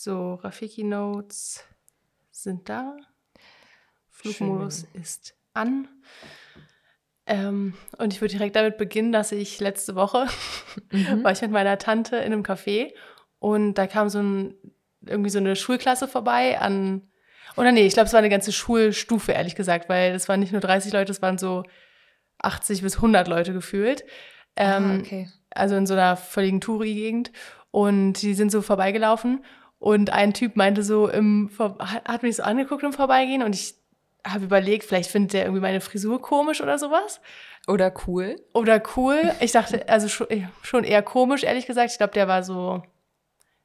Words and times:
So, 0.00 0.34
Rafiki 0.34 0.84
Notes 0.84 1.64
sind 2.30 2.68
da. 2.68 2.96
Flugmodus 4.08 4.86
Schön. 4.92 5.02
ist 5.02 5.34
an. 5.54 5.88
Ähm, 7.26 7.74
und 7.98 8.12
ich 8.12 8.20
würde 8.20 8.30
direkt 8.30 8.54
damit 8.54 8.78
beginnen, 8.78 9.10
dass 9.10 9.32
ich 9.32 9.58
letzte 9.58 9.96
Woche 9.96 10.28
mhm. 10.92 11.24
war 11.24 11.32
ich 11.32 11.42
mit 11.42 11.50
meiner 11.50 11.78
Tante 11.78 12.14
in 12.14 12.32
einem 12.32 12.44
Café 12.44 12.94
und 13.40 13.74
da 13.74 13.88
kam 13.88 14.08
so 14.08 14.20
ein, 14.20 14.54
irgendwie 15.04 15.30
so 15.30 15.38
eine 15.38 15.56
Schulklasse 15.56 16.06
vorbei 16.06 16.60
an, 16.60 17.10
oder 17.56 17.72
nee, 17.72 17.84
ich 17.84 17.94
glaube, 17.94 18.06
es 18.06 18.12
war 18.12 18.18
eine 18.18 18.28
ganze 18.28 18.52
Schulstufe, 18.52 19.32
ehrlich 19.32 19.56
gesagt, 19.56 19.88
weil 19.88 20.14
es 20.14 20.28
waren 20.28 20.38
nicht 20.38 20.52
nur 20.52 20.60
30 20.60 20.92
Leute, 20.92 21.10
es 21.10 21.22
waren 21.22 21.38
so 21.38 21.64
80 22.38 22.82
bis 22.82 22.94
100 22.94 23.26
Leute 23.26 23.52
gefühlt. 23.52 24.04
Ähm, 24.54 24.84
ah, 24.84 24.98
okay. 25.00 25.28
Also 25.50 25.74
in 25.74 25.86
so 25.88 25.94
einer 25.94 26.16
völligen 26.16 26.60
Touri-Gegend. 26.60 27.32
Und 27.72 28.22
die 28.22 28.34
sind 28.34 28.52
so 28.52 28.62
vorbeigelaufen 28.62 29.44
und 29.78 30.10
ein 30.10 30.34
Typ 30.34 30.56
meinte 30.56 30.82
so, 30.82 31.08
im, 31.08 31.50
hat 31.58 32.22
mich 32.22 32.36
so 32.36 32.42
angeguckt 32.42 32.82
im 32.82 32.92
Vorbeigehen 32.92 33.42
und 33.42 33.54
ich 33.54 33.74
habe 34.26 34.44
überlegt, 34.44 34.84
vielleicht 34.84 35.10
findet 35.10 35.32
der 35.32 35.42
irgendwie 35.42 35.60
meine 35.60 35.80
Frisur 35.80 36.20
komisch 36.20 36.60
oder 36.60 36.78
sowas. 36.78 37.20
Oder 37.66 37.92
cool. 38.06 38.36
Oder 38.54 38.82
cool. 38.96 39.32
Ich 39.40 39.52
dachte, 39.52 39.88
also 39.88 40.08
schon 40.08 40.84
eher 40.84 41.02
komisch, 41.02 41.44
ehrlich 41.44 41.66
gesagt. 41.66 41.92
Ich 41.92 41.98
glaube, 41.98 42.14
der 42.14 42.26
war 42.26 42.42
so 42.42 42.82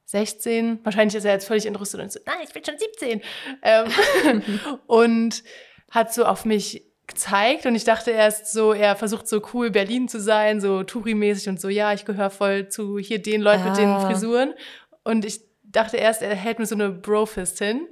16. 0.06 0.80
Wahrscheinlich 0.84 1.16
ist 1.16 1.24
er 1.24 1.32
jetzt 1.32 1.46
völlig 1.46 1.66
entrüstet 1.66 2.00
und 2.00 2.12
so, 2.12 2.20
nein, 2.26 2.36
ich 2.44 2.52
bin 2.52 2.64
schon 2.64 2.78
17. 2.78 3.22
Ähm, 3.62 4.42
und 4.86 5.42
hat 5.90 6.12
so 6.12 6.24
auf 6.26 6.44
mich 6.44 6.84
gezeigt 7.06 7.66
und 7.66 7.74
ich 7.74 7.84
dachte 7.84 8.10
erst 8.10 8.52
so, 8.52 8.72
er 8.72 8.96
versucht 8.96 9.28
so 9.28 9.42
cool 9.52 9.70
Berlin 9.70 10.08
zu 10.08 10.20
sein, 10.20 10.60
so 10.60 10.82
Touri-mäßig 10.84 11.48
und 11.48 11.60
so, 11.60 11.68
ja, 11.68 11.92
ich 11.92 12.04
gehöre 12.04 12.30
voll 12.30 12.68
zu 12.68 12.98
hier 12.98 13.20
den 13.20 13.42
Leuten 13.42 13.62
ah. 13.62 13.68
mit 13.68 13.78
den 13.78 13.88
ah. 13.88 14.00
Frisuren. 14.06 14.54
Und 15.02 15.24
ich 15.24 15.40
dachte 15.74 15.96
erst, 15.96 16.22
er 16.22 16.34
hält 16.34 16.58
mir 16.58 16.66
so 16.66 16.74
eine 16.74 16.90
Bro-Fist 16.90 17.58
hin. 17.58 17.88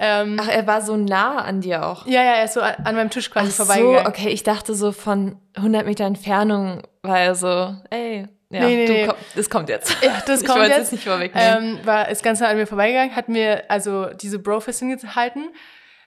Ähm, 0.00 0.38
Ach, 0.40 0.48
er 0.48 0.66
war 0.66 0.80
so 0.80 0.96
nah 0.96 1.38
an 1.38 1.60
dir 1.60 1.84
auch. 1.84 2.06
Ja, 2.06 2.22
ja, 2.22 2.34
er 2.34 2.44
ist 2.44 2.54
so 2.54 2.60
an, 2.60 2.74
an 2.84 2.94
meinem 2.94 3.10
Tisch 3.10 3.30
quasi 3.30 3.48
Ach 3.50 3.56
vorbeigegangen. 3.56 4.04
so, 4.04 4.08
okay, 4.08 4.28
ich 4.28 4.44
dachte 4.44 4.74
so 4.74 4.92
von 4.92 5.40
100 5.56 5.86
Meter 5.86 6.04
Entfernung 6.04 6.82
war 7.02 7.18
er 7.18 7.34
so, 7.34 7.74
ey, 7.90 8.28
ja, 8.50 8.60
nee, 8.60 8.76
nee, 8.76 8.86
du, 8.86 8.92
nee. 8.92 9.08
das 9.34 9.50
kommt 9.50 9.68
jetzt. 9.68 9.94
Ja, 10.02 10.22
das 10.24 10.44
kommt 10.46 10.62
jetzt. 10.62 10.78
jetzt 10.78 10.92
nicht 10.92 11.04
vorwegnehmen. 11.04 11.78
Ähm, 11.78 11.86
war 11.86 12.08
ist 12.08 12.22
ganz 12.22 12.40
nah 12.40 12.48
an 12.48 12.56
mir 12.56 12.66
vorbeigegangen, 12.66 13.14
hat 13.14 13.28
mir 13.28 13.64
also 13.68 14.06
diese 14.06 14.38
Bro-Fist 14.38 14.78
hingehalten. 14.78 15.50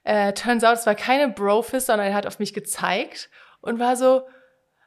Äh, 0.04 0.34
turns 0.34 0.64
out, 0.64 0.78
es 0.78 0.86
war 0.86 0.96
keine 0.96 1.28
Bro-Fist, 1.30 1.88
sondern 1.88 2.08
er 2.08 2.16
hat 2.16 2.26
auf 2.26 2.40
mich 2.40 2.54
gezeigt 2.54 3.30
und 3.60 3.80
war 3.80 3.96
so, 3.96 4.24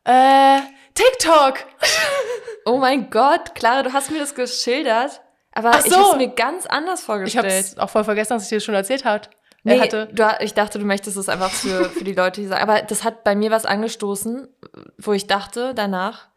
äh, 0.04 0.58
TikTok! 0.94 1.64
oh 2.64 2.78
mein 2.78 3.10
Gott, 3.10 3.54
Clara, 3.54 3.82
du 3.82 3.92
hast 3.92 4.10
mir 4.10 4.18
das 4.18 4.34
geschildert. 4.34 5.20
Aber 5.54 5.72
so. 5.80 5.86
ich 5.86 5.94
habe 5.94 6.10
es 6.10 6.16
mir 6.16 6.28
ganz 6.34 6.66
anders 6.66 7.00
vorgestellt. 7.02 7.46
Ich 7.46 7.72
habe 7.72 7.82
auch 7.82 7.90
voll 7.90 8.04
vergessen, 8.04 8.34
dass 8.34 8.44
ich 8.44 8.48
dir 8.48 8.56
das 8.56 8.64
schon 8.64 8.74
erzählt 8.74 9.04
habe. 9.04 9.28
Nee, 9.62 9.80
hatte. 9.80 10.08
Du, 10.12 10.28
ich 10.40 10.52
dachte, 10.52 10.78
du 10.78 10.84
möchtest 10.84 11.16
es 11.16 11.28
einfach 11.28 11.50
für, 11.50 11.88
für 11.88 12.04
die 12.04 12.12
Leute, 12.12 12.42
die 12.42 12.46
sagen. 12.46 12.62
Aber 12.62 12.82
das 12.82 13.02
hat 13.02 13.24
bei 13.24 13.34
mir 13.34 13.50
was 13.50 13.64
angestoßen, 13.64 14.46
wo 14.98 15.12
ich 15.12 15.26
dachte 15.26 15.72
danach, 15.74 16.28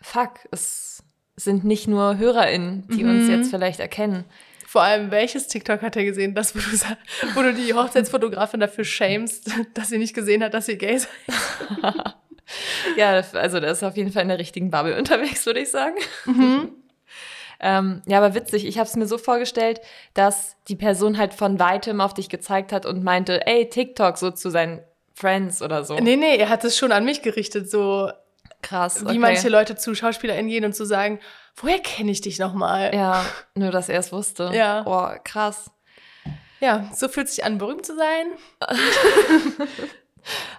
fuck, 0.00 0.32
es 0.50 1.04
sind 1.36 1.64
nicht 1.64 1.86
nur 1.86 2.18
HörerInnen, 2.18 2.88
die 2.88 3.04
mhm. 3.04 3.10
uns 3.10 3.28
jetzt 3.28 3.50
vielleicht 3.50 3.78
erkennen. 3.78 4.24
Vor 4.66 4.82
allem, 4.82 5.10
welches 5.10 5.48
TikTok 5.48 5.82
hat 5.82 5.96
er 5.96 6.04
gesehen, 6.04 6.34
das, 6.34 6.56
wo 6.56 6.58
du, 6.58 7.36
wo 7.36 7.42
du 7.42 7.54
die 7.54 7.74
Hochzeitsfotografin 7.74 8.58
dafür 8.58 8.84
shamest, 8.84 9.50
dass 9.74 9.90
sie 9.90 9.98
nicht 9.98 10.14
gesehen 10.14 10.42
hat, 10.42 10.54
dass 10.54 10.66
sie 10.66 10.78
gay 10.78 10.98
seid? 10.98 11.10
ja, 12.96 13.22
also 13.34 13.60
der 13.60 13.72
ist 13.72 13.82
auf 13.84 13.96
jeden 13.96 14.12
Fall 14.12 14.22
in 14.22 14.28
der 14.28 14.38
richtigen 14.38 14.70
Bubble 14.70 14.96
unterwegs, 14.98 15.46
würde 15.46 15.60
ich 15.60 15.70
sagen. 15.70 15.96
Mhm. 16.24 16.70
Ähm, 17.62 18.02
ja, 18.06 18.18
aber 18.18 18.34
witzig. 18.34 18.66
Ich 18.66 18.78
habe 18.78 18.88
es 18.88 18.96
mir 18.96 19.06
so 19.06 19.18
vorgestellt, 19.18 19.80
dass 20.14 20.56
die 20.68 20.76
Person 20.76 21.16
halt 21.16 21.32
von 21.32 21.58
weitem 21.58 22.00
auf 22.00 22.12
dich 22.12 22.28
gezeigt 22.28 22.72
hat 22.72 22.84
und 22.84 23.04
meinte, 23.04 23.46
ey, 23.46 23.68
TikTok, 23.68 24.18
so 24.18 24.30
zu 24.32 24.50
seinen 24.50 24.82
Friends 25.14 25.62
oder 25.62 25.84
so. 25.84 25.96
Nee, 25.96 26.16
nee, 26.16 26.36
er 26.36 26.48
hat 26.48 26.64
es 26.64 26.76
schon 26.76 26.90
an 26.90 27.04
mich 27.04 27.22
gerichtet, 27.22 27.70
so 27.70 28.10
krass. 28.62 29.02
Okay. 29.02 29.14
Wie 29.14 29.18
manche 29.18 29.48
Leute 29.48 29.76
zu 29.76 29.94
SchauspielerInnen 29.94 30.50
gehen 30.50 30.64
und 30.64 30.74
zu 30.74 30.84
sagen, 30.84 31.20
woher 31.56 31.78
kenne 31.78 32.10
ich 32.10 32.20
dich 32.20 32.38
nochmal? 32.38 32.94
Ja, 32.94 33.24
nur 33.54 33.70
dass 33.70 33.88
er 33.88 34.00
es 34.00 34.12
wusste. 34.12 34.50
Ja. 34.52 34.84
Oh, 34.86 35.18
krass. 35.24 35.70
Ja, 36.60 36.88
so 36.94 37.08
fühlt 37.08 37.26
es 37.26 37.36
sich 37.36 37.44
an, 37.44 37.58
berühmt 37.58 37.84
zu 37.84 37.96
sein. 37.96 38.26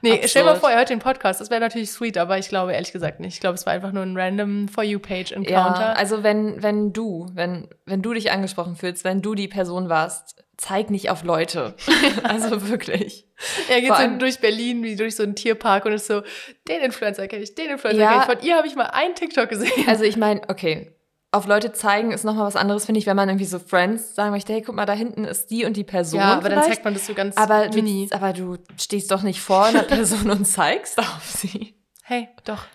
Nee, 0.01 0.13
Absurd. 0.13 0.29
stell 0.29 0.43
mal 0.43 0.55
vor, 0.55 0.69
er 0.69 0.77
hört 0.77 0.89
den 0.89 0.99
Podcast. 0.99 1.41
Das 1.41 1.49
wäre 1.49 1.61
natürlich 1.61 1.91
sweet, 1.91 2.17
aber 2.17 2.37
ich 2.37 2.49
glaube 2.49 2.73
ehrlich 2.73 2.91
gesagt 2.91 3.19
nicht. 3.19 3.35
Ich 3.35 3.39
glaube, 3.39 3.55
es 3.55 3.65
war 3.65 3.73
einfach 3.73 3.91
nur 3.91 4.03
ein 4.03 4.17
random 4.17 4.67
For 4.67 4.83
You-Page-Encounter. 4.83 5.81
Ja, 5.81 5.93
also 5.93 6.23
wenn, 6.23 6.61
wenn 6.61 6.93
du, 6.93 7.27
wenn, 7.33 7.67
wenn 7.85 8.01
du 8.01 8.13
dich 8.13 8.31
angesprochen 8.31 8.75
fühlst, 8.75 9.03
wenn 9.03 9.21
du 9.21 9.35
die 9.35 9.47
Person 9.47 9.89
warst, 9.89 10.43
zeig 10.57 10.89
nicht 10.89 11.09
auf 11.09 11.23
Leute. 11.23 11.75
also 12.23 12.69
wirklich. 12.69 13.27
Er 13.69 13.81
geht 13.81 13.95
so 13.95 14.17
durch 14.17 14.39
Berlin 14.39 14.83
wie 14.83 14.95
durch 14.95 15.15
so 15.15 15.23
einen 15.23 15.35
Tierpark 15.35 15.85
und 15.85 15.93
ist 15.93 16.07
so, 16.07 16.21
den 16.67 16.81
Influencer 16.81 17.27
kenne 17.27 17.43
ich, 17.43 17.55
den 17.55 17.71
Influencer 17.71 18.01
ja, 18.01 18.09
kenne 18.09 18.21
ich. 18.21 18.39
Von 18.39 18.47
ihr 18.47 18.55
habe 18.55 18.67
ich 18.67 18.75
mal 18.75 18.85
einen 18.85 19.15
TikTok 19.15 19.49
gesehen. 19.49 19.71
Also 19.87 20.03
ich 20.03 20.17
meine, 20.17 20.41
okay, 20.47 20.95
auf 21.33 21.47
Leute 21.47 21.73
zeigen 21.73 22.11
ist 22.11 22.23
nochmal 22.23 22.45
was 22.45 22.55
anderes, 22.55 22.85
finde 22.85 22.99
ich, 22.99 23.07
wenn 23.07 23.15
man 23.15 23.27
irgendwie 23.27 23.45
so 23.45 23.57
Friends 23.57 24.13
sagen 24.13 24.31
möchte, 24.31 24.53
hey, 24.53 24.61
guck 24.61 24.75
mal, 24.75 24.85
da 24.85 24.93
hinten 24.93 25.25
ist 25.25 25.49
die 25.49 25.65
und 25.65 25.75
die 25.75 25.83
Person. 25.83 26.19
Ja, 26.19 26.33
aber 26.33 26.43
vielleicht. 26.43 26.61
dann 26.61 26.69
zeigt 26.69 26.85
man 26.85 26.93
das 26.93 27.07
so 27.07 27.13
ganz 27.15 27.35
aber 27.37 27.69
mini. 27.69 28.07
Du, 28.09 28.15
aber 28.15 28.33
du 28.33 28.57
stehst 28.79 29.09
doch 29.09 29.23
nicht 29.23 29.41
vor 29.41 29.65
einer 29.65 29.81
Person 29.81 30.29
und 30.29 30.45
zeigst 30.45 30.99
auf 30.99 31.25
sie. 31.25 31.75
Hey, 32.03 32.29
doch. 32.43 32.65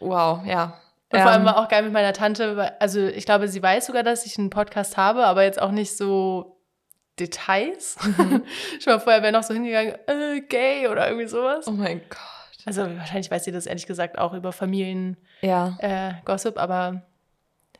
Wow, 0.00 0.44
ja. 0.44 0.80
Und 1.12 1.20
vor 1.20 1.30
allem 1.30 1.42
ähm, 1.42 1.46
war 1.46 1.58
auch 1.58 1.68
geil 1.68 1.84
mit 1.84 1.92
meiner 1.92 2.12
Tante, 2.12 2.74
also 2.80 3.00
ich 3.06 3.24
glaube, 3.24 3.46
sie 3.46 3.62
weiß 3.62 3.86
sogar, 3.86 4.02
dass 4.02 4.26
ich 4.26 4.36
einen 4.36 4.50
Podcast 4.50 4.96
habe, 4.96 5.24
aber 5.24 5.44
jetzt 5.44 5.62
auch 5.62 5.70
nicht 5.70 5.96
so 5.96 6.58
Details. 7.20 7.96
Mhm. 8.02 8.42
Schon 8.80 8.94
mal 8.94 8.98
vorher 8.98 9.22
wäre 9.22 9.32
noch 9.32 9.44
so 9.44 9.54
hingegangen, 9.54 9.94
äh, 10.08 10.40
gay 10.40 10.88
oder 10.88 11.06
irgendwie 11.06 11.28
sowas. 11.28 11.68
Oh 11.68 11.70
mein 11.70 12.00
Gott. 12.08 12.18
Also 12.64 12.82
wahrscheinlich 12.82 13.30
weiß 13.30 13.44
sie 13.44 13.52
das 13.52 13.66
ehrlich 13.66 13.86
gesagt 13.86 14.18
auch 14.18 14.34
über 14.34 14.50
Familien 14.50 15.16
ja. 15.40 15.76
äh, 15.78 16.14
Gossip, 16.24 16.58
aber 16.58 17.02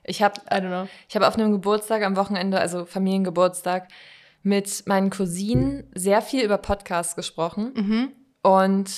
ich 0.06 0.22
habe, 0.22 0.40
I 0.50 0.54
don't 0.54 0.68
know. 0.68 0.88
Ich 1.08 1.14
habe 1.16 1.26
auf 1.26 1.34
einem 1.34 1.52
Geburtstag 1.52 2.02
am 2.02 2.16
Wochenende, 2.16 2.60
also 2.60 2.84
Familiengeburtstag, 2.84 3.88
mit 4.42 4.84
meinen 4.86 5.10
Cousinen 5.10 5.90
sehr 5.94 6.22
viel 6.22 6.44
über 6.44 6.58
Podcasts 6.58 7.16
gesprochen. 7.16 7.72
Mhm. 7.74 8.12
Und 8.42 8.90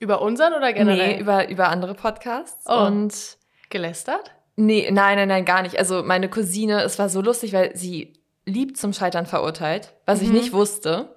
über 0.00 0.20
unseren 0.20 0.54
oder 0.54 0.72
generell? 0.72 1.14
Nee, 1.14 1.20
über, 1.20 1.48
über 1.48 1.68
andere 1.68 1.94
Podcasts. 1.94 2.66
Oh. 2.68 2.86
Und 2.86 3.38
gelästert? 3.70 4.32
Nee, 4.56 4.90
nein, 4.90 5.16
nein, 5.16 5.28
nein, 5.28 5.44
gar 5.44 5.62
nicht. 5.62 5.78
Also 5.78 6.02
meine 6.02 6.28
Cousine, 6.28 6.82
es 6.82 6.98
war 6.98 7.08
so 7.08 7.20
lustig, 7.20 7.52
weil 7.52 7.76
sie 7.76 8.14
liebt 8.44 8.76
zum 8.76 8.92
Scheitern 8.92 9.26
verurteilt, 9.26 9.94
was 10.04 10.20
mhm. 10.20 10.26
ich 10.26 10.32
nicht 10.32 10.52
wusste. 10.52 11.14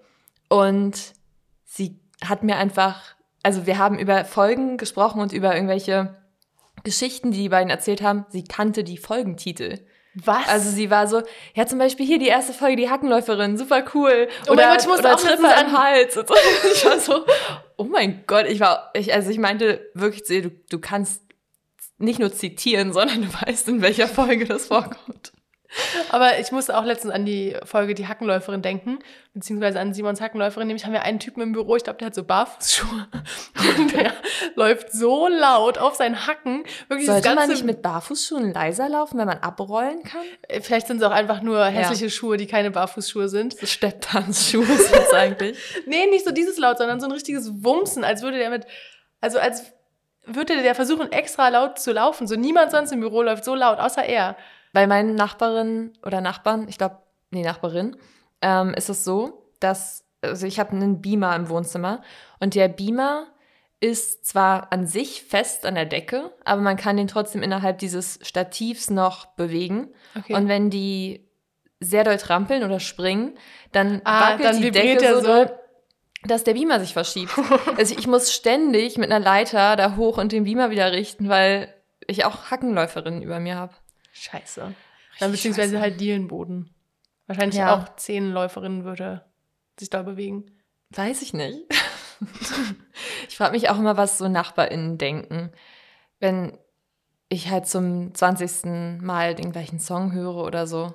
Und 0.48 1.14
sie 1.66 2.00
hat 2.24 2.44
mir 2.44 2.58
einfach, 2.58 3.16
also 3.42 3.66
wir 3.66 3.80
haben 3.80 3.98
über 3.98 4.24
Folgen 4.26 4.78
gesprochen 4.78 5.20
und 5.20 5.34
über 5.34 5.56
irgendwelche 5.56 6.16
Geschichten, 6.86 7.32
die 7.32 7.40
die 7.40 7.50
beiden 7.50 7.70
erzählt 7.70 8.02
haben, 8.02 8.26
sie 8.30 8.46
kannte 8.46 8.86
die 8.86 8.98
Folgentitel. 8.98 9.80
Was? 10.16 10.48
Also 10.48 10.70
sie 10.70 10.90
war 10.90 11.08
so, 11.08 11.22
ja 11.56 11.66
zum 11.66 11.78
Beispiel 11.78 12.06
hier 12.06 12.20
die 12.20 12.28
erste 12.28 12.54
Folge, 12.54 12.78
die 12.78 12.90
Hackenläuferin, 12.90 13.58
super 13.58 13.84
cool. 13.94 14.30
Oh 14.48 14.52
oder, 14.54 14.68
mein 14.68 14.72
Gott, 14.72 14.82
ich 14.82 14.88
muss 14.88 15.04
auch 15.04 15.20
Triple 15.20 15.54
an 15.54 15.78
Hals. 15.78 16.16
Und 16.16 16.30
so. 16.30 16.36
Ich 16.74 16.86
war 16.86 17.00
so, 17.00 17.26
oh 17.76 17.84
mein 17.84 18.24
Gott, 18.26 18.46
ich 18.48 18.62
war, 18.62 18.92
ich, 18.94 19.14
also 19.14 19.30
ich 19.30 19.38
meinte 19.38 19.92
wirklich 19.94 20.24
du, 20.24 20.52
du 20.70 20.80
kannst 20.80 21.22
nicht 21.98 22.20
nur 22.20 22.32
zitieren, 22.32 22.94
sondern 22.94 23.24
du 23.24 23.28
weißt, 23.42 23.68
in 23.68 23.82
welcher 23.82 24.08
Folge 24.08 24.46
das 24.46 24.68
vorkommt. 24.68 25.34
Aber 26.10 26.40
ich 26.40 26.52
musste 26.52 26.78
auch 26.78 26.84
letztens 26.84 27.14
an 27.14 27.26
die 27.26 27.56
Folge 27.64 27.94
Die 27.94 28.08
Hackenläuferin 28.08 28.62
denken, 28.62 29.00
beziehungsweise 29.34 29.80
an 29.80 29.94
Simons 29.94 30.22
Hackenläuferin. 30.22 30.68
Nämlich 30.68 30.86
haben 30.86 30.94
wir 30.94 31.04
einen 31.04 31.20
Typen 31.20 31.42
im 31.42 31.52
Büro, 31.52 31.76
ich 31.76 31.84
glaube, 31.84 32.00
der 32.00 32.08
hat 32.08 32.16
so 32.16 32.24
Barfußschuhe. 32.24 33.08
Und 33.78 33.94
der 33.94 34.14
läuft 34.56 34.92
so 34.92 35.28
laut 35.28 35.78
auf 35.78 35.96
seinen 35.96 36.28
Hacken. 36.28 36.64
Wirklich 36.88 37.08
Sollte 37.08 37.36
man 37.36 37.50
nicht 37.50 37.66
mit 37.66 37.82
Barfußschuhen 37.82 38.54
leiser 38.54 38.90
laufen, 38.90 39.18
wenn 39.18 39.28
man 39.28 39.40
abrollen 39.40 40.04
kann? 40.04 40.22
Äh, 40.48 40.62
vielleicht 40.62 40.88
sind 40.88 40.98
es 40.98 41.04
auch 41.04 41.12
einfach 41.12 41.42
nur 41.42 41.66
hässliche 41.66 42.06
ja. 42.06 42.12
Schuhe, 42.12 42.38
die 42.38 42.48
keine 42.48 42.72
Barfußschuhe 42.72 43.30
sind. 43.30 43.58
So 43.58 43.66
Stepptanzschuhe 43.66 44.66
sind 44.66 44.96
es 44.96 45.14
eigentlich. 45.14 45.58
nee, 45.86 46.06
nicht 46.08 46.26
so 46.26 46.32
dieses 46.32 46.58
laut, 46.58 46.78
sondern 46.78 47.00
so 47.00 47.08
ein 47.08 47.12
richtiges 47.12 47.64
Wumsen, 47.64 48.04
als 48.04 48.22
würde 48.22 48.38
der 48.38 48.50
mit, 48.50 48.66
also 49.22 49.40
als 49.40 49.64
würde 50.26 50.62
der 50.62 50.76
versuchen, 50.76 51.12
extra 51.12 51.50
laut 51.50 51.80
zu 51.80 51.92
laufen. 51.92 52.28
So 52.28 52.36
niemand 52.36 52.72
sonst 52.72 52.92
im 52.92 53.00
Büro 53.00 53.22
läuft 53.22 53.46
so 53.46 53.56
laut, 53.56 53.80
außer 53.80 54.04
er. 54.04 54.36
Bei 54.76 54.88
meinen 54.88 55.16
Nachbarinnen 55.16 55.94
oder 56.06 56.20
Nachbarn, 56.20 56.68
ich 56.68 56.78
glaube, 56.78 56.98
nee, 57.32 57.44
Nachbarin, 57.44 57.96
ähm, 58.42 58.74
ist 58.74 58.90
es 58.90 59.06
so, 59.06 59.50
dass, 59.62 60.04
also 60.20 60.46
ich 60.46 60.60
habe 60.60 60.72
einen 60.72 61.02
Beamer 61.02 61.34
im 61.34 61.48
Wohnzimmer 61.48 62.02
und 62.42 62.56
der 62.56 62.68
Beamer 62.68 63.28
ist 63.80 64.26
zwar 64.26 64.74
an 64.74 64.86
sich 64.86 65.24
fest 65.24 65.66
an 65.66 65.76
der 65.76 65.86
Decke, 65.86 66.34
aber 66.44 66.62
man 66.62 66.76
kann 66.76 66.98
den 66.98 67.08
trotzdem 67.08 67.42
innerhalb 67.42 67.78
dieses 67.78 68.20
Stativs 68.22 68.90
noch 68.90 69.28
bewegen. 69.28 69.94
Okay. 70.18 70.34
Und 70.34 70.50
wenn 70.50 70.70
die 70.70 71.26
sehr 71.80 72.04
doll 72.04 72.18
trampeln 72.18 72.66
oder 72.66 72.82
springen, 72.82 73.38
dann 73.72 74.02
ah, 74.04 74.32
wackelt 74.32 74.44
dann 74.44 74.62
die 74.62 74.72
Decke 74.72 75.16
so, 75.16 75.22
doll, 75.22 75.58
dass 76.26 76.44
der 76.44 76.54
Beamer 76.54 76.82
sich 76.82 76.92
verschiebt. 76.92 77.32
also 77.78 77.96
ich 77.98 78.08
muss 78.08 78.34
ständig 78.34 78.98
mit 78.98 79.10
einer 79.10 79.24
Leiter 79.24 79.78
da 79.78 79.96
hoch 79.96 80.18
und 80.18 80.34
den 80.34 80.44
Beamer 80.44 80.70
wieder 80.70 80.92
richten, 80.92 81.30
weil 81.30 81.74
ich 82.08 82.26
auch 82.26 82.52
Hackenläuferinnen 82.52 83.22
über 83.22 83.40
mir 83.40 83.56
habe. 83.56 83.74
Scheiße. 84.18 84.74
Dann 85.20 85.32
beziehungsweise 85.32 85.74
Scheiße. 85.74 85.82
halt 85.82 86.00
Dielenboden. 86.00 86.74
Wahrscheinlich 87.28 87.58
Ja. 87.58 87.76
auch 87.76 87.96
zehn 87.98 88.32
Läuferinnen 88.32 88.84
würde 88.86 89.26
sich 89.80 89.90
da 89.90 90.02
bewegen. 90.04 90.46
Weiß 90.92 91.22
ich 91.22 91.34
nicht. 91.34 91.60
ich 93.30 93.38
frage 93.38 93.52
mich 93.54 93.70
auch 93.70 93.78
immer, 93.78 93.98
was 93.98 94.18
so 94.18 94.28
NachbarInnen 94.28 94.98
denken, 94.98 95.52
wenn 96.20 96.58
ich 97.30 97.50
halt 97.50 97.68
zum 97.68 98.14
20. 98.14 99.02
Mal 99.02 99.36
den 99.36 99.52
gleichen 99.52 99.80
Song 99.80 100.12
höre 100.14 100.38
oder 100.38 100.68
so. 100.68 100.94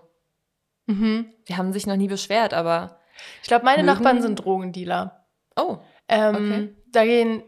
Mhm. 0.86 1.32
Die 1.48 1.56
haben 1.56 1.72
sich 1.72 1.86
noch 1.86 1.96
nie 1.96 2.08
beschwert, 2.08 2.54
aber 2.54 2.98
Ich 3.42 3.48
glaube, 3.48 3.64
meine 3.64 3.82
Mögen- 3.82 3.94
Nachbarn 3.98 4.22
sind 4.22 4.36
Drogendealer. 4.36 5.26
oh, 5.56 5.78
Ähm, 6.08 6.34
Okay. 6.34 6.74
Da 6.92 7.04
gehen, 7.04 7.42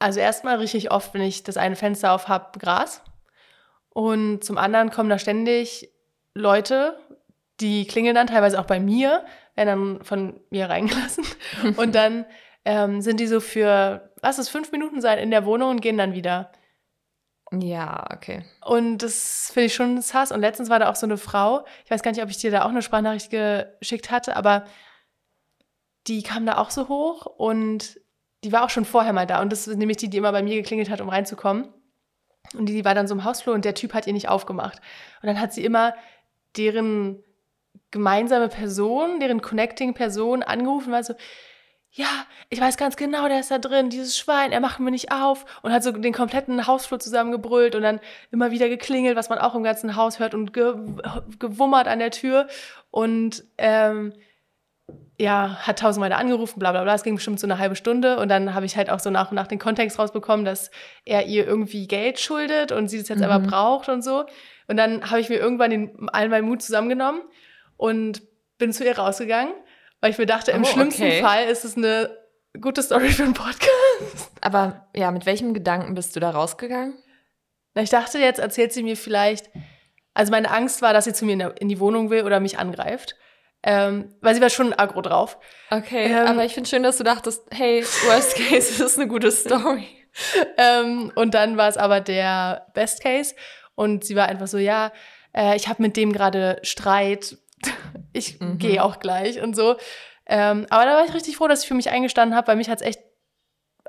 also 0.00 0.18
erstmal 0.18 0.56
richtig 0.56 0.90
oft, 0.90 1.14
wenn 1.14 1.22
ich 1.22 1.44
das 1.44 1.56
eine 1.56 1.76
Fenster 1.76 2.12
auf 2.12 2.26
habe, 2.28 2.58
Gras. 2.58 3.02
Und 3.94 4.42
zum 4.42 4.58
anderen 4.58 4.90
kommen 4.90 5.10
da 5.10 5.18
ständig 5.18 5.90
Leute, 6.34 6.98
die 7.60 7.86
klingeln 7.86 8.14
dann 8.14 8.26
teilweise 8.26 8.58
auch 8.58 8.66
bei 8.66 8.80
mir, 8.80 9.24
werden 9.54 9.96
dann 9.96 10.04
von 10.04 10.40
mir 10.50 10.68
reingelassen. 10.68 11.24
und 11.76 11.94
dann 11.94 12.24
ähm, 12.64 13.00
sind 13.00 13.20
die 13.20 13.26
so 13.26 13.40
für, 13.40 14.10
was 14.20 14.38
ist, 14.38 14.48
fünf 14.48 14.72
Minuten 14.72 15.00
sein 15.00 15.18
in 15.18 15.30
der 15.30 15.44
Wohnung 15.44 15.70
und 15.70 15.80
gehen 15.80 15.98
dann 15.98 16.14
wieder. 16.14 16.52
ja, 17.52 18.06
okay. 18.12 18.44
Und 18.64 18.98
das 18.98 19.50
finde 19.52 19.66
ich 19.66 19.74
schon 19.74 20.00
sass. 20.00 20.32
Und 20.32 20.40
letztens 20.40 20.70
war 20.70 20.78
da 20.78 20.90
auch 20.90 20.96
so 20.96 21.06
eine 21.06 21.18
Frau, 21.18 21.64
ich 21.84 21.90
weiß 21.90 22.02
gar 22.02 22.12
nicht, 22.12 22.22
ob 22.22 22.30
ich 22.30 22.38
dir 22.38 22.50
da 22.50 22.64
auch 22.64 22.70
eine 22.70 22.82
Sprachnachricht 22.82 23.30
geschickt 23.30 24.10
hatte, 24.10 24.36
aber 24.36 24.64
die 26.06 26.22
kam 26.22 26.46
da 26.46 26.58
auch 26.58 26.70
so 26.70 26.88
hoch 26.88 27.26
und 27.26 28.00
die 28.42 28.52
war 28.52 28.64
auch 28.64 28.70
schon 28.70 28.84
vorher 28.84 29.12
mal 29.12 29.26
da. 29.26 29.40
Und 29.40 29.52
das 29.52 29.68
ist 29.68 29.76
nämlich 29.76 29.98
die, 29.98 30.10
die 30.10 30.16
immer 30.16 30.32
bei 30.32 30.42
mir 30.42 30.56
geklingelt 30.56 30.90
hat, 30.90 31.00
um 31.00 31.08
reinzukommen. 31.08 31.68
Und 32.54 32.66
die, 32.66 32.84
war 32.84 32.94
dann 32.94 33.08
so 33.08 33.14
im 33.14 33.24
Hausflur 33.24 33.54
und 33.54 33.64
der 33.64 33.74
Typ 33.74 33.94
hat 33.94 34.06
ihr 34.06 34.12
nicht 34.12 34.28
aufgemacht. 34.28 34.80
Und 35.22 35.26
dann 35.26 35.40
hat 35.40 35.52
sie 35.52 35.64
immer 35.64 35.94
deren 36.56 37.22
gemeinsame 37.90 38.48
Person, 38.48 39.20
deren 39.20 39.40
Connecting-Person 39.40 40.42
angerufen 40.42 40.92
war 40.92 41.04
so, 41.04 41.14
ja, 41.94 42.08
ich 42.48 42.58
weiß 42.58 42.78
ganz 42.78 42.96
genau, 42.96 43.28
der 43.28 43.40
ist 43.40 43.50
da 43.50 43.58
drin, 43.58 43.90
dieses 43.90 44.16
Schwein, 44.16 44.50
er 44.50 44.60
macht 44.60 44.80
mir 44.80 44.90
nicht 44.90 45.12
auf 45.12 45.44
und 45.60 45.72
hat 45.72 45.82
so 45.82 45.92
den 45.92 46.14
kompletten 46.14 46.66
Hausflur 46.66 46.98
zusammengebrüllt 46.98 47.74
und 47.74 47.82
dann 47.82 48.00
immer 48.30 48.50
wieder 48.50 48.70
geklingelt, 48.70 49.14
was 49.14 49.28
man 49.28 49.38
auch 49.38 49.54
im 49.54 49.62
ganzen 49.62 49.94
Haus 49.94 50.18
hört 50.18 50.32
und 50.32 50.54
ge 50.54 50.74
gewummert 51.38 51.88
an 51.88 51.98
der 51.98 52.10
Tür 52.10 52.48
und 52.90 53.44
ähm, 53.58 54.14
ja, 55.22 55.56
hat 55.60 55.78
tausendmal 55.78 56.10
da 56.10 56.16
angerufen, 56.16 56.58
bla 56.58 56.72
bla 56.72 56.82
bla, 56.82 56.94
es 56.94 57.04
ging 57.04 57.14
bestimmt 57.14 57.38
so 57.38 57.46
eine 57.46 57.58
halbe 57.58 57.76
Stunde 57.76 58.18
und 58.18 58.28
dann 58.28 58.54
habe 58.54 58.66
ich 58.66 58.76
halt 58.76 58.90
auch 58.90 58.98
so 58.98 59.08
nach 59.10 59.30
und 59.30 59.36
nach 59.36 59.46
den 59.46 59.58
Kontext 59.60 59.98
rausbekommen, 59.98 60.44
dass 60.44 60.70
er 61.04 61.26
ihr 61.26 61.46
irgendwie 61.46 61.86
Geld 61.86 62.18
schuldet 62.18 62.72
und 62.72 62.88
sie 62.88 62.98
das 62.98 63.08
jetzt 63.08 63.18
Mhm. 63.18 63.24
aber 63.24 63.38
braucht 63.46 63.88
und 63.88 64.02
so 64.02 64.24
und 64.66 64.76
dann 64.76 65.10
habe 65.10 65.20
ich 65.20 65.28
mir 65.28 65.36
irgendwann 65.38 65.70
den, 65.70 66.08
all 66.12 66.28
meinen 66.28 66.46
Mut 66.48 66.60
zusammengenommen 66.62 67.22
und 67.76 68.22
bin 68.58 68.72
zu 68.72 68.84
ihr 68.84 68.98
rausgegangen, 68.98 69.54
weil 70.00 70.10
ich 70.10 70.18
mir 70.18 70.26
dachte, 70.26 70.50
im 70.50 70.62
Oh, 70.62 70.66
schlimmsten 70.66 71.02
okay. 71.04 71.22
Fall 71.22 71.44
ist 71.46 71.64
es 71.64 71.76
eine 71.76 72.10
gute 72.60 72.82
Story 72.82 73.08
für 73.10 73.22
einen 73.22 73.34
Podcast. 73.34 73.68
Aber 74.40 74.88
ja, 74.94 75.10
mit 75.12 75.24
welchem 75.26 75.54
Gedanken 75.54 75.94
bist 75.94 76.16
du 76.16 76.20
da 76.20 76.30
rausgegangen? 76.30 76.94
Na, 77.74 77.82
ich 77.82 77.90
dachte, 77.90 78.18
jetzt 78.18 78.38
erzählt 78.40 78.72
sie 78.72 78.82
mir 78.82 78.96
vielleicht, 78.96 79.50
also 80.14 80.30
meine 80.32 80.50
Angst 80.50 80.82
war, 80.82 80.92
dass 80.92 81.04
sie 81.04 81.12
zu 81.12 81.24
mir 81.24 81.54
in 81.60 81.68
die 81.68 81.78
Wohnung 81.80 82.10
will 82.10 82.24
oder 82.24 82.40
mich 82.40 82.58
angreift, 82.58 83.14
ähm, 83.62 84.14
weil 84.20 84.34
sie 84.34 84.40
war 84.40 84.50
schon 84.50 84.72
aggro 84.72 85.00
drauf. 85.02 85.38
Okay, 85.70 86.04
Ähm, 86.12 86.26
aber 86.26 86.44
ich 86.44 86.54
finde 86.54 86.68
schön, 86.68 86.82
dass 86.82 86.98
du 86.98 87.04
dachtest, 87.04 87.42
hey, 87.52 87.82
worst 88.06 88.34
case, 88.48 88.78
das 88.78 88.80
ist 88.92 88.98
eine 88.98 89.08
gute 89.08 89.30
Story. 89.30 89.86
ähm, 90.56 91.12
und 91.14 91.34
dann 91.34 91.56
war 91.56 91.68
es 91.68 91.76
aber 91.76 92.00
der 92.00 92.66
Best 92.74 93.02
Case 93.02 93.34
und 93.74 94.04
sie 94.04 94.16
war 94.16 94.28
einfach 94.28 94.46
so, 94.46 94.58
ja, 94.58 94.92
äh, 95.34 95.56
ich 95.56 95.68
habe 95.68 95.82
mit 95.82 95.96
dem 95.96 96.12
gerade 96.12 96.58
Streit, 96.62 97.36
ich 98.12 98.40
Mhm. 98.40 98.58
gehe 98.58 98.82
auch 98.82 98.98
gleich 98.98 99.40
und 99.40 99.54
so. 99.56 99.76
Ähm, 100.26 100.66
aber 100.70 100.84
da 100.84 100.94
war 100.96 101.04
ich 101.04 101.14
richtig 101.14 101.36
froh, 101.36 101.48
dass 101.48 101.62
ich 101.62 101.68
für 101.68 101.74
mich 101.74 101.90
eingestanden 101.90 102.36
habe, 102.36 102.48
weil 102.48 102.56
mich 102.56 102.68
hat's 102.68 102.82
echt, 102.82 103.00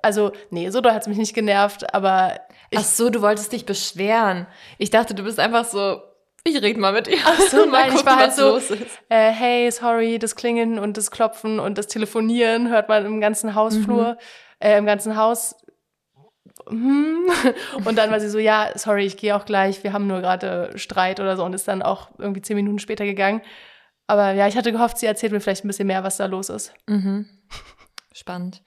also 0.01 0.31
nee, 0.49 0.69
so 0.69 0.81
doll 0.81 0.93
hat's 0.93 1.07
mich 1.07 1.17
nicht 1.17 1.33
genervt, 1.33 1.93
aber 1.93 2.39
Ach 2.75 2.83
so, 2.83 3.11
du 3.11 3.21
wolltest 3.21 3.51
dich 3.51 3.65
beschweren. 3.67 4.47
Ich 4.79 4.89
dachte, 4.89 5.13
du 5.13 5.23
bist 5.23 5.39
einfach 5.39 5.63
so, 5.65 6.01
ich 6.45 6.62
rede 6.62 6.80
mal 6.80 6.94
mit 6.94 7.07
ihr. 7.07 7.18
Ach 7.25 7.40
so, 7.40 7.66
Mal 7.66 7.88
nein, 7.90 7.95
ich 7.98 8.06
war 8.06 8.18
halt 8.18 8.34
so- 8.34 8.50
los 8.54 8.69
ist. 8.72 8.81
äh, 9.10 9.31
hey, 9.31 9.72
sorry, 9.72 10.19
das 10.19 10.36
Klingeln 10.36 10.80
und 10.80 10.98
das 10.98 11.12
Klopfen 11.12 11.60
und 11.60 11.78
das 11.78 11.88
Telefonieren 11.88 12.69
hört 12.69 12.90
man 12.90 13.06
im 13.06 13.22
ganzen 13.22 13.56
Hausflur, 13.56 14.18
äh, 14.60 14.78
im 14.78 14.86
ganzen 14.86 15.16
Haus. 15.18 15.56
Hm. 16.69 17.25
Und 17.86 17.98
dann 17.98 18.12
war 18.12 18.19
sie 18.19 18.30
so, 18.30 18.38
ja, 18.38 18.69
sorry, 18.75 19.06
ich 19.06 19.18
gehe 19.18 19.36
auch 19.36 19.44
gleich, 19.44 19.84
wir 19.84 19.92
haben 19.92 20.07
nur 20.07 20.22
gerade 20.22 20.72
Streit 20.75 21.19
oder 21.19 21.36
so 21.36 21.44
und 21.44 21.54
ist 21.54 21.68
dann 21.68 21.81
auch 21.81 22.10
irgendwie 22.19 22.42
zehn 22.42 22.56
Minuten 22.56 22.80
später 22.80 23.06
gegangen. 23.06 23.42
Aber 24.07 24.31
ja, 24.34 24.48
ich 24.48 24.56
hatte 24.56 24.72
gehofft, 24.72 24.98
sie 24.98 25.06
erzählt 25.07 25.31
mir 25.34 25.42
vielleicht 25.42 25.66
ein 25.66 25.68
bisschen 25.68 25.88
mehr, 25.88 26.04
was 26.04 26.18
da 26.18 26.25
los 26.28 26.50
ist. 26.50 26.74
Mhm. 26.88 27.28
Spannend. 28.13 28.62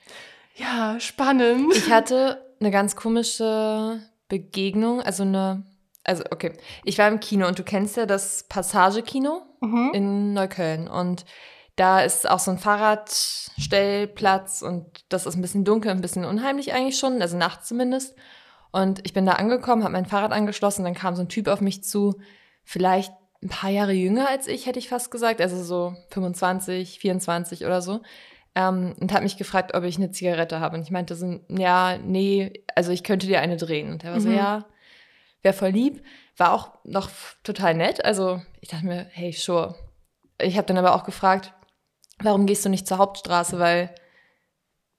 Ja, 0.57 0.99
spannend. 0.99 1.75
Ich 1.75 1.91
hatte 1.91 2.45
eine 2.61 2.71
ganz 2.71 2.97
komische 2.97 4.01
Begegnung, 4.29 5.01
also 5.01 5.23
eine, 5.23 5.63
also 6.07 6.25
okay, 6.31 6.53
ich 6.85 6.99
war 6.99 7.09
im 7.09 7.21
Kino 7.21 7.47
und 7.47 7.59
du 7.59 7.63
kennst 7.65 7.97
ja 7.97 8.07
das 8.07 8.45
Passage-Kino 8.49 9.43
Mhm. 9.61 9.91
in 9.95 10.33
Neukölln 10.35 10.89
und 10.89 11.25
da 11.77 12.01
ist 12.01 12.29
auch 12.31 12.39
so 12.39 12.51
ein 12.51 12.59
Fahrradstellplatz 12.59 14.63
und 14.63 15.05
das 15.09 15.27
ist 15.27 15.37
ein 15.37 15.43
bisschen 15.43 15.65
dunkel, 15.65 15.91
ein 15.91 16.01
bisschen 16.01 16.25
unheimlich 16.25 16.73
eigentlich 16.73 16.99
schon, 16.99 17.21
also 17.21 17.37
nachts 17.37 17.69
zumindest. 17.69 18.17
Und 18.73 19.01
ich 19.05 19.13
bin 19.13 19.27
da 19.27 19.33
angekommen, 19.33 19.83
habe 19.83 19.93
mein 19.93 20.07
Fahrrad 20.07 20.33
angeschlossen, 20.33 20.85
dann 20.85 20.95
kam 20.95 21.17
so 21.17 21.23
ein 21.23 21.29
Typ 21.29 21.49
auf 21.49 21.61
mich 21.61 21.83
zu, 21.85 22.19
vielleicht 22.65 23.13
ein 23.43 23.49
paar 23.49 23.71
Jahre 23.71 23.93
jünger 23.93 24.29
als 24.29 24.47
ich, 24.47 24.67
hätte 24.67 24.79
ich 24.79 24.89
fast 24.89 25.11
gesagt, 25.11 25.41
also 25.41 25.63
so 25.63 25.95
25, 26.11 26.99
24 26.99 27.65
oder 27.65 27.83
so. 27.83 28.01
Ähm, 28.55 28.95
und 29.01 29.13
hat 29.13 29.23
mich 29.23 29.37
gefragt, 29.37 29.75
ob 29.75 29.85
ich 29.85 29.99
eine 29.99 30.11
Zigarette 30.11 30.61
habe. 30.61 30.77
Und 30.77 30.83
ich 30.83 30.91
meinte 30.91 31.15
so, 31.15 31.41
ja, 31.49 31.99
nee, 31.99 32.65
also 32.75 32.91
ich 32.91 33.05
könnte 33.05 33.27
dir 33.27 33.41
eine 33.41 33.57
drehen. 33.59 33.93
Und 33.93 34.05
er 34.05 34.13
war 34.13 34.21
so, 34.21 34.31
Mhm. 34.31 34.37
ja, 34.37 34.65
wäre 35.47 35.55
voll 35.55 35.71
lieb. 35.71 36.03
War 36.37 36.53
auch 36.53 36.73
noch 36.85 37.09
total 37.45 37.75
nett. 37.75 38.05
Also 38.05 38.43
ich 38.61 38.69
dachte 38.69 38.85
mir, 38.85 39.07
hey, 39.13 39.33
sure. 39.33 39.77
Ich 40.43 40.57
habe 40.57 40.67
dann 40.67 40.77
aber 40.77 40.95
auch 40.95 41.05
gefragt, 41.05 41.53
warum 42.19 42.47
gehst 42.47 42.65
du 42.65 42.69
nicht 42.69 42.89
zur 42.89 42.99
Hauptstraße? 42.99 43.61
Weil 43.61 43.95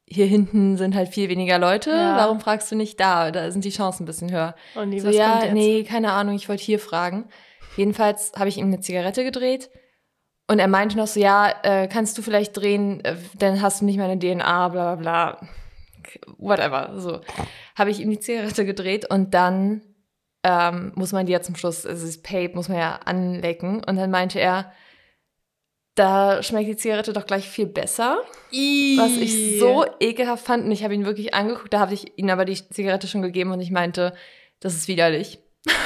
hier 0.06 0.26
hinten 0.26 0.78
sind 0.78 0.96
halt 0.96 1.10
viel 1.10 1.28
weniger 1.28 1.60
Leute. 1.60 1.90
Ja. 1.90 2.16
Warum 2.16 2.40
fragst 2.40 2.72
du 2.72 2.76
nicht 2.76 2.98
da? 3.00 3.30
Da 3.32 3.52
sind 3.52 3.66
die 3.66 3.72
Chancen 3.72 4.04
ein 4.04 4.06
bisschen 4.06 4.32
höher. 4.32 4.56
Oh 4.76 4.86
nee, 4.86 5.00
So, 5.00 5.10
ja, 5.10 5.52
nee, 5.52 5.84
keine 5.84 6.14
Ahnung, 6.14 6.36
ich 6.36 6.48
wollte 6.48 6.64
hier 6.64 6.80
fragen. 6.80 7.26
Jedenfalls 7.76 8.32
habe 8.38 8.48
ich 8.48 8.58
ihm 8.58 8.68
eine 8.68 8.80
Zigarette 8.80 9.26
gedreht 9.26 9.70
und 10.48 10.60
er 10.60 10.70
meinte 10.70 10.98
noch 10.98 11.08
so, 11.08 11.20
ja, 11.20 11.54
äh, 11.64 11.90
kannst 11.90 12.18
du 12.18 12.22
vielleicht 12.22 12.56
drehen, 12.56 13.04
äh, 13.04 13.18
dann 13.38 13.62
hast 13.62 13.82
du 13.82 13.86
nicht 13.86 13.98
meine 13.98 14.18
DNA, 14.18 14.70
bla 14.70 14.96
bla 14.96 15.36
bla. 15.38 15.48
Whatever. 16.38 17.00
So. 17.00 17.20
Habe 17.76 17.92
ich 17.92 18.00
ihm 18.00 18.10
die 18.10 18.20
Zigarette 18.20 18.66
gedreht 18.66 19.12
und 19.12 19.34
dann 19.34 19.82
ähm, 20.44 20.92
muss 20.96 21.12
man 21.12 21.26
die 21.26 21.32
ja 21.34 21.42
zum 21.42 21.56
Schluss, 21.56 21.86
also 21.86 22.06
das 22.06 22.22
Pape 22.22 22.52
muss 22.56 22.70
man 22.70 22.78
ja 22.78 23.00
anlecken. 23.06 23.84
Und 23.84 23.96
dann 23.98 24.12
meinte 24.12 24.40
er, 24.40 24.72
da 25.96 26.44
schmeckt 26.44 26.70
die 26.70 26.78
Zigarette 26.78 27.12
doch 27.14 27.26
gleich 27.26 27.50
viel 27.50 27.66
besser. 27.66 28.20
Was 28.52 29.18
ich 29.18 29.60
so 29.60 29.84
ekelhaft 30.00 30.46
fand. 30.46 30.66
Und 30.66 30.72
ich 30.72 30.84
habe 30.84 30.94
ihn 30.94 31.06
wirklich 31.06 31.34
angeguckt. 31.34 31.74
Da 31.74 31.80
habe 31.80 31.94
ich 31.96 32.18
ihm 32.18 32.30
aber 32.30 32.46
die 32.46 32.56
Zigarette 32.70 33.08
schon 33.08 33.24
gegeben 33.24 33.52
und 33.52 33.62
ich 33.62 33.72
meinte, 33.72 34.14
das 34.60 34.76
ist 34.76 34.88
widerlich. 34.88 35.40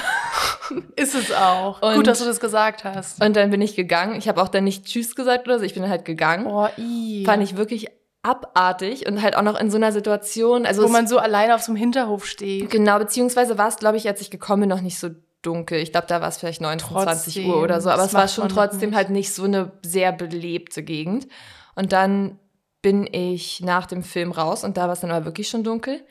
Ist 0.96 1.16
es 1.16 1.34
auch. 1.34 1.82
Und- 1.82 1.96
Gut, 1.96 2.08
dass 2.08 2.20
du 2.20 2.26
das 2.26 2.40
gesagt 2.40 2.86
hast. 2.86 3.22
Und 3.22 3.36
dann 3.36 3.50
bin 3.50 3.62
ich 3.62 3.76
gegangen. 3.76 4.16
Ich 4.18 4.30
habe 4.30 4.42
auch 4.42 4.48
dann 4.48 4.64
nicht 4.64 4.86
Tschüss 4.86 5.16
gesagt 5.16 5.46
oder 5.48 5.60
so. 5.60 5.66
Ich 5.66 5.74
bin 5.74 5.88
halt 5.90 6.06
gegangen. 6.06 6.46
Oh, 6.48 6.68
i. 6.78 7.24
Fand 7.26 7.44
ich 7.44 7.58
wirklich 7.58 7.88
abartig 8.24 9.08
und 9.08 9.22
halt 9.22 9.36
auch 9.36 9.42
noch 9.42 9.60
in 9.60 9.72
so 9.72 9.78
einer 9.78 9.92
Situation. 9.92 10.66
Also 10.66 10.84
Wo 10.84 10.88
man 10.88 11.08
so 11.08 11.18
alleine 11.18 11.56
auf 11.56 11.62
so 11.62 11.72
einem 11.72 11.78
Hinterhof 11.78 12.26
steht. 12.26 12.70
Genau, 12.70 13.00
beziehungsweise 13.00 13.58
war 13.58 13.68
es, 13.68 13.78
glaube 13.78 13.98
ich, 13.98 14.08
als 14.08 14.22
ich 14.22 14.30
gekommen 14.30 14.62
bin, 14.62 14.70
noch 14.70 14.82
nicht 14.82 15.00
so 15.00 15.10
dunkel. 15.42 15.80
Ich 15.80 15.92
glaube, 15.92 16.08
da 16.08 16.22
war 16.22 16.28
es 16.28 16.38
vielleicht 16.38 16.62
19, 16.62 16.88
20 16.88 17.34
Trotzdem, 17.34 17.50
Uhr 17.50 17.62
oder 17.62 17.82
so. 17.82 17.90
Aber 17.90 18.04
es 18.04 18.14
war 18.14 18.28
schon 18.28 18.48
noch 18.48 18.54
trotzdem 18.54 18.92
nicht. 18.92 18.98
halt 18.98 19.10
nicht 19.10 19.34
so 19.34 19.44
eine 19.44 19.72
sehr 19.82 20.12
belebte 20.12 20.84
Gegend. 20.84 21.28
Und 21.76 21.94
dann 21.94 22.38
bin 22.82 23.08
ich 23.12 23.62
nach 23.62 23.86
dem 23.86 24.04
Film 24.04 24.32
raus 24.32 24.64
und 24.64 24.78
da 24.78 24.84
war 24.84 24.94
es 24.94 25.02
dann 25.02 25.12
aber 25.12 25.26
wirklich 25.26 25.50
schon 25.50 25.64
dunkel 25.64 26.04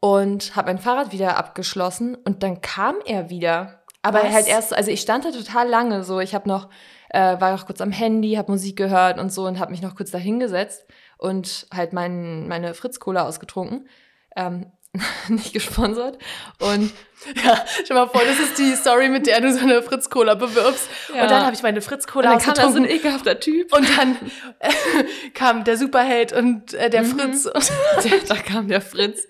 und 0.00 0.56
habe 0.56 0.68
mein 0.68 0.78
Fahrrad 0.78 1.12
wieder 1.12 1.36
abgeschlossen 1.36 2.14
und 2.14 2.42
dann 2.42 2.60
kam 2.60 2.96
er 3.04 3.30
wieder. 3.30 3.82
Aber 4.02 4.22
Was? 4.22 4.32
halt 4.32 4.48
erst, 4.48 4.74
also 4.74 4.90
ich 4.90 5.00
stand 5.00 5.24
da 5.24 5.30
total 5.30 5.68
lange 5.68 6.04
so. 6.04 6.20
Ich 6.20 6.34
habe 6.34 6.48
noch, 6.48 6.68
äh, 7.10 7.40
war 7.40 7.54
auch 7.54 7.66
kurz 7.66 7.80
am 7.80 7.90
Handy, 7.90 8.34
habe 8.34 8.52
Musik 8.52 8.76
gehört 8.76 9.18
und 9.18 9.32
so 9.32 9.46
und 9.46 9.58
habe 9.58 9.70
mich 9.70 9.82
noch 9.82 9.96
kurz 9.96 10.10
da 10.10 10.18
hingesetzt 10.18 10.86
und 11.18 11.66
halt 11.74 11.92
mein, 11.92 12.48
meine 12.48 12.72
Fritz-Cola 12.74 13.26
ausgetrunken. 13.26 13.88
Ähm, 14.36 14.72
nicht 15.28 15.52
gesponsert. 15.52 16.18
Und 16.60 16.92
Ja, 17.44 17.64
stell 17.84 17.96
mal 17.96 18.06
vor, 18.08 18.22
das 18.24 18.38
ist 18.38 18.58
die 18.58 18.74
Story, 18.76 19.08
mit 19.08 19.26
der 19.26 19.40
du 19.40 19.52
so 19.52 19.58
eine 19.60 19.82
Fritz-Cola 19.82 20.34
bewirbst. 20.34 20.88
Ja. 21.14 21.22
Und 21.22 21.30
dann 21.30 21.44
habe 21.44 21.54
ich 21.54 21.62
meine 21.62 21.80
Fritz-Cola 21.82 22.30
dann 22.30 22.38
kam 22.38 22.54
da 22.54 22.70
so 22.70 22.76
ein 22.78 22.84
ekelhafter 22.88 23.38
Typ. 23.40 23.74
Und 23.76 23.86
dann 23.98 24.16
äh, 24.60 24.70
kam 25.34 25.64
der 25.64 25.76
Superheld 25.76 26.32
und 26.32 26.74
äh, 26.74 26.88
der 26.90 27.02
Mhm. 27.02 27.18
Fritz 27.18 27.46
und 27.46 28.30
da 28.30 28.36
kam 28.36 28.68
der 28.68 28.80
Fritz. 28.80 29.26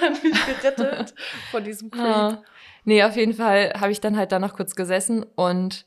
hat 0.00 0.22
mich 0.24 0.32
gerettet 0.62 1.14
von 1.50 1.62
diesem 1.62 1.90
Creep. 1.90 2.02
Ah. 2.04 2.42
Nee, 2.84 3.04
auf 3.04 3.16
jeden 3.16 3.34
Fall 3.34 3.72
habe 3.78 3.92
ich 3.92 4.00
dann 4.00 4.16
halt 4.16 4.32
da 4.32 4.38
noch 4.38 4.54
kurz 4.56 4.74
gesessen 4.74 5.24
und 5.34 5.86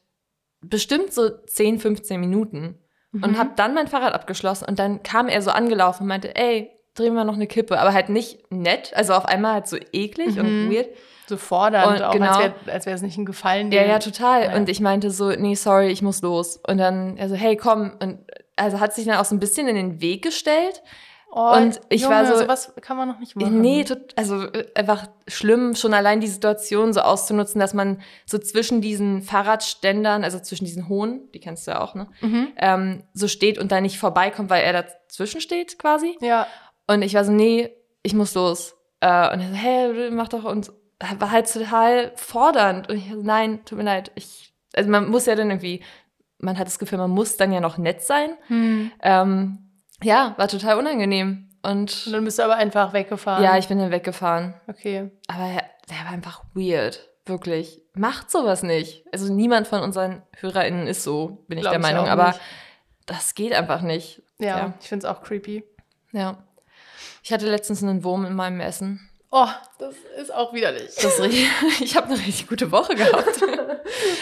bestimmt 0.62 1.13
so 1.13 1.29
10, 1.29 1.79
15 1.79 2.20
Minuten 2.20 2.77
Mhm. 3.12 3.24
und 3.24 3.38
habe 3.39 3.51
dann 3.56 3.74
mein 3.74 3.88
Fahrrad 3.88 4.13
abgeschlossen 4.13 4.66
und 4.68 4.78
dann 4.80 5.01
kam 5.04 5.28
er 5.28 5.42
so 5.42 5.51
angelaufen 5.51 6.04
und 6.04 6.10
meinte, 6.10 6.36
ey, 6.36 6.72
drehen 6.96 7.13
wir 7.13 7.24
noch 7.24 7.36
eine 7.36 7.48
Kippe, 7.48 7.80
aber 7.80 7.94
halt 7.94 8.10
nicht 8.10 8.51
nett, 8.51 8.92
also 8.96 9.13
auf 9.13 9.25
einmal 9.25 9.54
halt 9.54 9.68
so 9.68 9.78
eklig 9.94 10.39
und 10.39 10.68
Mhm. 10.68 10.72
weird. 10.72 10.88
So 11.28 11.38
fordernd, 11.38 11.98
Und 12.00 12.04
auch 12.04 12.12
genau. 12.13 12.39
als 12.66 12.88
wäre 12.88 12.96
es 12.96 13.04
nicht 13.04 13.16
ein 13.18 13.25
Gefallen. 13.25 13.72
Ja, 13.72 13.84
ja, 13.86 14.00
total. 14.00 14.46
Ja. 14.46 14.56
Und 14.56 14.68
ich 14.68 14.80
meinte 14.82 15.12
so, 15.12 15.30
nee, 15.30 15.54
sorry, 15.54 15.89
ich 15.89 16.01
muss 16.01 16.24
los. 16.24 16.60
Und 16.68 16.80
dann, 16.80 17.18
also, 17.20 17.36
hey, 17.36 17.56
komm. 17.56 17.92
Und 18.01 18.20
also 18.56 18.80
hat 18.80 18.96
sich 18.96 19.06
dann 19.06 19.18
auch 19.18 19.25
so 19.25 19.36
ein 19.36 19.39
bisschen 19.39 19.68
in 19.68 19.75
den 19.75 20.01
Weg 20.01 20.24
gestellt. 20.24 20.82
Oh, 21.31 21.53
und 21.55 21.79
ich 21.89 22.01
Junge, 22.01 22.15
war 22.15 22.25
so- 22.25 22.38
sowas 22.38 22.74
kann 22.81 22.98
man 22.98 23.07
noch 23.07 23.19
nicht 23.19 23.36
machen. 23.36 23.62
Nee, 23.62 23.83
tot, 23.83 24.13
also 24.15 24.43
äh, 24.45 24.65
einfach 24.74 25.07
schlimm, 25.27 25.75
schon 25.75 25.93
allein 25.93 26.21
die 26.21 26.27
Situation 26.27 26.91
so 26.91 27.01
auszunutzen, 27.01 27.59
dass 27.59 27.75
man 27.75 28.01
so 28.25 28.39
zwischen 28.39 28.81
diesen 28.81 29.21
Fahrradständern, 29.21 30.24
also 30.24 30.39
zwischen 30.39 30.65
diesen 30.65 30.89
hohen, 30.89 31.29
die 31.33 31.39
kennst 31.39 31.67
du 31.67 31.71
ja 31.71 31.81
auch, 31.81 31.93
ne, 31.93 32.07
Mhm. 32.21 32.48
ähm, 32.57 33.03
so 33.13 33.27
steht 33.27 33.59
und 33.59 33.71
da 33.71 33.79
nicht 33.79 34.00
vorbeikommt, 34.00 34.50
weil 34.50 34.63
er 34.63 34.74
dazwischen 34.74 35.39
steht 35.41 35.77
quasi. 35.77 36.17
Ja, 36.21 36.48
Und 36.88 37.03
ich 37.03 37.13
war 37.13 37.24
so, 37.24 37.31
nee, 37.31 37.69
ich 38.01 38.15
muss 38.15 38.33
los. 38.33 38.75
Äh, 39.00 39.31
und 39.31 39.39
er 39.41 39.50
so, 39.50 39.55
hey, 39.55 40.09
mach 40.12 40.29
doch 40.29 40.43
und 40.45 40.71
war 41.19 41.29
halt 41.31 41.51
total 41.53 42.12
fordernd. 42.15 42.89
Und 42.89 42.98
ich 42.98 43.09
so, 43.12 43.21
nein, 43.21 43.63
tut 43.65 43.77
mir 43.77 43.83
leid. 43.83 44.12
Ich, 44.15 44.51
also 44.74 44.89
man 44.89 45.07
muss 45.09 45.27
ja 45.27 45.36
dann 45.36 45.51
irgendwie, 45.51 45.83
man 46.39 46.57
hat 46.57 46.65
das 46.67 46.79
Gefühl, 46.79 46.98
man 46.98 47.12
muss 47.12 47.38
dann 47.38 47.51
ja 47.53 47.59
noch 47.59 47.77
nett 47.77 48.01
sein. 48.01 48.31
hm. 48.48 48.91
Ähm, 49.03 49.68
ja, 50.03 50.34
war 50.38 50.48
total 50.48 50.77
unangenehm. 50.77 51.50
Und 51.62 52.06
Und 52.08 52.13
dann 52.13 52.24
bist 52.24 52.39
du 52.39 52.44
aber 52.44 52.56
einfach 52.56 52.94
weggefahren. 52.94 53.44
ja, 53.44 53.58
ich 53.58 53.68
bin 53.68 53.79
dann 53.79 53.91
weggefahren. 53.91 54.53
Okay. 54.68 55.12
Aber 55.27 55.44
er, 55.44 55.63
der 55.89 56.06
war 56.06 56.12
einfach 56.13 56.44
weird. 56.53 57.10
Wirklich. 57.25 57.82
Macht 57.94 58.32
sowas 58.32 58.63
nicht. 58.63 59.03
Also 59.12 59.32
niemand 59.34 59.68
von 59.68 59.82
unseren 59.82 60.24
HörerInnen 60.38 60.88
ist 60.88 61.03
so, 61.03 61.44
bin 61.48 61.58
ich 61.58 61.63
Glaub 61.63 61.74
der 61.74 61.79
ich 61.82 61.86
Meinung. 61.86 62.06
auch 62.06 62.10
Aber 62.12 62.27
nicht. 62.29 62.39
das 63.06 63.36
geht 63.36 63.53
einfach 63.53 63.82
nicht. 63.82 64.24
Ja, 64.39 64.58
Ja. 64.58 64.74
ich 64.79 64.88
finde 64.88 65.06
es 65.06 65.12
auch 65.13 65.22
creepy. 65.22 65.63
Ja. 66.12 66.38
Ich 67.22 67.34
hatte 67.34 67.48
letztens 67.50 67.84
einen 67.84 68.03
Wurm 68.06 68.25
in 68.25 68.34
meinem 68.36 68.62
Essen. 68.62 69.09
Oh, 69.31 69.48
das 69.77 69.93
ist 70.19 70.33
auch 70.33 70.53
widerlich. 70.53 70.95
Das 70.95 71.21
richtig, 71.21 71.48
ich 71.81 71.95
habe 71.95 72.07
eine 72.07 72.17
richtig 72.17 72.48
gute 72.48 72.71
Woche 72.71 72.95
gehabt. 72.95 73.43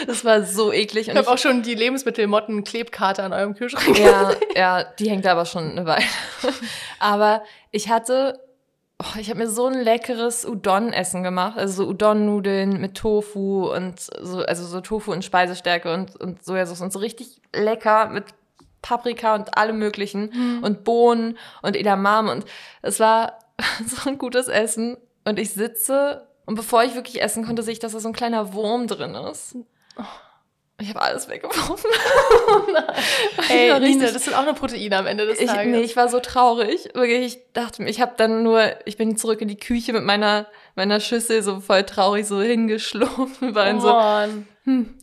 Das 0.06 0.26
war 0.26 0.44
so 0.44 0.74
eklig. 0.74 1.08
Ich 1.08 1.12
Und 1.12 1.18
habe 1.18 1.30
auch 1.30 1.38
schon 1.38 1.64
die 1.64 1.76
Lebensmittelmotten-Klebkarte 1.76 3.24
an 3.24 3.32
eurem 3.32 3.56
Kühlschrank. 3.56 3.98
ja, 3.98 4.32
ja, 4.56 4.84
die 4.84 5.10
hängt 5.10 5.24
da 5.24 5.32
aber 5.32 5.46
schon 5.46 5.72
eine 5.72 5.86
Weile. 5.86 6.04
Aber 7.00 7.44
ich 7.72 7.90
hatte, 7.90 8.40
oh, 9.02 9.18
ich 9.20 9.30
habe 9.30 9.40
mir 9.40 9.50
so 9.50 9.68
ein 9.68 9.80
leckeres 9.80 10.46
Udon-Essen 10.46 11.24
gemacht. 11.24 11.58
Also 11.58 11.84
so 11.84 11.90
Udon-Nudeln 11.90 12.82
mit 12.82 12.96
Tofu 12.96 13.72
und 13.72 14.00
so, 14.00 14.40
also 14.40 14.66
so 14.66 14.82
Tofu 14.82 15.14
in 15.14 15.22
Speisestärke 15.22 15.94
und, 15.94 16.16
und 16.18 16.44
Sojasauce 16.44 16.82
und 16.82 16.92
so 16.92 17.00
richtig 17.00 17.42
lecker 17.56 18.10
mit 18.10 18.26
Paprika 18.82 19.36
und 19.36 19.58
allem 19.58 19.80
möglichen 19.80 20.62
und 20.62 20.84
Bohnen 20.84 21.38
und 21.62 21.76
Edamame 21.76 22.32
und 22.32 22.46
es 22.82 23.00
war 23.00 23.40
so 23.88 24.10
ein 24.10 24.18
gutes 24.18 24.48
Essen 24.48 24.98
und 25.26 25.40
ich 25.40 25.52
sitze 25.54 26.28
und 26.46 26.56
bevor 26.56 26.84
ich 26.84 26.96
wirklich 26.96 27.22
essen 27.22 27.46
konnte, 27.46 27.64
sehe 27.64 27.74
ich, 27.74 27.80
dass 27.80 27.92
da 27.94 28.00
so 28.00 28.08
ein 28.08 28.14
kleiner 28.14 28.54
Wurm 28.54 28.88
drin 28.88 29.16
ist. 29.16 29.56
Ich 30.80 30.90
habe 30.90 31.02
alles 31.02 31.28
weggeworfen. 31.28 31.90
Ey, 33.50 33.72
Lisa, 33.80 34.12
das 34.12 34.26
sind 34.26 34.36
auch 34.36 34.46
nur 34.46 34.54
Proteine 34.54 34.96
am 34.98 35.08
Ende 35.08 35.26
des 35.26 35.40
Ich, 35.40 35.48
Tages. 35.48 35.72
nee, 35.72 35.82
ich 35.82 35.96
war 35.96 36.08
so 36.08 36.20
traurig. 36.20 36.90
Wirklich, 36.94 37.26
ich 37.36 37.54
dachte 37.54 37.82
mir, 37.82 37.90
ich 37.90 38.00
habe 38.00 38.14
dann 38.16 38.44
nur, 38.44 38.62
ich 38.86 38.96
bin 38.96 39.18
zurück 39.18 39.42
in 39.42 39.48
die 39.48 39.58
Küche 39.58 39.92
mit 39.92 40.04
meiner, 40.04 40.46
meiner 40.76 41.00
Schüssel 41.00 41.42
so 41.42 41.60
voll 41.62 41.84
traurig 41.84 42.28
so 42.28 42.42
hingeschlurfen. 42.42 43.56
War 43.56 43.76
oh 43.76 43.80
so, 43.80 44.34
hm, 44.66 44.96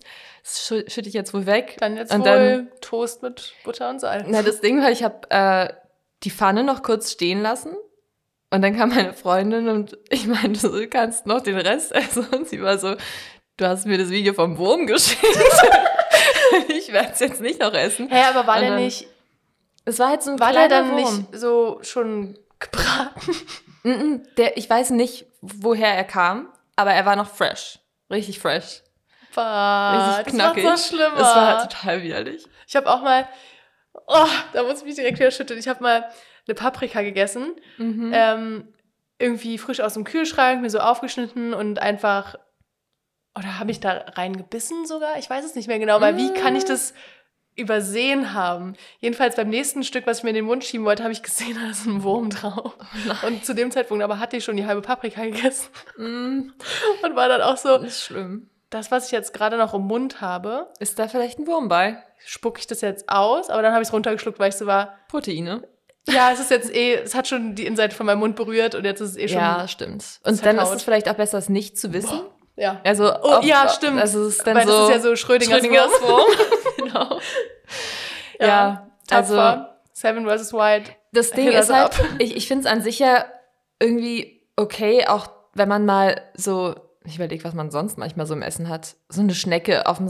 das 0.42 0.70
schü- 0.70 0.88
schütte 0.88 1.08
ich 1.08 1.14
jetzt 1.14 1.34
wohl 1.34 1.46
weg. 1.46 1.76
Dann 1.80 1.96
jetzt 1.96 2.12
Und 2.14 2.20
wohl 2.20 2.24
dann- 2.26 2.68
Toast 2.80 3.22
mit 3.22 3.52
Butter 3.64 3.90
und 3.90 3.98
Salz. 4.00 4.26
Na, 4.28 4.42
das 4.42 4.60
Ding 4.60 4.80
war, 4.80 4.92
ich 4.92 5.02
habe 5.02 5.28
äh, 5.30 5.72
die 6.22 6.30
Pfanne 6.30 6.62
noch 6.62 6.82
kurz 6.84 7.10
stehen 7.10 7.42
lassen. 7.42 7.74
Und 8.54 8.62
dann 8.62 8.76
kam 8.76 8.90
meine 8.90 9.12
Freundin 9.14 9.68
und 9.68 9.98
ich 10.10 10.26
meinte 10.26 10.60
so, 10.60 10.68
du 10.68 10.86
kannst 10.88 11.26
noch 11.26 11.40
den 11.40 11.58
Rest 11.58 11.90
essen. 11.92 12.24
Und 12.28 12.48
sie 12.48 12.62
war 12.62 12.78
so, 12.78 12.94
du 13.56 13.66
hast 13.66 13.84
mir 13.86 13.98
das 13.98 14.10
Video 14.10 14.32
vom 14.34 14.58
Wurm 14.58 14.86
geschickt. 14.86 15.24
ich 16.68 16.92
werde 16.92 17.10
es 17.12 17.20
jetzt 17.20 17.40
nicht 17.40 17.58
noch 17.60 17.74
essen. 17.74 18.08
Hä, 18.10 18.22
aber 18.30 18.46
war 18.46 18.56
Und 18.56 18.62
der 18.62 18.70
dann- 18.70 18.84
nicht, 18.84 19.06
Es 19.84 19.98
war 19.98 20.10
halt 20.10 20.22
so 20.22 20.30
ein 20.30 20.38
war 20.40 20.52
der 20.52 20.68
dann 20.68 20.90
Wurm. 20.92 20.96
nicht 20.96 21.38
so 21.40 21.78
schon 21.82 22.38
gebraten? 22.60 23.20
Der, 24.38 24.56
ich 24.56 24.70
weiß 24.70 24.90
nicht, 24.90 25.26
woher 25.42 25.88
er 25.94 26.04
kam, 26.04 26.48
aber 26.76 26.92
er 26.94 27.04
war 27.04 27.16
noch 27.16 27.28
fresh. 27.28 27.78
Richtig 28.10 28.38
fresh. 28.38 28.82
Bah, 29.34 30.14
Richtig 30.16 30.32
das 30.38 30.42
macht 30.42 30.54
knackig. 30.56 30.64
so 30.80 30.96
schlimmer. 30.96 31.16
Es 31.16 31.22
war 31.36 31.68
total 31.68 32.02
widerlich. 32.02 32.46
Ich 32.66 32.76
habe 32.76 32.88
auch 32.90 33.02
mal, 33.02 33.28
oh, 34.06 34.26
da 34.54 34.62
muss 34.62 34.78
ich 34.78 34.84
mich 34.84 34.94
direkt 34.94 35.18
wieder 35.18 35.30
schütteln. 35.30 35.58
Ich 35.60 35.68
habe 35.68 35.82
mal 35.82 36.08
eine 36.46 36.54
Paprika 36.54 37.02
gegessen, 37.02 37.52
Mhm. 37.78 38.10
ähm, 38.14 38.68
irgendwie 39.18 39.58
frisch 39.58 39.80
aus 39.80 39.94
dem 39.94 40.04
Kühlschrank, 40.04 40.60
mir 40.60 40.70
so 40.70 40.78
aufgeschnitten 40.80 41.54
und 41.54 41.78
einfach, 41.78 42.34
oder 43.38 43.58
habe 43.58 43.70
ich 43.70 43.80
da 43.80 43.92
reingebissen 44.14 44.86
sogar? 44.86 45.18
Ich 45.18 45.28
weiß 45.30 45.44
es 45.44 45.54
nicht 45.54 45.68
mehr 45.68 45.78
genau, 45.78 46.00
weil 46.00 46.16
wie 46.16 46.32
kann 46.34 46.56
ich 46.56 46.64
das 46.64 46.94
übersehen 47.56 48.34
haben? 48.34 48.74
Jedenfalls 48.98 49.36
beim 49.36 49.48
nächsten 49.48 49.84
Stück, 49.84 50.06
was 50.06 50.18
ich 50.18 50.24
mir 50.24 50.30
in 50.30 50.34
den 50.36 50.44
Mund 50.44 50.64
schieben 50.64 50.84
wollte, 50.84 51.04
habe 51.04 51.12
ich 51.12 51.22
gesehen, 51.22 51.56
da 51.62 51.70
ist 51.70 51.86
ein 51.86 52.02
Wurm 52.02 52.30
drauf. 52.30 52.76
und 53.26 53.44
zu 53.44 53.54
dem 53.54 53.70
Zeitpunkt 53.70 54.02
aber 54.02 54.18
hatte 54.18 54.36
ich 54.36 54.44
schon 54.44 54.56
die 54.56 54.66
halbe 54.66 54.82
Paprika 54.82 55.24
gegessen 55.24 55.68
Mm, 55.96 56.50
und 57.02 57.16
war 57.16 57.28
dann 57.28 57.40
auch 57.42 57.56
so, 57.56 57.78
das 57.78 57.84
ist 57.86 58.02
schlimm. 58.04 58.50
das, 58.70 58.90
was 58.90 59.06
ich 59.06 59.12
jetzt 59.12 59.32
gerade 59.32 59.56
noch 59.56 59.72
im 59.74 59.82
Mund 59.82 60.20
habe, 60.20 60.72
Ist 60.80 60.98
da 60.98 61.06
vielleicht 61.08 61.38
ein 61.38 61.46
Wurm 61.46 61.68
bei? 61.68 62.02
spucke 62.26 62.58
ich 62.58 62.66
das 62.66 62.80
jetzt 62.80 63.08
aus, 63.08 63.50
aber 63.50 63.62
dann 63.62 63.72
habe 63.72 63.82
ich 63.82 63.88
es 63.88 63.92
runtergeschluckt, 63.92 64.38
weil 64.40 64.48
ich 64.48 64.56
so 64.56 64.66
war, 64.66 64.98
Proteine. 65.08 65.68
Ja, 66.08 66.30
es 66.32 66.40
ist 66.40 66.50
jetzt 66.50 66.74
eh, 66.74 66.94
es 66.96 67.14
hat 67.14 67.26
schon 67.28 67.54
die 67.54 67.64
Innenseite 67.66 67.94
von 67.94 68.06
meinem 68.06 68.18
Mund 68.20 68.36
berührt 68.36 68.74
und 68.74 68.84
jetzt 68.84 69.00
ist 69.00 69.10
es 69.12 69.16
eh 69.16 69.28
schon. 69.28 69.38
Ja, 69.38 69.66
stimmt. 69.68 70.04
Und 70.22 70.44
dann 70.44 70.56
ist 70.56 70.60
verkaut. 70.62 70.76
es 70.76 70.82
vielleicht 70.82 71.08
auch 71.08 71.14
besser, 71.14 71.38
es 71.38 71.48
nicht 71.48 71.78
zu 71.78 71.92
wissen. 71.92 72.20
ja. 72.56 72.80
Also, 72.84 73.12
Oh, 73.22 73.36
ob- 73.38 73.44
ja, 73.44 73.68
stimmt. 73.68 73.98
Also 74.00 74.24
es 74.24 74.38
ist 74.38 74.46
dann 74.46 74.56
Weil 74.56 74.66
so, 74.66 74.72
das 74.72 74.88
ist 74.90 74.94
ja 74.96 75.00
so 75.00 75.16
Schrödingers, 75.16 75.58
Schrödingers 75.60 75.90
Wurm. 76.02 76.24
Genau. 76.76 77.18
Ja, 78.40 78.90
also 79.10 79.34
tapfer. 79.36 79.80
Seven 79.92 80.26
vs. 80.28 80.52
White. 80.52 80.90
das 81.12 81.30
Ding 81.30 81.48
ist 81.48 81.70
us 81.70 81.72
halt, 81.72 81.92
ich, 82.18 82.36
ich 82.36 82.48
finde 82.48 82.66
es 82.66 82.72
an 82.72 82.82
sich 82.82 82.98
ja 82.98 83.24
irgendwie 83.80 84.42
okay, 84.56 85.06
auch 85.06 85.28
wenn 85.54 85.68
man 85.68 85.84
mal 85.86 86.20
so, 86.34 86.74
ich 87.04 87.16
überlege, 87.16 87.44
was 87.44 87.54
man 87.54 87.70
sonst 87.70 87.96
manchmal 87.98 88.26
so 88.26 88.34
im 88.34 88.42
Essen 88.42 88.68
hat, 88.68 88.96
so 89.08 89.20
eine 89.20 89.34
Schnecke 89.34 89.86
auf 89.86 89.98
dem 89.98 90.08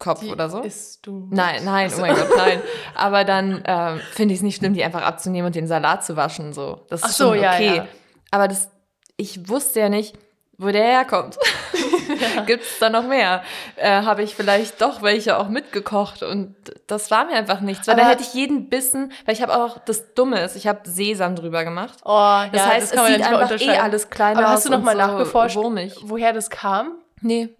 Salatkopf 0.00 0.20
Die 0.20 0.30
oder 0.30 0.48
so. 0.48 0.60
Isst 0.62 1.06
du. 1.06 1.28
Nein, 1.30 1.64
nein, 1.64 1.92
oh 1.96 2.00
mein 2.00 2.14
Gott, 2.16 2.28
nein. 2.36 2.60
Aber 2.94 3.24
dann 3.24 3.62
ähm, 3.66 4.00
finde 4.12 4.32
ich 4.34 4.40
es 4.40 4.42
nicht 4.42 4.56
schlimm, 4.56 4.74
die 4.74 4.82
einfach 4.82 5.02
abzunehmen 5.02 5.46
und 5.46 5.54
den 5.54 5.66
Salat 5.66 6.04
zu 6.04 6.16
waschen. 6.16 6.52
So. 6.52 6.80
Das 6.88 7.00
ist 7.00 7.06
Ach 7.06 7.12
so, 7.12 7.24
schon 7.34 7.42
ja, 7.42 7.52
okay. 7.52 7.76
ja. 7.76 7.86
Aber 8.30 8.48
das, 8.48 8.70
ich 9.16 9.48
wusste 9.48 9.80
ja 9.80 9.88
nicht, 9.88 10.16
wo 10.58 10.68
der 10.70 10.82
herkommt. 10.84 11.38
Gibt 12.46 12.64
es 12.64 12.78
da 12.80 12.90
noch 12.90 13.06
mehr? 13.06 13.42
Äh, 13.76 14.02
Habe 14.02 14.22
ich 14.22 14.34
vielleicht 14.34 14.80
doch 14.80 15.00
welche 15.02 15.38
auch 15.38 15.48
mitgekocht 15.48 16.22
und 16.22 16.54
das 16.86 17.10
war 17.10 17.24
mir 17.26 17.34
einfach 17.34 17.60
nichts. 17.60 17.86
Weil 17.86 17.96
da 17.96 18.02
Aber- 18.02 18.10
hätte 18.10 18.22
ich 18.22 18.34
jeden 18.34 18.68
Bissen, 18.68 19.12
weil 19.26 19.34
ich 19.34 19.42
habe 19.42 19.54
auch, 19.54 19.78
das 19.78 20.14
Dumme 20.14 20.40
ist, 20.42 20.56
ich 20.56 20.66
habe 20.66 20.80
Sesam 20.88 21.36
drüber 21.36 21.64
gemacht. 21.64 21.98
Oh, 22.04 22.10
ja, 22.10 22.48
Das 22.52 22.66
heißt, 22.66 22.92
kann 22.92 23.04
man 23.04 23.12
es 23.12 23.18
ja 23.18 23.24
sieht 23.24 23.32
nicht 23.32 23.40
einfach 23.42 23.74
eh 23.74 23.78
alles 23.78 24.10
kleiner 24.10 24.38
Aber 24.40 24.48
aus 24.48 24.54
hast 24.56 24.66
du 24.66 24.70
noch 24.70 24.78
und 24.78 24.84
mal 24.84 24.92
so 24.92 24.98
nachgeforscht, 24.98 25.56
wurmig. 25.56 25.94
woher 26.02 26.32
das 26.32 26.50
kam? 26.50 26.96
Nee. 27.20 27.50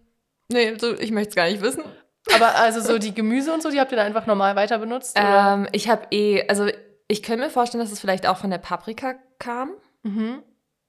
Nee, 0.52 0.74
so, 0.78 0.94
ich 0.98 1.12
möchte 1.12 1.30
es 1.30 1.36
gar 1.36 1.44
nicht 1.48 1.62
wissen. 1.62 1.84
Aber 2.34 2.54
also 2.56 2.80
so 2.80 2.98
die 2.98 3.14
Gemüse 3.14 3.52
und 3.52 3.62
so, 3.62 3.70
die 3.70 3.80
habt 3.80 3.92
ihr 3.92 3.96
dann 3.96 4.06
einfach 4.06 4.26
normal 4.26 4.56
weiter 4.56 4.78
benutzt? 4.78 5.18
oder? 5.18 5.54
Ähm, 5.54 5.68
ich 5.72 5.88
habe 5.88 6.06
eh, 6.10 6.46
also 6.48 6.68
ich 7.08 7.22
könnte 7.22 7.44
mir 7.44 7.50
vorstellen, 7.50 7.82
dass 7.82 7.92
es 7.92 8.00
vielleicht 8.00 8.26
auch 8.26 8.36
von 8.36 8.50
der 8.50 8.58
Paprika 8.58 9.14
kam. 9.38 9.72
Mhm. 10.02 10.42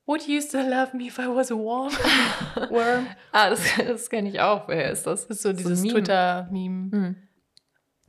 Would 0.06 0.28
you 0.28 0.42
still 0.42 0.68
love 0.68 0.96
me 0.96 1.06
if 1.06 1.18
I 1.20 1.28
was 1.28 1.52
a 1.52 1.56
worm? 1.56 1.92
Worm. 2.70 3.08
Ah, 3.32 3.50
das, 3.50 3.62
das 3.78 4.10
kenne 4.10 4.30
ich 4.30 4.42
auch. 4.42 4.68
Woher 4.68 4.92
ist 4.92 5.08
das? 5.08 5.28
Das 5.28 5.38
ist 5.38 5.44
so 5.44 5.54
dieses 5.54 5.82
Meme. 5.82 5.94
Twitter-Meme. 5.94 6.92
Hm. 6.92 7.16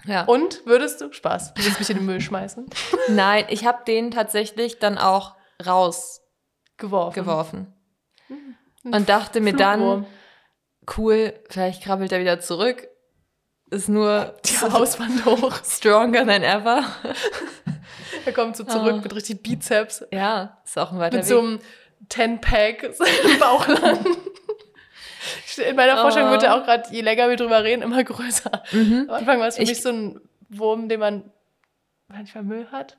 Ja. 0.05 0.25
Und 0.25 0.67
würdest 0.67 1.01
du 1.01 1.13
Spaß? 1.13 1.55
Du 1.55 1.65
willst 1.65 1.79
mich 1.79 1.91
in 1.91 1.99
den 1.99 2.07
Müll 2.07 2.21
schmeißen? 2.21 2.67
Nein, 3.09 3.45
ich 3.51 3.65
habe 3.67 3.85
den 3.87 4.11
tatsächlich 4.11 4.79
dann 4.81 4.99
auch 4.99 5.37
rausgeworfen 5.65 7.23
Geworfen. 7.23 7.75
und 8.83 9.09
dachte 9.09 9.41
mir 9.41 9.55
dann, 9.55 9.79
Flugwurm. 9.79 10.07
cool, 10.97 11.33
vielleicht 11.51 11.85
krabbelt 11.85 12.11
er 12.11 12.19
wieder 12.21 12.41
zurück. 12.41 12.89
Ist 13.73 13.89
nur 13.89 14.35
Die 14.45 14.59
Hauswand 14.61 15.25
hoch. 15.25 15.55
stronger 15.65 16.27
than 16.27 16.43
ever. 16.43 16.85
Er 18.27 18.33
kommt 18.33 18.57
so 18.57 18.63
zurück 18.65 18.93
Ah. 18.99 19.01
mit 19.03 19.15
richtig 19.15 19.43
Bizeps. 19.43 20.05
Ja, 20.13 20.61
ist 20.65 20.79
auch 20.79 20.93
ein 20.93 20.99
weiter 20.99 21.17
Mit 21.17 21.25
Weg. 21.27 21.33
so 21.33 21.39
einem 21.41 21.59
10-Pack 22.09 22.83
im 23.25 23.39
Bauchland. 23.41 24.07
In 25.67 25.77
meiner 25.77 25.97
Vorstellung 25.97 26.29
Oh. 26.29 26.33
wird 26.33 26.43
er 26.45 26.55
auch 26.55 26.65
gerade, 26.65 26.85
je 26.95 27.01
länger 27.01 27.29
wir 27.31 27.37
drüber 27.37 27.65
reden, 27.65 27.83
immer 27.83 28.05
größer. 28.05 28.63
mhm. 28.73 29.07
Am 29.09 29.15
Anfang 29.17 29.41
war 29.41 29.49
es 29.49 29.57
für 29.57 29.63
Ich- 29.63 29.71
mich 29.71 29.83
so 29.83 29.89
ein 29.89 30.21
Wurm, 30.51 30.89
den 30.89 31.01
man 31.01 31.33
manchmal 32.09 32.45
Müll 32.45 32.67
hat. 32.71 32.99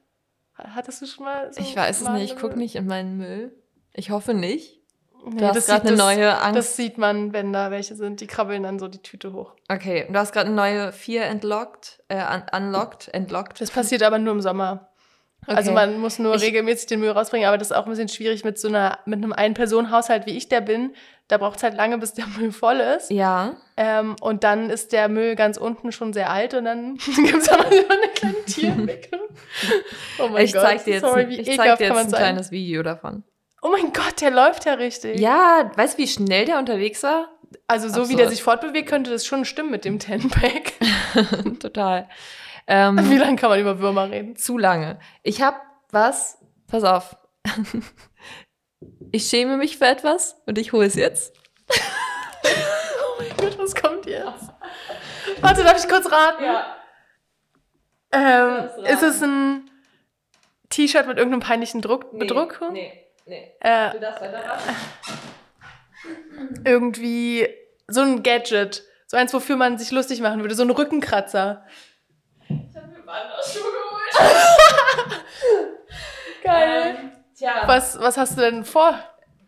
Hattest 0.57 1.01
du 1.01 1.05
schon 1.05 1.25
mal 1.25 1.53
so 1.53 1.61
Ich 1.61 1.75
weiß 1.75 2.01
es 2.01 2.09
nicht, 2.09 2.33
ich 2.33 2.39
gucke 2.39 2.57
nicht 2.57 2.75
in 2.75 2.87
meinen 2.87 3.15
Müll. 3.17 3.55
Ich 3.93 4.09
hoffe 4.09 4.33
nicht. 4.33 4.81
Du 5.25 5.29
nee, 5.29 5.45
hast 5.45 5.67
gerade 5.67 5.87
eine 5.87 5.97
neue 5.97 6.37
Angst. 6.41 6.57
Das 6.57 6.75
sieht 6.75 6.97
man, 6.97 7.31
wenn 7.31 7.53
da 7.53 7.71
welche 7.71 7.95
sind. 7.95 8.19
Die 8.19 8.27
krabbeln 8.27 8.63
dann 8.63 8.77
so 8.77 8.87
die 8.87 9.01
Tüte 9.01 9.31
hoch. 9.31 9.53
Okay, 9.69 10.05
du 10.09 10.19
hast 10.19 10.33
gerade 10.33 10.47
eine 10.47 10.55
neue 10.55 10.91
4 10.91 11.23
entlockt, 11.25 12.03
äh, 12.09 12.17
un 12.17 12.43
unlocked, 12.51 13.13
entlockt. 13.13 13.61
Das 13.61 13.71
passiert 13.71 14.03
aber 14.03 14.19
nur 14.19 14.33
im 14.33 14.41
Sommer. 14.41 14.89
Okay. 15.45 15.55
Also 15.57 15.71
man 15.71 15.99
muss 15.99 16.19
nur 16.19 16.35
ich, 16.35 16.41
regelmäßig 16.41 16.87
den 16.87 16.99
Müll 17.01 17.11
rausbringen, 17.11 17.47
aber 17.47 17.57
das 17.57 17.71
ist 17.71 17.75
auch 17.75 17.85
ein 17.85 17.89
bisschen 17.89 18.07
schwierig 18.07 18.45
mit 18.45 18.57
so 18.57 18.69
einer, 18.69 18.99
mit 19.05 19.17
einem 19.17 19.33
Ein-Personen-Haushalt, 19.33 20.25
wie 20.25 20.37
ich 20.37 20.47
der 20.47 20.61
bin. 20.61 20.93
Da 21.27 21.37
braucht 21.37 21.57
es 21.57 21.63
halt 21.63 21.75
lange, 21.75 21.97
bis 21.97 22.13
der 22.13 22.27
Müll 22.37 22.51
voll 22.51 22.79
ist. 22.79 23.09
Ja. 23.09 23.55
Ähm, 23.75 24.15
und 24.21 24.43
dann 24.43 24.69
ist 24.69 24.93
der 24.93 25.09
Müll 25.09 25.35
ganz 25.35 25.57
unten 25.57 25.91
schon 25.91 26.13
sehr 26.13 26.29
alt 26.29 26.53
und 26.53 26.65
dann 26.65 26.95
gibt 27.15 27.41
es 27.41 27.49
aber 27.49 27.63
so 27.63 27.77
eine 27.77 28.07
kleine 28.13 28.43
Tierwicklung. 28.45 29.21
Oh 30.19 30.27
mein 30.29 30.45
ich 30.45 30.53
Gott. 30.53 30.63
Zeig 30.63 30.83
dir 30.85 30.93
jetzt, 30.95 31.01
Sorry, 31.01 31.29
wie 31.29 31.39
ich 31.39 31.57
zeig 31.57 31.77
dir 31.77 31.87
jetzt 31.87 31.97
ein 31.97 32.09
sein? 32.09 32.19
kleines 32.19 32.51
Video 32.51 32.83
davon. 32.83 33.23
Oh 33.63 33.69
mein 33.69 33.93
Gott, 33.93 34.19
der 34.19 34.29
läuft 34.29 34.65
ja 34.65 34.73
richtig. 34.73 35.17
Ja, 35.19 35.71
weißt 35.75 35.97
du, 35.97 36.03
wie 36.03 36.07
schnell 36.07 36.43
der 36.43 36.59
unterwegs 36.59 37.01
war? 37.01 37.29
Also 37.65 37.87
so 37.87 38.01
Absurd. 38.01 38.09
wie 38.09 38.15
der 38.17 38.29
sich 38.29 38.43
fortbewegt, 38.43 38.89
könnte 38.89 39.09
das 39.09 39.25
schon 39.25 39.45
stimmen 39.45 39.71
mit 39.71 39.85
dem 39.85 39.99
Ten-Pack. 39.99 40.73
Total. 41.61 42.09
Ähm, 42.67 43.09
Wie 43.09 43.17
lange 43.17 43.37
kann 43.37 43.49
man 43.49 43.59
über 43.59 43.79
Würmer 43.79 44.11
reden? 44.11 44.35
Zu 44.35 44.57
lange. 44.57 44.99
Ich 45.21 45.41
habe 45.41 45.57
was, 45.91 46.39
pass 46.67 46.83
auf. 46.83 47.15
ich 49.11 49.27
schäme 49.27 49.55
mich 49.55 49.77
für 49.77 49.85
etwas 49.85 50.35
und 50.45 50.57
ich 50.57 50.73
hole 50.73 50.85
es 50.85 50.95
jetzt. 50.95 51.33
oh 51.69 53.21
mein 53.21 53.37
Gott, 53.37 53.57
was 53.57 53.75
kommt 53.75 54.05
jetzt? 54.07 54.49
Warte, 55.39 55.63
darf 55.63 55.77
ich 55.77 55.89
kurz 55.89 56.11
raten? 56.11 56.43
Ja. 56.43 56.75
Ähm, 58.11 58.69
ist 58.85 59.03
es 59.03 59.23
ein 59.23 59.69
T-Shirt 60.69 61.07
mit 61.07 61.17
irgendeinem 61.17 61.41
peinlichen 61.41 61.81
Druck, 61.81 62.11
nee, 62.11 62.19
Bedruckung? 62.19 62.73
Nee, 62.73 63.02
nee. 63.25 63.51
Äh, 63.59 63.91
du 63.91 63.99
darfst 63.99 64.21
weiter 64.21 64.43
raten. 64.45 64.75
Irgendwie 66.65 67.47
so 67.87 68.01
ein 68.01 68.23
Gadget. 68.23 68.83
So 69.07 69.17
eins, 69.17 69.33
wofür 69.33 69.55
man 69.55 69.77
sich 69.77 69.91
lustig 69.91 70.21
machen 70.21 70.41
würde. 70.41 70.55
So 70.55 70.63
ein 70.63 70.69
Rückenkratzer. 70.69 71.65
Wanderschuhe 72.49 73.71
geholt. 73.71 75.23
Geil. 76.43 76.95
Ähm, 76.99 77.11
tja. 77.37 77.63
Was, 77.65 77.99
was 77.99 78.17
hast 78.17 78.37
du 78.37 78.41
denn 78.41 78.65
vor? 78.65 78.97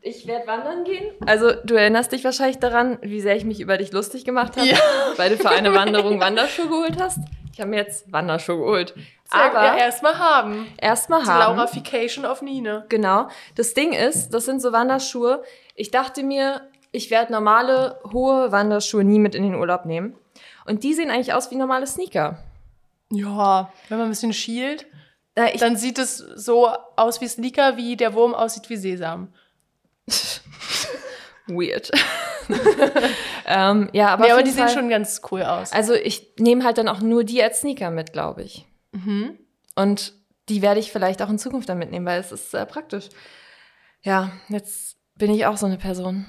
Ich 0.01 0.27
werde 0.27 0.46
wandern 0.46 0.84
gehen. 0.84 1.15
Also, 1.25 1.51
du 1.51 1.74
erinnerst 1.74 2.12
dich 2.12 2.24
wahrscheinlich 2.24 2.60
daran, 2.60 3.00
wie 3.01 3.22
sehr 3.22 3.36
ich 3.36 3.44
mich 3.44 3.60
über 3.60 3.77
dich 3.77 3.91
lustig 3.91 4.24
gemacht 4.24 4.55
habe, 4.55 4.67
ja. 4.67 4.77
weil 5.17 5.32
du 5.32 5.38
für 5.38 5.50
eine 5.50 5.74
Wanderung 5.74 6.20
Wanderschuhe 6.20 6.67
geholt 6.67 7.01
hast. 7.01 7.20
Ich 7.51 7.60
habe 7.60 7.72
mir 7.72 7.77
jetzt 7.77 8.12
Wanderschuhe 8.12 8.58
geholt. 8.58 8.94
Aber 9.29 9.65
ja, 9.65 9.77
erstmal 9.77 10.20
haben. 10.20 10.67
Erstmal 10.77 11.25
haben. 11.25 11.58
Laurafication 11.58 12.25
auf 12.25 12.41
Nine. 12.41 12.86
Genau. 12.89 13.27
Das 13.55 13.74
Ding 13.74 13.94
ist, 13.94 14.29
das 14.29 14.46
sind 14.46 14.62
so 14.62 14.72
Wanderschuhe. 14.72 15.44
Ich 15.74 15.91
dachte 15.91 16.24
mir, 16.24 16.70
ich 16.91 17.12
werde 17.12 17.32
normale, 17.32 18.00
hohe 18.12 18.51
Wanderschuhe 18.51 19.03
nie 19.03 19.20
mit 19.20 19.36
in 19.36 19.44
den 19.44 19.55
Urlaub 19.55 19.86
nehmen. 19.86 20.15
Und 20.65 20.84
die 20.84 20.94
sehen 20.94 21.10
eigentlich 21.10 21.34
aus 21.34 21.51
wie 21.51 21.55
normale 21.55 21.88
Sneaker. 21.88 22.39
Ja, 23.12 23.72
wenn 23.89 23.98
man 23.98 24.08
ein 24.08 24.12
bisschen 24.12 24.34
schielt, 24.34 24.86
äh, 25.36 25.58
dann 25.58 25.75
sieht 25.75 26.00
es 26.00 26.17
so 26.17 26.70
aus 26.96 27.22
wie 27.22 27.27
Sneaker, 27.27 27.77
wie 27.77 27.98
der 27.98 28.13
Wurm 28.13 28.34
aussieht 28.34 28.70
wie 28.70 28.77
Sesam. 28.77 29.34
Weird. 31.48 31.91
ähm, 33.46 33.89
ja, 33.91 34.10
aber, 34.10 34.25
nee, 34.25 34.32
aber 34.32 34.44
die 34.44 34.51
Fall, 34.51 34.67
sehen 34.67 34.79
schon 34.79 34.89
ganz 34.89 35.22
cool 35.32 35.44
aus. 35.44 35.72
Also 35.72 35.94
ich 35.94 36.34
nehme 36.39 36.63
halt 36.63 36.77
dann 36.77 36.88
auch 36.88 37.01
nur 37.01 37.24
die 37.24 37.44
als 37.44 37.60
Sneaker 37.60 37.91
mit, 37.91 38.13
glaube 38.13 38.44
ich. 38.44 38.65
Mhm. 38.95 39.37
Und 39.75 40.13
die 40.49 40.61
werde 40.61 40.79
ich 40.79 40.91
vielleicht 40.91 41.21
auch 41.21 41.29
in 41.29 41.39
Zukunft 41.39 41.69
dann 41.69 41.77
mitnehmen, 41.77 42.05
weil 42.05 42.19
es 42.19 42.31
ist 42.31 42.51
sehr 42.51 42.65
praktisch. 42.65 43.09
Ja, 44.01 44.31
jetzt 44.49 44.97
bin 45.15 45.33
ich 45.33 45.45
auch 45.45 45.57
so 45.57 45.65
eine 45.65 45.77
Person. 45.77 46.25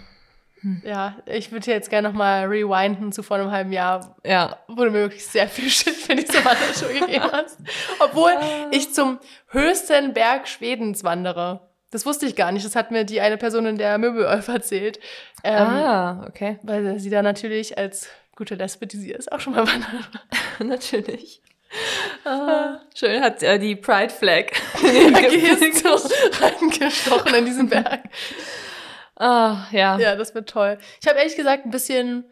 Hm. 0.61 0.83
Ja, 0.85 1.17
ich 1.27 1.53
würde 1.53 1.71
jetzt 1.71 1.91
gerne 1.91 2.09
nochmal 2.09 2.47
rewinden 2.47 3.13
zu 3.13 3.23
vor 3.23 3.37
einem 3.37 3.51
halben 3.51 3.73
Jahr, 3.73 4.17
ja. 4.25 4.59
wo 4.69 4.85
du 4.85 4.91
mir 4.91 5.01
wirklich 5.01 5.27
sehr 5.27 5.49
viel 5.49 5.69
Shit 5.69 5.95
für 5.95 6.15
diese 6.15 6.43
Wanderschuhe 6.45 7.01
gegeben 7.01 7.31
hast. 7.31 7.59
Obwohl 8.01 8.33
ah. 8.33 8.69
ich 8.71 8.95
zum 8.95 9.19
höchsten 9.49 10.15
Berg 10.15 10.49
Schwedens 10.49 11.05
wandere. 11.05 11.69
Das 11.91 12.07
wusste 12.07 12.27
ich 12.27 12.37
gar 12.37 12.53
nicht. 12.53 12.65
Das 12.65 12.75
hat 12.75 12.91
mir 12.91 13.05
die 13.05 13.21
eine 13.21 13.37
Person 13.37 13.67
in 13.67 13.77
der 13.77 13.99
Möbelolf 13.99 14.49
erzählt. 14.49 14.99
Ähm, 15.45 15.63
ah, 15.63 16.27
okay. 16.27 16.59
Weil 16.63 16.99
sie 16.99 17.11
da 17.11 17.23
natürlich 17.23 17.77
als 17.77 18.09
gute 18.35 18.55
Lesbe, 18.55 18.87
die 18.87 18.97
sie 18.97 19.13
ist, 19.13 19.31
auch 19.31 19.41
schon 19.41 19.55
mal 19.55 19.67
wandert. 19.67 20.11
natürlich. 20.59 21.43
Ah, 22.25 22.81
schön 22.95 23.23
hat 23.23 23.43
äh, 23.43 23.59
die 23.59 23.77
Pride 23.77 24.13
Flag 24.13 24.47
reingestochen 26.41 27.35
in 27.35 27.45
diesen 27.45 27.69
Berg. 27.69 28.01
Ah, 29.17 29.67
ja. 29.71 29.99
Ja, 29.99 30.17
das 30.17 30.35
wird 30.35 30.49
toll. 30.49 30.79
Ich 31.01 31.09
habe 31.09 31.19
ehrlich 31.19 31.37
gesagt 31.37 31.65
ein 31.65 31.71
bisschen 31.71 32.25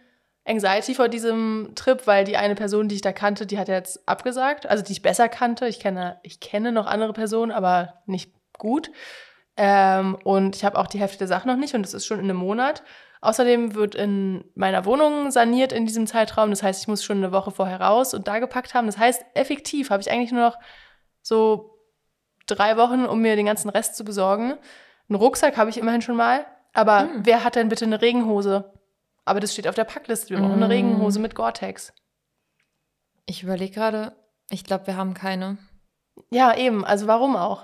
Anxiety 0.45 0.95
vor 0.95 1.09
diesem 1.09 1.73
Trip, 1.75 2.07
weil 2.07 2.25
die 2.25 2.37
eine 2.37 2.55
Person, 2.55 2.89
die 2.89 2.97
ich 2.97 3.01
da 3.01 3.13
kannte, 3.13 3.47
die 3.47 3.59
hat 3.59 3.69
jetzt 3.69 4.07
abgesagt. 4.07 4.67
Also 4.67 4.85
die 4.85 4.93
ich 4.93 5.03
besser 5.03 5.29
kannte. 5.29 5.67
Ich 5.67 5.81
kenne, 5.81 6.19
ich 6.23 6.41
kenne 6.41 6.73
noch 6.73 6.87
andere 6.87 7.13
Personen, 7.15 7.53
aber 7.53 7.95
nicht 8.07 8.33
gut. 8.59 8.91
Ähm, 9.57 10.17
und 10.25 10.57
ich 10.57 10.65
habe 10.65 10.79
auch 10.79 10.87
die 10.87 10.99
Hälfte 10.99 11.19
der 11.19 11.29
Sachen 11.29 11.49
noch 11.49 11.57
nicht 11.57 11.75
und 11.75 11.83
das 11.83 11.95
ist 11.95 12.07
schon 12.07 12.19
in 12.19 12.25
einem 12.25 12.37
Monat. 12.37 12.83
Außerdem 13.25 13.75
wird 13.75 13.95
in 13.95 14.45
meiner 14.55 14.85
Wohnung 14.85 15.31
saniert 15.31 15.73
in 15.73 15.87
diesem 15.87 16.07
Zeitraum. 16.07 16.51
Das 16.51 16.63
heißt, 16.63 16.83
ich 16.83 16.89
muss 16.89 17.03
schon 17.03 17.17
eine 17.17 17.33
Woche 17.33 17.51
vorher 17.51 17.81
raus 17.81 18.13
und 18.13 18.29
da 18.29 18.39
gepackt 18.39 18.75
haben. 18.75 18.87
Das 18.87 18.99
heißt, 18.99 19.25
effektiv 19.33 19.89
habe 19.89 20.03
ich 20.03 20.11
eigentlich 20.11 20.31
nur 20.31 20.43
noch 20.43 20.59
so 21.23 21.79
drei 22.47 22.77
Wochen, 22.77 23.07
um 23.07 23.23
mir 23.23 23.35
den 23.35 23.47
ganzen 23.47 23.71
Rest 23.71 23.97
zu 23.97 24.05
besorgen. 24.05 24.59
Einen 25.09 25.19
Rucksack 25.19 25.57
habe 25.57 25.71
ich 25.71 25.79
immerhin 25.79 26.03
schon 26.03 26.17
mal. 26.17 26.45
Aber 26.75 27.01
hm. 27.01 27.25
wer 27.25 27.45
hat 27.45 27.55
denn 27.55 27.71
bitte 27.71 27.87
eine 27.87 28.03
Regenhose? 28.03 28.73
Aber 29.25 29.41
das 29.41 29.55
steht 29.55 29.69
auf 29.69 29.75
der 29.75 29.85
Packliste. 29.85 30.31
Wir 30.31 30.39
brauchen 30.39 30.53
eine 30.53 30.67
hm. 30.67 30.71
Regenhose 30.71 31.19
mit 31.19 31.35
Gore-Tex. 31.35 31.95
Ich 33.25 33.43
überlege 33.43 33.73
gerade, 33.73 34.13
ich 34.51 34.65
glaube, 34.65 34.87
wir 34.87 34.97
haben 34.97 35.15
keine. 35.15 35.57
Ja, 36.31 36.55
eben. 36.55 36.85
Also 36.85 37.07
warum 37.07 37.37
auch? 37.37 37.63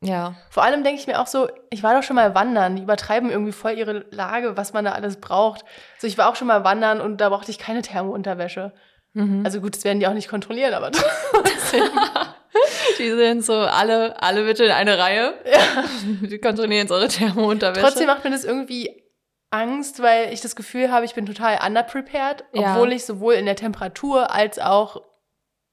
Ja. 0.00 0.34
Vor 0.50 0.62
allem 0.62 0.84
denke 0.84 1.00
ich 1.00 1.06
mir 1.06 1.20
auch 1.20 1.26
so, 1.26 1.48
ich 1.70 1.82
war 1.82 1.94
doch 1.94 2.02
schon 2.02 2.16
mal 2.16 2.34
wandern. 2.34 2.76
Die 2.76 2.82
übertreiben 2.82 3.30
irgendwie 3.30 3.52
voll 3.52 3.72
ihre 3.72 4.06
Lage, 4.10 4.56
was 4.56 4.72
man 4.72 4.84
da 4.84 4.92
alles 4.92 5.20
braucht. 5.20 5.64
So, 5.98 6.06
ich 6.06 6.16
war 6.18 6.28
auch 6.28 6.36
schon 6.36 6.46
mal 6.46 6.64
wandern 6.64 7.00
und 7.00 7.20
da 7.20 7.30
brauchte 7.30 7.50
ich 7.50 7.58
keine 7.58 7.82
Thermounterwäsche. 7.82 8.72
Mhm. 9.14 9.42
Also 9.44 9.60
gut, 9.60 9.74
das 9.74 9.84
werden 9.84 9.98
die 9.98 10.06
auch 10.06 10.14
nicht 10.14 10.28
kontrollieren, 10.28 10.74
aber 10.74 10.90
trotzdem. 11.30 11.84
Die 12.98 13.10
sind 13.10 13.44
so 13.44 13.54
alle, 13.54 14.20
alle 14.20 14.44
bitte 14.44 14.64
in 14.64 14.70
eine 14.70 14.98
Reihe. 14.98 15.34
Ja. 15.44 15.84
Die 16.26 16.38
kontrollieren 16.38 16.82
jetzt 16.82 16.90
eure 16.90 17.08
Thermounterwäsche. 17.08 17.82
Trotzdem 17.82 18.06
macht 18.06 18.24
mir 18.24 18.30
das 18.30 18.44
irgendwie 18.44 19.04
Angst, 19.50 20.02
weil 20.02 20.32
ich 20.32 20.40
das 20.40 20.56
Gefühl 20.56 20.90
habe, 20.90 21.04
ich 21.04 21.14
bin 21.14 21.26
total 21.26 21.58
underprepared, 21.64 22.44
ja. 22.52 22.74
obwohl 22.74 22.92
ich 22.92 23.04
sowohl 23.04 23.34
in 23.34 23.46
der 23.46 23.56
Temperatur 23.56 24.30
als 24.32 24.58
auch 24.58 25.02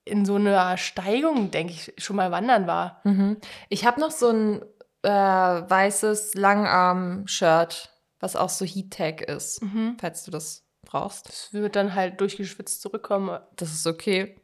in 0.05 0.25
so 0.25 0.35
einer 0.35 0.77
Steigung, 0.77 1.51
denke 1.51 1.73
ich, 1.73 1.93
schon 1.97 2.15
mal 2.15 2.31
wandern 2.31 2.67
war. 2.67 3.01
Mhm. 3.03 3.37
Ich 3.69 3.85
habe 3.85 3.99
noch 3.99 4.11
so 4.11 4.29
ein 4.29 4.61
äh, 5.01 5.09
weißes 5.09 6.35
Langarm-Shirt, 6.35 7.89
was 8.19 8.35
auch 8.35 8.49
so 8.49 8.65
Heat-Tag 8.65 9.21
ist, 9.21 9.61
mhm. 9.63 9.97
falls 9.99 10.23
du 10.23 10.31
das 10.31 10.63
brauchst. 10.83 11.27
Das 11.27 11.53
wird 11.53 11.75
dann 11.75 11.95
halt 11.95 12.21
durchgeschwitzt 12.21 12.81
zurückkommen. 12.81 13.39
Das 13.55 13.73
ist 13.73 13.87
okay. 13.87 14.39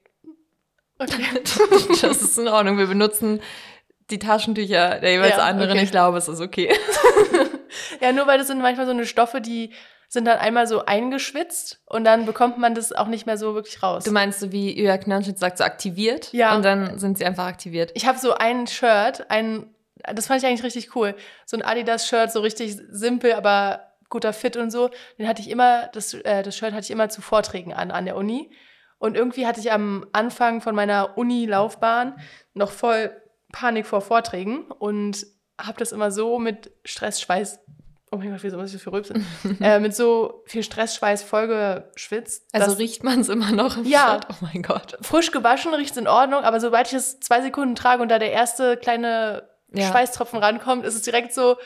Okay. 0.98 1.26
das 2.02 2.22
ist 2.22 2.38
in 2.38 2.48
Ordnung. 2.48 2.78
Wir 2.78 2.88
benutzen 2.88 3.40
die 4.10 4.20
Taschentücher 4.20 5.00
der 5.00 5.12
jeweils 5.12 5.38
ja, 5.38 5.46
anderen. 5.46 5.72
Okay. 5.72 5.84
Ich 5.84 5.92
glaube, 5.92 6.18
es 6.18 6.28
ist 6.28 6.42
okay. 6.42 6.74
ja, 8.02 8.12
nur 8.12 8.28
weil 8.28 8.38
das 8.38 8.48
sind 8.48 8.62
manchmal 8.62 8.86
so 8.86 8.92
eine 8.92 9.06
Stoffe, 9.06 9.42
die 9.42 9.74
sind 10.12 10.26
dann 10.26 10.40
einmal 10.40 10.68
so 10.68 10.84
eingeschwitzt 10.84 11.82
und 11.86 12.04
dann 12.04 12.26
bekommt 12.26 12.58
man 12.58 12.76
das 12.76 12.92
auch 12.92 13.08
nicht 13.08 13.26
mehr 13.26 13.38
so 13.38 13.56
wirklich 13.56 13.82
raus. 13.82 14.04
Du 14.04 14.12
meinst 14.12 14.42
so, 14.42 14.52
wie 14.52 14.78
Julia 14.78 14.98
Knanschitz 14.98 15.40
sagt, 15.40 15.58
so 15.58 15.64
aktiviert? 15.64 16.34
Ja. 16.34 16.54
Und 16.54 16.66
dann 16.66 17.00
sind 17.00 17.18
sie 17.18 17.24
einfach 17.24 17.46
aktiviert. 17.46 17.92
Ich 17.94 18.06
habe 18.06 18.20
so 18.20 18.34
ein 18.34 18.68
Shirt, 18.68 19.30
ein, 19.30 19.74
das 20.14 20.28
fand 20.28 20.44
ich 20.44 20.50
eigentlich 20.50 20.66
richtig 20.66 20.98
cool. 20.98 21.16
So 21.46 21.56
ein 21.56 21.64
Adidas-Shirt, 21.64 22.30
so 22.30 22.42
richtig 22.42 22.78
simpel, 22.90 23.32
aber 23.32 23.94
guter 24.10 24.34
Fit 24.34 24.58
und 24.58 24.70
so. 24.70 24.90
Den 25.18 25.30
hatte 25.30 25.42
ich 25.42 25.50
immer, 25.50 25.88
das, 25.94 26.14
äh, 26.14 26.44
das 26.44 26.58
Shirt 26.58 26.74
hatte 26.74 26.84
ich 26.84 26.92
immer 26.92 27.08
zu 27.08 27.22
Vorträgen 27.22 27.72
an, 27.72 27.90
an 27.90 28.04
der 28.04 28.18
Uni. 28.18 28.52
Und 29.00 29.16
irgendwie 29.16 29.48
hatte 29.48 29.62
ich 29.62 29.72
am 29.72 30.06
Anfang 30.12 30.60
von 30.60 30.76
meiner 30.76 31.18
Uni-Laufbahn 31.18 32.20
noch 32.54 32.72
voll 32.72 33.16
Panik 33.54 33.86
vor 33.86 34.02
Vorträgen 34.02 34.72
und 34.72 35.26
habe 35.58 35.78
das 35.78 35.94
immer 35.94 36.12
so 36.12 36.38
mit 36.38 36.72
Stressschweiß, 36.84 37.60
oh 38.12 38.18
mein 38.18 38.32
Gott, 38.32 38.44
wieso 38.44 38.58
muss 38.58 38.68
ich 38.68 38.74
das 38.74 38.82
für 38.84 38.92
rülpsen, 38.92 39.26
äh, 39.62 39.80
mit 39.80 39.96
so 39.96 40.44
viel 40.46 40.64
Stressschweiß 40.64 41.24
vollgeschwitzt. 41.24 42.46
Also 42.52 42.76
riecht 42.76 43.04
man 43.04 43.22
es 43.22 43.30
immer 43.30 43.52
noch 43.52 43.78
im 43.78 43.86
Ja. 43.86 44.14
Shirt? 44.14 44.28
Oh 44.30 44.46
mein 44.54 44.62
Gott. 44.62 44.98
Frisch 45.02 45.32
gewaschen 45.32 45.74
riecht 45.74 45.92
es 45.92 45.98
in 45.98 46.08
Ordnung, 46.08 46.44
aber 46.44 46.60
sobald 46.60 46.88
ich 46.88 46.94
es 46.94 47.20
zwei 47.20 47.42
Sekunden 47.42 47.76
trage 47.76 48.02
und 48.02 48.10
da 48.10 48.20
der 48.20 48.32
erste 48.32 48.78
kleine 48.78 49.50
ja. 49.74 49.90
Schweißtropfen 49.90 50.40
rankommt, 50.40 50.86
ist 50.86 50.96
es 50.96 51.02
direkt 51.02 51.34
so, 51.34 51.58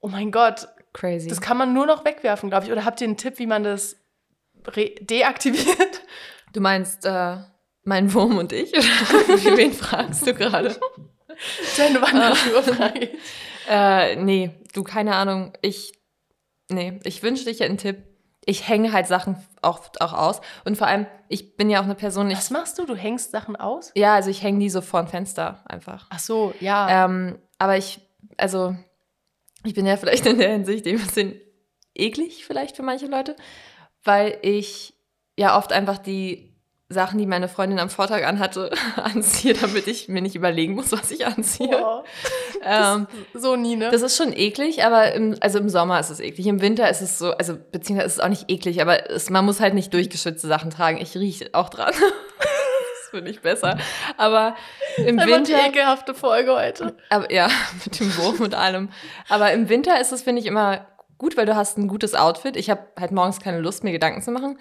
oh 0.00 0.08
mein 0.08 0.32
Gott. 0.32 0.68
Crazy. 0.92 1.28
Das 1.28 1.40
kann 1.40 1.56
man 1.56 1.72
nur 1.72 1.86
noch 1.86 2.04
wegwerfen, 2.04 2.50
glaube 2.50 2.66
ich. 2.66 2.72
Oder 2.72 2.84
habt 2.84 3.00
ihr 3.00 3.06
einen 3.06 3.16
Tipp, 3.16 3.38
wie 3.38 3.46
man 3.46 3.62
das 3.62 3.96
deaktiviert? 5.00 6.00
Du 6.52 6.60
meinst 6.60 7.04
äh, 7.04 7.36
mein 7.84 8.12
Wurm 8.12 8.38
und 8.38 8.52
ich? 8.52 8.72
Oder 8.72 8.82
wen 9.56 9.72
fragst 9.72 10.26
du 10.26 10.34
gerade? 10.34 10.74
Deine 11.76 12.02
Wanderschuhe 12.02 12.62
frage 12.62 13.10
äh, 13.68 14.16
Nee, 14.16 14.50
du, 14.72 14.82
keine 14.82 15.16
Ahnung. 15.16 15.52
Ich 15.62 15.92
nee, 16.68 16.98
ich 17.04 17.22
wünschte, 17.22 17.50
ich 17.50 17.60
hätte 17.60 17.70
einen 17.70 17.78
Tipp. 17.78 18.04
Ich 18.46 18.68
hänge 18.68 18.92
halt 18.92 19.06
Sachen 19.06 19.36
oft 19.60 20.00
auch 20.00 20.14
aus. 20.14 20.40
Und 20.64 20.76
vor 20.78 20.86
allem, 20.86 21.06
ich 21.28 21.56
bin 21.56 21.68
ja 21.68 21.80
auch 21.80 21.84
eine 21.84 21.94
Person. 21.94 22.30
Ich, 22.30 22.38
Was 22.38 22.50
machst 22.50 22.78
du? 22.78 22.86
Du 22.86 22.94
hängst 22.96 23.30
Sachen 23.32 23.54
aus? 23.56 23.92
ja, 23.94 24.14
also 24.14 24.30
ich 24.30 24.42
hänge 24.42 24.58
die 24.60 24.70
so 24.70 24.80
vor 24.80 25.00
ein 25.00 25.08
Fenster 25.08 25.62
einfach. 25.66 26.06
Ach 26.10 26.18
so, 26.18 26.54
ja. 26.60 27.04
Ähm, 27.04 27.38
aber 27.58 27.76
ich, 27.76 28.00
also, 28.38 28.74
ich 29.64 29.74
bin 29.74 29.86
ja 29.86 29.96
vielleicht 29.98 30.26
in 30.26 30.38
der 30.38 30.50
Hinsicht 30.52 30.86
ein 30.86 30.96
bisschen 30.96 31.38
eklig, 31.94 32.46
vielleicht 32.46 32.76
für 32.76 32.82
manche 32.82 33.06
Leute, 33.06 33.36
weil 34.04 34.38
ich 34.42 34.94
ja 35.36 35.58
oft 35.58 35.72
einfach 35.72 35.98
die 35.98 36.49
Sachen, 36.92 37.18
die 37.18 37.26
meine 37.26 37.46
Freundin 37.46 37.78
am 37.78 37.88
Vortag 37.88 38.26
anhatte, 38.26 38.70
anziehe, 38.96 39.54
damit 39.54 39.86
ich 39.86 40.08
mir 40.08 40.20
nicht 40.20 40.34
überlegen 40.34 40.74
muss, 40.74 40.90
was 40.90 41.12
ich 41.12 41.24
anziehe. 41.24 41.68
Boah. 41.68 42.04
Ähm, 42.64 43.06
so 43.32 43.54
nie, 43.54 43.76
ne? 43.76 43.90
das 43.90 44.02
ist 44.02 44.16
schon 44.16 44.32
eklig, 44.32 44.84
aber 44.84 45.12
im, 45.12 45.36
also 45.40 45.60
im 45.60 45.68
Sommer 45.68 46.00
ist 46.00 46.10
es 46.10 46.18
eklig. 46.18 46.48
Im 46.48 46.60
Winter 46.60 46.90
ist 46.90 47.00
es 47.00 47.16
so, 47.16 47.30
also 47.30 47.56
beziehungsweise 47.70 48.08
ist 48.08 48.12
es 48.14 48.20
auch 48.20 48.28
nicht 48.28 48.50
eklig, 48.50 48.82
aber 48.82 49.08
es, 49.08 49.30
man 49.30 49.44
muss 49.44 49.60
halt 49.60 49.74
nicht 49.74 49.94
durchgeschützte 49.94 50.48
Sachen 50.48 50.70
tragen. 50.70 50.98
Ich 51.00 51.16
rieche 51.16 51.50
auch 51.52 51.68
dran. 51.68 51.92
das 52.38 53.10
finde 53.10 53.30
ich 53.30 53.40
besser. 53.40 53.78
Aber 54.16 54.56
im 54.96 55.16
Winter. 55.16 55.64
ekelhafte 55.64 56.12
Folge 56.12 56.56
heute. 56.56 56.96
Aber 57.08 57.32
ja, 57.32 57.48
mit 57.84 58.00
dem 58.00 58.16
Wurf 58.16 58.40
und 58.40 58.56
allem. 58.56 58.90
Aber 59.28 59.52
im 59.52 59.68
Winter 59.68 60.00
ist 60.00 60.10
es, 60.10 60.22
finde 60.22 60.42
ich, 60.42 60.46
immer 60.46 60.88
gut, 61.18 61.36
weil 61.36 61.46
du 61.46 61.54
hast 61.54 61.78
ein 61.78 61.86
gutes 61.86 62.16
Outfit. 62.16 62.56
Ich 62.56 62.68
habe 62.68 62.82
halt 62.98 63.12
morgens 63.12 63.38
keine 63.38 63.60
Lust, 63.60 63.84
mir 63.84 63.92
Gedanken 63.92 64.22
zu 64.22 64.32
machen. 64.32 64.58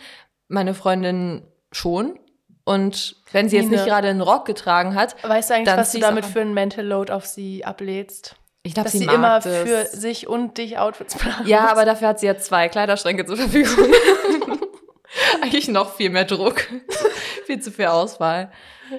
Meine 0.47 0.75
Freundin 0.75 1.43
schon. 1.71 2.19
Und 2.63 3.15
wenn 3.31 3.49
sie 3.49 3.57
jetzt 3.57 3.69
nicht 3.71 3.85
gerade 3.85 4.09
einen 4.09 4.21
Rock 4.21 4.45
getragen 4.45 4.93
hat, 4.95 5.15
Weißt 5.23 5.49
du 5.49 5.55
eigentlich, 5.55 5.75
was 5.75 5.91
du 5.91 5.99
damit 5.99 6.25
für 6.25 6.41
ein 6.41 6.53
Mental 6.53 6.85
Load 6.85 7.11
auf 7.11 7.25
sie 7.25 7.65
ablädst? 7.65 8.35
ich 8.61 8.73
glaube, 8.73 8.85
Dass 8.85 8.91
sie, 8.91 8.99
sie 8.99 9.05
immer 9.05 9.39
das. 9.39 9.45
für 9.45 9.85
sich 9.85 10.27
und 10.27 10.57
dich 10.57 10.77
Outfits 10.77 11.15
planen 11.15 11.47
Ja, 11.47 11.69
aber 11.71 11.85
dafür 11.85 12.09
hat 12.09 12.19
sie 12.19 12.27
ja 12.27 12.37
zwei 12.37 12.69
Kleiderschränke 12.69 13.25
zur 13.25 13.37
Verfügung. 13.37 13.91
Eigentlich 15.41 15.67
noch 15.67 15.95
viel 15.95 16.09
mehr 16.11 16.25
Druck. 16.25 16.67
viel 17.45 17.59
zu 17.59 17.71
viel 17.71 17.87
Auswahl. 17.87 18.51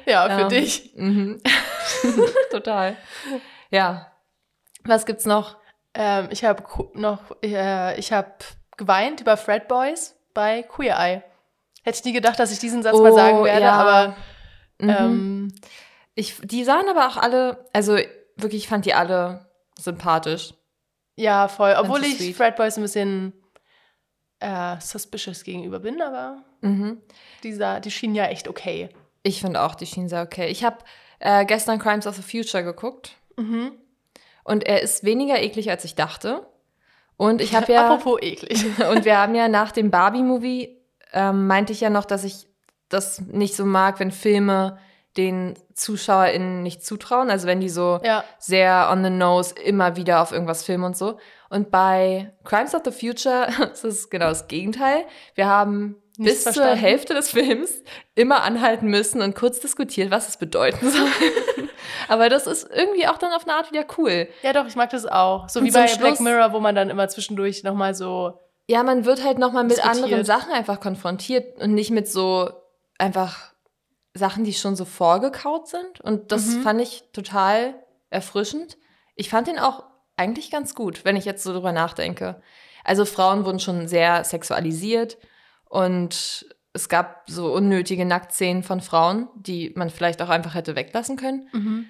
Ja, 0.06 0.28
für 0.28 0.42
Ähm, 0.42 0.48
dich. 0.48 0.92
Mhm. 0.96 1.40
Total. 2.50 2.96
Ja. 3.70 4.10
Was 4.84 5.06
gibt's 5.06 5.26
noch? 5.26 5.56
Ähm, 5.94 6.28
ich 6.30 6.44
habe 6.44 6.64
noch, 6.94 7.20
äh, 7.44 7.98
ich 7.98 8.12
habe 8.12 8.32
geweint 8.76 9.20
über 9.20 9.36
Fred 9.36 9.68
Boys 9.68 10.16
bei 10.34 10.62
Queer 10.62 10.96
Eye. 10.98 11.22
Hätte 11.82 11.98
ich 11.98 12.04
nie 12.04 12.12
gedacht, 12.12 12.38
dass 12.38 12.52
ich 12.52 12.58
diesen 12.58 12.82
Satz 12.82 12.98
mal 12.98 13.12
sagen 13.12 13.42
werde, 13.44 13.60
Oh, 13.60 13.64
ja. 13.64 13.72
aber 13.72 14.16
Mhm. 14.78 14.88
ähm, 14.88 15.54
ich, 16.14 16.36
die 16.42 16.64
sahen 16.64 16.88
aber 16.88 17.08
auch 17.08 17.16
alle, 17.16 17.68
also 17.72 17.96
wirklich, 18.36 18.62
ich 18.64 18.68
fand 18.68 18.84
die 18.86 18.94
alle 18.94 19.46
sympathisch. 19.78 20.54
ja, 21.16 21.48
voll. 21.48 21.74
Obwohl 21.78 22.02
ich 22.04 22.16
sweet. 22.16 22.36
Fred 22.36 22.56
Boys 22.56 22.76
ein 22.78 22.82
bisschen 22.82 23.32
äh, 24.40 24.80
suspicious 24.80 25.44
gegenüber 25.44 25.80
bin, 25.80 26.00
aber 26.00 26.42
Mhm. 26.62 27.00
dieser, 27.42 27.80
die 27.80 27.90
schienen 27.90 28.14
ja 28.14 28.24
echt 28.26 28.48
okay. 28.48 28.88
Ich 29.22 29.40
finde 29.40 29.60
auch, 29.62 29.74
die 29.74 29.86
schien 29.86 30.08
sehr 30.08 30.22
okay. 30.22 30.46
Ich 30.48 30.64
habe 30.64 30.78
äh, 31.18 31.44
gestern 31.44 31.78
Crimes 31.78 32.06
of 32.06 32.16
the 32.16 32.22
Future 32.22 32.64
geguckt 32.64 33.16
Mhm. 33.36 33.72
und 34.44 34.64
er 34.66 34.80
ist 34.82 35.04
weniger 35.04 35.40
eklig, 35.42 35.70
als 35.70 35.84
ich 35.84 35.94
dachte. 35.94 36.46
Und 37.18 37.42
ich 37.42 37.54
habe 37.54 37.70
ja. 37.72 37.86
Apropos 37.86 38.18
eklig. 38.22 38.64
Und 38.90 39.04
wir 39.04 39.18
haben 39.18 39.34
ja 39.34 39.48
nach 39.48 39.72
dem 39.72 39.90
Barbie-Movie, 39.90 40.79
ähm, 41.12 41.46
meinte 41.46 41.72
ich 41.72 41.80
ja 41.80 41.90
noch, 41.90 42.04
dass 42.04 42.24
ich 42.24 42.46
das 42.88 43.20
nicht 43.20 43.54
so 43.56 43.64
mag, 43.64 44.00
wenn 44.00 44.10
Filme 44.10 44.78
den 45.16 45.54
ZuschauerInnen 45.74 46.62
nicht 46.62 46.84
zutrauen. 46.84 47.30
Also 47.30 47.46
wenn 47.46 47.60
die 47.60 47.68
so 47.68 48.00
Ja, 48.04 48.22
sehr 48.38 48.88
on 48.92 49.02
the 49.02 49.10
nose 49.10 49.54
immer 49.54 49.96
wieder 49.96 50.22
auf 50.22 50.30
irgendwas 50.32 50.62
filmen 50.64 50.84
und 50.84 50.96
so. 50.96 51.18
Und 51.48 51.70
bei 51.70 52.32
Crimes 52.44 52.74
of 52.74 52.82
the 52.84 52.92
Future 52.92 53.48
ist 53.72 53.84
es 53.84 54.08
genau 54.10 54.26
das 54.28 54.46
Gegenteil. 54.48 55.04
Wir 55.34 55.46
haben 55.46 55.96
Nichts 56.16 56.44
bis 56.44 56.54
zur 56.54 56.62
verstanden. 56.62 56.80
Hälfte 56.80 57.14
des 57.14 57.30
Films 57.30 57.82
immer 58.14 58.42
anhalten 58.42 58.86
müssen 58.86 59.20
und 59.22 59.34
kurz 59.34 59.58
diskutiert, 59.60 60.10
was 60.12 60.28
es 60.28 60.36
bedeuten 60.36 60.90
soll. 60.90 61.08
Aber 62.08 62.28
das 62.28 62.46
ist 62.46 62.68
irgendwie 62.72 63.06
auch 63.08 63.18
dann 63.18 63.32
auf 63.32 63.44
eine 63.44 63.54
Art 63.54 63.70
wieder 63.72 63.84
cool. 63.98 64.28
ja 64.42 64.52
doch, 64.52 64.66
ich 64.66 64.76
mag 64.76 64.90
das 64.90 65.06
auch. 65.06 65.48
So 65.48 65.60
Und 65.60 65.66
wie 65.66 65.70
bei 65.70 65.86
Schluss- 65.88 65.98
Black 65.98 66.20
Mirror, 66.20 66.52
wo 66.52 66.60
man 66.60 66.74
dann 66.74 66.90
immer 66.90 67.08
zwischendurch 67.08 67.62
nochmal 67.64 67.94
so 67.94 68.38
Ja, 68.70 68.82
man 68.84 69.04
wird 69.04 69.24
halt 69.24 69.38
nochmal 69.38 69.64
mit 69.64 69.76
Diskutiert. 69.78 70.04
anderen 70.04 70.24
Sachen 70.24 70.52
einfach 70.52 70.78
konfrontiert 70.80 71.58
und 71.60 71.74
nicht 71.74 71.90
mit 71.90 72.06
so 72.08 72.50
einfach 72.98 73.52
Sachen, 74.14 74.44
die 74.44 74.52
schon 74.54 74.76
so 74.76 74.84
vorgekaut 74.84 75.66
sind. 75.68 76.00
Und 76.00 76.30
das 76.32 76.46
Mhm. 76.46 76.62
fand 76.62 76.80
ich 76.80 77.02
total 77.12 77.74
erfrischend. 78.10 78.78
Ich 79.16 79.28
fand 79.28 79.48
den 79.48 79.58
auch 79.58 79.84
eigentlich 80.16 80.50
ganz 80.50 80.74
gut, 80.74 81.04
wenn 81.04 81.16
ich 81.16 81.24
jetzt 81.24 81.42
so 81.42 81.52
drüber 81.52 81.72
nachdenke. 81.72 82.40
Also 82.84 83.04
Frauen 83.04 83.44
wurden 83.44 83.60
schon 83.60 83.88
sehr 83.88 84.22
sexualisiert 84.24 85.18
und 85.68 86.46
es 86.72 86.88
gab 86.88 87.28
so 87.28 87.52
unnötige 87.52 88.04
Nacktszenen 88.04 88.62
von 88.62 88.80
Frauen, 88.80 89.28
die 89.34 89.72
man 89.76 89.90
vielleicht 89.90 90.22
auch 90.22 90.28
einfach 90.28 90.54
hätte 90.54 90.76
weglassen 90.76 91.16
können. 91.16 91.48
Mhm. 91.52 91.86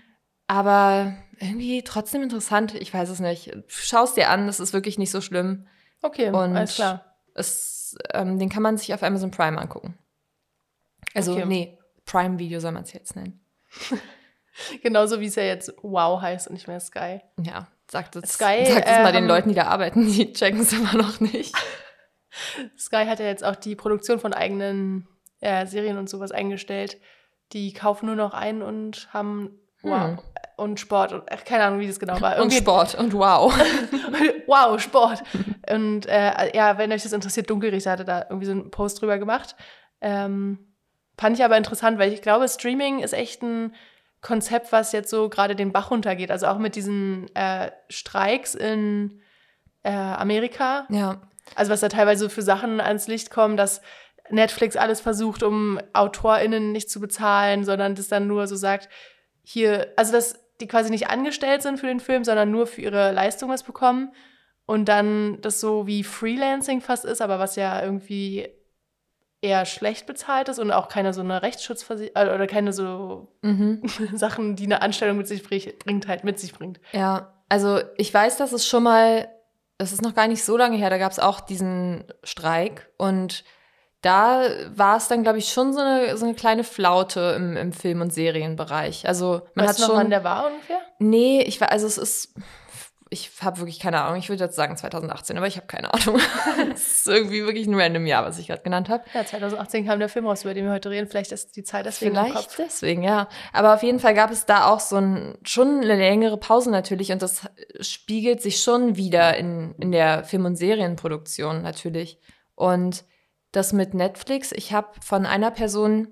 Aber 0.47 1.13
irgendwie 1.39 1.83
trotzdem 1.83 2.23
interessant. 2.23 2.75
Ich 2.75 2.93
weiß 2.93 3.09
es 3.11 3.21
nicht. 3.21 3.51
Schau's 3.69 4.15
dir 4.15 4.31
an, 4.31 4.47
das 4.47 4.61
ist 4.61 4.73
wirklich 4.73 4.99
nicht 4.99 5.11
so 5.11 5.21
schlimm. 5.21 5.67
Okay, 6.03 6.29
Und 6.29 6.57
alles 6.57 6.75
klar. 6.77 7.05
es, 7.35 7.97
ähm, 8.13 8.39
den 8.39 8.49
kann 8.49 8.63
man 8.63 8.77
sich 8.79 8.93
auf 8.95 9.03
Amazon 9.03 9.31
Prime 9.31 9.59
angucken. 9.61 9.99
Also, 11.15 11.33
Okay. 11.33 11.45
nee, 11.47 11.79
Prime-Video 12.07 12.61
soll 12.61 12.73
man 12.73 12.85
es 12.85 12.93
jetzt 12.93 13.17
nennen. 13.17 13.45
Genauso 14.83 15.21
wie 15.21 15.27
es 15.27 15.37
ja 15.37 15.45
jetzt 15.45 15.73
Wow 15.83 16.21
heißt 16.21 16.49
und 16.49 16.55
nicht 16.55 16.67
mehr 16.69 16.81
Sky. 16.81 17.21
Ja, 17.41 17.69
sagt 17.91 18.17
es, 18.17 18.33
Sky, 18.33 18.67
sagt 18.67 18.87
es 18.87 18.97
äh, 18.97 19.03
mal 19.03 19.13
den 19.13 19.23
haben- 19.23 19.29
Leuten, 19.29 19.49
die 19.51 19.55
da 19.55 19.65
arbeiten, 19.67 20.07
die 20.07 20.33
checken 20.33 20.61
es 20.61 20.73
immer 20.73 20.95
noch 20.95 21.21
nicht. 21.21 21.55
Sky 22.79 23.07
hat 23.07 23.21
ja 23.21 23.27
jetzt 23.27 23.45
auch 23.45 23.57
die 23.57 23.75
Produktion 23.77 24.19
von 24.21 24.33
eigenen 24.33 25.09
äh, 25.41 25.67
Serien 25.67 25.99
und 25.99 26.09
sowas 26.11 26.33
eingestellt. 26.33 26.99
Die 27.53 27.73
kaufen 27.73 28.07
nur 28.07 28.17
noch 28.17 28.35
ein 28.35 28.63
und 28.63 29.09
haben 29.13 29.59
Wow. 29.83 29.93
Hm. 30.11 30.19
Und 30.57 30.79
Sport 30.79 31.13
und 31.15 31.23
ach, 31.31 31.43
keine 31.45 31.65
Ahnung, 31.65 31.81
wie 31.81 31.87
das 31.87 31.99
genau 31.99 32.21
war. 32.21 32.33
Und 32.33 32.39
Irgendwie- 32.39 32.57
Sport 32.59 32.95
und 32.97 33.15
wow. 33.15 33.51
wow, 34.47 34.79
Sport. 34.79 35.23
Und 35.73 36.05
äh, 36.07 36.55
ja, 36.55 36.77
wenn 36.77 36.93
euch 36.93 37.03
das 37.03 37.15
interessiert, 37.15 37.49
Dunkelrichter 37.49 37.93
hatte 37.93 38.05
da 38.05 38.27
irgendwie 38.29 38.45
so 38.47 38.53
einen 38.53 38.71
Post 38.71 39.01
drüber 39.01 39.19
gemacht. 39.19 39.57
Ähm, 40.03 40.59
fand 41.19 41.39
ich 41.39 41.45
aber 41.45 41.57
interessant, 41.57 41.99
weil 41.99 42.13
ich 42.13 42.21
glaube, 42.21 42.47
Streaming 42.49 42.99
ist 43.01 43.15
echt 43.15 43.43
ein 43.43 43.75
Konzept, 44.21 44.71
was 44.71 44.93
jetzt 44.93 45.09
so 45.09 45.31
gerade 45.31 45.57
den 45.57 45.73
Bach 45.73 45.91
runtergeht. 45.91 46.31
Also 46.31 46.47
auch 46.49 46.59
mit 46.59 46.77
diesen 46.77 47.35
äh, 47.35 47.71
Streiks 47.89 48.55
in 48.55 49.23
äh, 49.83 49.91
Amerika. 49.93 50.87
Ja, 50.91 51.23
Also 51.55 51.73
was 51.73 51.81
da 51.81 51.89
teilweise 51.89 52.29
für 52.29 52.43
Sachen 52.43 52.83
ans 52.83 53.09
Licht 53.09 53.31
kommen, 53.31 53.57
dass 53.57 53.81
Netflix 54.29 54.77
alles 54.77 55.01
versucht, 55.01 55.43
um 55.43 55.81
AutorInnen 55.95 56.71
nicht 56.71 56.91
zu 56.91 57.01
bezahlen, 57.01 57.65
sondern 57.65 57.95
das 57.95 58.09
dann 58.09 58.27
nur 58.27 58.47
so 58.47 58.57
sagt, 58.57 58.91
hier, 59.53 59.93
also 59.97 60.13
dass 60.13 60.39
die 60.61 60.67
quasi 60.67 60.91
nicht 60.91 61.09
angestellt 61.09 61.63
sind 61.63 61.79
für 61.79 61.87
den 61.87 62.01
Film, 62.01 62.23
sondern 62.25 62.51
nur 62.51 62.67
für 62.67 62.83
ihre 62.83 63.13
Leistung 63.13 63.51
was 63.51 63.63
bekommen. 63.63 64.13
Und 64.67 64.89
dann 64.89 65.41
das 65.41 65.59
so 65.59 65.87
wie 65.87 66.05
Freelancing 66.05 66.81
fast 66.81 67.05
ist, 67.05 67.21
aber 67.21 67.39
was 67.39 67.57
ja 67.57 67.83
irgendwie 67.83 68.49
eher 69.43 69.65
schlecht 69.65 70.07
bezahlt 70.07 70.49
ist 70.49 70.59
und 70.59 70.71
auch 70.71 70.89
keine 70.89 71.13
so 71.15 71.23
eine 71.23 71.43
Rechtsschutzversicherung 71.43 72.35
oder 72.35 72.47
keine 72.47 72.73
so 72.73 73.33
mhm. 73.43 73.83
Sachen, 74.15 74.55
die 74.55 74.65
eine 74.67 74.83
Anstellung 74.83 75.17
mit 75.17 75.27
sich 75.27 75.43
bring- 75.43 75.77
bringt, 75.79 76.07
halt 76.07 76.25
mit 76.25 76.39
sich 76.39 76.53
bringt. 76.53 76.81
ja. 76.93 77.35
Also, 77.53 77.81
ich 77.97 78.15
weiß, 78.15 78.37
dass 78.37 78.53
es 78.53 78.65
schon 78.65 78.85
mal, 78.85 79.29
das 79.77 79.93
ist 79.93 80.03
noch 80.03 80.15
gar 80.15 80.29
nicht 80.29 80.45
so 80.45 80.57
lange 80.57 80.77
her, 80.77 80.89
da 80.89 80.99
gab 80.99 81.11
es 81.11 81.19
auch 81.19 81.41
diesen 81.41 82.05
Streik 82.23 82.89
und 82.97 83.43
da 84.03 84.43
war 84.75 84.97
es 84.97 85.09
dann, 85.09 85.23
glaube 85.23 85.39
ich, 85.39 85.53
schon 85.53 85.73
so 85.73 85.81
eine, 85.81 86.17
so 86.17 86.25
eine 86.25 86.35
kleine 86.35 86.65
Flaute 86.65 87.35
im, 87.37 87.57
im 87.57 87.73
Film- 87.73 88.01
und 88.01 88.13
Serienbereich. 88.13 89.07
Also, 89.07 89.43
man 89.55 89.67
weißt 89.67 89.79
hat 89.81 89.89
du 89.89 89.93
noch, 89.93 90.01
schon. 90.01 90.11
der 90.11 90.25
war 90.25 90.47
ungefähr? 90.47 90.79
Nee, 90.99 91.43
ich 91.43 91.61
war, 91.61 91.71
also 91.71 91.87
es 91.87 91.99
ist, 91.99 92.35
ich 93.11 93.31
habe 93.43 93.59
wirklich 93.59 93.79
keine 93.81 94.01
Ahnung. 94.03 94.19
Ich 94.19 94.29
würde 94.29 94.45
jetzt 94.45 94.57
sagen 94.57 94.77
2018, 94.77 95.37
aber 95.37 95.47
ich 95.49 95.57
habe 95.57 95.67
keine 95.67 95.93
Ahnung. 95.93 96.19
Es 96.73 96.99
ist 96.99 97.09
irgendwie 97.09 97.45
wirklich 97.45 97.67
ein 97.67 97.75
random 97.75 98.07
Jahr, 98.07 98.25
was 98.25 98.39
ich 98.39 98.47
gerade 98.47 98.63
genannt 98.63 98.89
habe. 98.89 99.03
Ja, 99.13 99.27
2018 99.27 99.85
kam 99.85 99.99
der 99.99 100.09
Film 100.09 100.27
raus, 100.27 100.45
über 100.45 100.55
den 100.55 100.65
wir 100.65 100.73
heute 100.73 100.91
reden. 100.91 101.09
Vielleicht 101.09 101.33
ist 101.33 101.57
die 101.57 101.65
Zeit 101.65 101.87
deswegen 101.87 102.15
im 102.17 102.25
Vielleicht 102.25 102.47
Kopf. 102.47 102.57
deswegen, 102.57 103.03
ja. 103.03 103.29
Aber 103.53 103.75
auf 103.75 103.83
jeden 103.83 103.99
Fall 103.99 104.15
gab 104.15 104.31
es 104.31 104.47
da 104.47 104.67
auch 104.67 104.81
so 104.81 104.97
ein, 104.97 105.37
schon 105.43 105.81
eine 105.83 105.97
längere 105.97 106.37
Pause 106.39 106.71
natürlich 106.71 107.11
und 107.13 107.21
das 107.21 107.43
spiegelt 107.81 108.41
sich 108.43 108.63
schon 108.63 108.97
wieder 108.97 109.37
in, 109.37 109.75
in 109.79 109.91
der 109.93 110.25
Film- 110.25 110.45
und 110.45 110.57
Serienproduktion 110.57 111.63
natürlich. 111.63 112.19
Und 112.55 113.05
das 113.53 113.73
mit 113.73 113.95
Netflix, 113.95 114.53
ich 114.53 114.73
habe 114.73 114.89
von 115.05 115.27
einer 115.27 115.51
Person, 115.51 116.09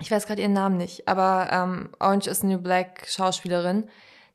ich 0.00 0.10
weiß 0.10 0.26
gerade 0.26 0.40
ihren 0.42 0.52
Namen 0.52 0.76
nicht, 0.76 1.08
aber 1.08 1.48
ähm, 1.52 1.90
Orange 2.00 2.26
is 2.28 2.40
the 2.40 2.46
New 2.46 2.58
Black 2.58 3.06
Schauspielerin, 3.06 3.88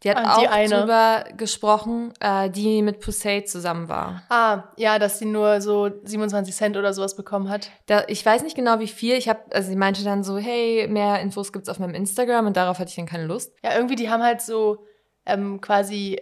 die 0.03 0.09
hat 0.09 0.17
Ah, 0.17 0.37
die 0.41 0.47
auch 0.47 0.51
eine. 0.51 0.67
drüber 0.81 1.23
gesprochen, 1.37 2.13
äh, 2.19 2.49
die 2.49 2.81
mit 2.81 2.99
Pusey 2.99 3.45
zusammen 3.45 3.87
war. 3.87 4.23
Ah, 4.29 4.63
ja, 4.75 4.99
dass 4.99 5.17
sie 5.17 5.23
nur 5.25 5.61
so 5.61 5.89
27 6.03 6.53
Cent 6.53 6.75
oder 6.75 6.91
sowas 6.93 7.15
bekommen 7.15 7.47
hat. 7.49 7.71
Da, 7.85 8.03
ich 8.07 8.25
weiß 8.25 8.43
nicht 8.43 8.55
genau, 8.57 8.79
wie 8.79 8.89
viel. 8.89 9.15
Ich 9.15 9.29
habe, 9.29 9.39
also 9.53 9.69
sie 9.69 9.77
meinte 9.77 10.03
dann 10.03 10.25
so, 10.25 10.37
hey, 10.37 10.87
mehr 10.89 11.21
Infos 11.21 11.53
gibt's 11.53 11.69
auf 11.69 11.79
meinem 11.79 11.95
Instagram 11.95 12.47
und 12.47 12.57
darauf 12.57 12.79
hatte 12.79 12.89
ich 12.89 12.97
dann 12.97 13.05
keine 13.05 13.25
Lust. 13.27 13.53
Ja, 13.63 13.75
irgendwie, 13.77 13.95
die 13.95 14.09
haben 14.09 14.21
halt 14.21 14.41
so 14.41 14.83
ähm, 15.25 15.61
quasi 15.61 16.19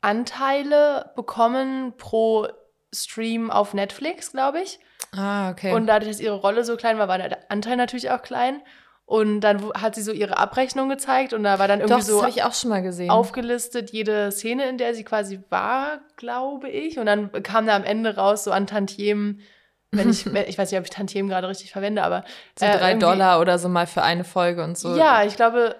Anteile 0.00 1.12
bekommen 1.14 1.94
pro 1.96 2.48
Stream 2.92 3.50
auf 3.50 3.74
Netflix, 3.74 4.32
glaube 4.32 4.60
ich. 4.60 4.80
Ah, 5.16 5.50
okay. 5.50 5.72
Und 5.74 5.86
dadurch, 5.86 6.10
dass 6.10 6.20
ihre 6.20 6.36
Rolle 6.36 6.64
so 6.64 6.76
klein 6.76 6.98
war, 6.98 7.08
war 7.08 7.18
der 7.18 7.38
Anteil 7.50 7.76
natürlich 7.76 8.10
auch 8.10 8.22
klein. 8.22 8.62
Und 9.06 9.40
dann 9.40 9.72
hat 9.74 9.96
sie 9.96 10.02
so 10.02 10.12
ihre 10.12 10.38
Abrechnung 10.38 10.88
gezeigt 10.88 11.32
und 11.32 11.42
da 11.42 11.58
war 11.58 11.66
dann 11.66 11.80
Doch, 11.80 11.88
irgendwie 11.88 12.06
das 12.12 12.20
so 12.20 12.24
ich 12.28 12.44
auch 12.44 12.54
schon 12.54 12.70
mal 12.70 12.80
gesehen. 12.80 13.10
aufgelistet, 13.10 13.90
jede 13.90 14.30
Szene, 14.30 14.68
in 14.68 14.78
der 14.78 14.94
sie 14.94 15.02
quasi 15.02 15.40
war, 15.50 15.98
glaube 16.16 16.68
ich. 16.68 16.96
Und 16.96 17.06
dann 17.06 17.32
kam 17.42 17.66
da 17.66 17.74
am 17.74 17.82
Ende 17.82 18.14
raus, 18.14 18.44
so 18.44 18.52
an 18.52 18.68
Tantiemen, 18.68 19.40
wenn 19.90 20.08
ich, 20.10 20.26
ich 20.46 20.56
weiß 20.56 20.70
nicht, 20.70 20.78
ob 20.78 20.84
ich 20.84 20.90
Tantiemen 20.92 21.28
gerade 21.28 21.48
richtig 21.48 21.72
verwende, 21.72 22.04
aber. 22.04 22.22
so 22.56 22.64
äh, 22.66 22.78
drei 22.78 22.94
Dollar 22.94 23.40
oder 23.40 23.58
so 23.58 23.68
mal 23.68 23.88
für 23.88 24.02
eine 24.02 24.22
Folge 24.22 24.62
und 24.62 24.78
so. 24.78 24.94
Ja, 24.94 25.24
ich 25.24 25.34
glaube, 25.34 25.74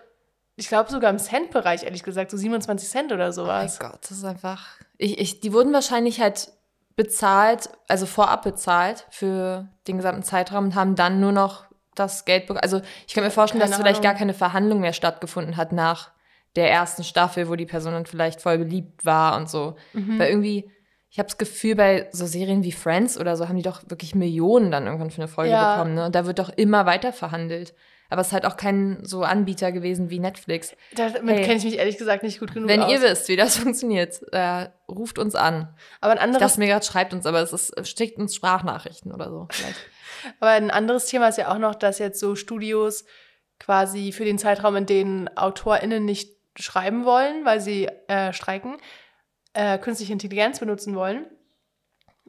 ich 0.56 0.66
glaube 0.66 0.90
sogar 0.90 1.10
im 1.10 1.18
Cent-Bereich, 1.18 1.84
ehrlich 1.84 2.02
gesagt, 2.02 2.32
so 2.32 2.36
27 2.36 2.88
Cent 2.88 3.12
oder 3.12 3.26
Oh 3.26 3.26
mein 3.26 3.32
sowas. 3.32 3.78
Gott, 3.78 4.00
das 4.02 4.10
ist 4.10 4.24
einfach. 4.24 4.66
Ich, 4.98 5.20
ich, 5.20 5.40
die 5.40 5.52
wurden 5.52 5.72
wahrscheinlich 5.72 6.20
halt 6.20 6.50
bezahlt, 6.96 7.70
also 7.88 8.06
vorab 8.06 8.42
bezahlt 8.42 9.06
für 9.10 9.68
den 9.88 9.96
gesamten 9.96 10.22
Zeitraum 10.22 10.66
und 10.66 10.74
haben 10.74 10.94
dann 10.96 11.20
nur 11.20 11.32
noch 11.32 11.64
das 11.94 12.24
Geld 12.24 12.46
bekommen. 12.46 12.62
Also 12.62 12.80
ich 13.06 13.14
kann 13.14 13.24
mir 13.24 13.30
vorstellen, 13.30 13.60
Keine 13.60 13.70
dass 13.72 13.80
vielleicht 13.80 14.02
gar 14.02 14.10
Ahnung. 14.10 14.18
keine 14.18 14.34
Verhandlung 14.34 14.80
mehr 14.80 14.92
stattgefunden 14.92 15.56
hat 15.56 15.72
nach 15.72 16.10
der 16.56 16.70
ersten 16.70 17.04
Staffel, 17.04 17.48
wo 17.48 17.56
die 17.56 17.66
Person 17.66 17.92
dann 17.92 18.06
vielleicht 18.06 18.40
voll 18.42 18.58
beliebt 18.58 19.04
war 19.04 19.36
und 19.36 19.48
so. 19.48 19.76
Mhm. 19.92 20.18
Weil 20.18 20.30
irgendwie, 20.30 20.70
ich 21.10 21.18
habe 21.18 21.26
das 21.28 21.38
Gefühl, 21.38 21.76
bei 21.76 22.08
so 22.12 22.26
Serien 22.26 22.64
wie 22.64 22.72
Friends 22.72 23.18
oder 23.18 23.36
so 23.36 23.48
haben 23.48 23.56
die 23.56 23.62
doch 23.62 23.82
wirklich 23.88 24.14
Millionen 24.14 24.70
dann 24.70 24.86
irgendwann 24.86 25.10
für 25.10 25.22
eine 25.22 25.28
Folge 25.28 25.52
Ja. 25.52 25.74
bekommen. 25.76 25.94
Ne? 25.94 26.06
Und 26.06 26.14
da 26.14 26.26
wird 26.26 26.38
doch 26.38 26.50
immer 26.50 26.86
weiter 26.86 27.12
verhandelt. 27.12 27.74
Aber 28.10 28.20
es 28.20 28.26
ist 28.28 28.32
halt 28.32 28.44
auch 28.44 28.56
kein 28.56 28.98
so 29.02 29.22
Anbieter 29.22 29.72
gewesen 29.72 30.10
wie 30.10 30.18
Netflix. 30.18 30.74
Damit 30.94 31.36
Hey. 31.36 31.44
kenne 31.44 31.56
ich 31.56 31.64
mich 31.64 31.78
ehrlich 31.78 31.96
gesagt 31.96 32.22
nicht 32.24 32.40
gut 32.40 32.52
genug 32.52 32.68
Wenn 32.68 32.82
aus. 32.82 32.90
ihr 32.92 33.00
wisst, 33.00 33.28
wie 33.28 33.36
das 33.36 33.56
funktioniert, 33.58 34.20
äh, 34.32 34.68
ruft 34.90 35.18
uns 35.18 35.34
an. 35.34 35.74
aber, 36.00 36.12
ein 36.12 36.18
anderes, 36.18 36.40
dachte 36.40 36.58
mir 36.60 36.66
gerade, 36.66 36.84
schreibt 36.84 37.14
uns, 37.14 37.24
aber 37.24 37.40
es 37.40 37.52
ist, 37.52 37.72
schickt 37.96 38.18
uns 38.18 38.34
Sprachnachrichten 38.34 39.12
oder 39.12 39.30
so. 39.30 39.48
Vielleicht. 39.50 39.78
aber 40.40 40.50
ein 40.50 40.70
anderes 40.70 41.06
Thema 41.06 41.28
ist 41.28 41.38
ja 41.38 41.50
auch 41.52 41.58
noch, 41.58 41.74
dass 41.76 41.98
jetzt 41.98 42.20
so 42.20 42.34
Studios 42.34 43.04
quasi 43.58 44.10
für 44.12 44.24
den 44.24 44.38
Zeitraum, 44.38 44.74
in 44.76 44.86
dem 44.86 45.28
AutorInnen 45.36 46.04
nicht 46.04 46.36
schreiben 46.58 47.04
wollen, 47.04 47.44
weil 47.44 47.60
sie 47.60 47.86
äh, 48.08 48.32
streiken, 48.32 48.76
äh, 49.52 49.78
künstliche 49.78 50.12
Intelligenz 50.12 50.58
benutzen 50.58 50.96
wollen. 50.96 51.26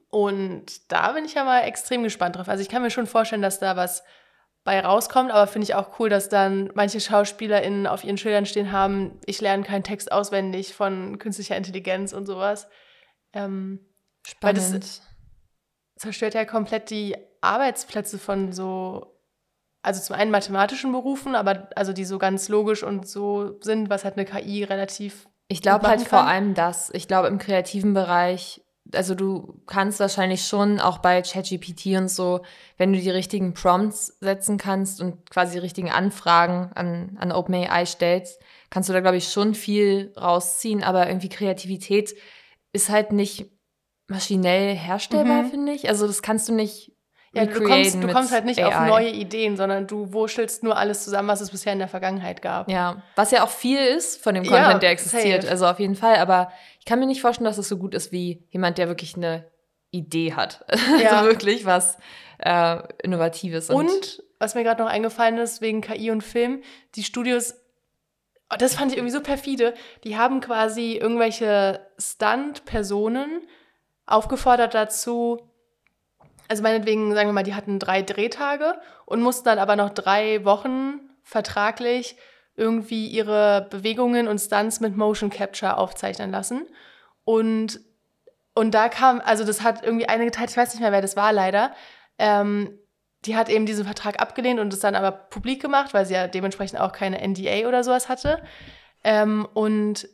Und 0.09 0.91
da 0.91 1.13
bin 1.13 1.23
ich 1.25 1.35
ja 1.35 1.43
mal 1.45 1.61
extrem 1.61 2.03
gespannt 2.03 2.35
drauf. 2.35 2.49
Also 2.49 2.61
ich 2.61 2.69
kann 2.69 2.81
mir 2.81 2.91
schon 2.91 3.07
vorstellen, 3.07 3.41
dass 3.41 3.59
da 3.59 3.75
was 3.77 4.03
bei 4.63 4.79
rauskommt, 4.79 5.31
aber 5.31 5.47
finde 5.47 5.63
ich 5.65 5.75
auch 5.75 5.99
cool, 5.99 6.09
dass 6.09 6.29
dann 6.29 6.69
manche 6.75 6.99
SchauspielerInnen 6.99 7.87
auf 7.87 8.03
ihren 8.03 8.17
Schildern 8.17 8.45
stehen 8.45 8.71
haben, 8.71 9.19
ich 9.25 9.41
lerne 9.41 9.63
keinen 9.63 9.83
Text 9.83 10.11
auswendig 10.11 10.73
von 10.75 11.17
künstlicher 11.17 11.57
Intelligenz 11.57 12.13
und 12.13 12.25
sowas. 12.27 12.67
Ähm, 13.33 13.79
Weil 14.39 14.53
das- 14.53 14.65
Spannend. 14.67 15.01
zerstört 15.97 16.33
ja 16.35 16.45
komplett 16.45 16.89
die 16.91 17.15
Arbeitsplätze 17.41 18.19
von 18.19 18.51
so, 18.51 19.19
also 19.81 19.99
zum 19.99 20.15
einen 20.15 20.29
mathematischen 20.29 20.91
Berufen, 20.91 21.33
aber 21.35 21.69
also 21.75 21.91
die 21.91 22.05
so 22.05 22.19
ganz 22.19 22.47
logisch 22.49 22.83
und 22.83 23.07
so 23.07 23.59
sind, 23.61 23.89
was 23.89 24.03
halt 24.03 24.15
eine 24.17 24.25
KI 24.25 24.63
relativ. 24.63 25.27
Ich 25.47 25.61
glaube 25.63 25.87
halt 25.87 26.01
vor 26.01 26.27
allem 26.27 26.53
das. 26.53 26.91
Ich 26.93 27.07
glaube 27.07 27.27
im 27.29 27.39
kreativen 27.39 27.93
Bereich, 27.95 28.61
also 28.93 29.15
du 29.15 29.55
kannst 29.67 29.99
wahrscheinlich 29.99 30.45
schon 30.45 30.79
auch 30.79 30.97
bei 30.99 31.21
ChatGPT 31.21 31.97
und 31.97 32.09
so, 32.09 32.41
wenn 32.77 32.93
du 32.93 32.99
die 32.99 33.09
richtigen 33.09 33.53
Prompts 33.53 34.17
setzen 34.19 34.57
kannst 34.57 35.01
und 35.01 35.29
quasi 35.29 35.53
die 35.53 35.59
richtigen 35.59 35.89
Anfragen 35.91 36.71
an, 36.75 37.17
an 37.19 37.31
OpenAI 37.31 37.85
stellst, 37.85 38.41
kannst 38.69 38.89
du 38.89 38.93
da, 38.93 38.99
glaube 39.01 39.17
ich, 39.17 39.27
schon 39.27 39.53
viel 39.55 40.13
rausziehen. 40.17 40.83
Aber 40.83 41.07
irgendwie 41.07 41.29
Kreativität 41.29 42.15
ist 42.73 42.89
halt 42.89 43.11
nicht 43.11 43.49
maschinell 44.07 44.75
herstellbar, 44.75 45.43
Mhm. 45.43 45.49
finde 45.49 45.71
ich. 45.73 45.89
Also 45.89 46.07
das 46.07 46.21
kannst 46.21 46.49
du 46.49 46.53
nicht. 46.53 46.91
Ja, 47.33 47.45
du 47.45 47.63
kommst, 47.63 47.95
du 47.95 48.07
kommst 48.09 48.33
halt 48.33 48.43
nicht 48.43 48.61
auf 48.63 48.75
AI. 48.75 48.87
neue 48.89 49.09
Ideen, 49.09 49.55
sondern 49.55 49.87
du 49.87 50.11
wurschtelst 50.11 50.63
nur 50.63 50.77
alles 50.77 51.05
zusammen, 51.05 51.29
was 51.29 51.39
es 51.39 51.49
bisher 51.51 51.71
in 51.71 51.79
der 51.79 51.87
Vergangenheit 51.87 52.41
gab. 52.41 52.69
Ja, 52.69 53.01
was 53.15 53.31
ja 53.31 53.43
auch 53.43 53.49
viel 53.49 53.79
ist 53.79 54.21
von 54.21 54.35
dem 54.35 54.43
Ja, 54.43 54.63
Content, 54.63 54.83
der 54.83 54.89
existiert. 54.91 55.43
safe. 55.43 55.51
Also 55.51 55.65
auf 55.67 55.79
jeden 55.79 55.95
Fall. 55.95 56.15
Aber 56.17 56.51
ich 56.79 56.85
kann 56.85 56.99
mir 56.99 57.05
nicht 57.05 57.21
vorstellen, 57.21 57.45
dass 57.45 57.57
es 57.57 57.69
so 57.69 57.77
gut 57.77 57.95
ist 57.95 58.11
wie 58.11 58.45
jemand, 58.49 58.77
der 58.77 58.89
wirklich 58.89 59.15
eine 59.15 59.49
Idee 59.91 60.33
hat. 60.33 60.65
Ja. 61.01 61.11
Also 61.19 61.29
wirklich 61.29 61.65
was 61.65 61.97
äh, 62.39 62.77
Innovatives. 63.03 63.69
Und 63.69 64.21
was 64.39 64.55
mir 64.55 64.63
gerade 64.63 64.81
noch 64.83 64.89
eingefallen 64.89 65.37
ist, 65.37 65.61
wegen 65.61 65.79
KI 65.81 66.11
und 66.11 66.23
Film, 66.23 66.61
die 66.95 67.03
Studios, 67.03 67.53
oh, 68.51 68.55
das 68.57 68.75
fand 68.75 68.91
ich 68.91 68.97
irgendwie 68.97 69.13
so 69.13 69.21
perfide, 69.21 69.73
die 70.03 70.17
haben 70.17 70.41
quasi 70.41 70.97
irgendwelche 70.97 71.79
Stunt-Personen 71.97 73.47
aufgefordert 74.05 74.73
dazu, 74.73 75.47
also 76.51 76.63
meinetwegen, 76.63 77.13
sagen 77.13 77.29
wir 77.29 77.33
mal, 77.33 77.43
die 77.43 77.55
hatten 77.55 77.79
drei 77.79 78.01
Drehtage 78.01 78.77
und 79.05 79.21
mussten 79.21 79.45
dann 79.45 79.57
aber 79.57 79.77
noch 79.77 79.89
drei 79.89 80.43
Wochen 80.43 80.99
vertraglich 81.23 82.17
irgendwie 82.57 83.07
ihre 83.07 83.69
Bewegungen 83.69 84.27
und 84.27 84.37
Stunts 84.37 84.81
mit 84.81 84.97
Motion 84.97 85.29
Capture 85.29 85.77
aufzeichnen 85.77 86.29
lassen. 86.29 86.67
Und, 87.23 87.79
und 88.53 88.71
da 88.73 88.89
kam, 88.89 89.21
also 89.23 89.45
das 89.45 89.63
hat 89.63 89.85
irgendwie 89.85 90.09
eine 90.09 90.25
geteilt, 90.25 90.49
ich 90.49 90.57
weiß 90.57 90.73
nicht 90.73 90.81
mehr, 90.81 90.91
wer 90.91 91.01
das 91.01 91.15
war 91.15 91.31
leider, 91.31 91.73
ähm, 92.17 92.77
die 93.23 93.37
hat 93.37 93.47
eben 93.47 93.65
diesen 93.65 93.85
Vertrag 93.85 94.21
abgelehnt 94.21 94.59
und 94.59 94.73
es 94.73 94.81
dann 94.81 94.95
aber 94.95 95.11
publik 95.13 95.61
gemacht, 95.61 95.93
weil 95.93 96.05
sie 96.05 96.15
ja 96.15 96.27
dementsprechend 96.27 96.81
auch 96.81 96.91
keine 96.91 97.25
NDA 97.25 97.65
oder 97.65 97.85
sowas 97.85 98.09
hatte. 98.09 98.43
Ähm, 99.05 99.47
und 99.53 100.09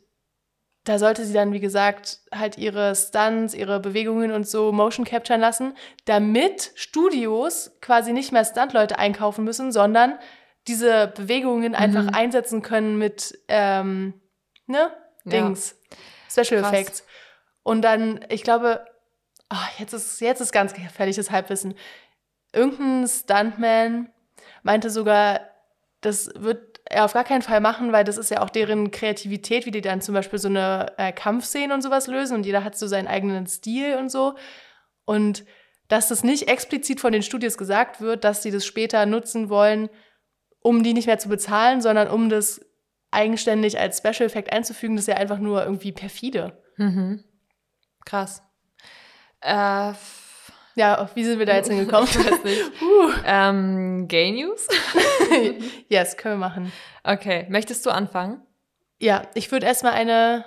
da 0.84 0.98
sollte 0.98 1.24
sie 1.24 1.34
dann, 1.34 1.52
wie 1.52 1.60
gesagt, 1.60 2.20
halt 2.34 2.56
ihre 2.56 2.94
Stunts, 2.94 3.52
ihre 3.54 3.78
Bewegungen 3.80 4.32
und 4.32 4.48
so 4.48 4.72
Motion 4.72 5.04
capturen 5.04 5.40
lassen, 5.40 5.74
damit 6.06 6.72
Studios 6.76 7.72
quasi 7.80 8.12
nicht 8.12 8.32
mehr 8.32 8.44
Stuntleute 8.44 8.98
einkaufen 8.98 9.44
müssen, 9.44 9.70
sondern 9.72 10.18
diese 10.66 11.08
Bewegungen 11.08 11.74
einfach 11.74 12.04
Mhm. 12.04 12.14
einsetzen 12.14 12.62
können 12.62 12.96
mit, 12.98 13.38
ähm, 13.48 14.14
ne, 14.66 14.90
Ja. 15.24 15.30
Dings, 15.30 15.76
Special 16.30 16.62
Krass. 16.62 16.72
Effects. 16.72 17.04
Und 17.62 17.82
dann, 17.82 18.24
ich 18.30 18.42
glaube, 18.42 18.84
ah, 19.50 19.68
jetzt, 19.78 19.92
ist, 19.92 20.20
jetzt 20.20 20.40
ist 20.40 20.52
ganz 20.52 20.72
gefährliches 20.72 21.30
Halbwissen. 21.30 21.74
Irgendein 22.52 23.06
Stuntman 23.08 24.10
meinte 24.62 24.88
sogar, 24.90 25.40
das 26.00 26.30
wird 26.36 26.80
er 26.84 27.04
auf 27.04 27.12
gar 27.12 27.24
keinen 27.24 27.42
Fall 27.42 27.60
machen, 27.60 27.92
weil 27.92 28.04
das 28.04 28.16
ist 28.16 28.30
ja 28.30 28.40
auch 28.40 28.50
deren 28.50 28.90
Kreativität, 28.90 29.66
wie 29.66 29.70
die 29.70 29.80
dann 29.80 30.00
zum 30.00 30.14
Beispiel 30.14 30.38
so 30.38 30.48
eine 30.48 30.92
äh, 30.96 31.12
Kampfszene 31.12 31.74
und 31.74 31.82
sowas 31.82 32.06
lösen 32.06 32.36
und 32.36 32.46
jeder 32.46 32.64
hat 32.64 32.78
so 32.78 32.86
seinen 32.86 33.08
eigenen 33.08 33.46
Stil 33.46 33.96
und 33.96 34.10
so. 34.10 34.34
Und 35.04 35.44
dass 35.88 36.08
das 36.08 36.22
nicht 36.22 36.48
explizit 36.48 37.00
von 37.00 37.12
den 37.12 37.22
Studios 37.22 37.58
gesagt 37.58 38.00
wird, 38.00 38.24
dass 38.24 38.42
sie 38.42 38.50
das 38.50 38.64
später 38.64 39.06
nutzen 39.06 39.48
wollen, 39.48 39.88
um 40.60 40.82
die 40.82 40.94
nicht 40.94 41.06
mehr 41.06 41.18
zu 41.18 41.28
bezahlen, 41.28 41.80
sondern 41.80 42.08
um 42.08 42.28
das 42.28 42.60
eigenständig 43.10 43.78
als 43.78 43.98
Special 43.98 44.26
Effect 44.26 44.52
einzufügen, 44.52 44.96
das 44.96 45.04
ist 45.04 45.08
ja 45.08 45.16
einfach 45.16 45.38
nur 45.38 45.64
irgendwie 45.64 45.92
perfide. 45.92 46.62
Mhm. 46.76 47.24
Krass. 48.04 48.42
Äh, 49.40 49.92
Ja, 50.78 51.10
wie 51.14 51.24
sind 51.24 51.40
wir 51.40 51.46
da 51.46 51.56
jetzt 51.56 51.68
hingekommen? 51.68 52.08
ich 52.08 52.18
weiß 52.18 52.44
nicht. 52.44 52.62
uh. 52.80 53.10
ähm, 53.26 54.06
Gay 54.06 54.30
News? 54.30 54.68
yes, 55.88 56.16
können 56.16 56.34
wir 56.38 56.48
machen. 56.48 56.72
Okay, 57.02 57.46
möchtest 57.48 57.84
du 57.84 57.90
anfangen? 57.90 58.40
Ja, 59.00 59.22
ich 59.34 59.50
würde 59.50 59.66
erstmal 59.66 59.94
eine. 59.94 60.44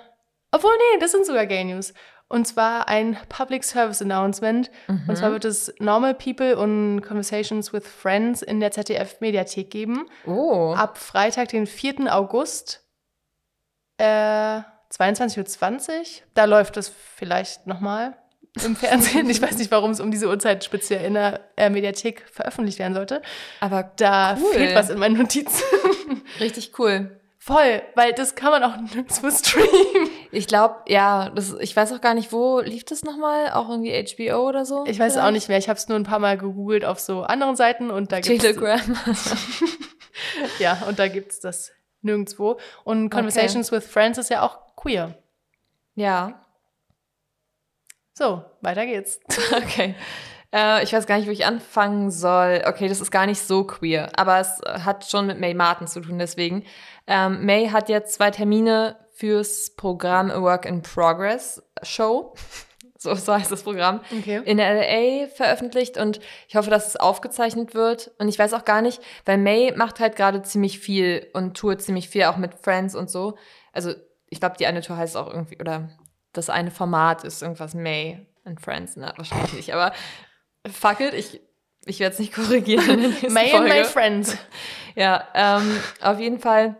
Obwohl, 0.50 0.72
nee, 0.72 1.00
das 1.00 1.12
sind 1.12 1.26
sogar 1.26 1.44
Gay 1.44 1.64
News. 1.64 1.92
Und 2.28 2.46
zwar 2.46 2.88
ein 2.88 3.18
Public 3.28 3.62
Service 3.62 4.00
Announcement. 4.00 4.70
Und 5.06 5.16
zwar 5.18 5.32
wird 5.32 5.44
es 5.44 5.74
Normal 5.80 6.14
People 6.14 6.56
und 6.56 7.02
Conversations 7.02 7.74
with 7.74 7.86
Friends 7.86 8.40
in 8.40 8.58
der 8.58 8.70
ZDF-Mediathek 8.70 9.70
geben. 9.70 10.06
Oh. 10.26 10.72
Ab 10.74 10.96
Freitag, 10.96 11.48
den 11.48 11.66
4. 11.66 12.10
August, 12.10 12.86
äh, 13.98 14.60
22.20 14.90 15.90
Uhr. 15.90 16.04
Da 16.32 16.46
läuft 16.46 16.78
es 16.78 16.88
vielleicht 16.88 17.66
nochmal 17.66 18.16
im 18.64 18.76
Fernsehen. 18.76 19.28
Ich 19.30 19.40
weiß 19.40 19.56
nicht, 19.58 19.70
warum 19.70 19.90
es 19.92 20.00
um 20.00 20.10
diese 20.10 20.28
Uhrzeit 20.28 20.62
speziell 20.64 21.04
in 21.04 21.14
der 21.14 21.40
äh, 21.56 21.70
Mediathek 21.70 22.24
veröffentlicht 22.30 22.78
werden 22.78 22.94
sollte. 22.94 23.22
Aber 23.60 23.90
Da 23.96 24.36
Cool. 24.40 24.52
fehlt 24.52 24.74
was 24.74 24.90
in 24.90 24.98
meinen 24.98 25.16
Notizen. 25.16 25.62
richtig 26.40 26.72
cool. 26.78 27.18
Voll, 27.38 27.82
weil 27.96 28.12
das 28.12 28.36
kann 28.36 28.50
man 28.52 28.62
auch 28.62 28.76
nirgendwo 28.94 29.28
streamen. 29.30 30.08
Ich 30.30 30.46
glaube, 30.46 30.76
ja, 30.86 31.30
das, 31.30 31.54
ich 31.60 31.74
weiß 31.74 31.92
auch 31.92 32.00
gar 32.00 32.14
nicht, 32.14 32.30
wo 32.32 32.60
lief 32.60 32.84
das 32.84 33.02
nochmal? 33.02 33.50
Auch 33.52 33.68
irgendwie 33.68 33.92
HBO 34.14 34.48
oder 34.48 34.64
so? 34.64 34.84
Ich 34.86 34.98
weiß 35.00 35.14
es 35.14 35.18
auch 35.18 35.32
nicht 35.32 35.48
mehr. 35.48 35.58
Ich 35.58 35.68
habe 35.68 35.76
es 35.76 35.88
nur 35.88 35.98
ein 35.98 36.04
paar 36.04 36.20
Mal 36.20 36.38
gegoogelt 36.38 36.84
auf 36.84 37.00
so 37.00 37.22
anderen 37.22 37.56
Seiten 37.56 37.90
und 37.90 38.12
da 38.12 38.20
gibt's 38.20 38.42
Telegram. 38.44 38.80
ja 40.58 40.82
und 40.88 40.98
da 40.98 41.08
gibt's 41.08 41.40
das 41.40 41.72
nirgendwo. 42.02 42.58
Und 42.84 43.10
Conversations 43.10 43.72
with 43.72 43.86
Friends 43.86 44.18
ist 44.18 44.30
ja 44.30 44.42
auch 44.42 44.58
queer. 44.76 45.14
ja, 45.94 46.38
So, 48.22 48.40
weiter 48.60 48.86
geht's. 48.86 49.18
okay. 49.56 49.96
Äh, 50.52 50.84
ich 50.84 50.92
weiß 50.92 51.06
gar 51.08 51.18
nicht, 51.18 51.26
wo 51.26 51.32
ich 51.32 51.44
anfangen 51.44 52.12
soll. 52.12 52.62
Okay, 52.66 52.86
das 52.86 53.00
ist 53.00 53.10
gar 53.10 53.26
nicht 53.26 53.40
so 53.40 53.64
queer, 53.64 54.10
aber 54.14 54.38
es 54.38 54.60
hat 54.64 55.04
schon 55.10 55.26
mit 55.26 55.40
May 55.40 55.54
Martin 55.54 55.88
zu 55.88 56.00
tun, 56.00 56.20
deswegen. 56.20 56.62
Ähm, 57.08 57.44
May 57.44 57.66
hat 57.70 57.88
jetzt 57.88 58.14
zwei 58.14 58.30
Termine 58.30 58.96
fürs 59.10 59.74
Programm 59.74 60.30
A 60.30 60.40
Work 60.40 60.66
in 60.66 60.82
Progress 60.82 61.64
Show. 61.82 62.36
so, 62.96 63.12
so 63.16 63.34
heißt 63.34 63.50
das 63.50 63.64
Programm, 63.64 64.02
Okay. 64.16 64.40
in 64.44 64.58
LA 64.58 65.26
veröffentlicht 65.26 65.98
und 65.98 66.20
ich 66.46 66.54
hoffe, 66.54 66.70
dass 66.70 66.86
es 66.86 66.94
aufgezeichnet 66.94 67.74
wird. 67.74 68.12
Und 68.20 68.28
ich 68.28 68.38
weiß 68.38 68.54
auch 68.54 68.64
gar 68.64 68.82
nicht, 68.82 69.02
weil 69.24 69.38
May 69.38 69.72
macht 69.74 69.98
halt 69.98 70.14
gerade 70.14 70.42
ziemlich 70.42 70.78
viel 70.78 71.26
und 71.32 71.56
tourt 71.56 71.82
ziemlich 71.82 72.08
viel, 72.08 72.22
auch 72.26 72.36
mit 72.36 72.54
Friends 72.54 72.94
und 72.94 73.10
so. 73.10 73.36
Also 73.72 73.94
ich 74.28 74.38
glaube, 74.38 74.54
die 74.60 74.66
eine 74.66 74.80
Tour 74.80 74.96
heißt 74.96 75.16
auch 75.16 75.28
irgendwie, 75.28 75.58
oder 75.58 75.90
das 76.32 76.50
eine 76.50 76.70
Format 76.70 77.24
ist 77.24 77.42
irgendwas 77.42 77.74
May 77.74 78.26
and 78.44 78.60
Friends. 78.60 78.96
Na, 78.96 79.12
wahrscheinlich 79.16 79.52
nicht, 79.52 79.74
aber 79.74 79.92
fuck 80.70 81.00
it, 81.00 81.14
ich, 81.14 81.40
ich 81.84 82.00
werde 82.00 82.14
es 82.14 82.18
nicht 82.18 82.32
korrigieren. 82.34 83.14
May 83.28 83.52
and 83.52 83.68
Folge. 83.68 83.74
my 83.74 83.84
friends. 83.84 84.36
Ja, 84.94 85.26
ähm, 85.34 85.80
auf 86.00 86.18
jeden 86.18 86.38
Fall 86.38 86.76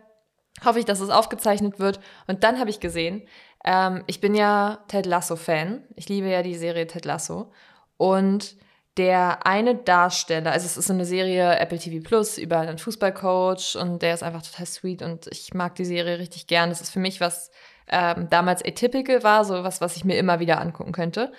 hoffe 0.63 0.79
ich, 0.79 0.85
dass 0.85 0.99
es 0.99 1.09
aufgezeichnet 1.09 1.79
wird. 1.79 1.99
Und 2.27 2.43
dann 2.43 2.59
habe 2.59 2.69
ich 2.69 2.79
gesehen, 2.79 3.27
ähm, 3.65 4.03
ich 4.07 4.21
bin 4.21 4.35
ja 4.35 4.83
Ted 4.87 5.05
Lasso-Fan. 5.05 5.83
Ich 5.95 6.09
liebe 6.09 6.27
ja 6.29 6.43
die 6.43 6.55
Serie 6.55 6.87
Ted 6.87 7.05
Lasso. 7.05 7.51
Und 7.97 8.55
der 8.97 9.45
eine 9.47 9.75
Darsteller, 9.75 10.51
also 10.51 10.67
es 10.67 10.77
ist 10.77 10.87
so 10.87 10.93
eine 10.93 11.05
Serie 11.05 11.57
Apple 11.57 11.79
TV 11.79 12.07
Plus 12.07 12.37
über 12.37 12.59
einen 12.59 12.77
Fußballcoach 12.77 13.75
und 13.75 14.03
der 14.03 14.13
ist 14.13 14.21
einfach 14.21 14.43
total 14.43 14.67
sweet 14.67 15.01
und 15.01 15.25
ich 15.31 15.53
mag 15.55 15.73
die 15.75 15.85
Serie 15.85 16.19
richtig 16.19 16.45
gern. 16.45 16.69
Das 16.69 16.79
ist 16.79 16.91
für 16.91 16.99
mich 16.99 17.19
was 17.19 17.49
ähm, 17.89 18.27
damals 18.29 18.63
atypical 18.63 19.23
war, 19.23 19.45
so 19.45 19.63
was, 19.63 19.81
was 19.81 19.95
ich 19.97 20.05
mir 20.05 20.17
immer 20.17 20.39
wieder 20.39 20.59
angucken 20.59 20.91
könnte. 20.91 21.31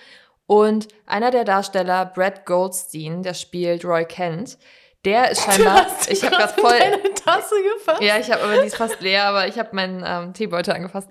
Und 0.46 0.88
einer 1.06 1.30
der 1.30 1.44
Darsteller, 1.44 2.06
Brad 2.06 2.44
Goldstein, 2.44 3.22
der 3.22 3.34
spielt 3.34 3.84
Roy 3.84 4.04
Kent, 4.04 4.58
der 5.04 5.30
ist 5.30 5.42
scheinbar, 5.44 5.86
ich 6.08 6.22
habe 6.24 6.36
gerade 6.36 6.52
voll, 6.52 6.78
deine 6.78 7.14
Tasse 7.14 7.54
gefasst. 7.76 8.02
ja, 8.02 8.18
ich 8.18 8.30
habe 8.30 8.42
aber 8.42 8.60
die 8.60 8.66
ist 8.66 8.76
fast 8.76 9.00
leer, 9.00 9.24
aber 9.24 9.48
ich 9.48 9.58
habe 9.58 9.70
meinen 9.72 10.04
ähm, 10.06 10.34
Teebeutel 10.34 10.74
angefasst. 10.74 11.10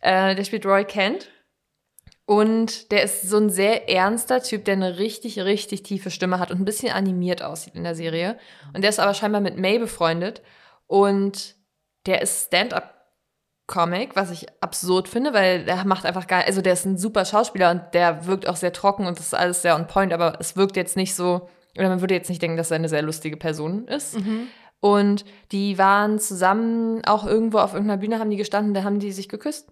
Äh, 0.00 0.34
der 0.34 0.44
spielt 0.44 0.66
Roy 0.66 0.84
Kent. 0.84 1.30
Und 2.28 2.90
der 2.90 3.04
ist 3.04 3.22
so 3.22 3.36
ein 3.36 3.50
sehr 3.50 3.88
ernster 3.88 4.42
Typ, 4.42 4.64
der 4.64 4.74
eine 4.74 4.98
richtig, 4.98 5.38
richtig 5.38 5.84
tiefe 5.84 6.10
Stimme 6.10 6.40
hat 6.40 6.50
und 6.50 6.60
ein 6.60 6.64
bisschen 6.64 6.92
animiert 6.92 7.40
aussieht 7.40 7.76
in 7.76 7.84
der 7.84 7.94
Serie. 7.94 8.36
Und 8.74 8.82
der 8.82 8.90
ist 8.90 8.98
aber 8.98 9.14
scheinbar 9.14 9.40
mit 9.40 9.56
May 9.56 9.78
befreundet. 9.78 10.42
Und 10.88 11.54
der 12.06 12.22
ist 12.22 12.52
Stand-up-Comic, 13.68 14.16
was 14.16 14.30
ich 14.30 14.46
absurd 14.60 15.08
finde, 15.08 15.34
weil 15.34 15.64
der 15.64 15.84
macht 15.84 16.06
einfach 16.06 16.26
gar, 16.26 16.44
also 16.44 16.60
der 16.62 16.72
ist 16.74 16.84
ein 16.86 16.96
super 16.98 17.24
Schauspieler 17.24 17.70
und 17.70 17.82
der 17.94 18.26
wirkt 18.26 18.48
auch 18.48 18.56
sehr 18.56 18.72
trocken 18.72 19.06
und 19.06 19.18
das 19.18 19.26
ist 19.26 19.34
alles 19.34 19.62
sehr 19.62 19.74
on 19.76 19.86
point, 19.86 20.12
aber 20.12 20.34
es 20.40 20.56
wirkt 20.56 20.76
jetzt 20.76 20.96
nicht 20.96 21.14
so, 21.14 21.48
oder 21.76 21.88
man 21.88 22.00
würde 22.00 22.14
jetzt 22.14 22.28
nicht 22.30 22.40
denken, 22.42 22.56
dass 22.56 22.70
er 22.70 22.76
eine 22.76 22.88
sehr 22.88 23.02
lustige 23.02 23.36
Person 23.36 23.86
ist. 23.88 24.18
Mhm. 24.18 24.46
Und 24.80 25.24
die 25.52 25.78
waren 25.78 26.18
zusammen 26.18 27.02
auch 27.06 27.26
irgendwo 27.26 27.58
auf 27.58 27.72
irgendeiner 27.72 27.98
Bühne, 28.00 28.18
haben 28.18 28.30
die 28.30 28.36
gestanden, 28.36 28.72
da 28.74 28.84
haben 28.84 28.98
die 29.00 29.10
sich 29.12 29.28
geküsst. 29.28 29.68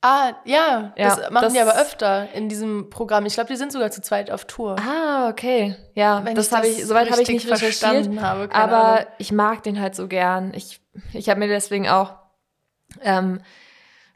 Ah, 0.00 0.30
ja, 0.44 0.92
Ja, 0.96 1.16
das 1.16 1.30
machen 1.32 1.44
das- 1.44 1.52
die 1.54 1.60
aber 1.60 1.74
öfter 1.76 2.28
in 2.32 2.48
diesem 2.48 2.88
Programm. 2.88 3.26
Ich 3.26 3.34
glaube, 3.34 3.48
die 3.48 3.56
sind 3.56 3.72
sogar 3.72 3.90
zu 3.90 4.00
zweit 4.00 4.30
auf 4.30 4.44
Tour. 4.44 4.76
Ah, 4.78 5.28
okay. 5.28 5.74
Ja, 5.94 6.24
Wenn 6.24 6.36
das 6.36 6.52
habe 6.52 6.68
ich, 6.68 6.86
soweit 6.86 7.10
habe 7.10 7.20
ich 7.20 7.28
nicht 7.28 7.46
recherchiert. 7.50 7.74
verstanden 7.74 8.22
habe. 8.22 8.48
Aber 8.54 8.76
Ahnung. 9.00 9.06
ich 9.18 9.32
mag 9.32 9.64
den 9.64 9.80
halt 9.80 9.96
so 9.96 10.06
gern. 10.06 10.52
Ich, 10.54 10.80
ich 11.14 11.28
habe 11.28 11.40
mir 11.40 11.48
deswegen 11.48 11.88
auch, 11.88 12.14
ähm, 13.02 13.40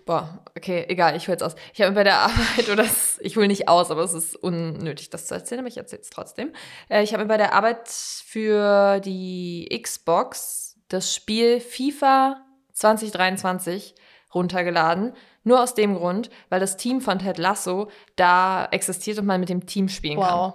boah, 0.05 0.43
okay, 0.57 0.87
egal, 0.89 1.17
ich 1.17 1.27
höre 1.27 1.35
jetzt 1.35 1.43
aus. 1.43 1.55
Ich 1.75 1.81
habe 1.81 1.93
bei 1.93 2.05
der 2.05 2.19
Arbeit, 2.19 2.69
oder 2.71 2.83
das, 2.83 3.19
ich 3.21 3.37
hole 3.37 3.49
nicht 3.49 3.69
aus, 3.69 3.91
aber 3.91 4.03
es 4.03 4.15
ist 4.15 4.37
unnötig, 4.37 5.11
das 5.11 5.27
zu 5.27 5.35
erzählen, 5.35 5.61
aber 5.61 5.69
ich 5.69 5.77
erzähle 5.77 6.03
es 6.03 6.11
trotzdem. 6.11 6.53
Äh, 6.89 7.03
ich 7.03 7.13
habe 7.13 7.25
mir 7.25 7.29
bei 7.29 7.37
der 7.37 7.55
Arbeit 7.55 7.89
für 7.89 9.01
die 9.01 9.69
Xbox 9.83 10.77
das 10.89 11.15
Spiel 11.15 11.61
FIFA 11.61 12.45
2023 12.73 13.95
runtergeladen. 14.35 15.15
Nur 15.45 15.61
aus 15.63 15.75
dem 15.75 15.97
Grund, 15.97 16.31
weil 16.51 16.61
das 16.61 16.77
Team 16.77 17.01
von 17.01 17.19
Ted 17.19 17.39
Lasso 17.39 17.91
da 18.17 18.67
existiert 18.71 19.19
und 19.19 19.27
man 19.27 19.41
mit 19.41 19.49
dem 19.49 19.67
Team 19.67 19.89
spielen 19.89 20.21
kann. 20.21 20.53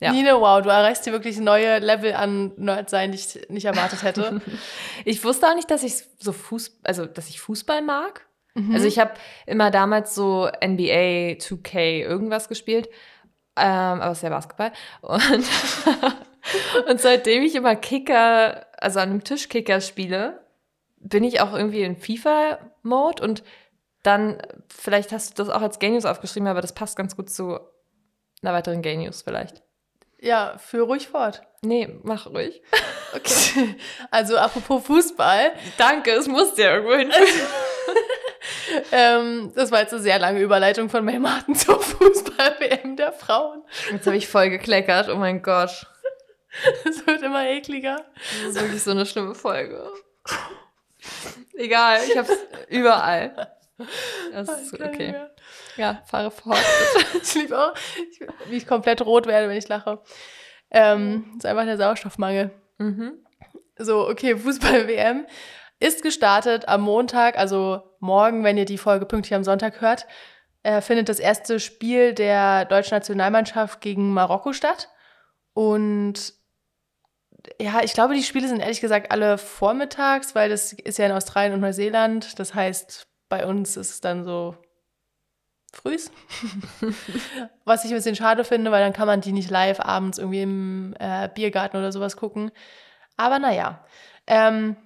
Ja. 0.00 0.12
Nine, 0.12 0.40
wow, 0.40 0.60
du 0.60 0.68
erreichst 0.70 1.04
hier 1.04 1.12
wirklich 1.12 1.38
neue 1.38 1.78
Level 1.78 2.14
an 2.14 2.52
Nerdsein, 2.56 3.12
die 3.12 3.18
ich 3.18 3.48
nicht 3.48 3.64
erwartet 3.64 4.02
hätte. 4.02 4.40
Ich 5.04 5.22
wusste 5.22 5.48
auch 5.48 5.54
nicht, 5.54 5.70
dass 5.70 5.82
ich 5.82 6.04
so 6.18 6.32
Fuß, 6.32 6.80
also 6.82 7.04
dass 7.06 7.28
ich 7.28 7.40
Fußball 7.40 7.82
mag. 7.82 8.26
Mhm. 8.54 8.74
Also 8.74 8.86
ich 8.86 8.98
habe 8.98 9.14
immer 9.46 9.70
damals 9.70 10.14
so 10.14 10.46
NBA 10.46 11.36
2K 11.38 12.00
irgendwas 12.00 12.48
gespielt, 12.48 12.88
ähm, 13.56 14.00
aber 14.00 14.12
es 14.12 14.18
ist 14.18 14.22
ja 14.22 14.30
Basketball. 14.30 14.72
Und, 15.02 15.44
und 16.88 17.00
seitdem 17.00 17.42
ich 17.42 17.54
immer 17.54 17.76
Kicker, 17.76 18.66
also 18.78 19.00
an 19.00 19.10
einem 19.10 19.24
Tischkicker 19.24 19.80
spiele, 19.80 20.40
bin 20.96 21.24
ich 21.24 21.40
auch 21.40 21.52
irgendwie 21.52 21.82
in 21.82 21.96
FIFA-Mode 21.96 23.22
und 23.22 23.44
dann, 24.02 24.38
vielleicht 24.68 25.12
hast 25.12 25.38
du 25.38 25.42
das 25.42 25.52
auch 25.52 25.62
als 25.62 25.78
Gay 25.78 25.90
News 25.90 26.04
aufgeschrieben, 26.04 26.48
aber 26.48 26.60
das 26.60 26.74
passt 26.74 26.96
ganz 26.96 27.16
gut 27.16 27.30
zu 27.30 27.58
einer 28.42 28.52
weiteren 28.52 28.82
Gay 28.82 28.96
News 28.96 29.22
vielleicht. 29.22 29.63
Ja, 30.24 30.56
führ 30.58 30.84
ruhig 30.84 31.08
fort. 31.08 31.42
Nee, 31.62 31.88
mach 32.02 32.26
ruhig. 32.26 32.62
Okay. 33.14 33.76
Also 34.10 34.36
apropos 34.36 34.84
Fußball, 34.86 35.52
Danke, 35.78 36.10
es 36.10 36.26
muss 36.26 36.58
ja 36.58 36.74
irgendwo 36.74 36.96
hin. 36.96 37.12
ähm, 38.90 39.52
das 39.54 39.70
war 39.70 39.82
jetzt 39.82 39.92
eine 39.92 40.02
sehr 40.02 40.18
lange 40.18 40.40
Überleitung 40.40 40.90
von 40.90 41.04
May 41.04 41.20
Martin 41.20 41.54
zur 41.54 41.80
Fußball-WM 41.80 42.96
der 42.96 43.12
Frauen. 43.12 43.62
Jetzt 43.92 44.06
habe 44.08 44.16
ich 44.16 44.26
voll 44.26 44.50
gekleckert, 44.50 45.08
oh 45.08 45.14
mein 45.14 45.42
Gott. 45.42 45.86
Es 46.84 47.06
wird 47.06 47.22
immer 47.22 47.46
ekliger. 47.46 48.04
Das 48.42 48.56
ist 48.56 48.60
wirklich 48.60 48.82
so 48.82 48.90
eine 48.90 49.06
schlimme 49.06 49.36
Folge. 49.36 49.88
Egal, 51.52 52.00
ich 52.08 52.18
hab's 52.18 52.36
überall. 52.68 53.54
Das 54.32 54.48
ist 54.60 54.74
okay. 54.74 55.14
Ja, 55.76 56.02
fahre 56.06 56.30
fort. 56.30 56.58
Ich 57.22 57.34
liebe 57.34 57.58
auch, 57.58 57.74
wie 58.48 58.56
ich 58.56 58.66
komplett 58.66 59.00
rot 59.04 59.26
werde, 59.26 59.48
wenn 59.48 59.56
ich 59.56 59.68
lache. 59.68 60.00
Ähm, 60.70 61.24
das 61.28 61.36
ist 61.36 61.46
einfach 61.46 61.64
der 61.64 61.78
Sauerstoffmangel. 61.78 62.50
Mhm. 62.78 63.24
So, 63.78 64.08
okay, 64.08 64.36
Fußball-WM 64.36 65.26
ist 65.80 66.02
gestartet 66.02 66.68
am 66.68 66.82
Montag, 66.82 67.38
also 67.38 67.82
morgen, 67.98 68.44
wenn 68.44 68.58
ihr 68.58 68.64
die 68.64 68.78
Folge 68.78 69.06
pünktlich 69.06 69.34
am 69.34 69.44
Sonntag 69.44 69.80
hört, 69.80 70.06
äh, 70.62 70.80
findet 70.80 71.08
das 71.08 71.18
erste 71.18 71.60
Spiel 71.60 72.14
der 72.14 72.64
deutschen 72.64 72.94
Nationalmannschaft 72.94 73.80
gegen 73.80 74.12
Marokko 74.12 74.52
statt. 74.52 74.88
Und 75.52 76.34
ja, 77.60 77.82
ich 77.82 77.92
glaube, 77.92 78.14
die 78.14 78.22
Spiele 78.22 78.48
sind 78.48 78.60
ehrlich 78.60 78.80
gesagt 78.80 79.10
alle 79.10 79.38
vormittags, 79.38 80.34
weil 80.34 80.48
das 80.48 80.72
ist 80.72 80.98
ja 80.98 81.06
in 81.06 81.12
Australien 81.12 81.52
und 81.52 81.60
Neuseeland. 81.60 82.38
Das 82.38 82.54
heißt, 82.54 83.06
bei 83.28 83.46
uns 83.46 83.76
ist 83.76 83.90
es 83.90 84.00
dann 84.00 84.24
so 84.24 84.56
frühs. 85.74 86.10
Was 87.64 87.84
ich 87.84 87.90
ein 87.90 87.96
bisschen 87.96 88.16
schade 88.16 88.44
finde, 88.44 88.70
weil 88.70 88.82
dann 88.82 88.92
kann 88.92 89.06
man 89.06 89.20
die 89.20 89.32
nicht 89.32 89.50
live 89.50 89.80
abends 89.80 90.18
irgendwie 90.18 90.42
im 90.42 90.94
äh, 90.98 91.28
Biergarten 91.34 91.76
oder 91.76 91.92
sowas 91.92 92.16
gucken. 92.16 92.50
Aber 93.16 93.38
naja. 93.38 93.84
Ähm, 94.26 94.76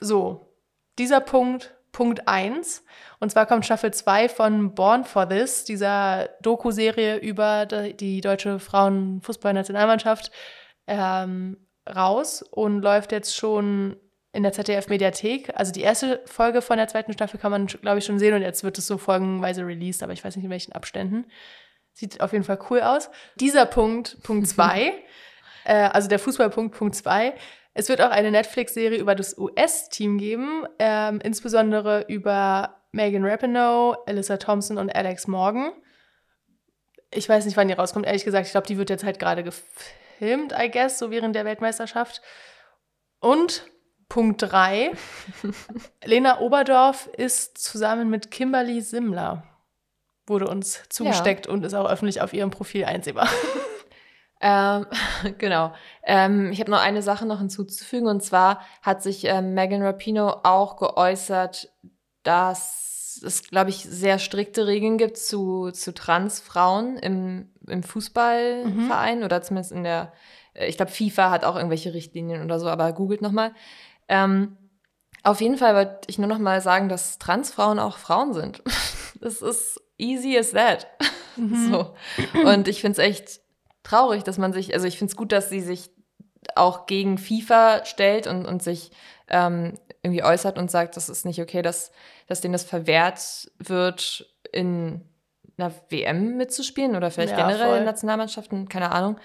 so, 0.00 0.52
dieser 0.98 1.20
Punkt, 1.20 1.74
Punkt 1.92 2.26
1. 2.26 2.84
Und 3.20 3.30
zwar 3.30 3.46
kommt 3.46 3.64
Staffel 3.64 3.92
2 3.92 4.28
von 4.28 4.74
Born 4.74 5.04
for 5.04 5.28
This, 5.28 5.64
dieser 5.64 6.30
Doku-Serie 6.40 7.18
über 7.18 7.66
die, 7.66 8.20
deutsche 8.20 8.58
Frauenfußballnationalmannschaft, 8.58 10.32
ähm, 10.86 11.56
raus 11.88 12.42
und 12.42 12.82
läuft 12.82 13.12
jetzt 13.12 13.36
schon 13.36 13.96
in 14.32 14.42
der 14.42 14.52
ZDF-Mediathek. 14.52 15.52
Also 15.54 15.72
die 15.72 15.82
erste 15.82 16.22
Folge 16.24 16.62
von 16.62 16.78
der 16.78 16.88
zweiten 16.88 17.12
Staffel 17.12 17.38
kann 17.38 17.50
man, 17.50 17.66
glaube 17.66 17.98
ich, 17.98 18.04
schon 18.04 18.18
sehen 18.18 18.34
und 18.34 18.42
jetzt 18.42 18.64
wird 18.64 18.78
es 18.78 18.86
so 18.86 18.98
folgenweise 18.98 19.66
released, 19.66 20.02
aber 20.02 20.12
ich 20.12 20.24
weiß 20.24 20.36
nicht 20.36 20.44
in 20.44 20.50
welchen 20.50 20.72
Abständen. 20.72 21.26
Sieht 21.92 22.20
auf 22.20 22.32
jeden 22.32 22.44
Fall 22.44 22.58
cool 22.70 22.80
aus. 22.80 23.10
Dieser 23.36 23.66
Punkt, 23.66 24.22
Punkt 24.22 24.46
2, 24.48 24.94
äh, 25.64 25.74
also 25.74 26.08
der 26.08 26.18
Fußballpunkt, 26.18 26.76
Punkt 26.76 26.96
2, 26.96 27.34
es 27.74 27.88
wird 27.88 28.00
auch 28.00 28.10
eine 28.10 28.30
Netflix-Serie 28.30 28.98
über 28.98 29.14
das 29.14 29.36
US-Team 29.36 30.18
geben, 30.18 30.66
ähm, 30.78 31.20
insbesondere 31.22 32.04
über 32.08 32.82
Megan 32.92 33.24
Rapinoe, 33.24 33.96
Alyssa 34.06 34.36
Thompson 34.36 34.78
und 34.78 34.94
Alex 34.94 35.26
Morgan. 35.26 35.72
Ich 37.10 37.28
weiß 37.28 37.44
nicht, 37.44 37.56
wann 37.56 37.68
die 37.68 37.74
rauskommt, 37.74 38.06
ehrlich 38.06 38.24
gesagt. 38.24 38.46
Ich 38.46 38.52
glaube, 38.52 38.66
die 38.66 38.78
wird 38.78 38.90
jetzt 38.90 39.04
halt 39.04 39.18
gerade 39.18 39.42
gefilmt, 39.42 40.54
I 40.58 40.70
guess, 40.70 40.98
so 40.98 41.10
während 41.10 41.34
der 41.34 41.44
Weltmeisterschaft. 41.44 42.20
Und 43.20 43.64
Punkt 44.12 44.42
3, 44.42 44.90
Lena 46.04 46.40
Oberdorf 46.40 47.08
ist 47.16 47.56
zusammen 47.56 48.10
mit 48.10 48.30
Kimberly 48.30 48.82
Simmler, 48.82 49.44
wurde 50.26 50.48
uns 50.48 50.82
zugesteckt 50.90 51.46
und 51.46 51.64
ist 51.64 51.72
auch 51.72 51.88
öffentlich 51.88 52.20
auf 52.20 52.34
ihrem 52.34 52.50
Profil 52.50 52.84
einsehbar. 52.84 53.26
Ähm, 54.42 54.84
genau. 55.38 55.72
Ähm, 56.02 56.52
ich 56.52 56.60
habe 56.60 56.70
noch 56.70 56.82
eine 56.82 57.00
Sache 57.00 57.24
noch 57.24 57.38
hinzuzufügen 57.38 58.06
und 58.06 58.22
zwar 58.22 58.60
hat 58.82 59.02
sich 59.02 59.24
ähm, 59.24 59.54
Megan 59.54 59.82
Rapinoe 59.82 60.44
auch 60.44 60.76
geäußert, 60.76 61.72
dass 62.22 63.22
es, 63.24 63.48
glaube 63.48 63.70
ich, 63.70 63.78
sehr 63.78 64.18
strikte 64.18 64.66
Regeln 64.66 64.98
gibt 64.98 65.16
zu, 65.16 65.70
zu 65.70 65.94
Transfrauen 65.94 66.98
im, 66.98 67.48
im 67.66 67.82
Fußballverein 67.82 69.24
oder 69.24 69.40
zumindest 69.40 69.72
in 69.72 69.84
der, 69.84 70.12
äh, 70.52 70.66
ich 70.66 70.76
glaube, 70.76 70.92
FIFA 70.92 71.30
hat 71.30 71.44
auch 71.44 71.56
irgendwelche 71.56 71.94
Richtlinien 71.94 72.44
oder 72.44 72.60
so, 72.60 72.68
aber 72.68 72.92
googelt 72.92 73.22
nochmal. 73.22 73.52
Ähm, 74.12 74.58
auf 75.22 75.40
jeden 75.40 75.56
Fall 75.56 75.74
wollte 75.74 76.08
ich 76.08 76.18
nur 76.18 76.28
noch 76.28 76.38
mal 76.38 76.60
sagen, 76.60 76.90
dass 76.90 77.18
Transfrauen 77.18 77.78
auch 77.78 77.98
Frauen 77.98 78.32
sind. 78.32 78.62
Das 79.20 79.40
ist 79.40 79.80
easy 79.98 80.36
as 80.36 80.50
that. 80.50 80.88
Mhm. 81.36 81.70
So. 81.70 81.94
Und 82.44 82.68
ich 82.68 82.82
finde 82.82 83.00
es 83.00 83.06
echt 83.06 83.40
traurig, 83.84 84.22
dass 84.22 84.36
man 84.36 84.52
sich, 84.52 84.74
also 84.74 84.86
ich 84.86 84.98
finde 84.98 85.12
es 85.12 85.16
gut, 85.16 85.32
dass 85.32 85.48
sie 85.48 85.62
sich 85.62 85.88
auch 86.56 86.84
gegen 86.84 87.16
FIFA 87.16 87.86
stellt 87.86 88.26
und, 88.26 88.44
und 88.44 88.62
sich 88.62 88.90
ähm, 89.28 89.78
irgendwie 90.02 90.22
äußert 90.24 90.58
und 90.58 90.70
sagt, 90.70 90.94
das 90.98 91.08
ist 91.08 91.24
nicht 91.24 91.40
okay, 91.40 91.62
dass, 91.62 91.90
dass 92.26 92.42
denen 92.42 92.52
das 92.52 92.64
verwehrt 92.64 93.50
wird, 93.60 94.26
in 94.52 95.08
einer 95.56 95.72
WM 95.88 96.36
mitzuspielen 96.36 96.94
oder 96.94 97.10
vielleicht 97.10 97.38
ja, 97.38 97.46
generell 97.46 97.68
voll. 97.68 97.78
in 97.78 97.84
Nationalmannschaften, 97.84 98.68
keine 98.68 98.92
Ahnung. 98.92 99.18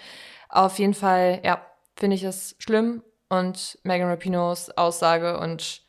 Auf 0.47 0.79
jeden 0.79 0.93
Fall, 0.93 1.41
ja, 1.43 1.61
finde 1.97 2.15
ich 2.15 2.23
es 2.23 2.55
schlimm 2.59 3.03
und 3.29 3.77
Megan 3.83 4.09
Rapinos 4.09 4.69
Aussage 4.71 5.39
und 5.39 5.85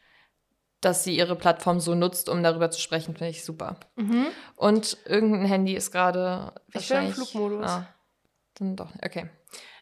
dass 0.81 1.03
sie 1.03 1.17
ihre 1.17 1.35
Plattform 1.35 1.81
so 1.81 1.95
nutzt, 1.95 2.29
um 2.29 2.43
darüber 2.43 2.71
zu 2.71 2.81
sprechen, 2.81 3.17
finde 3.17 3.31
ich 3.31 3.45
super. 3.45 3.81
Mhm. 3.97 4.27
Und 4.55 4.97
irgendein 5.07 5.47
Handy 5.47 5.75
ist 5.75 5.91
gerade 5.91 6.53
wahrscheinlich... 6.73 7.11
Ich 7.11 7.17
bin 7.17 7.25
im 7.25 7.31
Flugmodus. 7.31 7.67
Ah, 7.67 7.89
dann 8.55 8.77
doch, 8.77 8.93
okay. 9.05 9.29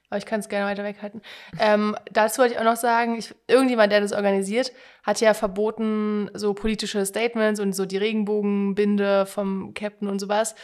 Aber 0.08 0.18
ich 0.18 0.24
kann 0.24 0.40
es 0.40 0.48
gerne 0.48 0.70
weiter 0.70 0.84
weghalten. 0.84 1.20
Ähm, 1.58 1.96
dazu 2.10 2.38
wollte 2.38 2.54
ich 2.54 2.60
auch 2.60 2.64
noch 2.64 2.76
sagen, 2.76 3.16
ich, 3.18 3.34
irgendjemand, 3.48 3.92
der 3.92 4.00
das 4.00 4.12
organisiert, 4.12 4.72
hat 5.02 5.20
ja 5.20 5.34
verboten, 5.34 6.30
so 6.32 6.54
politische 6.54 7.04
Statements 7.04 7.60
und 7.60 7.74
so 7.74 7.86
die 7.86 7.96
Regenbogenbinde 7.96 9.26
vom 9.26 9.74
Captain 9.74 10.08
und 10.08 10.20
sowas. 10.20 10.54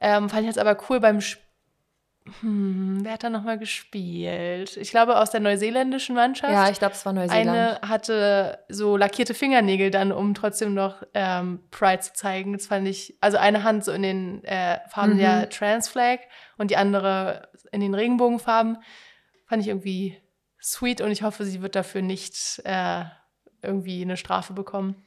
Ähm, 0.00 0.28
fand 0.28 0.42
ich 0.42 0.48
jetzt 0.48 0.58
aber 0.58 0.76
cool 0.88 1.00
beim 1.00 1.20
Spiel. 1.20 1.47
Hm, 2.40 3.00
wer 3.02 3.12
hat 3.12 3.24
da 3.24 3.30
nochmal 3.30 3.58
gespielt? 3.58 4.76
Ich 4.76 4.90
glaube 4.90 5.18
aus 5.18 5.30
der 5.30 5.40
neuseeländischen 5.40 6.14
Mannschaft. 6.14 6.52
Ja, 6.52 6.70
ich 6.70 6.78
glaube, 6.78 6.94
es 6.94 7.04
war 7.04 7.12
Neuseeland. 7.12 7.48
Eine 7.48 7.80
hatte 7.82 8.58
so 8.68 8.96
lackierte 8.96 9.34
Fingernägel 9.34 9.90
dann, 9.90 10.12
um 10.12 10.34
trotzdem 10.34 10.74
noch 10.74 11.02
ähm, 11.14 11.60
Pride 11.70 12.00
zu 12.00 12.12
zeigen. 12.12 12.52
Das 12.52 12.66
fand 12.66 12.86
ich, 12.88 13.16
also 13.20 13.38
eine 13.38 13.64
Hand 13.64 13.84
so 13.84 13.92
in 13.92 14.02
den 14.02 14.44
äh, 14.44 14.78
Farben 14.88 15.14
mhm. 15.14 15.18
der 15.18 15.48
Transflag 15.50 16.20
und 16.56 16.70
die 16.70 16.76
andere 16.76 17.48
in 17.72 17.80
den 17.80 17.94
Regenbogenfarben. 17.94 18.78
Fand 19.46 19.62
ich 19.62 19.68
irgendwie 19.68 20.20
sweet 20.60 21.00
und 21.00 21.10
ich 21.10 21.22
hoffe, 21.22 21.44
sie 21.44 21.62
wird 21.62 21.74
dafür 21.74 22.02
nicht 22.02 22.60
äh, 22.64 23.04
irgendwie 23.62 24.02
eine 24.02 24.16
Strafe 24.16 24.52
bekommen. 24.52 25.04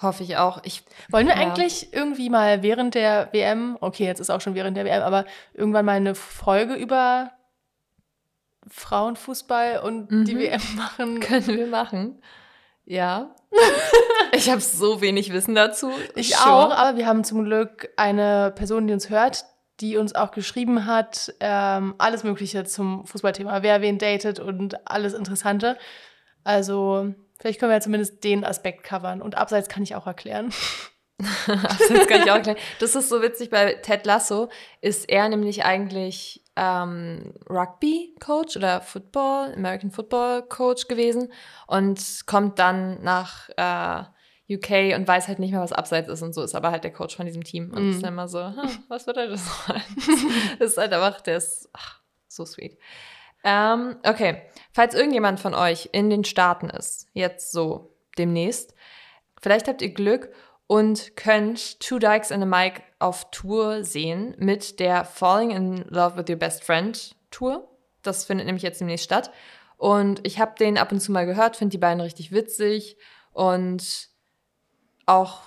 Hoffe 0.00 0.22
ich 0.22 0.36
auch. 0.36 0.60
Ich, 0.64 0.84
Wollen 1.10 1.26
wir 1.26 1.36
ja. 1.36 1.40
eigentlich 1.40 1.92
irgendwie 1.92 2.28
mal 2.28 2.62
während 2.62 2.94
der 2.94 3.30
WM, 3.32 3.78
okay, 3.80 4.04
jetzt 4.04 4.20
ist 4.20 4.30
auch 4.30 4.42
schon 4.42 4.54
während 4.54 4.76
der 4.76 4.84
WM, 4.84 5.02
aber 5.02 5.24
irgendwann 5.54 5.86
mal 5.86 5.92
eine 5.92 6.14
Folge 6.14 6.74
über 6.74 7.32
Frauenfußball 8.68 9.80
und 9.80 10.10
mhm. 10.10 10.24
die 10.24 10.38
WM 10.38 10.60
machen? 10.76 11.20
Können 11.20 11.46
wir 11.46 11.66
machen. 11.66 12.20
Ja. 12.84 13.34
ich 14.32 14.50
habe 14.50 14.60
so 14.60 15.00
wenig 15.00 15.32
Wissen 15.32 15.54
dazu. 15.54 15.90
Ich 16.14 16.36
Schon. 16.36 16.48
auch, 16.48 16.70
aber 16.70 16.98
wir 16.98 17.06
haben 17.06 17.24
zum 17.24 17.44
Glück 17.44 17.88
eine 17.96 18.52
Person, 18.54 18.86
die 18.86 18.92
uns 18.92 19.08
hört, 19.08 19.44
die 19.80 19.96
uns 19.96 20.14
auch 20.14 20.30
geschrieben 20.30 20.86
hat, 20.86 21.34
ähm, 21.40 21.94
alles 21.98 22.22
Mögliche 22.22 22.64
zum 22.64 23.06
Fußballthema, 23.06 23.62
wer 23.62 23.80
wen 23.80 23.98
datet 23.98 24.40
und 24.40 24.88
alles 24.88 25.14
Interessante. 25.14 25.78
Also 26.44 27.14
vielleicht 27.38 27.60
können 27.60 27.70
wir 27.70 27.76
ja 27.76 27.80
zumindest 27.80 28.22
den 28.24 28.44
Aspekt 28.44 28.82
covern. 28.82 29.22
Und 29.22 29.36
abseits 29.36 29.68
kann 29.68 29.82
ich 29.82 29.94
auch 29.94 30.06
erklären. 30.06 30.52
abseits 31.46 32.06
kann 32.06 32.22
ich 32.22 32.30
auch 32.30 32.36
erklären. 32.36 32.58
Das 32.80 32.94
ist 32.94 33.08
so 33.08 33.22
witzig, 33.22 33.50
bei 33.50 33.74
Ted 33.74 34.06
Lasso 34.06 34.48
ist 34.80 35.08
er 35.08 35.28
nämlich 35.28 35.64
eigentlich 35.64 36.42
ähm, 36.56 37.34
Rugby-Coach 37.48 38.56
oder 38.56 38.80
Football, 38.80 39.54
American 39.54 39.90
Football-Coach 39.90 40.88
gewesen 40.88 41.32
und 41.66 42.22
kommt 42.26 42.58
dann 42.58 43.02
nach 43.02 43.48
äh, 43.56 44.04
UK 44.48 44.96
und 44.96 45.08
weiß 45.08 45.28
halt 45.28 45.38
nicht 45.38 45.50
mehr, 45.50 45.60
was 45.60 45.72
Abseits 45.72 46.08
ist 46.08 46.22
und 46.22 46.32
so, 46.32 46.42
ist 46.42 46.54
aber 46.54 46.70
halt 46.70 46.84
der 46.84 46.92
Coach 46.92 47.16
von 47.16 47.26
diesem 47.26 47.44
Team. 47.44 47.72
Und 47.74 47.88
mm. 47.88 47.90
ist 47.90 48.02
dann 48.02 48.12
immer 48.12 48.28
so, 48.28 48.44
hm, 48.44 48.84
was 48.88 49.04
bedeutet 49.04 49.34
das? 49.34 49.48
das 50.58 50.70
ist 50.70 50.78
halt 50.78 50.92
einfach, 50.92 51.20
der 51.20 51.36
ist 51.36 51.68
ach, 51.72 52.00
so 52.28 52.44
sweet. 52.44 52.78
Ähm, 53.48 53.96
okay, 54.04 54.42
falls 54.72 54.96
irgendjemand 54.96 55.38
von 55.38 55.54
euch 55.54 55.90
in 55.92 56.10
den 56.10 56.24
Staaten 56.24 56.68
ist, 56.68 57.06
jetzt 57.12 57.52
so 57.52 57.96
demnächst, 58.18 58.74
vielleicht 59.40 59.68
habt 59.68 59.82
ihr 59.82 59.94
Glück 59.94 60.32
und 60.66 61.16
könnt 61.16 61.78
Two 61.78 62.00
Dykes 62.00 62.32
and 62.32 62.42
a 62.42 62.46
Mike 62.46 62.82
auf 62.98 63.30
Tour 63.30 63.84
sehen 63.84 64.34
mit 64.38 64.80
der 64.80 65.04
Falling 65.04 65.52
in 65.52 65.84
Love 65.88 66.16
with 66.16 66.28
Your 66.28 66.40
Best 66.40 66.64
Friend 66.64 67.14
Tour. 67.30 67.68
Das 68.02 68.24
findet 68.24 68.46
nämlich 68.46 68.64
jetzt 68.64 68.80
demnächst 68.80 69.04
statt. 69.04 69.30
Und 69.76 70.26
ich 70.26 70.40
habe 70.40 70.54
den 70.58 70.76
ab 70.76 70.90
und 70.90 70.98
zu 70.98 71.12
mal 71.12 71.24
gehört, 71.24 71.54
finde 71.54 71.70
die 71.70 71.78
beiden 71.78 72.00
richtig 72.00 72.32
witzig 72.32 72.96
und 73.32 74.08
auch, 75.04 75.42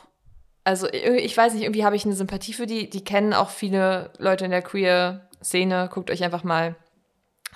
also 0.64 0.88
ich 0.90 1.36
weiß 1.36 1.54
nicht, 1.54 1.64
irgendwie 1.64 1.84
habe 1.84 1.98
ich 1.98 2.06
eine 2.06 2.16
Sympathie 2.16 2.54
für 2.54 2.66
die. 2.66 2.90
Die 2.90 3.04
kennen 3.04 3.34
auch 3.34 3.50
viele 3.50 4.14
Leute 4.20 4.46
in 4.46 4.52
der 4.52 4.62
Queer-Szene. 4.62 5.90
Guckt 5.92 6.12
euch 6.12 6.24
einfach 6.24 6.46
mal 6.46 6.78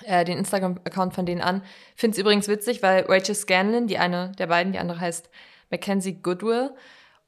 äh, 0.04 0.24
den 0.24 0.38
Instagram-Account 0.38 1.14
von 1.14 1.26
denen 1.26 1.40
an. 1.40 1.62
Finde 1.96 2.14
es 2.14 2.18
übrigens 2.18 2.48
witzig, 2.48 2.82
weil 2.82 3.04
Rachel 3.08 3.34
Scanlon, 3.34 3.86
die 3.86 3.98
eine 3.98 4.32
der 4.38 4.46
beiden, 4.46 4.72
die 4.72 4.78
andere 4.78 5.00
heißt 5.00 5.30
Mackenzie 5.70 6.20
Goodwill 6.20 6.70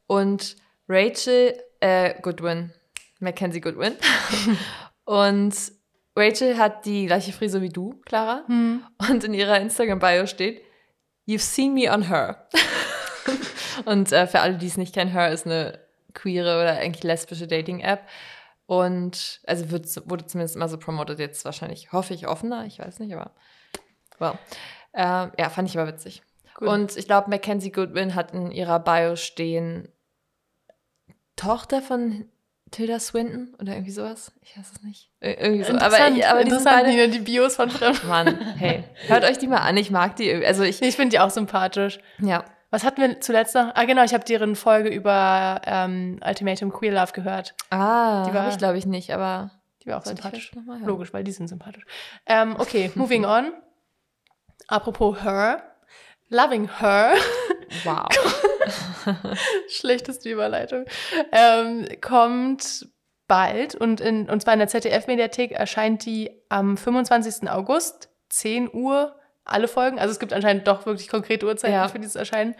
und 0.06 0.56
Rachel 0.88 1.58
äh, 1.80 2.14
Goodwin, 2.22 2.72
Mackenzie 3.20 3.60
Goodwin. 3.60 3.94
und 5.04 5.54
Rachel 6.16 6.56
hat 6.56 6.86
die 6.86 7.06
gleiche 7.06 7.32
Frise 7.32 7.60
wie 7.60 7.68
du, 7.68 8.00
Clara. 8.06 8.44
Hm. 8.46 8.82
Und 9.10 9.24
in 9.24 9.34
ihrer 9.34 9.60
Instagram-Bio 9.60 10.26
steht, 10.26 10.62
You've 11.28 11.40
seen 11.40 11.74
me 11.74 11.92
on 11.92 12.08
her. 12.08 12.48
Und 13.84 14.12
äh, 14.12 14.26
für 14.26 14.40
alle, 14.40 14.56
die 14.56 14.68
es 14.68 14.76
nicht 14.76 14.94
kennen, 14.94 15.10
Her 15.10 15.30
ist 15.30 15.44
eine 15.44 15.78
queere 16.14 16.60
oder 16.60 16.78
eigentlich 16.78 17.02
lesbische 17.02 17.46
Dating-App. 17.46 18.00
Und 18.66 19.40
also 19.46 19.70
wird, 19.70 19.86
wurde 20.10 20.26
zumindest 20.26 20.56
immer 20.56 20.68
so 20.68 20.76
promotet, 20.76 21.20
jetzt 21.20 21.44
wahrscheinlich, 21.44 21.92
hoffe 21.92 22.14
ich, 22.14 22.26
offener, 22.26 22.66
ich 22.66 22.80
weiß 22.80 22.98
nicht, 22.98 23.14
aber 23.14 23.32
well. 24.18 24.38
Äh, 24.92 25.28
ja, 25.38 25.50
fand 25.50 25.68
ich 25.68 25.78
aber 25.78 25.88
witzig. 25.88 26.22
Gut. 26.54 26.68
Und 26.68 26.96
ich 26.96 27.06
glaube, 27.06 27.30
Mackenzie 27.30 27.70
Goodwin 27.70 28.14
hat 28.14 28.32
in 28.32 28.50
ihrer 28.50 28.80
Bio 28.80 29.14
stehen 29.14 29.88
Tochter 31.36 31.82
von 31.82 32.28
Tilda 32.70 32.98
Swinton 32.98 33.54
oder 33.60 33.74
irgendwie 33.74 33.92
sowas. 33.92 34.32
Ich 34.40 34.56
weiß 34.58 34.72
es 34.72 34.82
nicht. 34.82 35.10
Ir 35.20 35.38
irgendwie 35.38 35.64
so. 35.64 35.74
Aber, 35.74 35.96
aber 35.96 36.44
die 36.44 36.50
sind 36.50 36.64
beide 36.64 37.08
die 37.08 37.18
Bios 37.20 37.56
von 37.56 37.70
Fremden. 37.70 38.08
Mann, 38.08 38.40
hey, 38.56 38.84
hört 39.06 39.24
euch 39.24 39.38
die 39.38 39.46
mal 39.46 39.58
an. 39.58 39.76
Ich 39.76 39.90
mag 39.90 40.16
die. 40.16 40.32
Also 40.44 40.62
ich, 40.62 40.82
ich 40.82 40.96
finde 40.96 41.10
die 41.10 41.20
auch 41.20 41.30
sympathisch. 41.30 42.00
Ja. 42.18 42.44
Was 42.70 42.84
hatten 42.84 43.00
wir 43.00 43.20
zuletzt 43.20 43.54
noch? 43.54 43.72
Ah, 43.74 43.84
genau, 43.84 44.02
ich 44.02 44.12
habe 44.12 44.24
deren 44.24 44.56
Folge 44.56 44.88
über 44.88 45.60
ähm, 45.64 46.18
Ultimatum 46.26 46.72
Queer 46.72 46.92
Love 46.92 47.12
gehört. 47.12 47.54
Ah, 47.70 48.24
die 48.26 48.34
war 48.34 48.48
ich 48.48 48.58
glaube 48.58 48.78
ich 48.78 48.86
nicht, 48.86 49.12
aber 49.12 49.50
die 49.84 49.90
war 49.90 49.98
auch 49.98 50.04
sympathisch. 50.04 50.50
Logisch, 50.84 51.12
weil 51.12 51.24
die 51.24 51.32
sind 51.32 51.48
sympathisch. 51.48 51.84
Ähm, 52.26 52.56
okay, 52.58 52.90
moving 52.96 53.24
on. 53.24 53.52
Apropos 54.68 55.22
her, 55.22 55.62
loving 56.28 56.68
her. 56.80 57.14
Wow. 57.84 58.08
Schlechteste 59.68 60.28
Überleitung. 60.28 60.86
Ähm, 61.32 61.86
kommt 62.00 62.88
bald 63.28 63.74
und, 63.74 64.00
in, 64.00 64.28
und 64.28 64.40
zwar 64.42 64.54
in 64.54 64.60
der 64.60 64.68
ZDF-Mediathek 64.68 65.52
erscheint 65.52 66.04
die 66.04 66.30
am 66.48 66.76
25. 66.76 67.48
August, 67.50 68.08
10 68.28 68.72
Uhr 68.72 69.16
alle 69.46 69.68
Folgen. 69.68 69.98
Also 69.98 70.12
es 70.12 70.18
gibt 70.18 70.32
anscheinend 70.32 70.66
doch 70.66 70.86
wirklich 70.86 71.08
konkrete 71.08 71.46
Uhrzeiten 71.46 71.74
ja. 71.74 71.88
für 71.88 71.98
dieses 71.98 72.16
Erscheinen. 72.16 72.54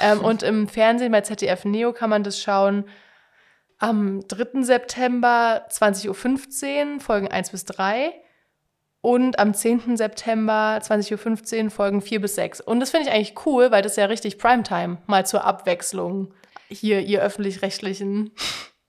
ähm, 0.00 0.20
und 0.20 0.42
im 0.42 0.68
Fernsehen 0.68 1.12
bei 1.12 1.22
ZDF 1.22 1.64
Neo 1.64 1.92
kann 1.92 2.10
man 2.10 2.22
das 2.22 2.40
schauen 2.40 2.84
am 3.78 4.20
3. 4.28 4.62
September 4.62 5.66
20.15 5.70 6.94
Uhr, 6.94 7.00
Folgen 7.00 7.28
1 7.28 7.50
bis 7.50 7.64
3. 7.64 8.12
Und 9.02 9.38
am 9.38 9.54
10. 9.54 9.96
September 9.96 10.78
20.15 10.82 11.64
Uhr 11.64 11.70
Folgen 11.70 12.02
4 12.02 12.20
bis 12.20 12.34
6. 12.34 12.60
Und 12.60 12.80
das 12.80 12.90
finde 12.90 13.08
ich 13.08 13.14
eigentlich 13.14 13.46
cool, 13.46 13.70
weil 13.70 13.80
das 13.80 13.92
ist 13.92 13.96
ja 13.96 14.04
richtig 14.04 14.38
Primetime, 14.38 14.98
mal 15.06 15.24
zur 15.24 15.44
Abwechslung. 15.44 16.34
Hier, 16.68 17.00
ihr 17.00 17.22
öffentlich-rechtlichen. 17.22 18.32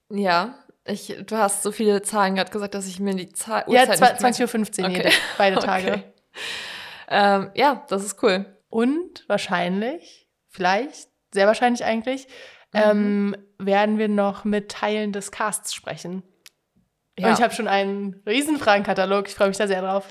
Ja, 0.09 0.55
ich, 0.83 1.15
du 1.25 1.37
hast 1.37 1.63
so 1.63 1.71
viele 1.71 2.01
Zahlen 2.01 2.35
gerade 2.35 2.51
gesagt, 2.51 2.73
dass 2.73 2.87
ich 2.87 2.99
mir 2.99 3.15
die 3.15 3.29
Zahl. 3.29 3.63
Ja, 3.67 3.83
20.15 3.83 4.81
Uhr 4.81 4.85
okay. 4.85 4.97
jede, 4.97 5.09
beide 5.37 5.59
Tage. 5.59 5.87
Okay. 5.87 6.03
Ähm, 7.11 7.51
ja, 7.55 7.85
das 7.89 8.03
ist 8.05 8.23
cool. 8.23 8.45
Und 8.69 9.25
wahrscheinlich, 9.27 10.27
vielleicht, 10.47 11.09
sehr 11.31 11.45
wahrscheinlich 11.45 11.83
eigentlich, 11.83 12.27
mhm. 12.71 12.81
ähm, 12.81 13.35
werden 13.59 13.97
wir 13.97 14.07
noch 14.07 14.45
mit 14.45 14.71
Teilen 14.71 15.11
des 15.11 15.31
Casts 15.31 15.73
sprechen. 15.73 16.23
Ja. 17.19 17.27
Und 17.27 17.33
ich 17.33 17.43
habe 17.43 17.53
schon 17.53 17.67
einen 17.67 18.23
riesen 18.25 18.57
Fragenkatalog. 18.57 19.27
Ich 19.27 19.35
freue 19.35 19.49
mich 19.49 19.57
da 19.57 19.67
sehr 19.67 19.81
drauf. 19.81 20.05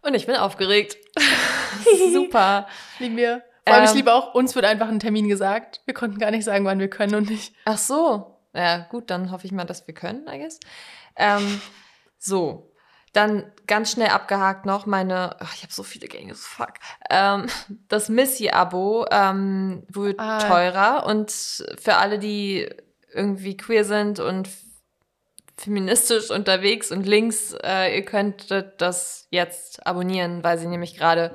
Und 0.00 0.14
ich 0.14 0.26
bin 0.26 0.36
aufgeregt. 0.36 0.96
Super. 2.12 2.68
Lieben 3.00 3.16
wir. 3.16 3.42
Vor 3.66 3.74
allem, 3.74 3.82
ähm, 3.82 3.90
ich 3.90 3.96
liebe 3.96 4.14
auch, 4.14 4.32
uns 4.32 4.54
wird 4.54 4.64
einfach 4.64 4.88
ein 4.88 5.00
Termin 5.00 5.28
gesagt. 5.28 5.80
Wir 5.86 5.94
konnten 5.94 6.18
gar 6.18 6.30
nicht 6.30 6.44
sagen, 6.44 6.64
wann 6.64 6.78
wir 6.78 6.88
können 6.88 7.16
und 7.16 7.28
nicht. 7.28 7.52
Ach 7.64 7.78
so. 7.78 8.38
Ja, 8.54 8.86
gut, 8.88 9.10
dann 9.10 9.32
hoffe 9.32 9.44
ich 9.44 9.52
mal, 9.52 9.64
dass 9.64 9.86
wir 9.88 9.94
können, 9.94 10.26
I 10.28 10.38
guess. 10.38 10.60
Ähm, 11.16 11.60
so, 12.16 12.72
dann 13.16 13.44
ganz 13.66 13.92
schnell 13.92 14.08
abgehakt 14.08 14.66
noch 14.66 14.86
meine, 14.86 15.36
ach, 15.40 15.54
ich 15.54 15.62
habe 15.62 15.72
so 15.72 15.82
viele 15.82 16.06
Gänge, 16.06 16.34
fuck. 16.34 16.74
Ähm, 17.10 17.46
das 17.88 18.08
Missy-Abo 18.08 19.06
ähm, 19.10 19.82
wird 19.88 20.20
ah. 20.20 20.38
teurer 20.46 21.06
und 21.06 21.30
für 21.30 21.96
alle, 21.96 22.18
die 22.18 22.68
irgendwie 23.12 23.56
queer 23.56 23.84
sind 23.84 24.20
und 24.20 24.48
feministisch 25.56 26.30
unterwegs 26.30 26.92
und 26.92 27.06
links. 27.06 27.54
Äh, 27.64 27.96
ihr 27.96 28.04
könntet 28.04 28.80
das 28.80 29.26
jetzt 29.30 29.86
abonnieren, 29.86 30.44
weil 30.44 30.58
sie 30.58 30.66
nämlich 30.66 30.96
gerade 30.96 31.32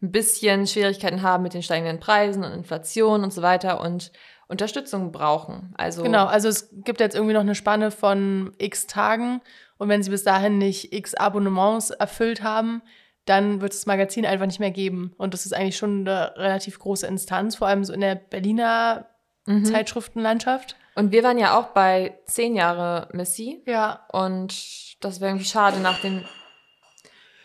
ein 0.00 0.12
bisschen 0.12 0.66
Schwierigkeiten 0.66 1.22
haben 1.22 1.42
mit 1.42 1.54
den 1.54 1.62
steigenden 1.62 1.98
Preisen 1.98 2.44
und 2.44 2.52
Inflation 2.52 3.24
und 3.24 3.32
so 3.32 3.42
weiter 3.42 3.80
und 3.80 4.12
Unterstützung 4.54 5.12
brauchen. 5.12 5.74
Also 5.76 6.02
genau, 6.02 6.26
also 6.26 6.48
es 6.48 6.70
gibt 6.72 7.00
jetzt 7.00 7.14
irgendwie 7.14 7.34
noch 7.34 7.40
eine 7.40 7.54
Spanne 7.54 7.90
von 7.90 8.52
x 8.58 8.86
Tagen 8.86 9.40
und 9.78 9.88
wenn 9.88 10.02
sie 10.02 10.10
bis 10.10 10.24
dahin 10.24 10.58
nicht 10.58 10.92
x 10.92 11.14
Abonnements 11.14 11.90
erfüllt 11.90 12.42
haben, 12.42 12.82
dann 13.24 13.60
wird 13.60 13.72
das 13.72 13.86
Magazin 13.86 14.26
einfach 14.26 14.46
nicht 14.46 14.60
mehr 14.60 14.70
geben. 14.70 15.14
Und 15.16 15.34
das 15.34 15.46
ist 15.46 15.54
eigentlich 15.54 15.76
schon 15.76 16.00
eine 16.00 16.36
relativ 16.36 16.78
große 16.78 17.06
Instanz, 17.06 17.56
vor 17.56 17.68
allem 17.68 17.84
so 17.84 17.92
in 17.92 18.00
der 18.00 18.14
Berliner 18.14 19.06
mhm. 19.46 19.64
Zeitschriftenlandschaft. 19.64 20.76
Und 20.94 21.10
wir 21.10 21.22
waren 21.22 21.38
ja 21.38 21.58
auch 21.58 21.68
bei 21.68 22.18
zehn 22.26 22.54
Jahre 22.54 23.08
Missy. 23.12 23.62
Ja. 23.66 24.06
Und 24.12 25.02
das 25.02 25.20
wäre 25.20 25.30
irgendwie 25.30 25.46
schade 25.46 25.80
nach 25.80 26.00
dem 26.00 26.24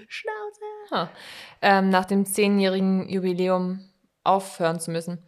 Schnauze. 0.08 0.60
Huh, 0.92 1.08
ähm, 1.62 1.90
nach 1.90 2.06
dem 2.06 2.26
zehnjährigen 2.26 3.08
Jubiläum 3.10 3.90
aufhören 4.24 4.80
zu 4.80 4.92
müssen. 4.92 5.24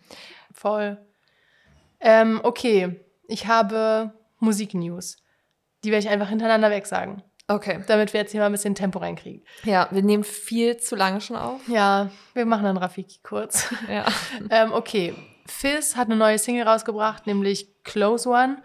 Voll. 0.53 0.97
Ähm, 2.01 2.39
okay, 2.43 2.99
ich 3.27 3.47
habe 3.47 4.13
Musiknews. 4.39 5.17
Die 5.83 5.91
werde 5.91 6.05
ich 6.05 6.09
einfach 6.09 6.29
hintereinander 6.29 6.69
weg 6.69 6.85
sagen. 6.85 7.23
Okay. 7.47 7.83
Damit 7.87 8.13
wir 8.13 8.21
jetzt 8.21 8.31
hier 8.31 8.39
mal 8.39 8.45
ein 8.45 8.51
bisschen 8.51 8.75
Tempo 8.75 8.99
reinkriegen. 8.99 9.43
Ja, 9.63 9.87
wir 9.91 10.03
nehmen 10.03 10.23
viel 10.23 10.77
zu 10.77 10.95
lange 10.95 11.21
schon 11.21 11.35
auf. 11.35 11.67
Ja, 11.67 12.09
wir 12.33 12.45
machen 12.45 12.63
dann 12.63 12.77
Rafiki 12.77 13.19
kurz. 13.23 13.73
Ja. 13.89 14.05
ähm, 14.49 14.71
okay. 14.71 15.13
Fizz 15.47 15.95
hat 15.95 16.07
eine 16.07 16.15
neue 16.15 16.37
Single 16.37 16.67
rausgebracht, 16.67 17.27
nämlich 17.27 17.83
Close 17.83 18.29
One. 18.29 18.61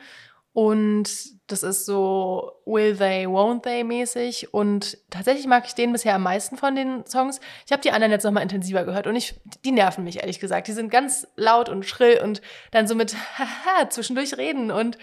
Und 0.56 1.10
das 1.48 1.62
ist 1.62 1.84
so 1.84 2.62
Will 2.64 2.96
They, 2.96 3.26
Won't 3.26 3.64
They 3.64 3.84
mäßig. 3.84 4.54
Und 4.54 4.96
tatsächlich 5.10 5.46
mag 5.46 5.66
ich 5.66 5.74
den 5.74 5.92
bisher 5.92 6.14
am 6.14 6.22
meisten 6.22 6.56
von 6.56 6.74
den 6.74 7.04
Songs. 7.04 7.40
Ich 7.66 7.72
habe 7.72 7.82
die 7.82 7.90
anderen 7.90 8.10
jetzt 8.10 8.24
nochmal 8.24 8.42
intensiver 8.42 8.84
gehört 8.84 9.06
und 9.06 9.16
ich, 9.16 9.38
die 9.66 9.70
nerven 9.70 10.02
mich 10.02 10.20
ehrlich 10.20 10.40
gesagt. 10.40 10.66
Die 10.66 10.72
sind 10.72 10.88
ganz 10.88 11.28
laut 11.36 11.68
und 11.68 11.84
schrill 11.84 12.22
und 12.24 12.40
dann 12.70 12.88
so 12.88 12.94
mit 12.94 13.14
haha 13.38 13.90
zwischendurch 13.90 14.38
reden 14.38 14.70
und 14.70 14.96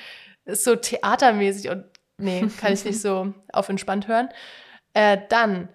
ist 0.45 0.63
so 0.63 0.75
theatermäßig 0.75 1.69
und 1.69 1.85
nee, 2.17 2.47
kann 2.59 2.73
ich 2.73 2.83
nicht 2.83 2.99
so 2.99 3.35
auf 3.53 3.69
entspannt 3.69 4.07
hören. 4.07 4.29
Äh, 4.95 5.19
dann 5.29 5.69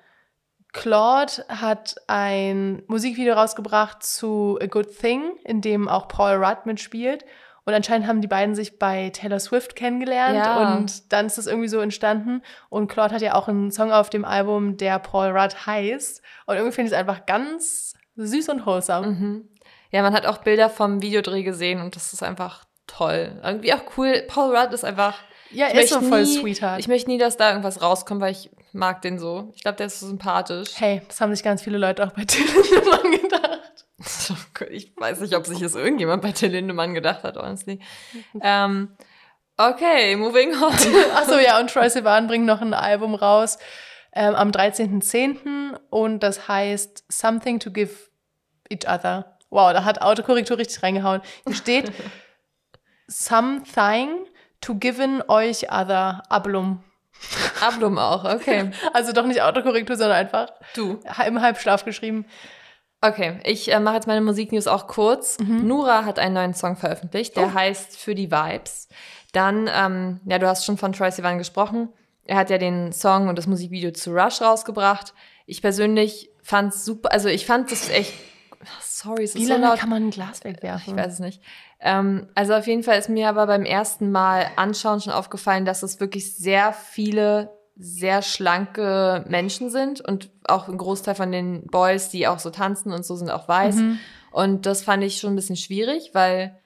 Claude 0.72 1.44
hat 1.48 1.94
ein 2.08 2.82
Musikvideo 2.88 3.34
rausgebracht 3.34 4.02
zu 4.02 4.58
A 4.60 4.66
Good 4.66 4.98
Thing, 4.98 5.36
in 5.44 5.60
dem 5.60 5.88
auch 5.88 6.08
Paul 6.08 6.44
Rudd 6.44 6.66
mitspielt. 6.66 7.24
Und 7.68 7.74
anscheinend 7.74 8.06
haben 8.06 8.22
die 8.22 8.28
beiden 8.28 8.54
sich 8.54 8.78
bei 8.78 9.10
Taylor 9.10 9.38
Swift 9.38 9.76
kennengelernt 9.76 10.38
ja. 10.38 10.74
und 10.74 11.12
dann 11.12 11.26
ist 11.26 11.36
das 11.36 11.46
irgendwie 11.46 11.68
so 11.68 11.80
entstanden. 11.80 12.40
Und 12.70 12.88
Claude 12.88 13.14
hat 13.14 13.20
ja 13.20 13.34
auch 13.34 13.46
einen 13.46 13.70
Song 13.70 13.92
auf 13.92 14.08
dem 14.08 14.24
Album, 14.24 14.78
der 14.78 14.98
Paul 14.98 15.36
Rudd 15.36 15.66
heißt. 15.66 16.22
Und 16.46 16.56
irgendwie 16.56 16.74
finde 16.74 16.86
ich 16.86 16.94
es 16.94 16.98
einfach 16.98 17.26
ganz 17.26 17.92
süß 18.16 18.48
und 18.48 18.64
wholesome. 18.64 19.08
Mhm. 19.08 19.48
Ja, 19.90 20.00
man 20.00 20.14
hat 20.14 20.24
auch 20.24 20.38
Bilder 20.38 20.70
vom 20.70 21.02
Videodreh 21.02 21.42
gesehen 21.42 21.82
und 21.82 21.94
das 21.94 22.14
ist 22.14 22.22
einfach 22.22 22.64
toll. 22.86 23.38
Irgendwie 23.44 23.74
auch 23.74 23.82
cool. 23.98 24.24
Paul 24.28 24.56
Rudd 24.56 24.72
ist 24.72 24.86
einfach. 24.86 25.18
Ja, 25.50 25.66
er 25.66 25.82
ist 25.82 25.90
so 25.90 26.00
voll 26.00 26.22
nie, 26.22 26.40
Sweetheart. 26.40 26.80
Ich 26.80 26.88
möchte 26.88 27.10
nie, 27.10 27.18
dass 27.18 27.36
da 27.36 27.50
irgendwas 27.50 27.82
rauskommt, 27.82 28.22
weil 28.22 28.32
ich 28.32 28.48
mag 28.72 29.02
den 29.02 29.18
so. 29.18 29.52
Ich 29.54 29.60
glaube, 29.60 29.76
der 29.76 29.88
ist 29.88 30.00
so 30.00 30.06
sympathisch. 30.06 30.70
Hey, 30.78 31.02
das 31.06 31.20
haben 31.20 31.34
sich 31.34 31.44
ganz 31.44 31.60
viele 31.60 31.76
Leute 31.76 32.06
auch 32.06 32.12
bei 32.12 32.24
Till 32.24 32.46
Lindemann 32.46 33.12
gedacht. 33.22 33.67
Ich 34.70 34.92
weiß 34.96 35.20
nicht, 35.20 35.34
ob 35.34 35.46
sich 35.46 35.60
das 35.60 35.74
irgendjemand 35.74 36.22
bei 36.22 36.32
Till 36.32 36.50
Lindemann 36.50 36.94
gedacht 36.94 37.22
hat, 37.22 37.36
honestly. 37.36 37.80
ähm, 38.40 38.96
okay, 39.56 40.16
moving 40.16 40.50
on. 40.54 40.72
Achso, 41.14 41.38
ja, 41.38 41.58
und 41.58 41.70
Troy 41.70 41.88
Sivan 41.88 42.26
bringt 42.26 42.46
noch 42.46 42.60
ein 42.60 42.74
Album 42.74 43.14
raus 43.14 43.58
ähm, 44.12 44.34
am 44.34 44.50
13.10. 44.50 45.78
und 45.90 46.20
das 46.20 46.48
heißt 46.48 47.04
Something 47.08 47.60
to 47.60 47.70
Give 47.70 47.92
Each 48.68 48.88
Other. 48.88 49.38
Wow, 49.50 49.72
da 49.72 49.84
hat 49.84 50.02
Autokorrektur 50.02 50.58
richtig 50.58 50.82
reingehauen. 50.82 51.22
Hier 51.46 51.54
steht 51.54 51.92
Something 53.06 54.26
to 54.60 54.74
Given 54.74 55.22
Euch 55.28 55.72
Other 55.72 56.22
Ablum. 56.28 56.84
Ablum 57.60 57.98
auch, 57.98 58.24
okay. 58.24 58.70
Also 58.92 59.12
doch 59.12 59.26
nicht 59.26 59.42
Autokorrektur, 59.42 59.96
sondern 59.96 60.18
einfach 60.18 60.50
du 60.74 61.00
im 61.26 61.40
Halbschlaf 61.40 61.84
geschrieben. 61.84 62.26
Okay, 63.00 63.38
ich 63.44 63.72
äh, 63.72 63.78
mache 63.78 63.96
jetzt 63.96 64.06
meine 64.06 64.20
Musiknews 64.20 64.66
auch 64.66 64.88
kurz. 64.88 65.38
Mhm. 65.38 65.66
Nura 65.66 66.04
hat 66.04 66.18
einen 66.18 66.34
neuen 66.34 66.54
Song 66.54 66.76
veröffentlicht, 66.76 67.36
der 67.36 67.48
oh. 67.48 67.54
heißt 67.54 67.96
Für 67.96 68.14
die 68.14 68.30
Vibes. 68.30 68.88
Dann, 69.32 69.70
ähm, 69.72 70.20
ja, 70.24 70.38
du 70.38 70.48
hast 70.48 70.64
schon 70.64 70.78
von 70.78 70.92
Troy 70.92 71.10
Sivan 71.10 71.38
gesprochen. 71.38 71.90
Er 72.24 72.36
hat 72.36 72.50
ja 72.50 72.58
den 72.58 72.92
Song 72.92 73.28
und 73.28 73.36
das 73.36 73.46
Musikvideo 73.46 73.92
zu 73.92 74.10
Rush 74.10 74.40
rausgebracht. 74.40 75.14
Ich 75.46 75.62
persönlich 75.62 76.30
fand 76.42 76.74
es 76.74 76.84
super, 76.84 77.12
also 77.12 77.28
ich 77.28 77.46
fand 77.46 77.70
das 77.70 77.88
echt, 77.88 78.12
sorry, 78.82 79.24
es 79.24 79.34
ist 79.34 79.40
Wie 79.40 79.44
so 79.46 79.52
lange 79.52 79.66
laut. 79.66 79.78
kann 79.78 79.88
man 79.88 80.04
ein 80.04 80.10
Glas 80.10 80.44
wegwerfen? 80.44 80.92
Ich 80.92 80.98
weiß 80.98 81.14
es 81.14 81.18
nicht. 81.20 81.40
Ähm, 81.80 82.28
also 82.34 82.54
auf 82.54 82.66
jeden 82.66 82.82
Fall 82.82 82.98
ist 82.98 83.08
mir 83.08 83.28
aber 83.28 83.46
beim 83.46 83.64
ersten 83.64 84.10
Mal 84.10 84.50
anschauen 84.56 85.00
schon 85.00 85.12
aufgefallen, 85.12 85.64
dass 85.64 85.82
es 85.82 86.00
wirklich 86.00 86.36
sehr 86.36 86.72
viele 86.72 87.57
sehr 87.78 88.22
schlanke 88.22 89.24
Menschen 89.28 89.70
sind 89.70 90.00
und 90.00 90.30
auch 90.44 90.68
ein 90.68 90.78
Großteil 90.78 91.14
von 91.14 91.30
den 91.30 91.66
Boys, 91.68 92.08
die 92.08 92.26
auch 92.26 92.40
so 92.40 92.50
tanzen 92.50 92.92
und 92.92 93.04
so, 93.04 93.14
sind 93.14 93.30
auch 93.30 93.46
weiß. 93.48 93.76
Mhm. 93.76 93.98
Und 94.32 94.66
das 94.66 94.82
fand 94.82 95.04
ich 95.04 95.18
schon 95.18 95.32
ein 95.32 95.36
bisschen 95.36 95.56
schwierig, 95.56 96.10
weil, 96.12 96.58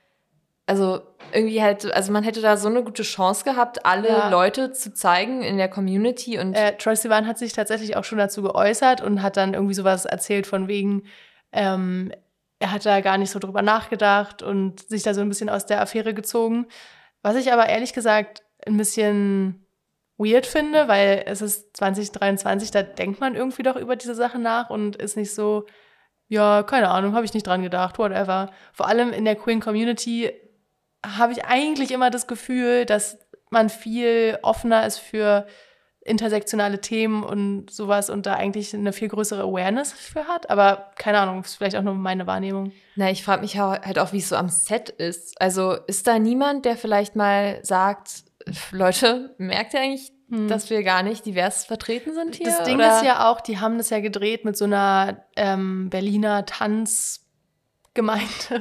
also 0.66 1.02
irgendwie 1.32 1.62
halt, 1.62 1.92
also 1.92 2.12
man 2.12 2.24
hätte 2.24 2.40
da 2.40 2.56
so 2.56 2.68
eine 2.68 2.82
gute 2.82 3.02
Chance 3.02 3.44
gehabt, 3.44 3.84
alle 3.84 4.08
ja. 4.08 4.28
Leute 4.30 4.72
zu 4.72 4.94
zeigen 4.94 5.42
in 5.42 5.58
der 5.58 5.68
Community 5.68 6.38
und. 6.38 6.54
Äh, 6.54 6.76
Troy 6.78 6.96
Sivan 6.96 7.26
hat 7.26 7.38
sich 7.38 7.52
tatsächlich 7.52 7.96
auch 7.96 8.04
schon 8.04 8.18
dazu 8.18 8.42
geäußert 8.42 9.02
und 9.02 9.22
hat 9.22 9.36
dann 9.36 9.52
irgendwie 9.52 9.74
sowas 9.74 10.06
erzählt 10.06 10.46
von 10.46 10.66
wegen, 10.66 11.04
ähm, 11.52 12.10
er 12.58 12.72
hat 12.72 12.86
da 12.86 13.00
gar 13.00 13.18
nicht 13.18 13.30
so 13.30 13.38
drüber 13.38 13.60
nachgedacht 13.60 14.42
und 14.42 14.88
sich 14.88 15.02
da 15.02 15.12
so 15.12 15.20
ein 15.20 15.28
bisschen 15.28 15.50
aus 15.50 15.66
der 15.66 15.82
Affäre 15.82 16.14
gezogen. 16.14 16.66
Was 17.20 17.36
ich 17.36 17.52
aber 17.52 17.68
ehrlich 17.68 17.92
gesagt 17.92 18.42
ein 18.66 18.76
bisschen 18.76 19.61
weird 20.22 20.46
finde, 20.46 20.88
weil 20.88 21.24
es 21.26 21.42
ist 21.42 21.76
2023, 21.76 22.70
da 22.70 22.82
denkt 22.82 23.20
man 23.20 23.34
irgendwie 23.34 23.62
doch 23.62 23.76
über 23.76 23.96
diese 23.96 24.14
Sachen 24.14 24.42
nach 24.42 24.70
und 24.70 24.96
ist 24.96 25.16
nicht 25.16 25.34
so, 25.34 25.66
ja, 26.28 26.62
keine 26.62 26.90
Ahnung, 26.90 27.14
habe 27.14 27.24
ich 27.24 27.34
nicht 27.34 27.46
dran 27.46 27.62
gedacht, 27.62 27.98
whatever. 27.98 28.50
Vor 28.72 28.88
allem 28.88 29.12
in 29.12 29.24
der 29.24 29.36
Queen 29.36 29.60
Community 29.60 30.32
habe 31.04 31.32
ich 31.32 31.44
eigentlich 31.44 31.90
immer 31.90 32.10
das 32.10 32.26
Gefühl, 32.26 32.86
dass 32.86 33.18
man 33.50 33.68
viel 33.68 34.38
offener 34.42 34.86
ist 34.86 34.98
für 34.98 35.46
intersektionale 36.04 36.80
Themen 36.80 37.22
und 37.22 37.70
sowas 37.70 38.10
und 38.10 38.26
da 38.26 38.34
eigentlich 38.34 38.74
eine 38.74 38.92
viel 38.92 39.08
größere 39.08 39.42
Awareness 39.42 39.92
für 39.92 40.26
hat. 40.26 40.50
Aber 40.50 40.90
keine 40.96 41.18
Ahnung, 41.18 41.42
ist 41.42 41.56
vielleicht 41.56 41.76
auch 41.76 41.82
nur 41.82 41.94
meine 41.94 42.26
Wahrnehmung. 42.26 42.72
Na, 42.96 43.10
ich 43.10 43.22
frage 43.24 43.42
mich 43.42 43.58
halt 43.58 43.98
auch, 43.98 44.12
wie 44.12 44.18
es 44.18 44.28
so 44.28 44.36
am 44.36 44.48
Set 44.48 44.88
ist. 44.88 45.40
Also 45.40 45.74
ist 45.86 46.06
da 46.06 46.18
niemand, 46.18 46.64
der 46.64 46.76
vielleicht 46.76 47.14
mal 47.14 47.60
sagt, 47.62 48.24
Leute, 48.70 49.34
merkt 49.38 49.74
ihr 49.74 49.80
eigentlich, 49.80 50.12
hm. 50.28 50.48
dass 50.48 50.70
wir 50.70 50.82
gar 50.82 51.02
nicht 51.02 51.26
divers 51.26 51.64
vertreten 51.64 52.14
sind 52.14 52.36
hier? 52.36 52.46
Das 52.46 52.64
Ding 52.64 52.76
oder? 52.76 52.96
ist 52.96 53.04
ja 53.04 53.30
auch, 53.30 53.40
die 53.40 53.58
haben 53.60 53.78
das 53.78 53.90
ja 53.90 54.00
gedreht 54.00 54.44
mit 54.44 54.56
so 54.56 54.64
einer 54.64 55.24
ähm, 55.36 55.90
Berliner 55.90 56.46
Tanzgemeinde. 56.46 57.26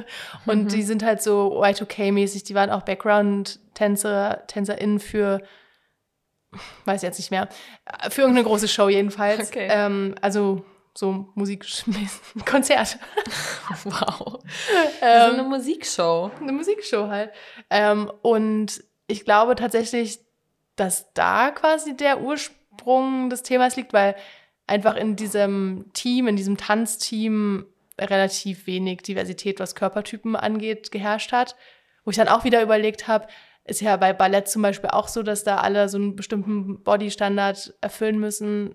Und 0.46 0.64
mhm. 0.64 0.68
die 0.68 0.82
sind 0.82 1.02
halt 1.02 1.22
so 1.22 1.62
Y2K-mäßig. 1.62 2.44
Die 2.44 2.54
waren 2.54 2.70
auch 2.70 2.82
Background-Tänzer, 2.82 4.44
TänzerInnen 4.46 5.00
für 5.00 5.40
weiß 6.84 7.02
jetzt 7.02 7.18
nicht 7.18 7.30
mehr, 7.30 7.48
für 8.10 8.22
irgendeine 8.22 8.46
große 8.46 8.68
Show 8.68 8.88
jedenfalls. 8.88 9.48
Okay. 9.48 9.68
Ähm, 9.70 10.14
also 10.20 10.64
so 10.94 11.28
Musik, 11.34 11.66
Konzert. 12.44 12.98
wow. 13.84 14.42
ähm, 15.00 15.32
eine 15.32 15.42
Musikshow. 15.44 16.30
Eine 16.40 16.52
Musikshow 16.52 17.08
halt. 17.08 17.30
Ähm, 17.70 18.10
und 18.22 18.84
ich 19.12 19.24
glaube 19.24 19.54
tatsächlich, 19.54 20.20
dass 20.76 21.12
da 21.12 21.50
quasi 21.50 21.96
der 21.96 22.22
Ursprung 22.22 23.30
des 23.30 23.42
Themas 23.42 23.76
liegt, 23.76 23.92
weil 23.92 24.16
einfach 24.66 24.96
in 24.96 25.16
diesem 25.16 25.90
Team, 25.92 26.28
in 26.28 26.36
diesem 26.36 26.56
Tanzteam 26.56 27.66
relativ 28.00 28.66
wenig 28.66 29.02
Diversität, 29.02 29.60
was 29.60 29.74
Körpertypen 29.74 30.34
angeht, 30.34 30.90
geherrscht 30.90 31.32
hat. 31.32 31.56
Wo 32.04 32.10
ich 32.10 32.16
dann 32.16 32.28
auch 32.28 32.44
wieder 32.44 32.62
überlegt 32.62 33.06
habe, 33.06 33.28
ist 33.64 33.80
ja 33.80 33.96
bei 33.96 34.12
Ballett 34.12 34.48
zum 34.48 34.62
Beispiel 34.62 34.90
auch 34.90 35.08
so, 35.08 35.22
dass 35.22 35.44
da 35.44 35.58
alle 35.58 35.88
so 35.88 35.98
einen 35.98 36.16
bestimmten 36.16 36.82
Bodystandard 36.82 37.74
erfüllen 37.80 38.18
müssen. 38.18 38.74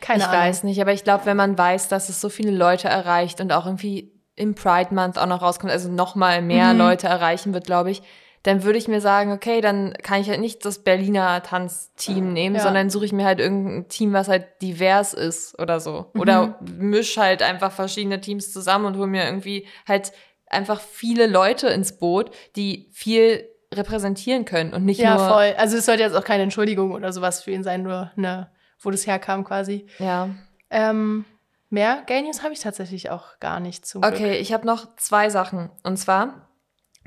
Keine 0.00 0.18
ich 0.18 0.24
Ahnung. 0.24 0.40
Ich 0.40 0.48
weiß 0.48 0.64
nicht, 0.64 0.80
aber 0.80 0.92
ich 0.92 1.04
glaube, 1.04 1.24
wenn 1.26 1.36
man 1.36 1.56
weiß, 1.56 1.88
dass 1.88 2.08
es 2.08 2.20
so 2.20 2.28
viele 2.28 2.50
Leute 2.50 2.88
erreicht 2.88 3.40
und 3.40 3.52
auch 3.52 3.64
irgendwie 3.64 4.12
im 4.34 4.54
Pride 4.54 4.92
Month 4.92 5.16
auch 5.16 5.26
noch 5.26 5.40
rauskommt, 5.40 5.72
also 5.72 5.88
noch 5.88 6.16
mal 6.16 6.42
mehr 6.42 6.72
mhm. 6.72 6.80
Leute 6.80 7.06
erreichen 7.06 7.54
wird, 7.54 7.64
glaube 7.64 7.92
ich, 7.92 8.02
dann 8.44 8.62
würde 8.62 8.78
ich 8.78 8.88
mir 8.88 9.00
sagen, 9.00 9.32
okay, 9.32 9.62
dann 9.62 9.94
kann 10.02 10.20
ich 10.20 10.28
halt 10.28 10.40
nicht 10.40 10.64
das 10.66 10.84
Berliner 10.84 11.42
Tanzteam 11.42 12.32
nehmen, 12.34 12.56
ja. 12.56 12.62
sondern 12.62 12.90
suche 12.90 13.06
ich 13.06 13.12
mir 13.12 13.24
halt 13.24 13.40
irgendein 13.40 13.88
Team, 13.88 14.12
was 14.12 14.28
halt 14.28 14.46
divers 14.60 15.14
ist 15.14 15.58
oder 15.58 15.80
so. 15.80 16.10
Mhm. 16.12 16.20
Oder 16.20 16.58
misch 16.60 17.16
halt 17.16 17.42
einfach 17.42 17.72
verschiedene 17.72 18.20
Teams 18.20 18.52
zusammen 18.52 18.84
und 18.84 18.96
hole 18.98 19.06
mir 19.06 19.24
irgendwie 19.24 19.66
halt 19.88 20.12
einfach 20.46 20.80
viele 20.80 21.26
Leute 21.26 21.68
ins 21.68 21.96
Boot, 21.96 22.30
die 22.54 22.90
viel 22.92 23.48
repräsentieren 23.72 24.44
können 24.44 24.74
und 24.74 24.84
nicht 24.84 25.00
Ja, 25.00 25.16
nur. 25.16 25.26
voll. 25.26 25.54
Also 25.56 25.78
es 25.78 25.86
sollte 25.86 26.02
jetzt 26.02 26.14
auch 26.14 26.24
keine 26.24 26.42
Entschuldigung 26.42 26.92
oder 26.92 27.12
sowas 27.14 27.42
für 27.42 27.50
ihn 27.50 27.64
sein, 27.64 27.82
nur 27.82 28.12
eine, 28.14 28.50
wo 28.78 28.90
das 28.90 29.06
herkam 29.06 29.44
quasi. 29.44 29.86
Ja. 29.98 30.28
Ähm, 30.68 31.24
mehr 31.70 32.02
Gay 32.06 32.20
News 32.20 32.42
habe 32.42 32.52
ich 32.52 32.60
tatsächlich 32.60 33.08
auch 33.08 33.38
gar 33.40 33.58
nicht 33.58 33.90
Glück. 33.90 34.04
Okay, 34.04 34.36
ich 34.36 34.52
habe 34.52 34.66
noch 34.66 34.96
zwei 34.96 35.30
Sachen. 35.30 35.70
Und 35.82 35.96
zwar, 35.96 36.43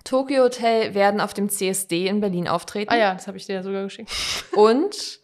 Tokyo 0.08 0.44
Hotel 0.44 0.94
werden 0.94 1.20
auf 1.20 1.34
dem 1.34 1.50
CSD 1.50 2.08
in 2.08 2.22
Berlin 2.22 2.48
auftreten. 2.48 2.90
Ah 2.92 2.96
ja, 2.96 3.14
das 3.14 3.28
habe 3.28 3.36
ich 3.36 3.46
dir 3.46 3.56
ja 3.56 3.64
sogar 3.64 3.84
geschickt. 3.84 4.10
Und, 4.56 5.20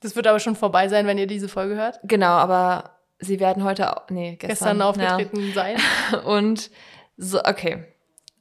Das 0.00 0.16
wird 0.16 0.26
aber 0.26 0.40
schon 0.40 0.56
vorbei 0.56 0.88
sein, 0.88 1.06
wenn 1.06 1.18
ihr 1.18 1.26
diese 1.26 1.48
Folge 1.48 1.74
hört. 1.76 2.00
genau, 2.04 2.30
aber 2.30 2.98
sie 3.18 3.38
werden 3.38 3.64
heute, 3.64 3.94
nee, 4.08 4.36
gestern, 4.36 4.78
Gestern 4.78 4.82
aufgetreten 4.82 5.52
sein. 5.52 5.76
Ja. 6.12 6.18
Und, 6.24 6.70
so, 7.18 7.40
okay. 7.40 7.84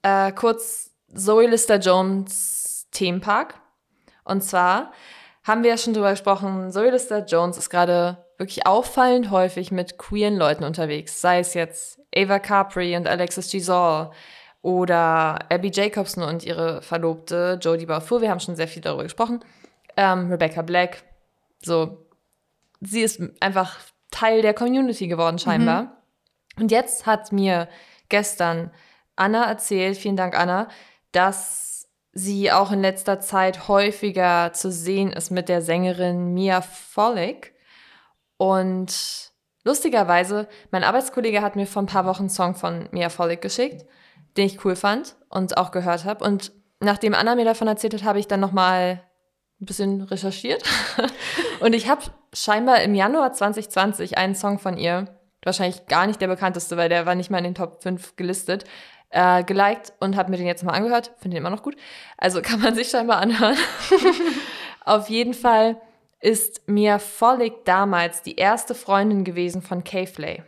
Äh, 0.03 0.31
kurz, 0.31 0.91
Zoe 1.13 1.47
Lister 1.47 1.79
Jones 1.79 2.87
Themenpark. 2.91 3.55
Und 4.23 4.43
zwar 4.43 4.93
haben 5.43 5.63
wir 5.63 5.71
ja 5.71 5.77
schon 5.77 5.93
drüber 5.93 6.11
gesprochen, 6.11 6.71
Zoe 6.71 6.91
Lister 6.91 7.25
Jones 7.25 7.57
ist 7.57 7.69
gerade 7.69 8.25
wirklich 8.37 8.65
auffallend 8.67 9.31
häufig 9.31 9.71
mit 9.71 9.97
queeren 9.97 10.37
Leuten 10.37 10.63
unterwegs. 10.63 11.19
Sei 11.19 11.39
es 11.39 11.53
jetzt 11.55 11.99
Ava 12.15 12.39
Capri 12.39 12.95
und 12.95 13.07
Alexis 13.07 13.49
Giselle 13.51 14.11
oder 14.61 15.39
Abby 15.51 15.71
Jacobson 15.73 16.23
und 16.23 16.43
ihre 16.43 16.81
Verlobte 16.81 17.57
Jodie 17.61 17.85
Balfour. 17.85 18.21
Wir 18.21 18.29
haben 18.29 18.39
schon 18.39 18.55
sehr 18.55 18.67
viel 18.67 18.81
darüber 18.81 19.03
gesprochen. 19.03 19.43
Ähm, 19.95 20.29
Rebecca 20.29 20.61
Black. 20.61 21.03
So, 21.63 22.05
sie 22.81 23.01
ist 23.01 23.21
einfach 23.39 23.77
Teil 24.11 24.41
der 24.41 24.53
Community 24.53 25.07
geworden 25.07 25.39
scheinbar. 25.39 26.03
Und 26.59 26.71
jetzt 26.71 27.05
hat 27.05 27.31
mir 27.31 27.67
gestern 28.09 28.71
Anna 29.15 29.45
erzählt, 29.45 29.97
vielen 29.97 30.17
Dank 30.17 30.37
Anna, 30.37 30.67
dass 31.11 31.87
sie 32.13 32.51
auch 32.51 32.71
in 32.71 32.81
letzter 32.81 33.19
Zeit 33.19 33.67
häufiger 33.67 34.51
zu 34.53 34.71
sehen 34.71 35.11
ist 35.11 35.29
mit 35.29 35.49
der 35.49 35.61
Sängerin 35.61 36.33
Mia 36.33 36.61
Follick. 36.61 37.53
Und 38.37 39.31
lustigerweise, 39.63 40.47
mein 40.71 40.83
Arbeitskollege 40.83 41.41
hat 41.41 41.55
mir 41.55 41.67
vor 41.67 41.83
ein 41.83 41.87
paar 41.87 42.05
Wochen 42.05 42.23
einen 42.23 42.29
Song 42.29 42.55
von 42.55 42.87
Mia 42.91 43.09
Follick 43.09 43.41
geschickt, 43.41 43.85
den 44.37 44.45
ich 44.45 44.63
cool 44.63 44.75
fand 44.75 45.15
und 45.29 45.57
auch 45.57 45.71
gehört 45.71 46.05
habe. 46.05 46.23
Und 46.23 46.51
nachdem 46.79 47.13
Anna 47.13 47.35
mir 47.35 47.45
davon 47.45 47.67
erzählt 47.67 47.93
hat, 47.93 48.03
habe 48.03 48.19
ich 48.19 48.27
dann 48.27 48.39
nochmal 48.39 49.03
ein 49.59 49.65
bisschen 49.65 50.01
recherchiert. 50.03 50.63
und 51.59 51.73
ich 51.73 51.89
habe 51.89 52.03
scheinbar 52.33 52.81
im 52.81 52.93
Januar 52.93 53.33
2020 53.33 54.17
einen 54.17 54.35
Song 54.35 54.59
von 54.59 54.77
ihr, 54.77 55.05
wahrscheinlich 55.43 55.87
gar 55.87 56.05
nicht 56.05 56.21
der 56.21 56.27
bekannteste, 56.27 56.77
weil 56.77 56.89
der 56.89 57.05
war 57.05 57.15
nicht 57.15 57.31
mal 57.31 57.39
in 57.39 57.45
den 57.45 57.55
Top 57.55 57.81
5 57.81 58.15
gelistet, 58.15 58.65
äh, 59.09 59.43
geliked 59.43 59.93
und 59.99 60.15
habe 60.15 60.29
mir 60.29 60.37
den 60.37 60.47
jetzt 60.47 60.63
mal 60.63 60.73
angehört. 60.73 61.11
Finde 61.17 61.35
den 61.35 61.41
immer 61.41 61.49
noch 61.49 61.63
gut. 61.63 61.75
Also 62.17 62.41
kann 62.41 62.61
man 62.61 62.75
sich 62.75 62.89
scheinbar 62.89 63.17
anhören. 63.17 63.57
Auf 64.85 65.09
jeden 65.09 65.33
Fall 65.33 65.81
ist 66.19 66.67
Mia 66.67 66.99
Follick 66.99 67.65
damals 67.65 68.21
die 68.21 68.35
erste 68.35 68.75
Freundin 68.75 69.23
gewesen 69.23 69.61
von 69.61 69.83
K-Flay. 69.83 70.43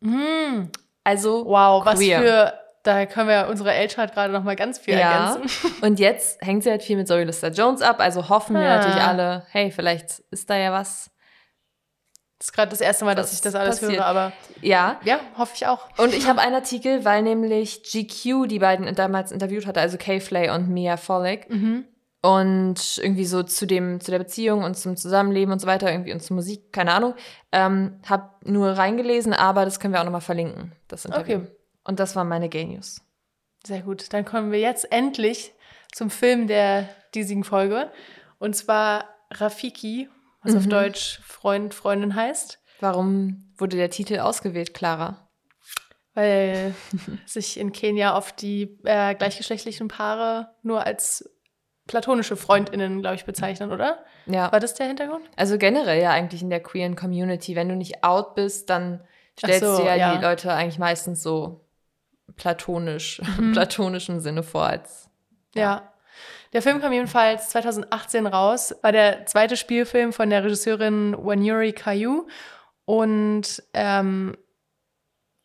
Mm. 0.00 0.68
Also 1.04 1.44
Wow, 1.46 1.84
was 1.84 1.98
queer. 1.98 2.20
für. 2.20 2.61
Da 2.84 3.06
können 3.06 3.28
wir 3.28 3.46
unsere 3.48 3.72
Eltern 3.72 4.10
gerade 4.10 4.32
noch 4.32 4.42
mal 4.42 4.56
ganz 4.56 4.78
viel 4.78 4.94
Ja. 4.98 5.34
ergänzen. 5.34 5.72
Und 5.82 6.00
jetzt 6.00 6.40
hängt 6.42 6.64
sie 6.64 6.70
halt 6.70 6.82
viel 6.82 6.96
mit 6.96 7.06
Zoe 7.06 7.22
Lister 7.24 7.50
Jones 7.50 7.80
ab. 7.80 8.00
Also 8.00 8.28
hoffen 8.28 8.54
wir 8.56 8.62
Ah. 8.66 8.76
natürlich 8.78 9.02
alle, 9.02 9.46
hey, 9.50 9.70
vielleicht 9.70 10.20
ist 10.30 10.50
da 10.50 10.56
ja 10.56 10.72
was. 10.72 11.10
Das 12.38 12.48
ist 12.48 12.52
gerade 12.54 12.70
das 12.70 12.80
erste 12.80 13.04
Mal, 13.04 13.14
dass 13.14 13.26
Das 13.26 13.34
ich 13.34 13.40
das 13.40 13.54
alles 13.54 13.78
passiert. 13.78 14.00
höre, 14.00 14.06
aber 14.06 14.32
Ja. 14.62 15.00
ja, 15.04 15.20
hoffe 15.38 15.52
ich 15.54 15.66
auch. 15.68 15.86
Und 15.96 16.12
ich 16.12 16.26
habe 16.26 16.40
einen 16.40 16.56
Artikel, 16.56 17.04
weil 17.04 17.22
nämlich 17.22 17.84
GQ 17.84 18.48
die 18.48 18.58
beiden 18.58 18.92
damals 18.96 19.30
interviewt 19.30 19.64
hatte, 19.66 19.80
also 19.80 19.96
K-Flay 19.96 20.50
und 20.50 20.68
Mia 20.68 20.96
Follick. 20.96 21.48
Mhm. 21.48 21.84
Und 22.24 22.98
irgendwie 22.98 23.24
so 23.26 23.42
zu 23.44 23.64
dem, 23.66 24.00
zu 24.00 24.10
der 24.10 24.18
Beziehung 24.18 24.64
und 24.64 24.76
zum 24.76 24.96
Zusammenleben 24.96 25.52
und 25.52 25.60
so 25.60 25.66
weiter, 25.68 25.90
irgendwie 25.90 26.12
und 26.12 26.20
zur 26.20 26.34
Musik, 26.36 26.72
keine 26.72 26.92
Ahnung. 26.94 27.14
Ähm, 27.52 28.00
hab 28.08 28.44
nur 28.44 28.70
reingelesen, 28.70 29.32
aber 29.32 29.64
das 29.64 29.78
können 29.78 29.94
wir 29.94 30.00
auch 30.00 30.04
nochmal 30.04 30.20
verlinken, 30.20 30.72
das 30.88 31.04
Interview. 31.04 31.38
Okay. 31.38 31.48
Und 31.84 32.00
das 32.00 32.16
waren 32.16 32.28
meine 32.28 32.48
Gay 32.48 32.64
News. 32.64 33.00
Sehr 33.64 33.82
gut. 33.82 34.12
Dann 34.12 34.24
kommen 34.24 34.52
wir 34.52 34.60
jetzt 34.60 34.90
endlich 34.92 35.52
zum 35.92 36.10
Film 36.10 36.46
der 36.46 36.88
diesigen 37.14 37.44
Folge. 37.44 37.90
Und 38.38 38.54
zwar 38.56 39.04
Rafiki, 39.30 40.08
was 40.42 40.56
auf 40.56 40.66
Mhm. 40.66 40.70
Deutsch 40.70 41.20
Freund, 41.24 41.74
Freundin 41.74 42.14
heißt. 42.14 42.58
Warum 42.80 43.52
wurde 43.56 43.76
der 43.76 43.90
Titel 43.90 44.18
ausgewählt, 44.18 44.74
Clara? 44.74 45.28
Weil 46.14 46.74
sich 47.26 47.58
in 47.58 47.72
Kenia 47.72 48.16
oft 48.16 48.42
die 48.42 48.78
äh, 48.84 49.14
gleichgeschlechtlichen 49.14 49.88
Paare 49.88 50.54
nur 50.62 50.84
als 50.84 51.28
platonische 51.86 52.36
FreundInnen, 52.36 53.00
glaube 53.00 53.16
ich, 53.16 53.24
bezeichnen, 53.24 53.72
oder? 53.72 54.04
Ja. 54.26 54.50
War 54.52 54.60
das 54.60 54.74
der 54.74 54.86
Hintergrund? 54.86 55.24
Also 55.36 55.58
generell 55.58 56.00
ja 56.00 56.10
eigentlich 56.10 56.42
in 56.42 56.50
der 56.50 56.62
queeren 56.62 56.96
Community. 56.96 57.56
Wenn 57.56 57.68
du 57.68 57.76
nicht 57.76 58.04
out 58.04 58.34
bist, 58.34 58.70
dann 58.70 59.04
stellst 59.38 59.60
so, 59.60 59.78
du 59.78 59.84
ja, 59.84 59.94
ja. 59.94 60.16
die 60.16 60.22
Leute 60.22 60.52
eigentlich 60.52 60.78
meistens 60.78 61.22
so 61.22 61.60
platonisch, 62.42 63.22
im 63.38 63.52
platonischen 63.52 64.20
Sinne 64.20 64.42
vor 64.42 64.64
als. 64.64 65.08
Ja. 65.54 65.92
Der 66.52 66.60
Film 66.60 66.80
kam 66.80 66.92
jedenfalls 66.92 67.50
2018 67.50 68.26
raus, 68.26 68.74
war 68.82 68.90
der 68.90 69.26
zweite 69.26 69.56
Spielfilm 69.56 70.12
von 70.12 70.28
der 70.28 70.42
Regisseurin 70.42 71.16
Wanuri 71.16 71.72
Kayu. 71.72 72.26
Und 72.84 73.62
ähm, 73.74 74.36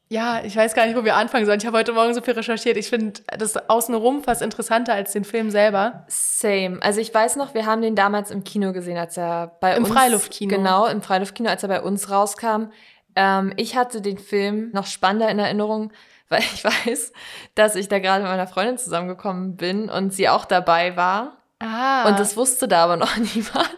ja, 0.10 0.42
ich 0.44 0.56
weiß 0.56 0.74
gar 0.74 0.88
nicht, 0.88 0.98
wo 0.98 1.06
wir 1.06 1.16
anfangen 1.16 1.46
sollen. 1.46 1.60
Ich 1.60 1.68
habe 1.68 1.78
heute 1.78 1.94
Morgen 1.94 2.16
so 2.16 2.22
viel 2.22 2.34
recherchiert. 2.34 2.78
Ich 2.78 2.90
finde 2.90 3.22
das 3.38 3.56
außenrum 3.70 4.24
fast 4.24 4.42
interessanter 4.42 4.94
als 4.94 5.12
den 5.12 5.24
Film 5.24 5.52
selber. 5.52 6.04
Same. 6.08 6.80
Also 6.82 7.00
ich 7.00 7.14
weiß 7.14 7.36
noch, 7.36 7.54
wir 7.54 7.68
haben 7.68 7.84
den 7.84 7.96
damals 7.96 8.32
im 8.32 8.44
Kino 8.44 8.74
gesehen, 8.74 8.98
als 8.98 9.18
er 9.18 9.56
bei 9.62 9.76
Im 9.76 9.84
uns. 9.84 9.94
Freiluftkino. 9.94 10.56
Genau, 10.56 10.88
im 10.88 11.04
Freiluftkino, 11.04 11.48
als 11.48 11.62
er 11.62 11.70
bei 11.70 11.82
uns 11.82 12.10
rauskam. 12.10 12.72
Ähm, 13.16 13.54
ich 13.56 13.76
hatte 13.76 14.02
den 14.02 14.18
Film 14.18 14.72
noch 14.74 14.88
spannender 14.88 15.30
in 15.30 15.40
Erinnerung, 15.40 15.94
weil 16.30 16.42
ich 16.42 16.64
weiß, 16.64 17.14
dass 17.56 17.76
ich 17.76 17.88
da 17.88 18.00
gerade 18.00 18.24
mit 18.24 18.32
meiner 18.32 18.48
Freundin 18.48 18.78
zusammengekommen 18.78 19.56
bin 19.56 19.90
und 19.90 20.14
sie 20.14 20.30
auch 20.30 20.46
dabei 20.46 20.96
war. 20.96 21.38
Ah. 21.60 22.08
Und 22.08 22.20
das 22.20 22.38
wusste 22.38 22.68
da 22.68 22.84
aber 22.84 22.98
noch 22.98 23.16
niemand. 23.36 23.76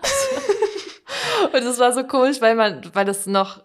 und 1.53 1.63
das 1.63 1.79
war 1.79 1.93
so 1.93 2.03
komisch, 2.03 2.41
weil 2.41 2.55
man, 2.55 2.81
weil 2.93 3.05
das 3.05 3.25
noch 3.25 3.63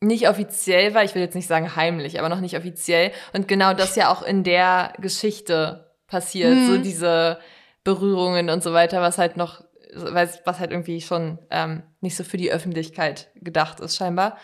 nicht 0.00 0.28
offiziell 0.28 0.94
war. 0.94 1.04
Ich 1.04 1.14
will 1.14 1.22
jetzt 1.22 1.34
nicht 1.34 1.46
sagen 1.46 1.76
heimlich, 1.76 2.18
aber 2.18 2.28
noch 2.28 2.40
nicht 2.40 2.56
offiziell. 2.56 3.12
Und 3.32 3.48
genau 3.48 3.74
das 3.74 3.96
ja 3.96 4.10
auch 4.10 4.22
in 4.22 4.44
der 4.44 4.92
Geschichte 4.98 5.92
passiert. 6.06 6.54
Mhm. 6.54 6.66
So 6.66 6.78
diese 6.78 7.38
Berührungen 7.84 8.50
und 8.50 8.62
so 8.62 8.72
weiter, 8.72 9.00
was 9.00 9.18
halt 9.18 9.36
noch, 9.36 9.62
was 9.94 10.40
was 10.44 10.58
halt 10.58 10.70
irgendwie 10.70 11.00
schon 11.00 11.38
ähm, 11.50 11.82
nicht 12.00 12.16
so 12.16 12.24
für 12.24 12.36
die 12.36 12.52
Öffentlichkeit 12.52 13.30
gedacht 13.36 13.80
ist, 13.80 13.96
scheinbar. 13.96 14.36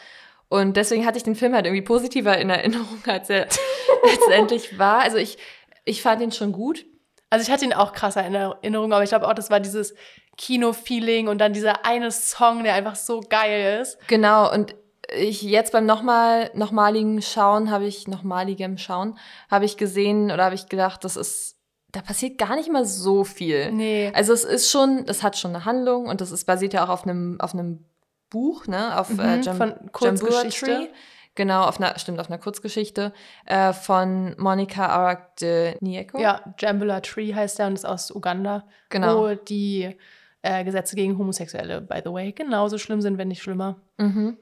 Und 0.50 0.76
deswegen 0.76 1.06
hatte 1.06 1.16
ich 1.16 1.22
den 1.22 1.36
Film 1.36 1.54
halt 1.54 1.64
irgendwie 1.64 1.84
positiver 1.84 2.36
in 2.36 2.50
Erinnerung, 2.50 2.98
als 3.06 3.30
er 3.30 3.46
letztendlich 4.04 4.78
war. 4.78 5.00
Also 5.00 5.16
ich, 5.16 5.38
ich 5.84 6.02
fand 6.02 6.20
ihn 6.20 6.32
schon 6.32 6.50
gut. 6.50 6.84
Also 7.30 7.44
ich 7.44 7.52
hatte 7.52 7.64
ihn 7.64 7.72
auch 7.72 7.92
krasser 7.92 8.26
in 8.26 8.34
Erinnerung, 8.34 8.92
aber 8.92 9.04
ich 9.04 9.10
glaube 9.10 9.28
auch, 9.28 9.34
das 9.34 9.50
war 9.50 9.60
dieses 9.60 9.94
Kino-Feeling 10.36 11.28
und 11.28 11.38
dann 11.38 11.52
dieser 11.52 11.86
eine 11.86 12.10
Song, 12.10 12.64
der 12.64 12.74
einfach 12.74 12.96
so 12.96 13.20
geil 13.20 13.80
ist. 13.80 13.96
Genau, 14.08 14.52
und 14.52 14.74
ich 15.16 15.42
jetzt 15.42 15.70
beim 15.70 15.86
nochmal, 15.86 16.50
nochmaligen 16.54 17.22
Schauen 17.22 17.70
habe 17.70 17.86
ich, 17.86 18.08
nochmaligem 18.08 18.76
Schauen, 18.76 19.18
habe 19.48 19.64
ich 19.64 19.76
gesehen 19.76 20.32
oder 20.32 20.46
habe 20.46 20.56
ich 20.56 20.68
gedacht, 20.68 21.04
das 21.04 21.16
ist, 21.16 21.56
da 21.92 22.02
passiert 22.02 22.38
gar 22.38 22.56
nicht 22.56 22.72
mal 22.72 22.84
so 22.84 23.22
viel. 23.22 23.70
Nee. 23.70 24.10
Also 24.14 24.32
es 24.32 24.42
ist 24.42 24.68
schon, 24.68 25.04
das 25.06 25.22
hat 25.22 25.38
schon 25.38 25.54
eine 25.54 25.64
Handlung 25.64 26.06
und 26.06 26.20
das 26.20 26.32
ist 26.32 26.44
basiert 26.44 26.74
ja 26.74 26.84
auch 26.84 26.88
auf 26.88 27.04
einem, 27.04 27.40
auf 27.40 27.54
einem 27.54 27.84
Buch, 28.30 28.66
ne, 28.66 28.98
auf 28.98 29.10
äh, 29.10 29.36
Mhm, 29.36 29.42
Jam 29.42 29.56
von 29.56 29.92
Kurzgeschichte. 29.92 30.66
Tree. 30.66 30.88
Genau, 31.36 31.64
auf 31.64 31.78
einer, 31.78 31.98
stimmt, 31.98 32.18
auf 32.20 32.28
einer 32.28 32.38
Kurzgeschichte 32.38 33.12
äh, 33.46 33.72
von 33.72 34.34
Monica 34.38 34.86
Arak 34.86 35.36
de 35.36 35.76
Nieko. 35.80 36.18
Ja, 36.18 36.54
Jambula 36.58 37.00
Tree 37.00 37.34
heißt 37.34 37.58
der 37.58 37.68
und 37.68 37.74
ist 37.74 37.84
aus 37.86 38.10
Uganda. 38.10 38.66
Genau. 38.88 39.22
Wo 39.22 39.34
die 39.34 39.96
äh, 40.42 40.64
Gesetze 40.64 40.96
gegen 40.96 41.18
Homosexuelle, 41.18 41.80
by 41.80 42.00
the 42.04 42.12
way, 42.12 42.32
genauso 42.32 42.78
schlimm 42.78 43.00
sind, 43.00 43.16
wenn 43.18 43.28
nicht 43.28 43.42
schlimmer. 43.42 43.80
Mhm. 43.98 44.38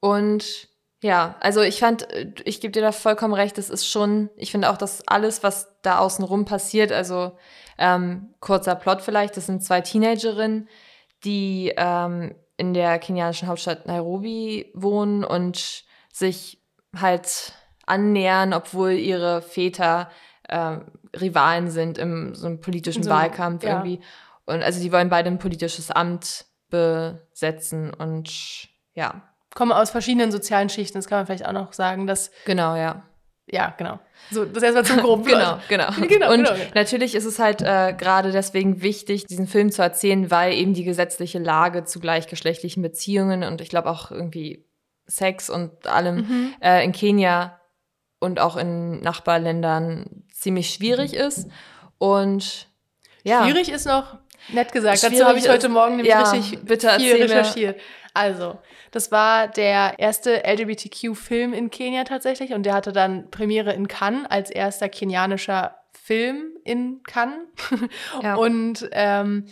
Und 0.00 0.68
ja, 1.02 1.36
also 1.40 1.60
ich 1.62 1.80
fand, 1.80 2.10
äh, 2.12 2.32
ich 2.44 2.60
gebe 2.60 2.72
dir 2.72 2.82
da 2.82 2.92
vollkommen 2.92 3.34
recht, 3.34 3.58
das 3.58 3.70
ist 3.70 3.86
schon, 3.86 4.30
ich 4.36 4.50
finde 4.50 4.70
auch, 4.70 4.76
dass 4.76 5.06
alles, 5.06 5.42
was 5.42 5.68
da 5.82 5.98
außenrum 5.98 6.44
passiert, 6.44 6.92
also 6.92 7.32
ähm, 7.78 8.34
kurzer 8.40 8.74
Plot 8.74 9.02
vielleicht, 9.02 9.36
das 9.36 9.46
sind 9.46 9.62
zwei 9.62 9.80
Teenagerinnen, 9.80 10.68
die 11.24 11.72
ähm, 11.76 12.34
in 12.58 12.74
der 12.74 12.98
kenianischen 12.98 13.48
Hauptstadt 13.48 13.86
Nairobi 13.86 14.70
wohnen 14.74 15.24
und 15.24 15.84
sich 16.12 16.62
halt 16.94 17.54
annähern, 17.86 18.52
obwohl 18.52 18.90
ihre 18.92 19.40
Väter 19.40 20.10
ähm, 20.50 20.84
Rivalen 21.18 21.70
sind 21.70 21.96
im 21.96 22.34
so 22.34 22.46
einem 22.46 22.60
politischen 22.60 23.02
So 23.02 23.10
Wahlkampf 23.10 23.64
ja. 23.64 23.70
irgendwie. 23.70 24.00
Und 24.44 24.62
also 24.62 24.80
die 24.80 24.92
wollen 24.92 25.08
beide 25.08 25.30
ein 25.30 25.38
politisches 25.38 25.90
Amt 25.90 26.44
besetzen 26.68 27.94
und 27.94 28.68
ja, 28.92 29.22
Kommen 29.54 29.72
aus 29.72 29.90
verschiedenen 29.90 30.30
sozialen 30.30 30.68
Schichten, 30.68 30.98
das 30.98 31.08
kann 31.08 31.18
man 31.18 31.26
vielleicht 31.26 31.46
auch 31.46 31.52
noch 31.52 31.72
sagen, 31.72 32.06
dass 32.06 32.30
genau, 32.44 32.76
ja. 32.76 33.02
Ja, 33.50 33.74
genau. 33.76 33.98
So, 34.30 34.44
das 34.44 34.62
erstmal 34.62 34.84
zum 34.84 34.98
groben 34.98 35.24
Genau, 35.26 35.58
genau. 35.68 35.90
genau. 36.08 36.32
Und 36.32 36.44
genau. 36.44 36.56
natürlich 36.74 37.14
ist 37.14 37.24
es 37.24 37.38
halt 37.38 37.62
äh, 37.62 37.94
gerade 37.96 38.32
deswegen 38.32 38.82
wichtig, 38.82 39.26
diesen 39.26 39.46
Film 39.46 39.70
zu 39.70 39.82
erzählen, 39.82 40.30
weil 40.30 40.52
eben 40.54 40.74
die 40.74 40.84
gesetzliche 40.84 41.38
Lage 41.38 41.84
zu 41.84 42.00
gleichgeschlechtlichen 42.00 42.82
Beziehungen 42.82 43.42
und 43.42 43.60
ich 43.60 43.68
glaube 43.68 43.90
auch 43.90 44.10
irgendwie 44.10 44.64
Sex 45.06 45.48
und 45.48 45.86
allem 45.86 46.16
mhm. 46.16 46.54
äh, 46.60 46.84
in 46.84 46.92
Kenia 46.92 47.58
und 48.20 48.40
auch 48.40 48.56
in 48.56 49.00
Nachbarländern 49.00 50.24
ziemlich 50.32 50.70
schwierig 50.70 51.14
ist. 51.14 51.48
Und 51.98 52.66
ja. 53.24 53.44
Schwierig 53.44 53.70
ist 53.70 53.86
noch 53.86 54.18
nett 54.48 54.72
gesagt. 54.72 55.02
Dazu 55.02 55.24
habe 55.24 55.38
ich 55.38 55.48
heute 55.48 55.68
Morgen 55.68 55.96
nämlich 55.96 56.12
ja, 56.12 56.30
richtig 56.30 56.58
viel 56.58 57.22
recherchiert. 57.22 57.80
Also, 58.14 58.58
das 58.90 59.12
war 59.12 59.48
der 59.48 59.98
erste 59.98 60.42
LGBTQ-Film 60.44 61.52
in 61.52 61.70
Kenia 61.70 62.04
tatsächlich 62.04 62.52
und 62.52 62.64
der 62.64 62.74
hatte 62.74 62.92
dann 62.92 63.30
Premiere 63.30 63.72
in 63.72 63.88
Cannes 63.88 64.26
als 64.28 64.50
erster 64.50 64.88
kenianischer 64.88 65.76
Film 65.92 66.52
in 66.64 67.02
Cannes. 67.02 67.46
Ja. 68.22 68.34
Und 68.36 68.88
ähm, 68.92 69.46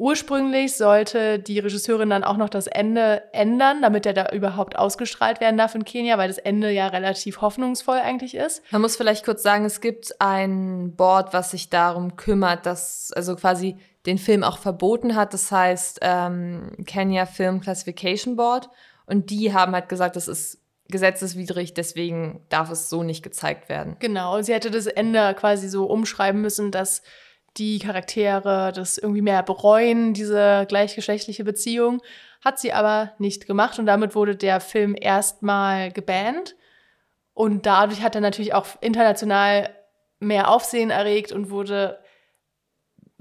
ursprünglich 0.00 0.76
sollte 0.76 1.38
die 1.38 1.58
Regisseurin 1.58 2.08
dann 2.08 2.24
auch 2.24 2.38
noch 2.38 2.48
das 2.48 2.66
Ende 2.66 3.22
ändern, 3.34 3.82
damit 3.82 4.06
er 4.06 4.14
da 4.14 4.30
überhaupt 4.32 4.78
ausgestrahlt 4.78 5.42
werden 5.42 5.58
darf 5.58 5.74
in 5.74 5.84
Kenia, 5.84 6.16
weil 6.16 6.28
das 6.28 6.38
Ende 6.38 6.70
ja 6.70 6.86
relativ 6.86 7.42
hoffnungsvoll 7.42 7.98
eigentlich 7.98 8.34
ist. 8.34 8.62
Man 8.72 8.80
muss 8.80 8.96
vielleicht 8.96 9.26
kurz 9.26 9.42
sagen, 9.42 9.66
es 9.66 9.82
gibt 9.82 10.18
ein 10.18 10.96
Board, 10.96 11.34
was 11.34 11.50
sich 11.50 11.68
darum 11.68 12.16
kümmert, 12.16 12.64
dass 12.64 13.12
also 13.14 13.36
quasi 13.36 13.76
den 14.06 14.18
Film 14.18 14.42
auch 14.42 14.58
verboten 14.58 15.14
hat. 15.14 15.34
Das 15.34 15.50
heißt 15.50 16.00
ähm, 16.02 16.72
Kenya 16.86 17.26
Film 17.26 17.60
Classification 17.60 18.36
Board. 18.36 18.70
Und 19.06 19.30
die 19.30 19.52
haben 19.52 19.72
halt 19.72 19.88
gesagt, 19.88 20.16
das 20.16 20.28
ist 20.28 20.60
gesetzeswidrig, 20.88 21.74
deswegen 21.74 22.44
darf 22.48 22.70
es 22.70 22.90
so 22.90 23.02
nicht 23.02 23.22
gezeigt 23.22 23.68
werden. 23.68 23.96
Genau, 24.00 24.40
sie 24.42 24.52
hätte 24.52 24.70
das 24.70 24.86
Ende 24.86 25.34
quasi 25.34 25.68
so 25.68 25.86
umschreiben 25.86 26.40
müssen, 26.40 26.70
dass 26.70 27.02
die 27.56 27.78
Charaktere 27.78 28.72
das 28.74 28.98
irgendwie 28.98 29.22
mehr 29.22 29.42
bereuen, 29.42 30.14
diese 30.14 30.66
gleichgeschlechtliche 30.68 31.44
Beziehung. 31.44 32.00
Hat 32.44 32.58
sie 32.58 32.72
aber 32.72 33.12
nicht 33.18 33.46
gemacht 33.46 33.78
und 33.78 33.86
damit 33.86 34.14
wurde 34.14 34.36
der 34.36 34.60
Film 34.60 34.96
erstmal 34.98 35.92
gebannt. 35.92 36.56
Und 37.34 37.66
dadurch 37.66 38.02
hat 38.02 38.14
er 38.14 38.20
natürlich 38.20 38.54
auch 38.54 38.66
international 38.80 39.74
mehr 40.20 40.50
Aufsehen 40.50 40.90
erregt 40.90 41.32
und 41.32 41.50
wurde 41.50 41.98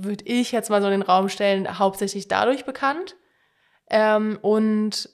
würde 0.03 0.25
ich 0.25 0.51
jetzt 0.51 0.69
mal 0.69 0.81
so 0.81 0.87
in 0.87 0.99
den 0.99 1.01
Raum 1.01 1.29
stellen, 1.29 1.79
hauptsächlich 1.79 2.27
dadurch 2.27 2.65
bekannt. 2.65 3.15
Ähm, 3.89 4.39
und 4.41 5.09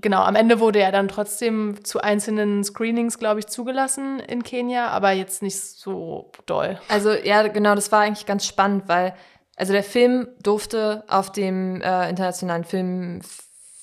genau, 0.00 0.22
am 0.22 0.34
Ende 0.34 0.60
wurde 0.60 0.80
er 0.80 0.92
dann 0.92 1.08
trotzdem 1.08 1.84
zu 1.84 2.00
einzelnen 2.00 2.64
Screenings, 2.64 3.18
glaube 3.18 3.40
ich, 3.40 3.46
zugelassen 3.46 4.20
in 4.20 4.42
Kenia, 4.42 4.88
aber 4.88 5.12
jetzt 5.12 5.42
nicht 5.42 5.60
so 5.60 6.32
doll. 6.46 6.78
Also 6.88 7.12
ja, 7.12 7.46
genau, 7.48 7.74
das 7.74 7.92
war 7.92 8.00
eigentlich 8.00 8.26
ganz 8.26 8.46
spannend, 8.46 8.88
weil 8.88 9.14
also 9.56 9.72
der 9.72 9.84
Film 9.84 10.28
durfte 10.42 11.04
auf 11.08 11.32
dem 11.32 11.80
äh, 11.80 12.10
internationalen 12.10 12.64
Film, 12.64 13.20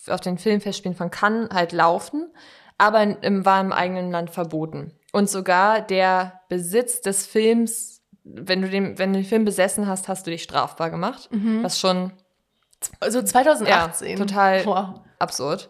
auf 0.08 0.22
den 0.22 0.38
Filmfestspielen 0.38 0.96
von 0.96 1.10
Cannes 1.10 1.50
halt 1.52 1.72
laufen, 1.72 2.32
aber 2.78 3.02
in, 3.02 3.46
war 3.46 3.60
im 3.60 3.72
eigenen 3.72 4.12
Land 4.12 4.30
verboten. 4.30 4.94
Und 5.12 5.30
sogar 5.30 5.82
der 5.82 6.42
Besitz 6.50 7.02
des 7.02 7.26
Films 7.26 7.93
wenn 8.24 8.62
du 8.62 8.70
den, 8.70 8.98
wenn 8.98 9.14
du 9.14 9.20
den 9.20 9.26
Film 9.26 9.46
besessen 9.46 9.88
hast, 9.88 10.08
hast 10.08 10.26
du 10.26 10.32
dich 10.32 10.44
strafbar 10.44 10.90
gemacht. 10.90 11.30
Mhm. 11.32 11.64
Was 11.64 11.80
schon. 11.80 12.12
Also 13.00 13.22
2018. 13.22 14.10
Ja, 14.10 14.16
total 14.18 14.66
wow. 14.66 15.02
absurd. 15.20 15.70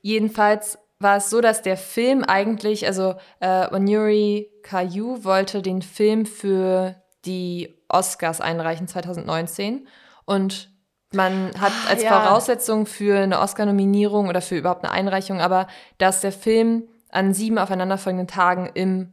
Jedenfalls 0.00 0.78
war 0.98 1.16
es 1.16 1.30
so, 1.30 1.40
dass 1.40 1.62
der 1.62 1.76
Film 1.76 2.24
eigentlich, 2.24 2.86
also 2.86 3.14
äh, 3.40 3.72
Onuri 3.74 4.50
Kayu 4.62 5.24
wollte 5.24 5.62
den 5.62 5.82
Film 5.82 6.26
für 6.26 6.96
die 7.24 7.74
Oscars 7.88 8.40
einreichen 8.40 8.88
2019 8.88 9.86
und 10.24 10.70
man 11.12 11.52
hat 11.60 11.72
ah, 11.86 11.90
als 11.90 12.02
ja. 12.02 12.10
Voraussetzung 12.10 12.86
für 12.86 13.18
eine 13.18 13.38
Oscar-Nominierung 13.38 14.28
oder 14.28 14.40
für 14.40 14.56
überhaupt 14.56 14.84
eine 14.84 14.92
Einreichung, 14.92 15.40
aber 15.40 15.68
dass 15.98 16.20
der 16.20 16.32
Film 16.32 16.88
an 17.10 17.32
sieben 17.32 17.58
aufeinanderfolgenden 17.58 18.26
Tagen 18.26 18.70
im 18.74 19.12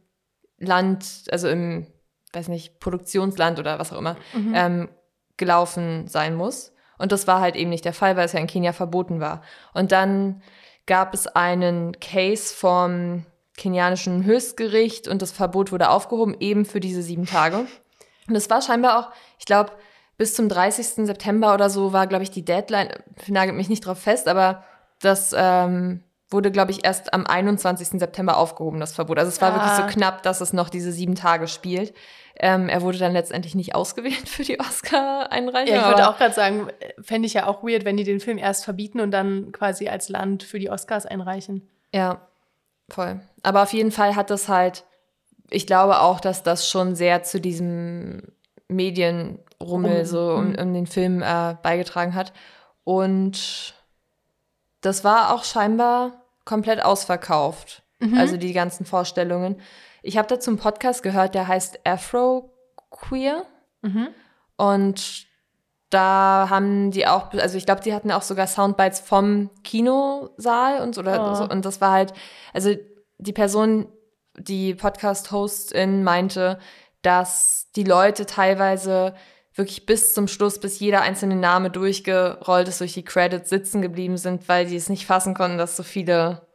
Land, 0.58 1.24
also 1.30 1.48
im 1.48 1.86
weiß 2.32 2.48
nicht, 2.48 2.80
Produktionsland 2.80 3.58
oder 3.58 3.78
was 3.78 3.92
auch 3.92 3.98
immer, 3.98 4.16
mhm. 4.32 4.52
ähm, 4.54 4.88
gelaufen 5.36 6.06
sein 6.08 6.34
muss. 6.34 6.72
Und 6.98 7.12
das 7.12 7.26
war 7.26 7.40
halt 7.40 7.56
eben 7.56 7.70
nicht 7.70 7.84
der 7.84 7.94
Fall, 7.94 8.16
weil 8.16 8.26
es 8.26 8.32
ja 8.32 8.40
in 8.40 8.46
Kenia 8.46 8.72
verboten 8.72 9.20
war. 9.20 9.42
Und 9.74 9.92
dann 9.92 10.42
gab 10.86 11.14
es 11.14 11.26
einen 11.26 11.98
Case 12.00 12.54
vom 12.54 13.26
kenianischen 13.56 14.24
Höchstgericht 14.24 15.08
und 15.08 15.22
das 15.22 15.32
Verbot 15.32 15.72
wurde 15.72 15.90
aufgehoben, 15.90 16.36
eben 16.40 16.64
für 16.64 16.80
diese 16.80 17.02
sieben 17.02 17.26
Tage. 17.26 17.66
Und 18.28 18.36
es 18.36 18.48
war 18.50 18.62
scheinbar 18.62 18.98
auch, 18.98 19.12
ich 19.38 19.44
glaube, 19.44 19.72
bis 20.16 20.34
zum 20.34 20.48
30. 20.48 21.06
September 21.06 21.54
oder 21.54 21.70
so 21.70 21.92
war, 21.92 22.06
glaube 22.06 22.22
ich, 22.22 22.30
die 22.30 22.44
Deadline, 22.44 22.90
nagelt 23.26 23.56
mich 23.56 23.68
nicht 23.68 23.84
drauf 23.84 23.98
fest, 23.98 24.28
aber 24.28 24.64
das 25.00 25.34
ähm, 25.36 26.02
wurde, 26.32 26.50
glaube 26.50 26.70
ich, 26.70 26.84
erst 26.84 27.12
am 27.14 27.26
21. 27.26 28.00
September 28.00 28.36
aufgehoben, 28.36 28.80
das 28.80 28.94
Verbot. 28.94 29.18
Also 29.18 29.28
es 29.28 29.40
war 29.40 29.52
ah. 29.52 29.54
wirklich 29.54 29.72
so 29.72 29.98
knapp, 29.98 30.22
dass 30.22 30.40
es 30.40 30.52
noch 30.52 30.68
diese 30.68 30.92
sieben 30.92 31.14
Tage 31.14 31.48
spielt. 31.48 31.94
Ähm, 32.36 32.68
er 32.68 32.82
wurde 32.82 32.98
dann 32.98 33.12
letztendlich 33.12 33.54
nicht 33.54 33.74
ausgewählt 33.74 34.26
für 34.28 34.42
die 34.42 34.58
Oscar-Einreichung. 34.58 35.74
Ja, 35.74 35.82
ich 35.82 35.88
würde 35.88 36.08
auch 36.08 36.16
gerade 36.16 36.34
sagen, 36.34 36.68
fände 37.00 37.26
ich 37.26 37.34
ja 37.34 37.46
auch 37.46 37.62
weird, 37.62 37.84
wenn 37.84 37.96
die 37.96 38.04
den 38.04 38.20
Film 38.20 38.38
erst 38.38 38.64
verbieten 38.64 39.00
und 39.00 39.10
dann 39.10 39.52
quasi 39.52 39.88
als 39.88 40.08
Land 40.08 40.42
für 40.42 40.58
die 40.58 40.70
Oscars 40.70 41.06
einreichen. 41.06 41.68
Ja, 41.92 42.26
voll. 42.88 43.20
Aber 43.42 43.62
auf 43.62 43.72
jeden 43.72 43.92
Fall 43.92 44.16
hat 44.16 44.30
das 44.30 44.48
halt, 44.48 44.84
ich 45.50 45.66
glaube 45.66 46.00
auch, 46.00 46.20
dass 46.20 46.42
das 46.42 46.68
schon 46.68 46.94
sehr 46.94 47.22
zu 47.22 47.40
diesem 47.40 48.32
Medienrummel 48.68 50.00
um, 50.00 50.04
so 50.06 50.32
um, 50.32 50.50
mhm. 50.50 50.58
um, 50.58 50.74
den 50.74 50.86
Film 50.86 51.22
äh, 51.22 51.54
beigetragen 51.62 52.14
hat. 52.14 52.32
Und 52.84 53.74
das 54.80 55.04
war 55.04 55.34
auch 55.34 55.44
scheinbar 55.44 56.21
komplett 56.44 56.84
ausverkauft. 56.84 57.82
Mhm. 58.00 58.18
Also 58.18 58.36
die 58.36 58.52
ganzen 58.52 58.84
Vorstellungen. 58.84 59.60
Ich 60.02 60.18
habe 60.18 60.28
dazu 60.28 60.50
einen 60.50 60.58
Podcast 60.58 61.02
gehört, 61.02 61.34
der 61.34 61.46
heißt 61.46 61.86
Afro 61.86 62.52
Queer. 62.90 63.44
Mhm. 63.82 64.08
Und 64.56 65.26
da 65.90 66.46
haben 66.48 66.90
die 66.90 67.06
auch, 67.06 67.32
also 67.34 67.58
ich 67.58 67.66
glaube, 67.66 67.82
die 67.82 67.92
hatten 67.92 68.10
auch 68.10 68.22
sogar 68.22 68.46
Soundbites 68.46 69.00
vom 69.00 69.50
Kinosaal 69.62 70.80
und 70.80 70.96
oder 70.98 71.32
oh. 71.32 71.34
so. 71.34 71.48
Und 71.48 71.64
das 71.64 71.80
war 71.80 71.92
halt, 71.92 72.14
also 72.52 72.74
die 73.18 73.32
Person, 73.32 73.86
die 74.38 74.74
Podcast-Hostin 74.74 76.02
meinte, 76.02 76.58
dass 77.02 77.70
die 77.76 77.84
Leute 77.84 78.26
teilweise 78.26 79.14
wirklich 79.54 79.86
bis 79.86 80.14
zum 80.14 80.28
Schluss, 80.28 80.58
bis 80.58 80.78
jeder 80.78 81.02
einzelne 81.02 81.36
Name 81.36 81.70
durchgerollt 81.70 82.68
ist, 82.68 82.80
durch 82.80 82.94
die 82.94 83.04
Credits 83.04 83.50
sitzen 83.50 83.82
geblieben 83.82 84.16
sind, 84.16 84.48
weil 84.48 84.66
die 84.66 84.76
es 84.76 84.88
nicht 84.88 85.06
fassen 85.06 85.34
konnten, 85.34 85.58
dass 85.58 85.76
so 85.76 85.82
viele 85.82 86.46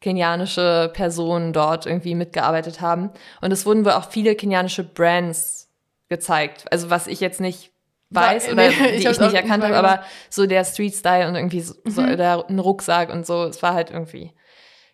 kenianische 0.00 0.90
Personen 0.92 1.52
dort 1.52 1.86
irgendwie 1.86 2.14
mitgearbeitet 2.14 2.80
haben. 2.80 3.10
Und 3.40 3.52
es 3.52 3.64
wurden 3.64 3.84
wohl 3.84 3.92
auch 3.92 4.10
viele 4.10 4.34
kenianische 4.34 4.84
Brands 4.84 5.70
gezeigt. 6.08 6.66
Also 6.70 6.90
was 6.90 7.06
ich 7.06 7.20
jetzt 7.20 7.40
nicht 7.40 7.72
weiß 8.10 8.52
oder 8.52 8.68
nee, 8.68 8.74
die 8.90 8.96
ich, 8.96 9.06
ich 9.06 9.20
nicht 9.20 9.34
erkannt 9.34 9.64
habe, 9.64 9.76
aber 9.76 10.02
so 10.28 10.46
der 10.46 10.64
Street 10.64 10.94
Style 10.94 11.28
und 11.28 11.36
irgendwie 11.36 11.60
so, 11.60 11.74
mhm. 11.84 12.16
der, 12.16 12.44
ein 12.48 12.58
Rucksack 12.58 13.10
und 13.12 13.26
so, 13.26 13.44
es 13.44 13.62
war 13.62 13.74
halt 13.74 13.90
irgendwie, 13.90 14.32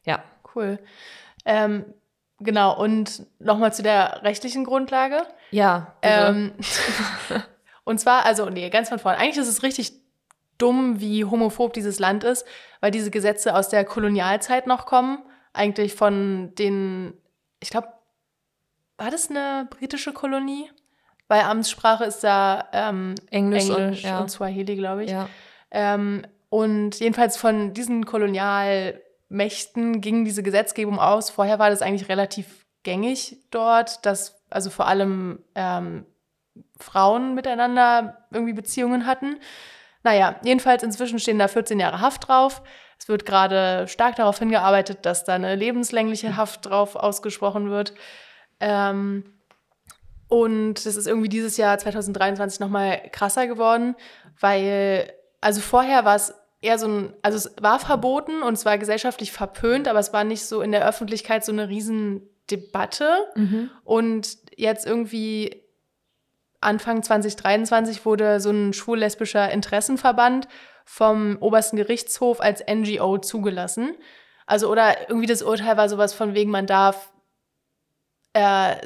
ja. 0.04 0.22
Cool. 0.54 0.78
Ähm, 1.44 1.84
genau, 2.40 2.76
und 2.76 3.26
nochmal 3.38 3.72
zu 3.72 3.82
der 3.82 4.22
rechtlichen 4.22 4.64
Grundlage. 4.64 5.22
Ja. 5.50 5.94
Ähm, 6.02 6.52
und 7.84 8.00
zwar, 8.00 8.24
also, 8.24 8.48
nee, 8.50 8.68
ganz 8.70 8.88
von 8.88 8.98
vorne. 8.98 9.18
Eigentlich 9.18 9.38
ist 9.38 9.48
es 9.48 9.62
richtig 9.62 9.92
dumm, 10.58 11.00
wie 11.00 11.24
homophob 11.24 11.72
dieses 11.72 11.98
Land 11.98 12.24
ist, 12.24 12.46
weil 12.80 12.90
diese 12.90 13.10
Gesetze 13.10 13.54
aus 13.54 13.68
der 13.68 13.84
Kolonialzeit 13.84 14.66
noch 14.66 14.86
kommen. 14.86 15.22
Eigentlich 15.52 15.94
von 15.94 16.54
den, 16.56 17.14
ich 17.60 17.70
glaube, 17.70 17.88
war 18.98 19.10
das 19.10 19.30
eine 19.30 19.66
britische 19.70 20.12
Kolonie? 20.12 20.70
Weil 21.28 21.42
Amtssprache 21.42 22.04
ist 22.04 22.24
da 22.24 22.68
ähm, 22.72 23.14
Englisch, 23.30 23.68
Englisch, 23.68 23.98
und, 23.98 24.02
ja. 24.02 24.20
und 24.20 24.30
Swahili, 24.30 24.76
glaube 24.76 25.04
ich. 25.04 25.10
Ja. 25.10 25.28
Ähm, 25.70 26.26
und 26.48 26.98
jedenfalls 26.98 27.36
von 27.36 27.72
diesen 27.72 28.04
Kolonialmächten 29.30 30.00
ging 30.00 30.24
diese 30.24 30.42
Gesetzgebung 30.42 30.98
aus. 30.98 31.30
Vorher 31.30 31.58
war 31.58 31.70
das 31.70 31.82
eigentlich 31.82 32.08
relativ 32.08 32.66
gängig 32.82 33.38
dort, 33.50 34.04
dass 34.04 34.42
also 34.50 34.70
vor 34.70 34.86
allem 34.86 35.44
ähm, 35.54 36.04
Frauen 36.78 37.34
miteinander 37.34 38.26
irgendwie 38.32 38.52
Beziehungen 38.52 39.06
hatten. 39.06 39.38
Naja, 40.02 40.36
jedenfalls 40.42 40.82
inzwischen 40.82 41.18
stehen 41.18 41.38
da 41.38 41.46
14 41.46 41.78
Jahre 41.78 42.00
Haft 42.00 42.28
drauf. 42.28 42.62
Es 42.98 43.08
wird 43.08 43.24
gerade 43.24 43.86
stark 43.86 44.16
darauf 44.16 44.38
hingearbeitet, 44.38 45.06
dass 45.06 45.24
da 45.24 45.34
eine 45.34 45.54
lebenslängliche 45.54 46.36
Haft 46.36 46.66
drauf 46.66 46.96
ausgesprochen 46.96 47.70
wird. 47.70 47.94
Ähm, 48.58 49.24
und 50.28 50.78
es 50.78 50.96
ist 50.96 51.06
irgendwie 51.06 51.28
dieses 51.28 51.56
Jahr 51.56 51.78
2023 51.78 52.60
nochmal 52.60 53.00
krasser 53.12 53.46
geworden, 53.46 53.96
weil, 54.38 55.12
also 55.40 55.60
vorher 55.60 56.04
war 56.04 56.16
es 56.16 56.34
eher 56.60 56.78
so 56.78 56.88
ein, 56.88 57.14
also 57.22 57.36
es 57.38 57.54
war 57.60 57.78
verboten 57.78 58.42
und 58.42 58.54
es 58.54 58.64
war 58.64 58.78
gesellschaftlich 58.78 59.32
verpönt, 59.32 59.88
aber 59.88 59.98
es 59.98 60.12
war 60.12 60.24
nicht 60.24 60.44
so 60.44 60.60
in 60.60 60.72
der 60.72 60.86
Öffentlichkeit 60.86 61.44
so 61.44 61.52
eine 61.52 61.68
Riesendebatte. 61.68 63.26
Mhm. 63.34 63.70
Und 63.84 64.36
jetzt 64.56 64.86
irgendwie 64.86 65.62
Anfang 66.60 67.02
2023 67.02 68.04
wurde 68.04 68.40
so 68.40 68.50
ein 68.50 68.72
schwul-lesbischer 68.72 69.50
Interessenverband 69.50 70.48
vom 70.84 71.38
obersten 71.40 71.76
Gerichtshof 71.76 72.40
als 72.40 72.62
NGO 72.68 73.18
zugelassen. 73.18 73.96
Also, 74.46 74.68
oder 74.68 75.08
irgendwie 75.08 75.28
das 75.28 75.42
Urteil 75.42 75.76
war 75.76 75.88
sowas 75.88 76.12
von 76.12 76.34
wegen, 76.34 76.50
man 76.50 76.66
darf 76.66 77.12
äh, 78.32 78.76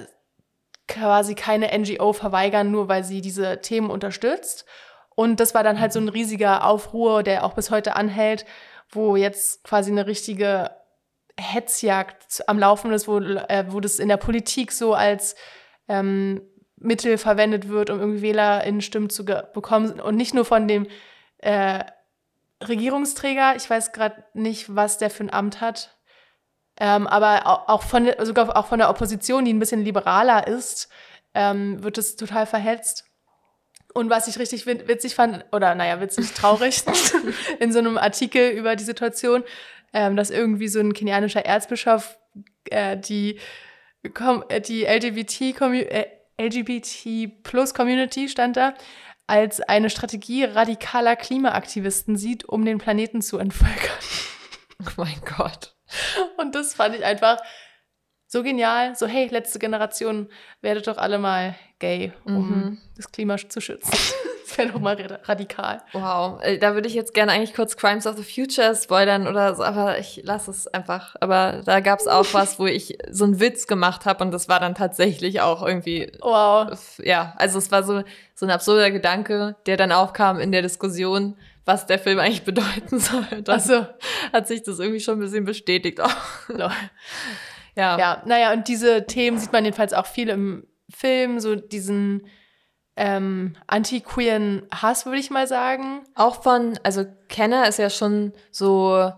quasi 0.87 1.35
keine 1.35 1.77
NGO 1.77 2.13
verweigern, 2.13 2.71
nur 2.71 2.89
weil 2.89 3.03
sie 3.03 3.21
diese 3.21 3.61
Themen 3.61 3.91
unterstützt. 3.91 4.67
Und 5.15 5.41
das 5.41 5.55
war 5.55 5.63
dann 5.63 5.81
halt 5.81 5.93
so 5.93 6.01
ein 6.01 6.09
riesiger 6.09 6.65
Aufruhr, 6.65 7.23
der 7.23 7.45
auch 7.45 7.55
bis 7.55 7.71
heute 7.71 7.97
anhält, 7.97 8.45
wo 8.91 9.17
jetzt 9.17 9.65
quasi 9.65 9.91
eine 9.91 10.07
richtige 10.07 10.71
Hetzjagd 11.39 12.43
am 12.47 12.59
Laufen 12.59 12.93
ist, 12.93 13.09
wo, 13.09 13.19
äh, 13.19 13.65
wo 13.69 13.81
das 13.81 13.99
in 13.99 14.09
der 14.09 14.17
Politik 14.17 14.73
so 14.73 14.95
als 14.95 15.35
ähm, 15.89 16.43
Mittel 16.77 17.19
verwendet 17.19 17.69
wird, 17.69 17.91
um 17.91 17.99
irgendwie 17.99 18.23
WählerInnen-Stimmen 18.23 19.11
zu 19.11 19.25
bekommen. 19.25 20.01
Und 20.01 20.17
nicht 20.17 20.35
nur 20.35 20.45
von 20.45 20.69
dem 20.69 20.87
äh, 21.39 21.85
Regierungsträger, 22.63 23.57
ich 23.57 23.69
weiß 23.69 23.93
gerade 23.93 24.25
nicht, 24.35 24.75
was 24.75 24.99
der 24.99 25.11
für 25.11 25.25
ein 25.25 25.33
Amt 25.33 25.61
hat, 25.61 25.97
ähm, 26.79 27.07
aber 27.07 27.69
auch 27.69 27.83
von, 27.83 28.11
sogar 28.23 28.57
auch 28.57 28.67
von 28.67 28.79
der 28.79 28.91
Opposition, 28.91 29.45
die 29.45 29.53
ein 29.53 29.59
bisschen 29.59 29.85
liberaler 29.85 30.47
ist, 30.47 30.89
ähm, 31.35 31.83
wird 31.83 31.99
es 31.99 32.17
total 32.17 32.47
verhetzt. 32.47 33.05
Und 33.95 34.11
was 34.11 34.27
ich 34.27 34.39
richtig 34.41 34.67
witzig 34.67 35.15
fand, 35.15 35.45
oder 35.53 35.75
naja, 35.77 36.01
witzig, 36.01 36.33
traurig, 36.33 36.83
in 37.61 37.73
so 37.73 37.79
einem 37.79 37.97
Artikel 37.97 38.51
über 38.51 38.75
die 38.75 38.85
Situation, 38.85 39.45
ähm, 39.93 40.17
dass 40.17 40.31
irgendwie 40.31 40.67
so 40.67 40.81
ein 40.81 40.93
kenianischer 40.93 41.47
Erzbischof 41.47 42.19
äh, 42.71 42.97
die, 42.97 43.39
äh, 44.03 44.61
die 44.61 44.85
LGBT, 44.85 45.41
äh, 45.61 46.07
LGBT 46.41 47.43
Plus 47.45 47.73
Community 47.73 48.29
stand 48.29 48.57
da, 48.57 48.75
als 49.29 49.61
eine 49.61 49.89
Strategie 49.89 50.43
radikaler 50.43 51.15
Klimaaktivisten 51.15 52.17
sieht, 52.17 52.45
um 52.45 52.65
den 52.65 52.79
Planeten 52.79 53.23
zu 53.23 53.39
entvölkern. 53.39 53.99
Oh 54.83 54.91
mein 54.97 55.21
Gott. 55.37 55.77
Und 56.37 56.57
das 56.57 56.75
fand 56.75 56.97
ich 56.97 57.05
einfach 57.05 57.39
so 58.35 58.43
genial. 58.43 58.97
So, 58.97 59.07
hey, 59.07 59.29
letzte 59.29 59.61
Generation, 59.61 60.29
werdet 60.61 60.89
doch 60.89 60.99
alle 60.99 61.19
mal 61.19 61.55
gay, 61.79 62.13
um 62.25 62.35
mhm. 62.35 62.79
das 62.97 63.11
Klima 63.13 63.37
zu 63.39 63.61
schützen. 63.61 63.91
das 64.45 64.59
wäre 64.59 64.73
doch 64.73 64.81
mal 64.81 64.97
radikal. 65.23 65.83
Wow, 65.93 66.43
äh, 66.43 66.59
da 66.59 66.75
würde 66.75 66.89
ich 66.89 66.95
jetzt 66.95 67.15
gerne 67.15 67.31
eigentlich 67.31 67.55
kurz 67.55 67.77
Crimes 67.77 68.09
of 68.09 68.17
the 68.17 68.25
Future 68.25 68.75
spoilern 68.75 69.29
oder 69.29 69.55
so, 69.55 69.63
aber 69.63 70.01
ich 70.01 70.21
lasse 70.25 70.51
es 70.51 70.67
einfach. 70.67 71.15
Aber 71.21 71.63
da 71.65 71.79
gab 71.79 72.01
es 72.01 72.09
auch 72.09 72.27
was, 72.33 72.59
wo 72.59 72.67
ich 72.67 72.99
so 73.09 73.23
einen 73.23 73.39
Witz 73.39 73.69
gemacht 73.69 74.05
habe 74.05 74.25
und 74.25 74.33
das 74.33 74.49
war 74.49 74.59
dann 74.59 74.75
tatsächlich 74.75 75.41
auch 75.41 75.65
irgendwie. 75.65 76.11
Wow. 76.21 76.99
Ja, 77.05 77.35
also 77.37 77.59
es 77.59 77.71
war 77.71 77.85
so, 77.85 78.03
so 78.35 78.47
ein 78.47 78.51
absurder 78.51 78.91
Gedanke, 78.91 79.55
der 79.67 79.77
dann 79.77 79.93
aufkam 79.93 80.41
in 80.41 80.51
der 80.51 80.63
Diskussion 80.63 81.37
was 81.67 81.87
der 81.87 81.99
Film 81.99 82.19
eigentlich 82.19 82.43
bedeuten 82.45 82.99
soll. 82.99 83.25
Dann 83.43 83.55
also 83.55 83.87
hat 84.35 84.47
sich 84.49 84.63
das 84.65 84.81
irgendwie 84.81 85.01
schon 85.01 85.15
ein 85.15 85.21
bisschen 85.21 85.47
bestätigt. 85.47 85.99
Ja. 87.77 87.99
Ja, 87.99 88.23
naja, 88.25 88.53
und 88.53 88.69
diese 88.69 89.07
Themen 89.07 89.39
sieht 89.39 89.53
man 89.53 89.65
jedenfalls 89.65 89.93
auch 89.93 90.07
viel 90.07 90.29
im 90.29 90.67
Film, 90.91 91.41
so 91.41 91.57
diesen 91.57 92.27
ähm, 92.97 93.57
anti-queeren 93.67 94.67
Hass, 94.73 95.07
würde 95.07 95.19
ich 95.19 95.31
mal 95.31 95.47
sagen. 95.47 96.05
Auch 96.15 96.43
von, 96.43 96.79
also 96.83 97.05
Kenner 97.29 97.69
ist 97.69 97.79
ja 97.79 97.91
schon 97.91 98.33
so, 98.51 99.11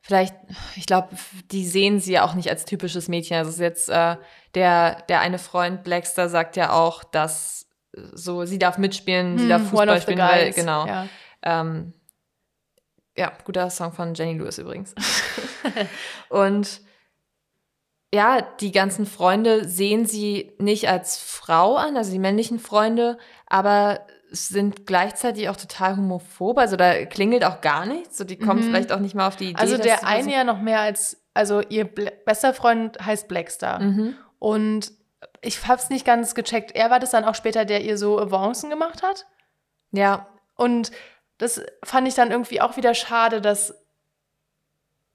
vielleicht, 0.00 0.34
ich 0.74 0.86
glaube, 0.86 1.10
die 1.50 1.66
sehen 1.66 2.00
sie 2.00 2.12
ja 2.12 2.24
auch 2.24 2.34
nicht 2.34 2.50
als 2.50 2.64
typisches 2.64 3.08
Mädchen. 3.08 3.36
Also 3.36 3.50
es 3.50 3.56
ist 3.56 3.60
jetzt 3.60 3.88
äh, 3.88 4.16
der, 4.54 5.02
der 5.02 5.20
eine 5.20 5.38
Freund 5.38 5.84
Blackster 5.84 6.28
sagt 6.28 6.56
ja 6.56 6.72
auch, 6.72 7.04
dass 7.04 7.68
so, 7.92 8.44
sie 8.44 8.58
darf 8.58 8.78
mitspielen, 8.78 9.38
sie 9.38 9.44
hm, 9.44 9.50
darf 9.50 9.68
Fußball 9.68 10.00
spielen, 10.00 10.18
weil, 10.18 10.52
genau. 10.52 10.86
Ja. 10.86 11.06
Ähm, 11.42 11.92
ja, 13.16 13.32
guter 13.44 13.68
Song 13.70 13.92
von 13.92 14.14
Jenny 14.14 14.38
Lewis 14.38 14.58
übrigens. 14.58 14.94
und 16.30 16.80
ja, 18.14 18.42
die 18.42 18.72
ganzen 18.72 19.06
Freunde 19.06 19.66
sehen 19.66 20.06
sie 20.06 20.52
nicht 20.58 20.88
als 20.88 21.18
Frau 21.18 21.76
an, 21.76 21.96
also 21.96 22.12
die 22.12 22.18
männlichen 22.18 22.58
Freunde, 22.58 23.16
aber 23.46 24.06
sind 24.30 24.86
gleichzeitig 24.86 25.48
auch 25.48 25.56
total 25.56 25.96
homophob. 25.96 26.58
Also 26.58 26.76
da 26.76 27.04
klingelt 27.04 27.44
auch 27.44 27.60
gar 27.60 27.86
nichts. 27.86 28.16
So, 28.18 28.24
die 28.24 28.38
kommen 28.38 28.60
mhm. 28.60 28.64
vielleicht 28.64 28.92
auch 28.92 28.98
nicht 28.98 29.14
mal 29.14 29.28
auf 29.28 29.36
die 29.36 29.50
Idee. 29.50 29.60
Also 29.60 29.78
der 29.78 30.06
eine 30.06 30.24
so 30.24 30.30
ja 30.30 30.44
noch 30.44 30.60
mehr 30.60 30.80
als, 30.80 31.22
also 31.34 31.60
ihr 31.60 31.84
bester 31.84 32.54
Freund 32.54 32.98
heißt 33.04 33.28
Blackstar. 33.28 33.80
Mhm. 33.80 34.14
Und 34.38 34.92
ich 35.40 35.66
hab's 35.66 35.90
nicht 35.90 36.06
ganz 36.06 36.34
gecheckt. 36.34 36.72
Er 36.74 36.90
war 36.90 36.98
das 36.98 37.10
dann 37.10 37.24
auch 37.24 37.34
später, 37.34 37.64
der 37.64 37.82
ihr 37.82 37.98
so 37.98 38.18
Avancen 38.18 38.70
gemacht 38.70 39.02
hat? 39.02 39.26
Ja. 39.90 40.26
Und 40.56 40.92
das 41.38 41.62
fand 41.84 42.08
ich 42.08 42.14
dann 42.14 42.30
irgendwie 42.30 42.60
auch 42.60 42.76
wieder 42.76 42.94
schade, 42.94 43.40
dass 43.40 43.74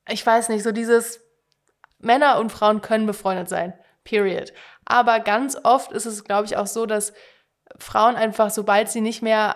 ich 0.10 0.26
weiß 0.26 0.50
nicht, 0.50 0.64
so 0.64 0.72
dieses 0.72 1.22
Männer 2.00 2.40
und 2.40 2.52
Frauen 2.52 2.82
können 2.82 3.06
befreundet 3.06 3.50
sein. 3.50 3.74
Period. 4.04 4.54
Aber 4.86 5.20
ganz 5.20 5.58
oft 5.64 5.92
ist 5.92 6.06
es, 6.06 6.24
glaube 6.24 6.46
ich, 6.46 6.58
auch 6.58 6.68
so, 6.68 6.86
dass 6.86 7.14
Frauen 7.78 8.16
einfach, 8.16 8.50
sobald 8.50 8.90
sie 8.90 9.02
nicht 9.02 9.22
mehr 9.22 9.56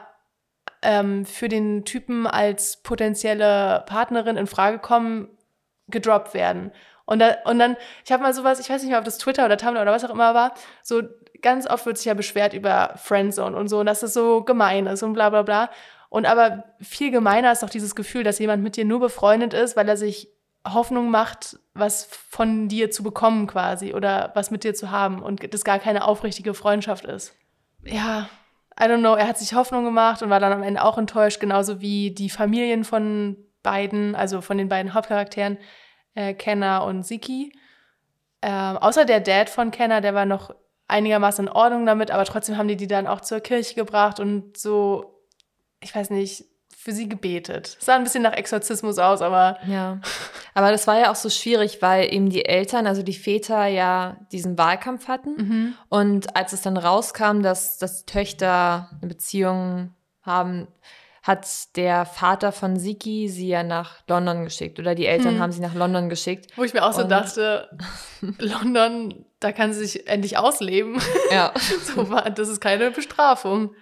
ähm, 0.81 1.25
für 1.25 1.47
den 1.47 1.85
Typen 1.85 2.27
als 2.27 2.81
potenzielle 2.83 3.83
Partnerin 3.87 4.37
in 4.37 4.47
Frage 4.47 4.79
kommen, 4.79 5.29
gedroppt 5.87 6.33
werden. 6.33 6.71
Und, 7.05 7.19
da, 7.19 7.35
und 7.45 7.59
dann, 7.59 7.77
ich 8.05 8.11
habe 8.11 8.23
mal 8.23 8.33
sowas, 8.33 8.59
ich 8.59 8.69
weiß 8.69 8.81
nicht 8.81 8.89
mehr, 8.91 8.99
ob 8.99 9.05
das 9.05 9.17
Twitter 9.17 9.45
oder 9.45 9.57
Tumblr 9.57 9.81
oder 9.81 9.91
was 9.91 10.05
auch 10.05 10.09
immer 10.13 10.33
war, 10.33 10.53
so 10.83 11.01
ganz 11.41 11.67
oft 11.67 11.85
wird 11.85 11.97
sich 11.97 12.05
ja 12.05 12.13
beschwert 12.13 12.53
über 12.53 12.93
Friendzone 12.97 13.55
und 13.57 13.67
so 13.67 13.79
und 13.79 13.85
dass 13.85 14.01
das 14.01 14.13
so 14.13 14.43
gemein 14.43 14.87
ist 14.87 15.03
und 15.03 15.13
bla 15.13 15.29
bla 15.29 15.41
bla. 15.41 15.69
Und 16.09 16.25
aber 16.25 16.65
viel 16.79 17.11
gemeiner 17.11 17.51
ist 17.51 17.63
doch 17.63 17.69
dieses 17.69 17.95
Gefühl, 17.95 18.23
dass 18.23 18.39
jemand 18.39 18.63
mit 18.63 18.75
dir 18.75 18.85
nur 18.85 18.99
befreundet 18.99 19.53
ist, 19.53 19.75
weil 19.75 19.87
er 19.89 19.97
sich 19.97 20.29
Hoffnung 20.67 21.09
macht, 21.09 21.57
was 21.73 22.05
von 22.05 22.67
dir 22.67 22.91
zu 22.91 23.03
bekommen 23.03 23.47
quasi 23.47 23.93
oder 23.93 24.31
was 24.35 24.51
mit 24.51 24.63
dir 24.63 24.73
zu 24.73 24.91
haben 24.91 25.21
und 25.21 25.53
das 25.53 25.63
gar 25.63 25.79
keine 25.79 26.05
aufrichtige 26.05 26.53
Freundschaft 26.53 27.05
ist. 27.05 27.33
Ja, 27.83 28.29
I 28.79 28.83
don't 28.83 28.99
know, 28.99 29.15
er 29.15 29.27
hat 29.27 29.37
sich 29.37 29.53
Hoffnung 29.53 29.83
gemacht 29.83 30.21
und 30.21 30.29
war 30.29 30.39
dann 30.39 30.53
am 30.53 30.63
Ende 30.63 30.83
auch 30.83 30.97
enttäuscht, 30.97 31.39
genauso 31.39 31.81
wie 31.81 32.11
die 32.11 32.29
Familien 32.29 32.83
von 32.83 33.37
beiden, 33.63 34.15
also 34.15 34.41
von 34.41 34.57
den 34.57 34.69
beiden 34.69 34.93
Hauptcharakteren, 34.93 35.57
äh, 36.15 36.33
Kenner 36.33 36.83
und 36.85 37.03
Siki. 37.05 37.53
Ähm, 38.41 38.77
außer 38.77 39.05
der 39.05 39.19
Dad 39.19 39.49
von 39.49 39.71
Kenner, 39.71 40.01
der 40.01 40.13
war 40.13 40.25
noch 40.25 40.55
einigermaßen 40.87 41.47
in 41.47 41.51
Ordnung 41.51 41.85
damit, 41.85 42.11
aber 42.11 42.25
trotzdem 42.25 42.57
haben 42.57 42.67
die 42.67 42.75
die 42.75 42.87
dann 42.87 43.07
auch 43.07 43.21
zur 43.21 43.39
Kirche 43.39 43.75
gebracht 43.75 44.19
und 44.19 44.57
so, 44.57 45.21
ich 45.79 45.95
weiß 45.95 46.09
nicht, 46.09 46.45
für 46.83 46.93
sie 46.93 47.07
gebetet. 47.07 47.77
Es 47.79 47.85
sah 47.85 47.95
ein 47.95 48.03
bisschen 48.03 48.23
nach 48.23 48.33
Exorzismus 48.33 48.97
aus, 48.97 49.21
aber. 49.21 49.59
Ja. 49.67 49.99
Aber 50.55 50.71
das 50.71 50.87
war 50.87 50.97
ja 50.97 51.11
auch 51.11 51.15
so 51.15 51.29
schwierig, 51.29 51.81
weil 51.81 52.11
eben 52.11 52.29
die 52.29 52.43
Eltern, 52.43 52.87
also 52.87 53.03
die 53.03 53.13
Väter 53.13 53.67
ja 53.67 54.17
diesen 54.31 54.57
Wahlkampf 54.57 55.07
hatten. 55.07 55.35
Mhm. 55.35 55.73
Und 55.89 56.35
als 56.35 56.53
es 56.53 56.61
dann 56.61 56.77
rauskam, 56.77 57.43
dass, 57.43 57.77
dass 57.77 58.05
Töchter 58.05 58.89
eine 58.99 59.09
Beziehung 59.09 59.93
haben, 60.23 60.67
hat 61.21 61.45
der 61.75 62.05
Vater 62.05 62.51
von 62.51 62.79
Siki 62.79 63.29
sie 63.29 63.49
ja 63.49 63.61
nach 63.61 63.97
London 64.07 64.43
geschickt. 64.43 64.79
Oder 64.79 64.95
die 64.95 65.05
Eltern 65.05 65.35
hm. 65.35 65.39
haben 65.39 65.51
sie 65.51 65.61
nach 65.61 65.75
London 65.75 66.09
geschickt. 66.09 66.47
Wo 66.55 66.63
ich 66.63 66.73
mir 66.73 66.83
auch 66.83 66.93
so 66.93 67.03
dachte, 67.03 67.69
London, 68.39 69.23
da 69.39 69.51
kann 69.51 69.71
sie 69.71 69.85
sich 69.85 70.07
endlich 70.07 70.39
ausleben. 70.39 70.99
Ja. 71.31 71.53
so, 71.95 72.03
das 72.35 72.49
ist 72.49 72.59
keine 72.59 72.89
Bestrafung. 72.89 73.75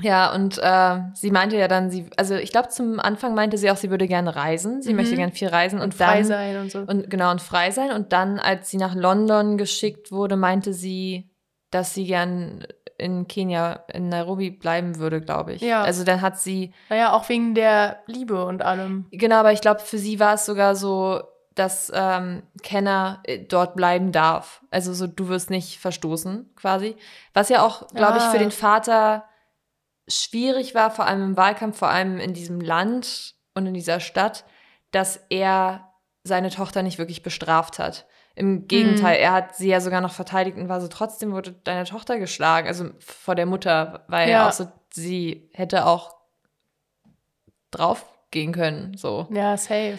Ja, 0.00 0.34
und 0.34 0.58
äh, 0.58 1.00
sie 1.14 1.30
meinte 1.30 1.56
ja 1.56 1.68
dann, 1.68 1.90
sie, 1.90 2.06
also 2.16 2.34
ich 2.34 2.52
glaube, 2.52 2.68
zum 2.68 3.00
Anfang 3.00 3.34
meinte 3.34 3.56
sie 3.56 3.70
auch, 3.70 3.76
sie 3.76 3.90
würde 3.90 4.06
gerne 4.06 4.36
reisen. 4.36 4.82
Sie 4.82 4.90
mhm. 4.90 4.96
möchte 4.96 5.16
gerne 5.16 5.32
viel 5.32 5.48
reisen 5.48 5.78
und, 5.78 5.86
und 5.86 5.94
frei 5.94 6.18
dann, 6.18 6.24
sein 6.24 6.60
und 6.60 6.70
so. 6.70 6.80
Und 6.80 7.08
genau, 7.08 7.30
und 7.30 7.40
frei 7.40 7.70
sein. 7.70 7.92
Und 7.92 8.12
dann, 8.12 8.38
als 8.38 8.70
sie 8.70 8.76
nach 8.76 8.94
London 8.94 9.56
geschickt 9.56 10.12
wurde, 10.12 10.36
meinte 10.36 10.74
sie, 10.74 11.30
dass 11.70 11.94
sie 11.94 12.06
gern 12.06 12.66
in 12.98 13.28
Kenia, 13.28 13.84
in 13.92 14.08
Nairobi 14.08 14.50
bleiben 14.50 14.98
würde, 14.98 15.20
glaube 15.20 15.54
ich. 15.54 15.62
Ja. 15.62 15.82
Also 15.82 16.04
dann 16.04 16.20
hat 16.20 16.38
sie. 16.38 16.72
Naja, 16.88 17.12
auch 17.12 17.28
wegen 17.28 17.54
der 17.54 18.00
Liebe 18.06 18.44
und 18.44 18.62
allem. 18.62 19.06
Genau, 19.10 19.36
aber 19.36 19.52
ich 19.52 19.60
glaube, 19.60 19.80
für 19.80 19.98
sie 19.98 20.20
war 20.20 20.34
es 20.34 20.46
sogar 20.46 20.76
so, 20.76 21.22
dass 21.54 21.90
ähm, 21.94 22.42
Kenner 22.62 23.22
äh, 23.24 23.38
dort 23.38 23.76
bleiben 23.76 24.12
darf. 24.12 24.62
Also 24.70 24.92
so, 24.92 25.06
du 25.06 25.28
wirst 25.28 25.50
nicht 25.50 25.78
verstoßen, 25.78 26.50
quasi. 26.54 26.96
Was 27.32 27.48
ja 27.48 27.62
auch, 27.64 27.88
glaube 27.88 28.14
ah. 28.14 28.16
ich, 28.18 28.24
für 28.24 28.38
den 28.38 28.50
Vater 28.50 29.24
schwierig 30.08 30.74
war, 30.74 30.90
vor 30.90 31.06
allem 31.06 31.22
im 31.22 31.36
Wahlkampf, 31.36 31.78
vor 31.78 31.88
allem 31.88 32.18
in 32.18 32.34
diesem 32.34 32.60
Land 32.60 33.34
und 33.54 33.66
in 33.66 33.74
dieser 33.74 34.00
Stadt, 34.00 34.44
dass 34.90 35.20
er 35.30 35.92
seine 36.24 36.50
Tochter 36.50 36.82
nicht 36.82 36.98
wirklich 36.98 37.22
bestraft 37.22 37.78
hat. 37.78 38.06
Im 38.34 38.68
Gegenteil, 38.68 39.16
mhm. 39.16 39.24
er 39.24 39.32
hat 39.32 39.56
sie 39.56 39.68
ja 39.68 39.80
sogar 39.80 40.00
noch 40.00 40.12
verteidigt 40.12 40.58
und 40.58 40.68
war 40.68 40.80
so, 40.80 40.88
trotzdem 40.88 41.32
wurde 41.32 41.52
deine 41.64 41.84
Tochter 41.84 42.18
geschlagen, 42.18 42.68
also 42.68 42.90
vor 42.98 43.34
der 43.34 43.46
Mutter, 43.46 44.04
weil 44.08 44.28
ja. 44.28 44.46
auch 44.46 44.52
so, 44.52 44.70
sie 44.92 45.48
hätte 45.54 45.86
auch 45.86 46.14
drauf 47.70 48.04
gehen 48.30 48.52
können. 48.52 48.96
So. 48.96 49.26
Ja, 49.30 49.56
safe. 49.56 49.98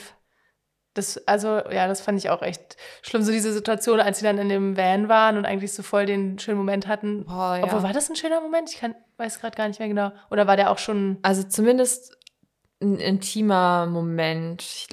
Das, 0.98 1.28
also, 1.28 1.60
ja, 1.70 1.88
das 1.88 2.02
fand 2.02 2.18
ich 2.18 2.30
auch 2.30 2.42
echt 2.42 2.76
schlimm. 3.02 3.24
So 3.24 3.32
diese 3.32 3.54
Situation, 3.54 4.00
als 4.00 4.20
sie 4.20 4.26
dann 4.26 4.38
in 4.38 4.50
dem 4.50 4.76
Van 4.78 5.10
waren 5.10 5.38
und 5.38 5.46
eigentlich 5.46 5.74
so 5.74 5.84
voll 5.84 6.06
den 6.06 6.40
schönen 6.40 6.58
Moment 6.58 6.88
hatten. 6.88 7.26
Boah, 7.26 7.58
ja. 7.58 7.64
Obwohl, 7.64 7.84
war 7.84 7.94
das 7.94 8.10
ein 8.10 8.16
schöner 8.16 8.42
Moment? 8.42 8.70
Ich 8.70 8.80
kann, 8.80 8.96
weiß 9.18 9.40
gerade 9.40 9.56
gar 9.56 9.68
nicht 9.68 9.80
mehr 9.80 9.88
genau. 9.88 10.12
Oder 10.32 10.48
war 10.48 10.58
der 10.58 10.72
auch 10.72 10.78
schon. 10.78 11.18
Also 11.22 11.44
zumindest 11.44 12.18
ein 12.82 12.98
intimer 12.98 13.86
Moment. 13.86 14.62
Ich, 14.62 14.88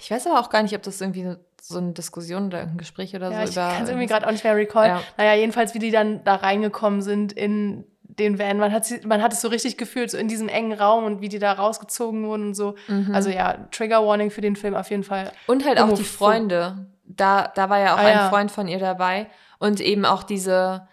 ich 0.00 0.10
weiß 0.10 0.26
aber 0.26 0.40
auch 0.40 0.50
gar 0.50 0.62
nicht, 0.62 0.74
ob 0.74 0.82
das 0.82 1.00
irgendwie 1.00 1.36
so 1.60 1.78
eine 1.78 1.92
Diskussion 1.92 2.46
oder 2.46 2.60
ein 2.60 2.76
Gespräch 2.76 3.14
oder 3.14 3.30
ja, 3.30 3.38
so 3.38 3.44
ich 3.44 3.56
über. 3.56 3.68
kann 3.68 3.82
es 3.82 3.88
irgendwie 3.88 4.06
gerade 4.06 4.26
auch 4.26 4.30
nicht 4.30 4.44
mehr 4.44 4.56
recallen. 4.56 4.90
Ja. 4.90 5.02
Naja, 5.16 5.34
jedenfalls, 5.34 5.74
wie 5.74 5.78
die 5.78 5.90
dann 5.90 6.22
da 6.24 6.36
reingekommen 6.36 7.02
sind 7.02 7.32
in 7.32 7.84
den 8.18 8.38
Van. 8.38 8.58
Man 8.58 8.72
hat, 8.72 8.86
man 9.04 9.22
hat 9.22 9.32
es 9.32 9.40
so 9.40 9.48
richtig 9.48 9.76
gefühlt, 9.76 10.10
so 10.10 10.16
in 10.18 10.28
diesem 10.28 10.48
engen 10.48 10.72
Raum 10.72 11.04
und 11.04 11.20
wie 11.20 11.28
die 11.28 11.38
da 11.38 11.52
rausgezogen 11.52 12.24
wurden 12.26 12.48
und 12.48 12.54
so. 12.54 12.74
Mhm. 12.88 13.14
Also 13.14 13.30
ja, 13.30 13.66
Trigger 13.70 14.04
Warning 14.06 14.30
für 14.30 14.40
den 14.40 14.56
Film 14.56 14.74
auf 14.74 14.90
jeden 14.90 15.04
Fall. 15.04 15.32
Und 15.46 15.64
halt 15.64 15.78
auch 15.80 15.92
die 15.92 16.04
Freunde. 16.04 16.86
Da, 17.04 17.48
da 17.54 17.70
war 17.70 17.78
ja 17.78 17.94
auch 17.94 17.98
Ah, 17.98 18.06
ein 18.06 18.14
ja. 18.16 18.28
Freund 18.30 18.50
von 18.50 18.68
ihr 18.68 18.78
dabei. 18.78 19.28
Und 19.58 19.80
eben 19.80 20.04
auch 20.04 20.22
diese 20.22 20.88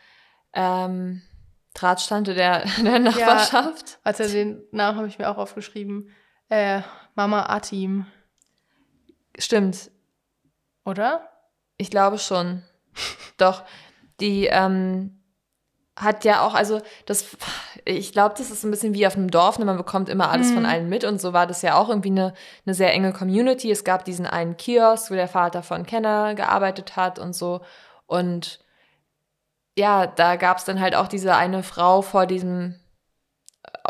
ähm, 0.54 1.22
Drahtstante 1.74 2.34
der, 2.34 2.66
der 2.84 3.00
Nachbarschaft. 3.00 4.00
Warte, 4.04 4.28
den 4.28 4.62
Namen 4.72 4.98
habe 4.98 5.08
ich 5.08 5.18
mir 5.18 5.30
auch 5.30 5.38
aufgeschrieben. 5.38 6.10
Äh, 6.50 6.82
Mama 7.16 7.44
Atim, 7.48 8.06
Stimmt. 9.38 9.90
oder? 10.86 11.30
Ich 11.78 11.90
glaube 11.90 12.20
schon. 12.20 12.62
Doch. 13.38 13.64
Die 14.20 14.46
ähm, 14.46 15.20
hat 15.96 16.26
ja 16.26 16.46
auch, 16.46 16.56
also 16.56 16.82
das, 17.06 17.38
ich 17.86 18.12
glaube, 18.14 18.34
das 18.38 18.50
ist 18.50 18.64
ein 18.64 18.72
bisschen 18.72 18.94
wie 18.96 19.06
auf 19.06 19.16
einem 19.16 19.30
Dorf, 19.30 19.60
ne? 19.60 19.66
man 19.66 19.78
bekommt 19.78 20.10
immer 20.10 20.32
alles 20.32 20.52
von 20.52 20.64
Mhm. 20.64 20.70
allen 20.70 20.90
mit 20.90 21.04
und 21.04 21.22
so 21.22 21.34
war 21.34 21.46
das 21.46 21.62
ja 21.62 21.76
auch 21.76 21.90
irgendwie 21.90 22.10
eine, 22.10 22.34
eine 22.66 22.74
sehr 22.74 22.92
enge 22.94 23.14
Community. 23.14 23.70
Es 23.70 23.84
gab 23.84 24.04
diesen 24.04 24.26
einen 24.26 24.58
Kiosk, 24.58 25.12
wo 25.12 25.16
der 25.16 25.28
Vater 25.28 25.62
von 25.62 25.86
Kenner 25.86 26.34
gearbeitet 26.34 26.96
hat 26.96 27.20
und 27.20 27.34
so. 27.36 27.62
Und 28.08 28.60
ja, 29.78 30.08
da 30.08 30.36
gab 30.36 30.58
es 30.58 30.66
dann 30.66 30.80
halt 30.80 30.96
auch 30.96 31.08
diese 31.08 31.36
eine 31.36 31.62
Frau 31.64 32.02
vor 32.02 32.26
diesem 32.26 32.80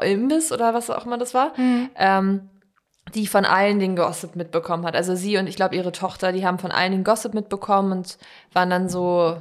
Imbiss 0.01 0.51
oder 0.51 0.74
was 0.74 0.89
auch 0.89 1.06
immer 1.06 1.18
das 1.18 1.34
war, 1.34 1.54
ähm, 1.95 2.49
die 3.16 3.28
von 3.28 3.45
allen 3.45 3.80
den 3.80 3.95
Gossip 3.95 4.36
mitbekommen 4.36 4.86
hat. 4.86 4.95
Also 4.95 5.16
sie 5.16 5.38
und 5.38 5.47
ich 5.47 5.56
glaube 5.56 5.76
ihre 5.76 5.91
Tochter, 5.91 6.32
die 6.32 6.45
haben 6.45 6.58
von 6.60 6.72
allen 6.72 6.91
den 6.93 7.04
Gossip 7.04 7.34
mitbekommen 7.34 7.91
und 7.91 8.18
waren 8.54 8.70
dann 8.70 8.88
so, 8.89 9.39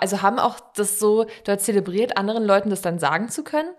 also 0.00 0.22
haben 0.22 0.38
auch 0.38 0.58
das 0.76 0.98
so 0.98 1.26
dort 1.44 1.60
zelebriert, 1.60 2.16
anderen 2.16 2.44
Leuten 2.44 2.70
das 2.70 2.80
dann 2.82 2.98
sagen 2.98 3.28
zu 3.28 3.44
können. 3.44 3.70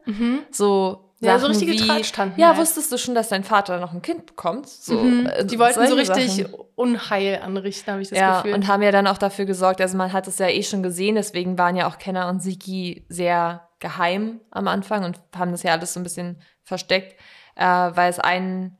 So 0.52 1.12
Ja, 1.20 1.38
so 1.38 1.48
Sachen 1.48 1.58
richtige 1.58 1.72
wie, 1.74 1.88
Tratschtanten 1.88 2.40
Ja, 2.40 2.50
halt. 2.50 2.58
wusstest 2.60 2.92
du 2.92 2.98
schon, 2.98 3.14
dass 3.16 3.28
dein 3.30 3.44
Vater 3.44 3.80
noch 3.80 3.92
ein 3.94 4.02
Kind 4.02 4.26
bekommt? 4.26 4.68
So, 4.68 4.94
Mhm. 5.04 5.26
äh, 5.26 5.46
Die 5.46 5.60
wollten 5.60 5.86
so 5.88 5.96
richtig 5.96 6.28
Sachen. 6.36 6.54
Unheil 6.76 7.42
anrichten, 7.44 7.92
habe 7.92 8.02
ich 8.02 8.10
das 8.10 8.18
Ja, 8.20 8.38
Gefühl. 8.42 8.54
und 8.54 8.68
haben 8.68 8.82
ja 8.82 8.92
dann 8.92 9.06
auch 9.08 9.18
dafür 9.18 9.44
gesorgt, 9.46 9.82
also 9.82 9.98
man 9.98 10.14
hat 10.14 10.28
es 10.28 10.40
ja 10.40 10.48
eh 10.48 10.64
schon 10.64 10.82
gesehen, 10.82 11.16
deswegen 11.16 11.58
waren 11.58 11.76
ja 11.76 11.88
auch 11.90 11.98
Kenner 11.98 12.30
und 12.30 12.42
Siki 12.42 13.06
sehr 13.10 13.68
geheim 13.80 14.40
am 14.52 14.68
Anfang 14.70 15.04
und 15.04 15.20
haben 15.36 15.52
das 15.52 15.64
ja 15.64 15.72
alles 15.74 15.94
so 15.94 16.00
ein 16.00 16.04
bisschen 16.04 16.42
versteckt, 16.64 17.20
äh, 17.56 17.66
weil 17.66 18.10
es 18.10 18.20
einen 18.20 18.78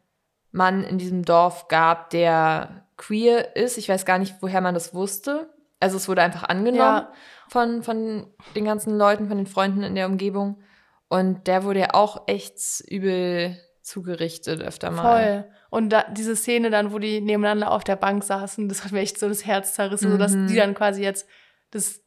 Mann 0.52 0.84
in 0.84 0.98
diesem 0.98 1.26
Dorf 1.26 1.68
gab, 1.68 2.10
der 2.10 2.86
queer 2.98 3.56
ist. 3.56 3.78
Ich 3.78 3.88
weiß 3.90 4.06
gar 4.06 4.18
nicht, 4.18 4.36
woher 4.42 4.62
man 4.62 4.74
das 4.74 4.94
wusste. 4.94 5.50
Also 5.80 5.98
es 5.98 6.08
wurde 6.08 6.22
einfach 6.22 6.44
angenommen 6.44 6.78
Ja. 6.80 7.12
von, 7.48 7.84
von 7.84 8.28
den 8.56 8.66
ganzen 8.66 8.98
Leuten, 8.98 9.28
von 9.28 9.38
den 9.38 9.48
Freunden 9.48 9.84
in 9.84 9.96
der 9.96 10.08
Umgebung. 10.08 10.62
Und 11.08 11.48
der 11.48 11.64
wurde 11.64 11.80
ja 11.80 11.94
auch 11.94 12.28
echt 12.28 12.60
übel 12.88 13.58
zugerichtet 13.82 14.62
öfter 14.62 14.92
mal. 14.92 15.02
Voll. 15.44 15.52
Und 15.72 15.90
da, 15.90 16.04
diese 16.12 16.36
Szene 16.36 16.70
dann, 16.70 16.92
wo 16.92 17.00
die 17.00 17.22
nebeneinander 17.22 17.72
auf 17.72 17.84
der 17.84 17.96
Bank 17.96 18.24
saßen, 18.24 18.68
das 18.70 18.84
hat 18.84 18.92
mir 18.92 19.00
echt 19.00 19.18
so 19.20 19.28
das 19.28 19.46
Herz 19.46 19.74
zerrissen, 19.74 20.10
Mhm. 20.10 20.12
sodass 20.14 20.32
die 20.34 20.56
dann 20.56 20.74
quasi 20.76 21.02
jetzt 21.02 21.28
das 21.72 22.02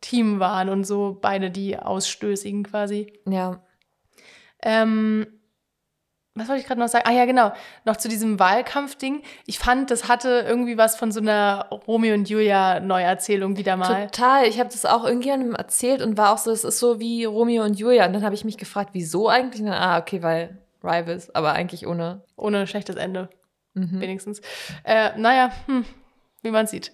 Team 0.00 0.40
waren 0.40 0.68
und 0.68 0.84
so 0.84 1.18
beide 1.20 1.50
die 1.50 1.78
Ausstößigen 1.78 2.64
quasi. 2.64 3.12
Ja. 3.28 3.62
Ähm, 4.62 5.26
was 6.38 6.48
wollte 6.48 6.60
ich 6.60 6.66
gerade 6.66 6.80
noch 6.80 6.88
sagen? 6.88 7.04
Ah 7.06 7.12
ja, 7.12 7.24
genau. 7.24 7.52
Noch 7.84 7.96
zu 7.96 8.08
diesem 8.08 8.38
Wahlkampfding. 8.38 9.22
Ich 9.46 9.58
fand, 9.58 9.90
das 9.90 10.08
hatte 10.08 10.44
irgendwie 10.46 10.78
was 10.78 10.96
von 10.96 11.12
so 11.12 11.20
einer 11.20 11.66
Romeo 11.86 12.14
und 12.14 12.28
Julia 12.28 12.80
Neuerzählung 12.80 13.56
wieder 13.56 13.76
mal. 13.76 14.06
Total. 14.06 14.46
Ich 14.46 14.58
habe 14.58 14.68
das 14.70 14.84
auch 14.86 15.04
irgendjemandem 15.04 15.54
erzählt 15.54 16.02
und 16.02 16.16
war 16.16 16.32
auch 16.32 16.38
so, 16.38 16.50
es 16.50 16.64
ist 16.64 16.78
so 16.78 17.00
wie 17.00 17.24
Romeo 17.24 17.64
und 17.64 17.78
Julia. 17.78 18.06
Und 18.06 18.12
dann 18.12 18.24
habe 18.24 18.34
ich 18.34 18.44
mich 18.44 18.56
gefragt, 18.56 18.90
wieso 18.92 19.28
eigentlich? 19.28 19.62
Dann, 19.62 19.72
ah, 19.72 19.98
okay, 19.98 20.22
weil 20.22 20.58
Rivals, 20.82 21.34
aber 21.34 21.52
eigentlich 21.52 21.86
ohne. 21.86 22.22
Ohne 22.36 22.66
schlechtes 22.66 22.96
Ende, 22.96 23.28
Mhm. 23.74 24.00
wenigstens. 24.00 24.40
Äh, 24.84 25.10
naja, 25.18 25.50
hm, 25.66 25.84
wie 26.42 26.50
man 26.50 26.66
sieht. 26.66 26.92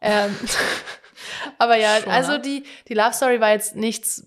Ähm, 0.00 0.34
aber 1.58 1.76
ja, 1.76 1.96
Schon, 2.00 2.12
also 2.12 2.38
die, 2.38 2.64
die 2.88 2.94
Love 2.94 3.12
Story 3.12 3.40
war 3.40 3.50
jetzt 3.50 3.76
nichts 3.76 4.26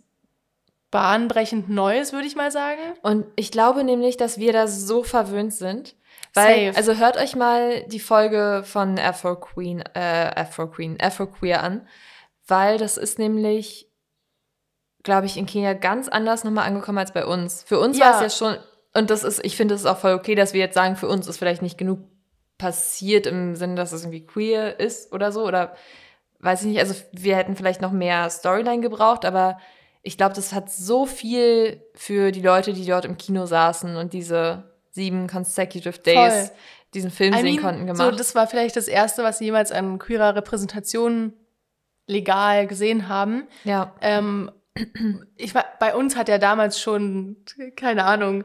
bahnbrechend 0.92 1.70
Neues, 1.70 2.14
würde 2.14 2.28
ich 2.28 2.36
mal 2.36 2.52
sagen. 2.52 2.82
Und 3.02 3.26
ich 3.36 3.52
glaube 3.52 3.84
nämlich, 3.84 4.18
dass 4.18 4.38
wir 4.38 4.54
da 4.54 4.68
so 4.68 5.04
verwöhnt 5.04 5.54
sind. 5.54 5.96
Weil, 6.34 6.68
Safe. 6.68 6.78
also 6.78 6.96
hört 7.02 7.18
euch 7.18 7.36
mal 7.36 7.84
die 7.88 8.00
Folge 8.00 8.64
von 8.66 8.98
Afro 9.00 9.36
Queen, 9.38 9.84
äh, 9.96 10.32
Afro 10.36 10.68
Queen, 10.68 10.98
Afro 11.02 11.28
Queer 11.28 11.62
an, 11.62 11.88
weil 12.48 12.78
das 12.78 12.96
ist 12.98 13.20
nämlich, 13.20 13.90
glaube 15.04 15.26
ich, 15.26 15.36
in 15.36 15.46
Kenia 15.46 15.74
ganz 15.74 16.08
anders 16.08 16.44
nochmal 16.46 16.68
angekommen 16.68 17.00
als 17.00 17.12
bei 17.12 17.26
uns. 17.26 17.64
Für 17.64 17.80
uns 17.80 17.98
Ja. 17.98 18.06
war 18.06 18.16
es 18.16 18.22
ja 18.22 18.30
schon, 18.30 18.58
und 18.94 19.10
das 19.10 19.24
ist, 19.24 19.44
ich 19.44 19.58
finde 19.58 19.76
es 19.76 19.86
auch 19.86 19.98
voll 19.98 20.14
okay, 20.14 20.36
dass 20.36 20.54
wir 20.54 20.62
jetzt 20.62 20.76
sagen, 20.76 20.96
für 20.96 21.08
uns 21.08 21.28
ist 21.28 21.38
vielleicht 21.38 21.62
nicht 21.62 21.78
genug 21.78 22.00
passiert 22.58 23.26
im 23.26 23.56
Sinne, 23.56 23.76
dass 23.76 23.92
es 23.92 24.04
irgendwie 24.04 24.26
queer 24.26 24.80
ist 24.80 25.12
oder 25.12 25.32
so, 25.34 25.44
oder 25.46 25.76
weiß 26.40 26.62
ich 26.62 26.68
nicht, 26.68 26.80
also 26.80 26.94
wir 27.12 27.36
hätten 27.36 27.56
vielleicht 27.58 27.82
noch 27.82 27.92
mehr 27.92 28.30
Storyline 28.30 28.82
gebraucht, 28.82 29.26
aber 29.26 29.58
ich 30.04 30.18
glaube, 30.18 30.34
das 30.36 30.54
hat 30.54 30.72
so 30.72 31.06
viel 31.06 31.82
für 31.94 32.32
die 32.32 32.42
Leute, 32.42 32.74
die 32.74 32.86
dort 32.86 33.06
im 33.06 33.18
Kino 33.18 33.46
saßen 33.46 33.96
und 33.96 34.14
diese 34.14 34.64
sieben 34.92 35.28
consecutive 35.28 36.00
Days 36.00 36.48
Voll. 36.48 36.58
diesen 36.94 37.12
Film 37.12 37.34
I 37.34 37.38
sehen 37.38 37.46
mean, 37.46 37.62
konnten 37.62 37.96
So, 37.96 38.04
gemacht. 38.04 38.20
das 38.20 38.36
war 38.36 38.48
vielleicht 38.48 38.76
das 38.76 38.88
erste, 38.88 39.24
was 39.24 39.38
sie 39.38 39.46
jemals 39.46 39.72
an 39.72 40.00
queerer 40.00 40.36
Repräsentation 40.36 41.34
legal 42.08 42.68
gesehen 42.68 43.08
haben. 43.08 43.48
ja, 43.64 43.94
Ähm, 44.02 44.52
ich 45.36 45.54
war, 45.54 45.66
bei 45.80 45.94
uns 45.96 46.16
hat 46.16 46.30
ja 46.30 46.38
damals 46.38 46.80
schon, 46.80 47.38
keine 47.76 48.06
Ahnung, 48.06 48.44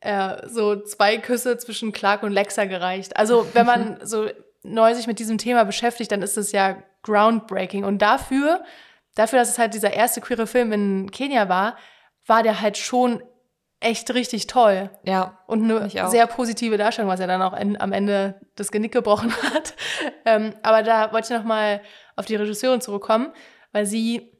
äh, 0.00 0.46
so 0.48 0.76
zwei 0.82 1.18
Küsse 1.18 1.56
zwischen 1.56 1.92
Clark 1.92 2.22
und 2.22 2.32
Lexa 2.32 2.64
gereicht. 2.66 3.16
Also 3.16 3.46
wenn 3.54 3.64
man 3.66 3.98
so 4.04 4.28
neu 4.62 4.94
sich 4.94 5.06
mit 5.06 5.18
diesem 5.20 5.38
Thema 5.38 5.64
beschäftigt, 5.64 6.12
dann 6.12 6.22
ist 6.22 6.36
es 6.36 6.52
ja 6.52 6.76
groundbreaking. 7.02 7.84
Und 7.84 7.98
dafür, 8.02 8.62
dafür, 9.18 9.38
dass 9.38 9.48
es 9.50 9.58
halt 9.58 9.74
dieser 9.74 9.92
erste 9.92 10.20
queere 10.20 10.46
Film 10.46 10.72
in 10.72 11.10
Kenia 11.10 11.48
war, 11.48 11.76
war 12.26 12.42
der 12.42 12.60
halt 12.60 12.76
schon 12.78 13.22
echt 13.80 14.12
richtig 14.12 14.46
toll. 14.48 14.90
ja, 15.04 15.38
Und 15.46 15.62
eine 15.70 15.88
sehr 16.10 16.26
positive 16.26 16.76
Darstellung, 16.78 17.10
was 17.10 17.20
er 17.20 17.26
dann 17.28 17.42
auch 17.42 17.52
en- 17.52 17.80
am 17.80 17.92
Ende 17.92 18.40
das 18.56 18.72
Genick 18.72 18.92
gebrochen 18.92 19.32
hat. 19.54 19.74
ähm, 20.24 20.52
aber 20.62 20.82
da 20.82 21.12
wollte 21.12 21.32
ich 21.32 21.38
noch 21.38 21.46
mal 21.46 21.80
auf 22.16 22.26
die 22.26 22.34
Regisseurin 22.36 22.80
zurückkommen, 22.80 23.32
weil 23.72 23.86
sie 23.86 24.32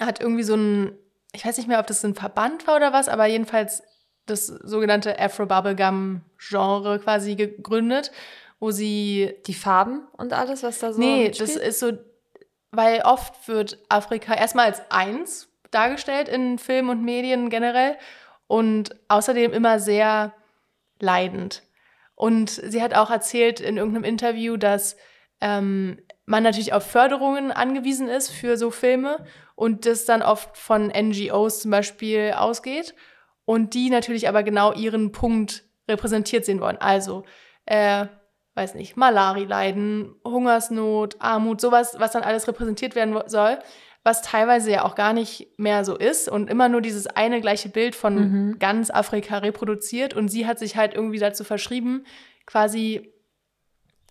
hat 0.00 0.20
irgendwie 0.20 0.42
so 0.44 0.54
ein, 0.54 0.96
ich 1.32 1.44
weiß 1.44 1.56
nicht 1.58 1.68
mehr, 1.68 1.78
ob 1.78 1.86
das 1.86 2.02
ein 2.04 2.14
Verband 2.14 2.66
war 2.66 2.76
oder 2.76 2.92
was, 2.92 3.08
aber 3.08 3.26
jedenfalls 3.26 3.82
das 4.26 4.46
sogenannte 4.46 5.18
Afro-Bubblegum-Genre 5.20 6.98
quasi 7.00 7.34
gegründet, 7.36 8.10
wo 8.60 8.70
sie 8.70 9.34
die 9.46 9.54
Farben 9.54 10.06
und 10.16 10.32
alles, 10.32 10.62
was 10.62 10.78
da 10.78 10.92
so 10.92 11.00
Nee, 11.00 11.28
das 11.30 11.50
ist 11.56 11.80
so, 11.80 11.92
weil 12.76 13.02
oft 13.02 13.48
wird 13.48 13.78
Afrika 13.88 14.34
erstmal 14.34 14.66
als 14.66 14.82
eins 14.90 15.48
dargestellt 15.70 16.28
in 16.28 16.58
Film 16.58 16.88
und 16.88 17.02
Medien 17.02 17.50
generell 17.50 17.96
und 18.46 18.94
außerdem 19.08 19.52
immer 19.52 19.80
sehr 19.80 20.32
leidend. 21.00 21.62
Und 22.14 22.50
sie 22.50 22.82
hat 22.82 22.94
auch 22.94 23.10
erzählt 23.10 23.60
in 23.60 23.76
irgendeinem 23.76 24.04
Interview, 24.04 24.56
dass 24.56 24.96
ähm, 25.40 25.98
man 26.26 26.42
natürlich 26.42 26.72
auf 26.72 26.84
Förderungen 26.84 27.50
angewiesen 27.50 28.08
ist 28.08 28.30
für 28.30 28.56
so 28.56 28.70
Filme 28.70 29.24
und 29.56 29.86
das 29.86 30.04
dann 30.04 30.22
oft 30.22 30.56
von 30.56 30.88
NGOs 30.88 31.62
zum 31.62 31.70
Beispiel 31.70 32.34
ausgeht 32.36 32.94
und 33.44 33.74
die 33.74 33.90
natürlich 33.90 34.28
aber 34.28 34.42
genau 34.42 34.72
ihren 34.72 35.12
Punkt 35.12 35.64
repräsentiert 35.88 36.44
sehen 36.44 36.60
wollen. 36.60 36.78
Also, 36.78 37.24
äh, 37.66 38.06
weiß 38.54 38.74
nicht, 38.74 38.96
Malaria-Leiden, 38.96 40.14
Hungersnot, 40.24 41.16
Armut, 41.20 41.60
sowas, 41.60 41.96
was 41.98 42.12
dann 42.12 42.22
alles 42.22 42.46
repräsentiert 42.46 42.94
werden 42.94 43.18
soll, 43.26 43.58
was 44.04 44.22
teilweise 44.22 44.70
ja 44.70 44.84
auch 44.84 44.94
gar 44.94 45.12
nicht 45.12 45.48
mehr 45.58 45.84
so 45.84 45.96
ist 45.96 46.28
und 46.28 46.50
immer 46.50 46.68
nur 46.68 46.80
dieses 46.80 47.06
eine 47.06 47.40
gleiche 47.40 47.68
Bild 47.68 47.94
von 47.94 48.14
Mhm. 48.14 48.58
ganz 48.58 48.90
Afrika 48.90 49.38
reproduziert. 49.38 50.14
Und 50.14 50.28
sie 50.28 50.46
hat 50.46 50.58
sich 50.58 50.76
halt 50.76 50.94
irgendwie 50.94 51.18
dazu 51.18 51.42
verschrieben, 51.42 52.04
quasi 52.46 53.12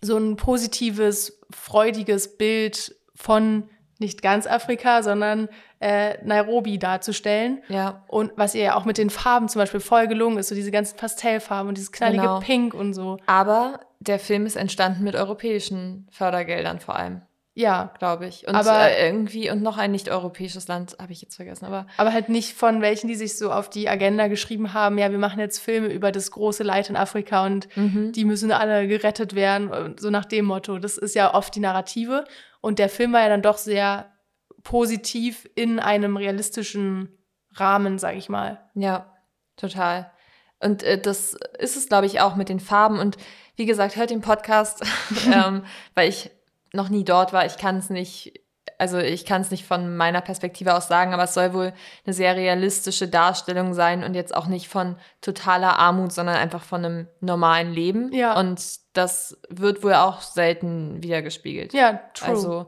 so 0.02 0.18
ein 0.18 0.36
positives, 0.36 1.40
freudiges 1.50 2.36
Bild 2.36 2.96
von 3.14 3.70
nicht 3.98 4.20
ganz 4.20 4.46
Afrika, 4.46 5.02
sondern 5.02 5.48
äh, 5.84 6.16
Nairobi 6.24 6.78
darzustellen. 6.78 7.62
Ja. 7.68 8.02
Und 8.08 8.32
was 8.36 8.54
ihr 8.54 8.62
ja 8.62 8.74
auch 8.76 8.86
mit 8.86 8.96
den 8.96 9.10
Farben 9.10 9.48
zum 9.48 9.60
Beispiel 9.60 9.80
voll 9.80 10.08
gelungen 10.08 10.38
ist, 10.38 10.48
so 10.48 10.54
diese 10.54 10.70
ganzen 10.70 10.96
Pastellfarben 10.96 11.68
und 11.68 11.76
dieses 11.76 11.92
knallige 11.92 12.22
Genau. 12.22 12.40
Pink 12.40 12.72
und 12.72 12.94
so. 12.94 13.18
Aber 13.26 13.80
der 14.00 14.18
Film 14.18 14.46
ist 14.46 14.56
entstanden 14.56 15.04
mit 15.04 15.14
europäischen 15.14 16.08
Fördergeldern 16.10 16.80
vor 16.80 16.96
allem, 16.96 17.20
Ja, 17.56 17.92
glaube 17.98 18.26
ich. 18.26 18.48
Und 18.48 18.54
Aber- 18.56 18.90
äh, 18.90 19.06
irgendwie, 19.06 19.50
und 19.50 19.62
noch 19.62 19.76
ein 19.78 19.92
nicht-europäisches 19.92 20.66
Land, 20.68 20.96
habe 21.00 21.12
ich 21.12 21.20
jetzt 21.22 21.36
vergessen, 21.36 21.66
aber 21.66 21.86
aber 21.98 22.12
halt 22.12 22.28
nicht 22.28 22.54
von 22.54 22.80
welchen, 22.80 23.06
die 23.08 23.14
sich 23.14 23.38
so 23.38 23.52
auf 23.52 23.68
die 23.70 23.88
Agenda 23.88 24.26
geschrieben 24.28 24.72
haben, 24.74 24.98
ja, 24.98 25.10
wir 25.10 25.18
machen 25.18 25.38
jetzt 25.38 25.58
Filme 25.60 25.88
über 25.88 26.10
das 26.12 26.30
große 26.32 26.62
Leid 26.64 26.90
in 26.90 26.96
Afrika 26.96 27.44
und 27.46 27.68
mhm. 27.76 28.10
die 28.12 28.24
müssen 28.24 28.50
alle 28.52 28.88
gerettet 28.88 29.34
werden, 29.34 29.68
und 29.68 30.00
so 30.00 30.10
nach 30.10 30.24
dem 30.24 30.46
Motto. 30.46 30.78
Das 30.78 30.96
ist 30.98 31.14
ja 31.14 31.32
oft 31.34 31.54
die 31.54 31.60
Narrative. 31.60 32.24
Und 32.60 32.78
der 32.78 32.88
Film 32.88 33.12
war 33.12 33.20
ja 33.20 33.28
dann 33.28 33.42
doch 33.42 33.58
sehr 33.58 34.06
positiv 34.64 35.48
in 35.54 35.78
einem 35.78 36.16
realistischen 36.16 37.16
Rahmen, 37.52 37.98
sag 37.98 38.16
ich 38.16 38.28
mal. 38.28 38.58
Ja, 38.74 39.12
total. 39.56 40.10
Und 40.60 40.82
äh, 40.82 41.00
das 41.00 41.36
ist 41.58 41.76
es, 41.76 41.88
glaube 41.88 42.06
ich, 42.06 42.20
auch 42.20 42.34
mit 42.34 42.48
den 42.48 42.58
Farben. 42.58 42.98
Und 42.98 43.16
wie 43.54 43.66
gesagt, 43.66 43.96
hört 43.96 44.10
den 44.10 44.22
Podcast, 44.22 44.82
ähm, 45.32 45.64
weil 45.94 46.08
ich 46.08 46.30
noch 46.72 46.88
nie 46.88 47.04
dort 47.04 47.32
war. 47.32 47.46
Ich 47.46 47.58
kann 47.58 47.76
es 47.76 47.90
nicht, 47.90 48.40
also 48.78 48.98
ich 48.98 49.26
kann 49.26 49.42
es 49.42 49.50
nicht 49.50 49.66
von 49.66 49.96
meiner 49.96 50.22
Perspektive 50.22 50.74
aus 50.74 50.88
sagen, 50.88 51.12
aber 51.12 51.24
es 51.24 51.34
soll 51.34 51.52
wohl 51.52 51.72
eine 52.04 52.14
sehr 52.14 52.34
realistische 52.34 53.06
Darstellung 53.06 53.74
sein 53.74 54.02
und 54.02 54.14
jetzt 54.14 54.34
auch 54.34 54.46
nicht 54.46 54.68
von 54.68 54.96
totaler 55.20 55.78
Armut, 55.78 56.12
sondern 56.12 56.36
einfach 56.36 56.64
von 56.64 56.84
einem 56.84 57.08
normalen 57.20 57.72
Leben. 57.72 58.12
Ja. 58.12 58.38
Und 58.40 58.60
das 58.94 59.38
wird 59.50 59.84
wohl 59.84 59.94
auch 59.94 60.22
selten 60.22 61.02
wiedergespiegelt. 61.02 61.74
Ja, 61.74 62.00
true. 62.14 62.28
Also 62.28 62.66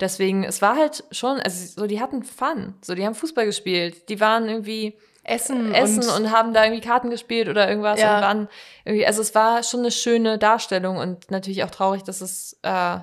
deswegen, 0.00 0.44
es 0.44 0.62
war 0.62 0.76
halt 0.76 1.04
schon, 1.10 1.40
also 1.40 1.80
so, 1.82 1.86
die 1.86 2.00
hatten 2.00 2.22
Fun. 2.22 2.74
So, 2.82 2.94
die 2.94 3.04
haben 3.06 3.14
Fußball 3.14 3.44
gespielt. 3.46 4.08
Die 4.08 4.20
waren 4.20 4.48
irgendwie 4.48 4.96
Essen, 5.24 5.74
essen 5.74 6.02
und, 6.08 6.24
und, 6.24 6.30
haben 6.32 6.54
da 6.54 6.64
irgendwie 6.64 6.80
Karten 6.86 7.10
gespielt 7.10 7.48
oder 7.48 7.68
irgendwas 7.68 8.00
Ja. 8.00 8.16
und 8.16 8.22
waren 8.22 8.48
irgendwie, 8.84 9.06
also 9.06 9.20
es 9.20 9.34
war 9.34 9.62
schon 9.62 9.80
eine 9.80 9.90
schöne 9.90 10.38
Darstellung 10.38 10.96
und 10.96 11.30
natürlich 11.30 11.64
auch 11.64 11.70
traurig, 11.70 12.02
dass 12.02 12.20
es 12.22 12.58
äh, 12.62 12.98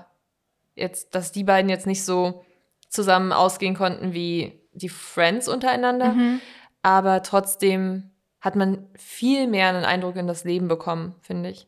jetzt, 0.76 1.14
dass 1.14 1.32
die 1.32 1.44
beiden 1.44 1.70
jetzt 1.70 1.86
nicht 1.86 2.04
so 2.04 2.44
zusammen 2.90 3.32
ausgehen 3.32 3.76
konnten 3.76 4.14
wie 4.14 4.60
die 4.74 4.90
Friends 4.90 5.48
untereinander, 5.48 6.14
Mhm. 6.14 6.42
aber 6.82 7.22
trotzdem 7.22 8.10
hat 8.42 8.56
man 8.56 8.88
viel 8.96 9.48
mehr 9.48 9.70
einen 9.70 9.86
Eindruck 9.86 10.16
in 10.16 10.28
das 10.28 10.44
Leben 10.44 10.68
bekommen, 10.68 11.16
finde 11.22 11.50
ich. 11.50 11.68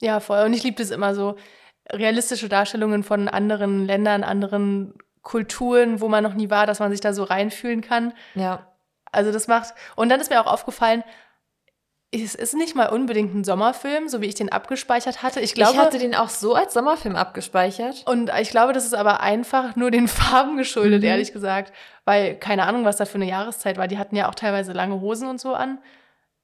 Ja, 0.00 0.18
voll. 0.20 0.44
Und 0.44 0.52
ich 0.52 0.62
liebe 0.62 0.76
das 0.82 0.90
immer 0.90 1.14
so. 1.14 1.36
Realistische 1.92 2.48
Darstellungen 2.48 3.02
von 3.02 3.28
anderen 3.28 3.86
Ländern, 3.86 4.22
anderen 4.24 4.94
Kulturen, 5.22 6.00
wo 6.00 6.08
man 6.08 6.22
noch 6.24 6.34
nie 6.34 6.50
war, 6.50 6.66
dass 6.66 6.78
man 6.80 6.90
sich 6.90 7.00
da 7.00 7.12
so 7.12 7.24
reinfühlen 7.24 7.80
kann. 7.82 8.12
Ja, 8.34 8.66
Also 9.12 9.32
das 9.32 9.48
macht. 9.48 9.74
Und 9.96 10.08
dann 10.08 10.20
ist 10.20 10.30
mir 10.30 10.40
auch 10.40 10.50
aufgefallen, 10.52 11.02
es 12.12 12.34
ist 12.34 12.54
nicht 12.54 12.74
mal 12.74 12.86
unbedingt 12.88 13.34
ein 13.36 13.44
Sommerfilm, 13.44 14.08
so 14.08 14.20
wie 14.20 14.26
ich 14.26 14.34
den 14.34 14.50
abgespeichert 14.50 15.22
hatte. 15.22 15.38
Ich 15.40 15.54
glaube, 15.54 15.74
ich 15.74 15.78
hatte 15.78 15.98
den 15.98 16.14
auch 16.16 16.28
so 16.28 16.54
als 16.56 16.74
Sommerfilm 16.74 17.14
abgespeichert. 17.14 18.02
und 18.06 18.32
ich 18.40 18.50
glaube, 18.50 18.72
das 18.72 18.84
ist 18.84 18.94
aber 18.94 19.20
einfach 19.20 19.76
nur 19.76 19.92
den 19.92 20.08
Farben 20.08 20.56
geschuldet, 20.56 21.02
Mhm. 21.02 21.08
ehrlich 21.08 21.32
gesagt. 21.32 21.72
Weil 22.04 22.34
keine 22.36 22.64
Ahnung, 22.64 22.84
was 22.84 22.96
da 22.96 23.04
für 23.04 23.14
eine 23.16 23.28
Jahreszeit 23.28 23.78
war. 23.78 23.86
Die 23.86 23.98
hatten 23.98 24.16
ja 24.16 24.28
auch 24.28 24.34
teilweise 24.34 24.72
lange 24.72 25.00
Hosen 25.00 25.28
und 25.28 25.40
so 25.40 25.54
an. 25.54 25.78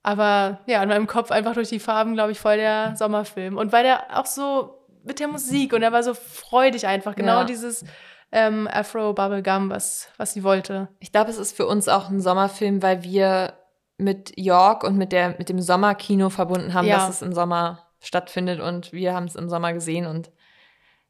Aber 0.05 0.61
ja, 0.67 0.81
in 0.85 0.89
meinem 0.89 1.09
Kopf 1.09 1.33
einfach 1.33 1.55
durch 1.55 1.69
die 1.69 1.81
Farben, 1.81 2.15
glaube 2.15 2.31
ich, 2.31 2.39
voll 2.39 2.59
der 2.59 2.95
Sommerfilm. 2.95 3.57
Und 3.57 3.73
weil 3.73 3.83
der 3.83 4.17
auch 4.17 4.27
so 4.27 4.86
mit 5.07 5.21
der 5.21 5.29
Musik 5.29 5.73
und 5.73 5.83
er 5.83 5.93
war 5.93 6.03
so 6.03 6.15
freudig 6.15 6.87
einfach. 6.87 7.15
Genau 7.15 7.41
Ja. 7.41 7.45
dieses 7.45 7.85
ähm, 8.33 8.69
Afro-Bubblegum, 8.71 9.71
was, 9.71 10.09
was 10.17 10.33
sie 10.35 10.43
wollte. 10.45 10.89
Ich 10.99 11.13
glaube, 11.13 11.31
es 11.31 11.39
ist 11.39 11.57
für 11.57 11.67
uns 11.67 11.89
auch 11.89 12.11
ein 12.11 12.21
Sommerfilm, 12.21 12.83
weil 12.83 13.03
wir 13.03 13.55
mit 13.99 14.33
York 14.39 14.85
und 14.85 14.97
mit, 14.99 15.13
der, 15.13 15.37
mit 15.39 15.49
dem 15.49 15.61
Sommerkino 15.61 16.29
verbunden 16.29 16.75
haben, 16.75 16.87
Ja. 16.87 16.97
dass 16.99 17.09
es 17.09 17.23
im 17.23 17.33
Sommer 17.33 17.87
stattfindet 18.01 18.61
und 18.61 18.93
wir 18.93 19.15
haben 19.15 19.25
es 19.25 19.37
im 19.37 19.49
Sommer 19.49 19.73
gesehen 19.73 20.07
und 20.07 20.31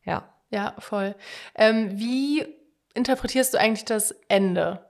ja. 0.05 0.32
Ja, 0.51 0.74
voll. 0.78 1.16
Ähm, 1.57 1.99
wie 1.99 2.47
interpretierst 2.94 3.55
du 3.55 3.59
eigentlich 3.59 3.84
das 3.84 4.12
Ende? 4.28 4.86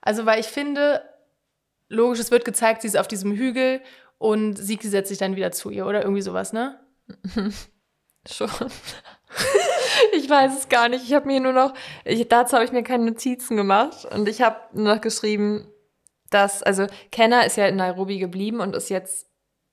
Also, 0.00 0.26
weil 0.26 0.40
ich 0.40 0.46
finde, 0.48 1.02
logisch, 1.88 2.18
es 2.18 2.30
wird 2.32 2.44
gezeigt, 2.44 2.82
sie 2.82 2.88
ist 2.88 2.98
auf 2.98 3.06
diesem 3.08 3.32
Hügel 3.32 3.80
und 4.18 4.56
Siki 4.56 4.88
setzt 4.88 5.10
sich 5.10 5.18
dann 5.18 5.36
wieder 5.36 5.52
zu 5.52 5.70
ihr 5.70 5.86
oder 5.86 6.02
irgendwie 6.02 6.22
sowas, 6.22 6.52
ne? 6.52 6.80
Schon. 8.26 8.48
ich 10.12 10.28
weiß 10.28 10.56
es 10.56 10.68
gar 10.68 10.88
nicht. 10.88 11.04
Ich 11.04 11.12
habe 11.14 11.26
mir 11.26 11.40
nur 11.40 11.52
noch, 11.52 11.74
ich, 12.04 12.26
dazu 12.28 12.54
habe 12.54 12.64
ich 12.64 12.72
mir 12.72 12.82
keine 12.82 13.04
Notizen 13.06 13.56
gemacht 13.56 14.04
und 14.06 14.28
ich 14.28 14.42
habe 14.42 14.56
nur 14.72 14.94
noch 14.94 15.00
geschrieben, 15.00 15.70
dass, 16.30 16.62
also 16.62 16.86
Kenna 17.10 17.42
ist 17.42 17.56
ja 17.56 17.66
in 17.66 17.76
Nairobi 17.76 18.18
geblieben 18.18 18.60
und 18.60 18.74
ist 18.76 18.90
jetzt 18.90 19.26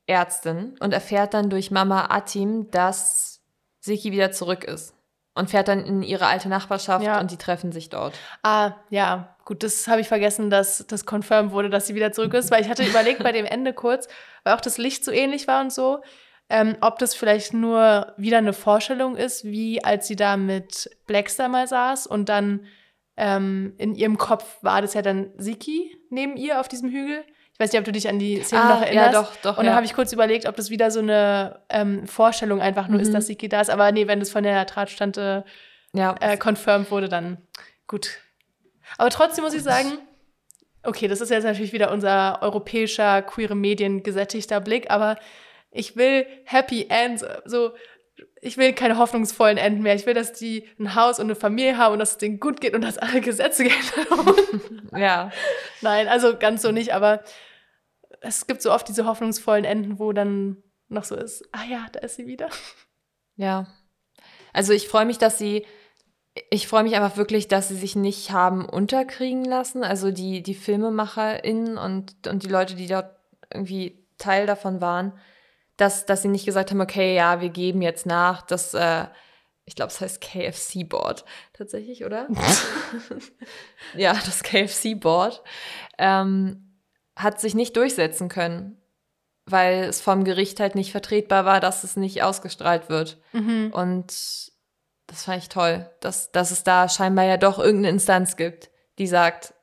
Ärztin 0.07 0.75
und 0.79 0.93
erfährt 0.93 1.33
dann 1.33 1.49
durch 1.49 1.71
Mama 1.71 2.05
Atim, 2.09 2.69
dass 2.71 3.41
Siki 3.81 4.11
wieder 4.11 4.31
zurück 4.31 4.63
ist 4.63 4.93
und 5.33 5.49
fährt 5.49 5.67
dann 5.67 5.83
in 5.85 6.01
ihre 6.01 6.27
alte 6.27 6.47
Nachbarschaft 6.47 7.03
Ja. 7.05 7.19
und 7.19 7.31
die 7.31 7.37
treffen 7.37 7.71
sich 7.71 7.89
dort. 7.89 8.13
Ah, 8.41 8.73
ja, 8.89 9.35
gut, 9.43 9.63
das 9.63 9.87
habe 9.87 9.99
ich 10.01 10.07
vergessen, 10.07 10.49
dass 10.49 10.85
das 10.87 11.05
confirmed 11.05 11.51
wurde, 11.51 11.69
dass 11.69 11.87
sie 11.87 11.95
wieder 11.95 12.11
zurück 12.13 12.33
ist, 12.35 12.51
weil 12.51 12.61
ich 12.61 12.69
hatte 12.69 12.85
überlegt 12.85 13.21
bei 13.21 13.31
dem 13.33 13.45
Ende 13.45 13.73
kurz, 13.73 14.07
weil 14.43 14.53
auch 14.55 14.61
das 14.61 14.77
Licht 14.77 15.03
so 15.03 15.11
ähnlich 15.11 15.47
war 15.47 15.61
und 15.61 15.73
so, 15.73 16.01
ähm, 16.49 16.75
ob 16.81 16.99
das 16.99 17.15
vielleicht 17.15 17.53
nur 17.53 18.13
wieder 18.17 18.37
eine 18.37 18.53
Vorstellung 18.53 19.15
ist, 19.15 19.43
wie 19.45 19.83
als 19.83 20.07
sie 20.07 20.15
da 20.15 20.37
mit 20.37 20.89
Blackstar 21.07 21.47
mal 21.49 21.67
saß 21.67 22.07
und 22.07 22.29
dann 22.29 22.65
ähm, 23.17 23.73
in 23.77 23.95
ihrem 23.95 24.17
Kopf 24.17 24.57
war 24.61 24.81
das 24.81 24.93
ja 24.93 25.01
dann 25.01 25.31
Siki 25.37 25.97
neben 26.09 26.35
ihr 26.37 26.59
auf 26.59 26.67
diesem 26.67 26.89
Hügel. 26.91 27.23
Ich 27.53 27.59
weiß 27.59 27.71
nicht, 27.71 27.79
ob 27.79 27.85
du 27.85 27.93
dich 27.93 28.09
an 28.09 28.19
die 28.19 28.41
Szene 28.41 28.61
Ah, 28.63 28.69
noch 28.69 28.81
ja, 28.81 28.87
erinnerst. 28.87 29.15
doch, 29.15 29.35
doch, 29.41 29.57
Und 29.57 29.63
dann 29.63 29.71
ja. 29.71 29.75
habe 29.75 29.85
ich 29.85 29.93
kurz 29.93 30.11
überlegt, 30.11 30.45
ob 30.45 30.57
das 30.57 30.69
wieder 30.69 30.91
so 30.91 30.99
eine 30.99 31.61
ähm, 31.69 32.05
Vorstellung 32.05 32.59
einfach 32.61 32.89
nur 32.89 32.99
ist, 32.99 33.09
Mhm. 33.09 33.13
dass 33.13 33.27
Siki 33.27 33.47
da 33.47 33.61
ist. 33.61 33.69
Aber 33.69 33.89
nee, 33.93 34.07
wenn 34.07 34.19
das 34.19 34.29
von 34.29 34.43
der 34.43 34.65
Drahtstante 34.65 35.45
Ja, 35.93 36.15
äh, 36.19 36.35
confirmed 36.37 36.91
wurde, 36.91 37.07
dann 37.07 37.37
gut. 37.87 38.19
Aber 38.97 39.09
trotzdem 39.09 39.45
muss 39.45 39.53
ich 39.53 39.63
sagen, 39.63 39.97
okay, 40.83 41.07
das 41.07 41.21
ist 41.21 41.29
jetzt 41.31 41.45
natürlich 41.45 41.71
wieder 41.71 41.91
unser 41.91 42.41
europäischer, 42.41 43.21
queere 43.21 43.55
Medien 43.55 44.03
gesättigter 44.03 44.59
Blick, 44.59 44.91
aber 44.91 45.15
ich 45.75 45.95
will 45.95 46.25
Happy 46.45 46.87
Ends, 46.89 47.25
so, 47.45 47.71
ich 48.41 48.57
will 48.57 48.73
keine 48.73 48.97
hoffnungsvollen 48.97 49.57
Enden 49.57 49.81
mehr. 49.83 49.95
Ich 49.95 50.05
will, 50.05 50.13
dass 50.13 50.33
die 50.33 50.67
ein 50.79 50.95
Haus 50.95 51.19
und 51.19 51.25
eine 51.25 51.35
Familie 51.35 51.77
haben 51.77 51.93
und 51.93 51.99
dass 51.99 52.11
es 52.11 52.17
denen 52.17 52.39
gut 52.39 52.61
geht 52.61 52.73
und 52.73 52.81
dass 52.81 52.97
alle 52.97 53.21
Gesetze 53.21 53.63
gelten. 53.63 54.87
ja. 54.97 55.31
Nein, 55.81 56.07
also 56.07 56.37
ganz 56.37 56.61
so 56.61 56.71
nicht, 56.71 56.93
aber 56.93 57.23
es 58.21 58.47
gibt 58.47 58.61
so 58.61 58.71
oft 58.71 58.87
diese 58.87 59.05
hoffnungsvollen 59.05 59.65
Enden, 59.65 59.99
wo 59.99 60.13
dann 60.13 60.63
noch 60.87 61.03
so 61.03 61.15
ist, 61.15 61.43
ah 61.51 61.63
ja, 61.69 61.87
da 61.91 61.99
ist 61.99 62.15
sie 62.15 62.27
wieder. 62.27 62.49
Ja. 63.35 63.67
Also 64.53 64.71
ich 64.71 64.87
freue 64.87 65.05
mich, 65.05 65.17
dass 65.17 65.37
sie, 65.37 65.65
ich 66.49 66.67
freue 66.67 66.83
mich 66.83 66.95
einfach 66.95 67.17
wirklich, 67.17 67.47
dass 67.47 67.67
sie 67.67 67.75
sich 67.75 67.95
nicht 67.95 68.31
haben 68.31 68.67
unterkriegen 68.67 69.43
lassen. 69.43 69.83
Also 69.83 70.11
die, 70.11 70.41
die 70.41 70.55
FilmemacherInnen 70.55 71.77
und, 71.77 72.27
und 72.27 72.43
die 72.43 72.49
Leute, 72.49 72.75
die 72.75 72.87
dort 72.87 73.15
irgendwie 73.53 74.05
Teil 74.17 74.45
davon 74.45 74.79
waren, 74.79 75.13
dass, 75.77 76.05
dass 76.05 76.21
sie 76.21 76.27
nicht 76.27 76.45
gesagt 76.45 76.71
haben, 76.71 76.81
okay, 76.81 77.15
ja, 77.15 77.41
wir 77.41 77.49
geben 77.49 77.81
jetzt 77.81 78.05
nach. 78.05 78.41
Das, 78.41 78.73
äh, 78.73 79.05
ich 79.65 79.75
glaube, 79.75 79.91
es 79.91 79.99
heißt 79.99 80.21
KFC-Board 80.21 81.25
tatsächlich, 81.53 82.05
oder? 82.05 82.27
ja, 83.95 84.13
das 84.13 84.43
KFC-Board 84.43 85.43
ähm, 85.97 86.79
hat 87.15 87.39
sich 87.39 87.55
nicht 87.55 87.75
durchsetzen 87.75 88.29
können, 88.29 88.81
weil 89.45 89.83
es 89.83 90.01
vom 90.01 90.23
Gericht 90.23 90.59
halt 90.59 90.75
nicht 90.75 90.91
vertretbar 90.91 91.45
war, 91.45 91.59
dass 91.59 91.83
es 91.83 91.97
nicht 91.97 92.23
ausgestrahlt 92.23 92.89
wird. 92.89 93.19
Mhm. 93.33 93.71
Und 93.73 94.07
das 95.07 95.23
fand 95.23 95.37
ich 95.41 95.49
toll, 95.49 95.89
dass, 95.99 96.31
dass 96.31 96.51
es 96.51 96.63
da 96.63 96.89
scheinbar 96.89 97.25
ja 97.25 97.37
doch 97.37 97.59
irgendeine 97.59 97.89
Instanz 97.89 98.37
gibt, 98.37 98.69
die 98.97 99.07
sagt, 99.07 99.53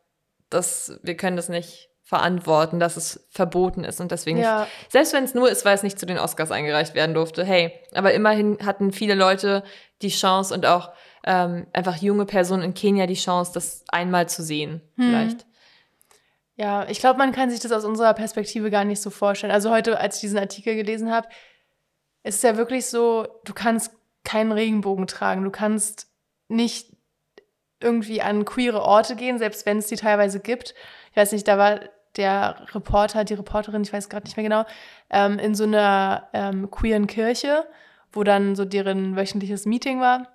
dass 0.51 0.99
wir 1.03 1.17
können 1.17 1.37
das 1.37 1.49
nicht 1.49 1.92
verantworten, 2.13 2.79
dass 2.79 2.99
es 2.99 3.27
verboten 3.31 3.85
ist 3.85 3.99
und 4.03 4.13
deswegen, 4.13 4.39
Ja. 4.39 4.67
selbst 4.91 5.15
wenn 5.15 5.25
es 5.25 5.33
nur 5.33 5.49
ist, 5.51 5.65
weil 5.65 5.75
es 5.75 5.83
nicht 5.83 5.99
zu 5.99 6.05
den 6.05 6.19
Oscars 6.19 6.51
eingereicht 6.51 6.95
werden 6.95 7.15
durfte, 7.15 7.43
hey, 7.43 7.73
aber 7.95 8.13
immerhin 8.13 8.59
hatten 8.67 8.93
viele 8.93 9.15
Leute 9.15 9.63
die 10.03 10.11
Chance 10.11 10.53
und 10.53 10.67
auch 10.67 10.91
ähm, 11.25 11.67
einfach 11.73 11.97
junge 11.97 12.27
Personen 12.27 12.63
in 12.65 12.75
Kenia 12.75 13.07
die 13.07 13.15
Chance, 13.15 13.53
das 13.55 13.85
einmal 13.89 14.29
zu 14.29 14.43
sehen, 14.43 14.83
Hm. 14.97 15.05
vielleicht. 15.09 15.47
Ja, 16.57 16.87
ich 16.91 17.01
glaube, 17.01 17.17
man 17.19 17.33
kann 17.33 17.51
sich 17.51 17.61
das 17.61 17.73
aus 17.73 17.87
unserer 17.87 18.13
Perspektive 18.13 18.71
gar 18.71 18.85
nicht 18.85 19.01
so 19.01 19.09
vorstellen. 19.09 19.53
Also 19.55 19.71
heute, 19.71 19.99
als 19.99 20.17
ich 20.17 20.21
diesen 20.21 20.39
Artikel 20.39 20.77
gelesen 20.77 21.11
habe, 21.11 21.29
ist 22.25 22.37
es 22.37 22.43
ja 22.43 22.59
wirklich 22.59 22.85
so, 22.87 23.27
du 23.45 23.55
kannst 23.55 23.91
keinen 24.23 24.53
Regenbogen 24.53 25.07
tragen, 25.07 25.45
du 25.45 25.51
kannst 25.51 26.09
nicht 26.49 26.93
irgendwie 27.81 28.21
an 28.23 28.45
queere 28.45 28.83
Orte 28.83 29.17
gehen, 29.17 29.39
selbst 29.39 29.65
wenn 29.67 29.79
es 29.79 29.87
die 29.89 29.97
teilweise 29.97 30.39
gibt. 30.41 30.75
Ich 31.11 31.17
weiß 31.17 31.33
nicht, 31.33 31.49
da 31.49 31.59
war 31.59 31.81
der 32.17 32.57
Reporter, 32.75 33.25
die 33.25 33.35
Reporterin, 33.35 33.83
ich 33.83 33.93
weiß 33.93 34.09
gerade 34.09 34.25
nicht 34.25 34.37
mehr 34.37 34.45
genau, 34.45 34.65
ähm, 35.11 35.39
in 35.39 35.55
so 35.55 35.65
einer 35.65 36.29
ähm, 36.33 36.71
queeren 36.71 37.07
Kirche, 37.07 37.67
wo 38.13 38.25
dann 38.25 38.55
so 38.55 38.65
deren 38.65 39.17
wöchentliches 39.17 39.67
Meeting 39.67 40.01
war. 40.01 40.29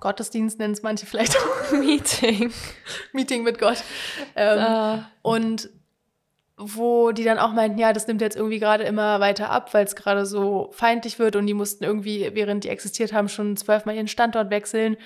Gottesdienst 0.00 0.58
nennen 0.58 0.74
es 0.74 0.82
manche 0.82 1.06
vielleicht 1.06 1.36
auch. 1.36 1.72
Meeting. 1.78 2.52
Meeting 3.12 3.42
mit 3.42 3.58
Gott. 3.58 3.82
Ähm, 4.36 4.58
Ah. 4.58 5.10
Und 5.22 5.70
wo 6.56 7.10
die 7.10 7.24
dann 7.24 7.38
auch 7.38 7.52
meinten, 7.52 7.78
ja, 7.78 7.92
das 7.92 8.06
nimmt 8.06 8.20
jetzt 8.20 8.36
irgendwie 8.36 8.60
gerade 8.60 8.84
immer 8.84 9.18
weiter 9.18 9.50
ab, 9.50 9.74
weil 9.74 9.84
es 9.84 9.96
gerade 9.96 10.24
so 10.24 10.70
feindlich 10.72 11.18
wird 11.18 11.34
und 11.34 11.46
die 11.46 11.54
mussten 11.54 11.82
irgendwie, 11.82 12.30
während 12.34 12.62
die 12.64 12.68
existiert 12.68 13.12
haben, 13.12 13.28
schon 13.28 13.56
zwölfmal 13.56 13.96
ihren 13.96 14.06
Standort 14.06 14.50
wechseln, 14.50 14.96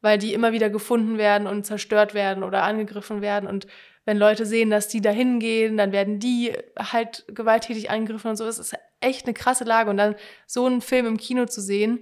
weil 0.00 0.16
die 0.16 0.32
immer 0.32 0.52
wieder 0.52 0.70
gefunden 0.70 1.18
werden 1.18 1.46
und 1.46 1.66
zerstört 1.66 2.14
werden 2.14 2.42
oder 2.42 2.62
angegriffen 2.62 3.20
werden. 3.20 3.48
Und 3.48 3.66
wenn 4.04 4.18
Leute 4.18 4.44
sehen, 4.46 4.70
dass 4.70 4.88
die 4.88 5.00
da 5.00 5.10
hingehen, 5.10 5.76
dann 5.76 5.92
werden 5.92 6.18
die 6.18 6.52
halt 6.78 7.24
gewalttätig 7.28 7.90
angegriffen 7.90 8.30
und 8.30 8.36
so. 8.36 8.46
Es 8.46 8.58
ist 8.58 8.74
echt 9.00 9.26
eine 9.26 9.34
krasse 9.34 9.64
Lage. 9.64 9.90
Und 9.90 9.96
dann 9.96 10.14
so 10.46 10.66
einen 10.66 10.80
Film 10.80 11.06
im 11.06 11.16
Kino 11.16 11.46
zu 11.46 11.60
sehen, 11.60 12.00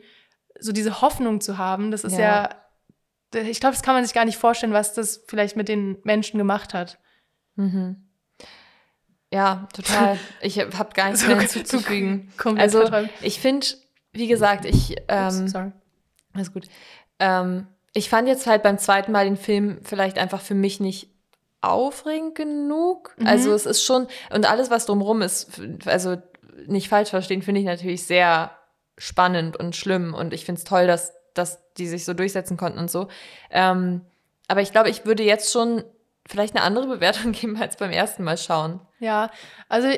so 0.58 0.72
diese 0.72 1.00
Hoffnung 1.00 1.40
zu 1.40 1.58
haben, 1.58 1.90
das 1.90 2.04
ist 2.04 2.18
ja, 2.18 2.50
Ja. 3.34 3.40
ich 3.42 3.60
glaube, 3.60 3.74
das 3.74 3.82
kann 3.82 3.94
man 3.94 4.04
sich 4.04 4.14
gar 4.14 4.24
nicht 4.24 4.36
vorstellen, 4.38 4.72
was 4.72 4.94
das 4.94 5.24
vielleicht 5.28 5.56
mit 5.56 5.68
den 5.68 5.98
Menschen 6.04 6.38
gemacht 6.38 6.74
hat. 6.74 6.98
Mhm. 7.56 8.08
Ja, 9.32 9.66
total. 9.72 10.18
Ich 10.42 10.58
habe 10.58 10.92
gar 10.94 11.06
nichts 11.10 11.26
mehr 11.26 11.38
hinzuzufügen. 11.38 12.32
Also 12.56 12.84
ich 13.22 13.40
finde, 13.40 13.66
wie 14.12 14.26
gesagt, 14.26 14.64
ich 14.66 14.96
ähm, 15.08 15.48
sorry. 15.48 15.72
alles 16.34 16.52
gut. 16.52 16.66
Ähm, 17.18 17.66
ich 17.94 18.08
fand 18.10 18.28
jetzt 18.28 18.46
halt 18.46 18.62
beim 18.62 18.78
zweiten 18.78 19.12
Mal 19.12 19.24
den 19.24 19.36
Film 19.36 19.80
vielleicht 19.84 20.18
einfach 20.18 20.40
für 20.40 20.54
mich 20.54 20.80
nicht 20.80 21.08
aufregend 21.62 22.34
genug. 22.34 23.14
Mhm. 23.16 23.26
Also 23.26 23.52
es 23.55 23.66
ist 23.66 23.82
schon 23.84 24.06
und 24.30 24.51
alles 24.51 24.70
was 24.70 24.86
drumherum 24.86 25.22
ist, 25.22 25.60
also 25.86 26.16
nicht 26.66 26.89
falsch 26.89 27.10
verstehen, 27.10 27.43
finde 27.43 27.60
ich 27.60 27.66
natürlich 27.66 28.06
sehr 28.06 28.51
spannend 28.98 29.56
und 29.56 29.74
schlimm 29.74 30.12
und 30.14 30.34
ich 30.34 30.44
finde 30.44 30.59
es 30.59 30.64
toll, 30.64 30.86
dass 30.86 31.14
dass 31.34 31.72
die 31.78 31.86
sich 31.86 32.05
so 32.05 32.12
durchsetzen 32.12 32.59
konnten 32.59 32.78
und 32.78 32.90
so. 32.90 33.09
Ähm, 33.51 34.02
aber 34.48 34.60
ich 34.60 34.70
glaube, 34.70 34.90
ich 34.90 35.06
würde 35.06 35.22
jetzt 35.22 35.51
schon 35.51 35.82
vielleicht 36.28 36.55
eine 36.55 36.62
andere 36.64 36.86
Bewertung 36.94 37.32
geben 37.32 37.56
als 37.60 37.76
beim 37.76 37.90
ersten 37.90 38.22
Mal 38.22 38.36
schauen. 38.36 38.80
Ja, 38.98 39.30
also 39.70 39.89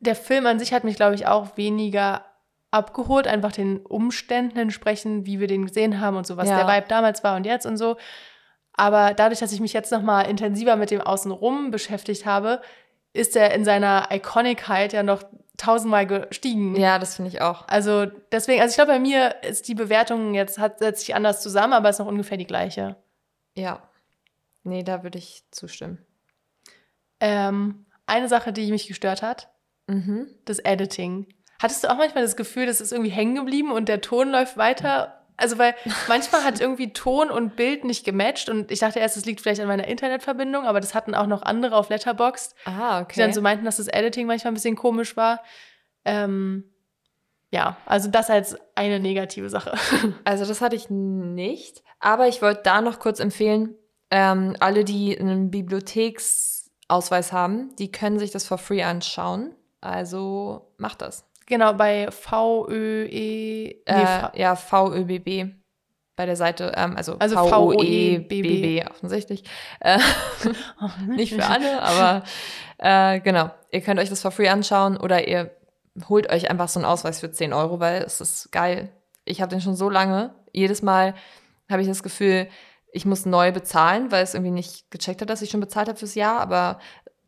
der 0.00 0.14
Film 0.14 0.44
an 0.46 0.58
sich 0.58 0.74
hat 0.74 0.84
mich, 0.84 0.96
glaube 0.96 1.14
ich, 1.14 1.26
auch 1.26 1.56
weniger 1.56 2.26
abgeholt, 2.70 3.26
einfach 3.26 3.52
den 3.52 3.78
Umständen 3.86 4.58
entsprechend, 4.58 5.24
wie 5.26 5.40
wir 5.40 5.46
den 5.46 5.64
gesehen 5.64 6.00
haben 6.00 6.16
und 6.16 6.26
so, 6.26 6.36
was 6.36 6.48
Ja. 6.48 6.58
der 6.62 6.66
Vibe 6.66 6.88
damals 6.88 7.24
war 7.24 7.36
und 7.36 7.46
jetzt 7.46 7.64
und 7.64 7.78
so. 7.78 7.96
Aber 8.76 9.14
dadurch, 9.14 9.40
dass 9.40 9.52
ich 9.52 9.60
mich 9.60 9.72
jetzt 9.72 9.92
noch 9.92 10.02
mal 10.02 10.22
intensiver 10.22 10.76
mit 10.76 10.90
dem 10.90 11.00
Außenrum 11.00 11.70
beschäftigt 11.70 12.26
habe, 12.26 12.60
ist 13.12 13.36
er 13.36 13.54
in 13.54 13.64
seiner 13.64 14.08
Iconicheit 14.10 14.92
ja 14.92 15.02
noch 15.04 15.22
tausendmal 15.56 16.06
gestiegen. 16.06 16.74
Ja, 16.74 16.98
das 16.98 17.14
finde 17.16 17.30
ich 17.30 17.40
auch. 17.40 17.68
Also 17.68 18.06
deswegen, 18.32 18.60
also 18.60 18.72
ich 18.72 18.76
glaube, 18.76 18.92
bei 18.92 18.98
mir 18.98 19.36
ist 19.44 19.68
die 19.68 19.76
Bewertung 19.76 20.34
jetzt, 20.34 20.58
hat, 20.58 20.80
setzt 20.80 21.00
sich 21.06 21.14
anders 21.14 21.40
zusammen, 21.40 21.72
aber 21.72 21.90
ist 21.90 22.00
noch 22.00 22.06
ungefähr 22.08 22.36
die 22.36 22.46
gleiche. 22.46 22.96
Ja. 23.56 23.82
Nee, 24.64 24.82
da 24.82 25.04
würde 25.04 25.18
ich 25.18 25.44
zustimmen. 25.52 26.04
Ähm, 27.20 27.86
eine 28.06 28.28
Sache, 28.28 28.52
die 28.52 28.70
mich 28.70 28.88
gestört 28.88 29.22
hat, 29.22 29.48
Mhm. 29.86 30.28
das 30.46 30.58
Editing. 30.60 31.26
Hattest 31.62 31.84
du 31.84 31.88
auch 31.90 31.96
manchmal 31.96 32.24
das 32.24 32.36
Gefühl, 32.36 32.66
das 32.66 32.80
ist 32.80 32.92
irgendwie 32.92 33.10
hängen 33.10 33.34
geblieben 33.36 33.70
und 33.70 33.88
der 33.88 34.00
Ton 34.00 34.30
läuft 34.30 34.56
weiter? 34.56 35.23
Also, 35.36 35.58
weil 35.58 35.74
manchmal 36.08 36.44
hat 36.44 36.60
irgendwie 36.60 36.92
Ton 36.92 37.30
und 37.30 37.56
Bild 37.56 37.84
nicht 37.84 38.04
gematcht 38.04 38.48
und 38.48 38.70
ich 38.70 38.78
dachte 38.78 39.00
erst, 39.00 39.16
es 39.16 39.24
liegt 39.24 39.40
vielleicht 39.40 39.60
an 39.60 39.66
meiner 39.66 39.88
Internetverbindung, 39.88 40.64
aber 40.64 40.80
das 40.80 40.94
hatten 40.94 41.14
auch 41.14 41.26
noch 41.26 41.42
andere 41.42 41.74
auf 41.76 41.88
Letterboxd, 41.88 42.54
Ah, 42.66 43.00
die 43.00 43.04
okay. 43.04 43.20
dann 43.20 43.32
so 43.32 43.40
meinten, 43.42 43.64
dass 43.64 43.78
das 43.78 43.88
Editing 43.88 44.26
manchmal 44.26 44.52
ein 44.52 44.54
bisschen 44.54 44.76
komisch 44.76 45.16
war. 45.16 45.42
Ähm, 46.04 46.64
ja, 47.50 47.76
also 47.86 48.10
das 48.10 48.30
als 48.30 48.56
eine 48.74 49.00
negative 49.00 49.48
Sache. 49.50 49.74
Also 50.24 50.44
das 50.46 50.60
hatte 50.60 50.76
ich 50.76 50.90
nicht, 50.90 51.82
aber 52.00 52.28
ich 52.28 52.40
wollte 52.42 52.62
da 52.64 52.80
noch 52.80 52.98
kurz 52.98 53.18
empfehlen, 53.20 53.74
ähm, 54.10 54.54
alle, 54.60 54.84
die 54.84 55.18
einen 55.18 55.50
Bibliotheksausweis 55.50 57.32
haben, 57.32 57.74
die 57.76 57.90
können 57.90 58.18
sich 58.18 58.30
das 58.30 58.46
for 58.46 58.58
free 58.58 58.82
anschauen. 58.82 59.54
Also 59.80 60.72
macht 60.78 61.02
das. 61.02 61.26
Genau, 61.46 61.74
bei 61.74 62.10
VÖE. 62.10 63.08
Nee, 63.08 63.80
Äh, 63.84 64.40
ja, 64.40 64.56
VÖBB 64.56 65.54
bei 66.16 66.26
der 66.26 66.36
Seite, 66.36 66.72
ähm, 66.76 66.96
also, 66.96 67.16
Also 67.18 67.36
VOEBB 67.36 68.88
offensichtlich. 68.88 69.44
Äh, 69.80 69.98
nicht 71.08 71.34
für 71.34 71.44
alle, 71.44 71.82
aber 71.82 72.22
äh, 72.78 73.20
genau. 73.20 73.50
Ihr 73.70 73.80
könnt 73.80 73.98
euch 73.98 74.10
das 74.10 74.22
for 74.22 74.30
free 74.30 74.48
anschauen 74.48 74.96
oder 74.96 75.26
ihr 75.26 75.50
holt 76.08 76.30
euch 76.30 76.50
einfach 76.50 76.68
so 76.68 76.78
einen 76.78 76.86
Ausweis 76.86 77.20
für 77.20 77.30
10 77.30 77.52
Euro, 77.52 77.80
weil 77.80 78.02
es 78.02 78.20
ist 78.20 78.52
geil. 78.52 78.92
Ich 79.24 79.40
habe 79.40 79.50
den 79.50 79.60
schon 79.60 79.76
so 79.76 79.90
lange. 79.90 80.34
Jedes 80.52 80.82
Mal 80.82 81.14
habe 81.68 81.82
ich 81.82 81.88
das 81.88 82.02
Gefühl, 82.02 82.48
ich 82.92 83.06
muss 83.06 83.26
neu 83.26 83.50
bezahlen, 83.50 84.12
weil 84.12 84.22
es 84.22 84.34
irgendwie 84.34 84.52
nicht 84.52 84.90
gecheckt 84.90 85.20
hat, 85.20 85.30
dass 85.30 85.42
ich 85.42 85.50
schon 85.50 85.60
bezahlt 85.60 85.88
habe 85.88 85.98
fürs 85.98 86.14
Jahr, 86.14 86.40
aber 86.40 86.78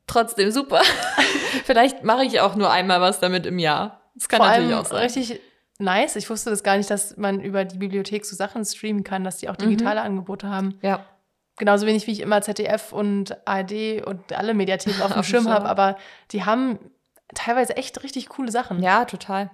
trotzdem 0.07 0.53
super. 0.53 0.81
Vielleicht 1.65 2.05
mache 2.05 2.25
ich 2.25 2.41
auch 2.41 2.55
nur 2.55 2.71
einmal 2.71 3.01
was 3.01 3.19
damit 3.19 3.47
im 3.47 3.59
Jahr. 3.59 4.06
Das 4.17 4.29
kann 4.29 4.39
Vor 4.39 4.47
natürlich 4.49 4.71
allem 4.75 4.81
auch 4.85 4.87
sein. 4.89 5.03
richtig 5.03 5.41
nice. 5.79 6.17
Ich 6.17 6.29
wusste 6.31 6.51
das 6.51 6.63
gar 6.63 6.77
nicht, 6.77 6.91
dass 6.91 7.17
man 7.17 7.41
über 7.41 7.65
die 7.65 7.79
Bibliothek 7.79 8.25
so 8.25 8.35
Sachen 8.35 8.65
streamen 8.65 9.05
kann, 9.05 9.23
dass 9.25 9.37
die 9.39 9.49
auch 9.49 9.57
Mhm. 9.59 9.69
digitale 9.71 10.01
Angebote 10.01 10.49
haben. 10.49 10.79
Ja. 10.83 11.05
Genauso 11.59 11.87
wenig 11.87 12.07
wie 12.07 12.13
ich 12.13 12.21
immer 12.21 12.43
ZDF 12.43 12.93
und 12.93 13.37
ARD 13.47 14.03
und 14.05 14.33
alle 14.33 14.53
Mediatheken 14.55 15.03
auf 15.03 15.13
dem 15.13 15.23
Schirm 15.25 15.49
habe, 15.49 15.65
hab. 15.65 15.71
aber 15.71 15.99
die 16.33 16.45
haben 16.45 16.79
teilweise 17.35 17.77
echt 17.77 18.03
richtig 18.03 18.29
coole 18.29 18.51
Sachen. 18.51 18.83
ja, 18.83 19.05
total. 19.05 19.51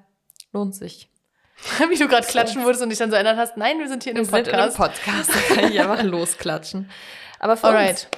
Lohnt 0.52 0.74
sich. 0.74 1.08
wie 1.90 1.96
du 1.96 2.08
gerade 2.08 2.26
klatschen 2.26 2.64
wurdest 2.64 2.82
und 2.82 2.88
dich 2.90 2.98
dann 2.98 3.10
so 3.10 3.14
erinnert 3.16 3.36
hast, 3.36 3.56
nein, 3.56 3.78
wir 3.78 3.88
sind 3.88 4.02
hier 4.02 4.12
in 4.12 4.16
Wir 4.18 4.22
einem 4.34 4.44
sind 4.44 4.48
in 4.52 4.58
einem 4.60 4.72
Podcast. 4.72 5.04
Podcast, 5.04 5.30
da 5.50 5.54
kann 5.54 5.72
ich 5.72 5.80
einfach 5.80 6.02
losklatschen. 6.02 6.90
Aber 7.38 7.56
für 7.56 7.68
Alright. 7.68 8.08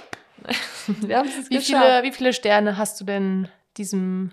uns, 0.87 1.09
wir 1.09 1.19
haben 1.19 1.29
es 1.29 1.51
Wie 1.51 1.57
geschafft. 1.57 1.83
viele, 1.85 2.03
wie 2.05 2.13
viele 2.13 2.33
Sterne 2.33 2.77
hast 2.79 3.01
du 3.01 3.05
denn 3.05 3.49
diesem 3.77 4.33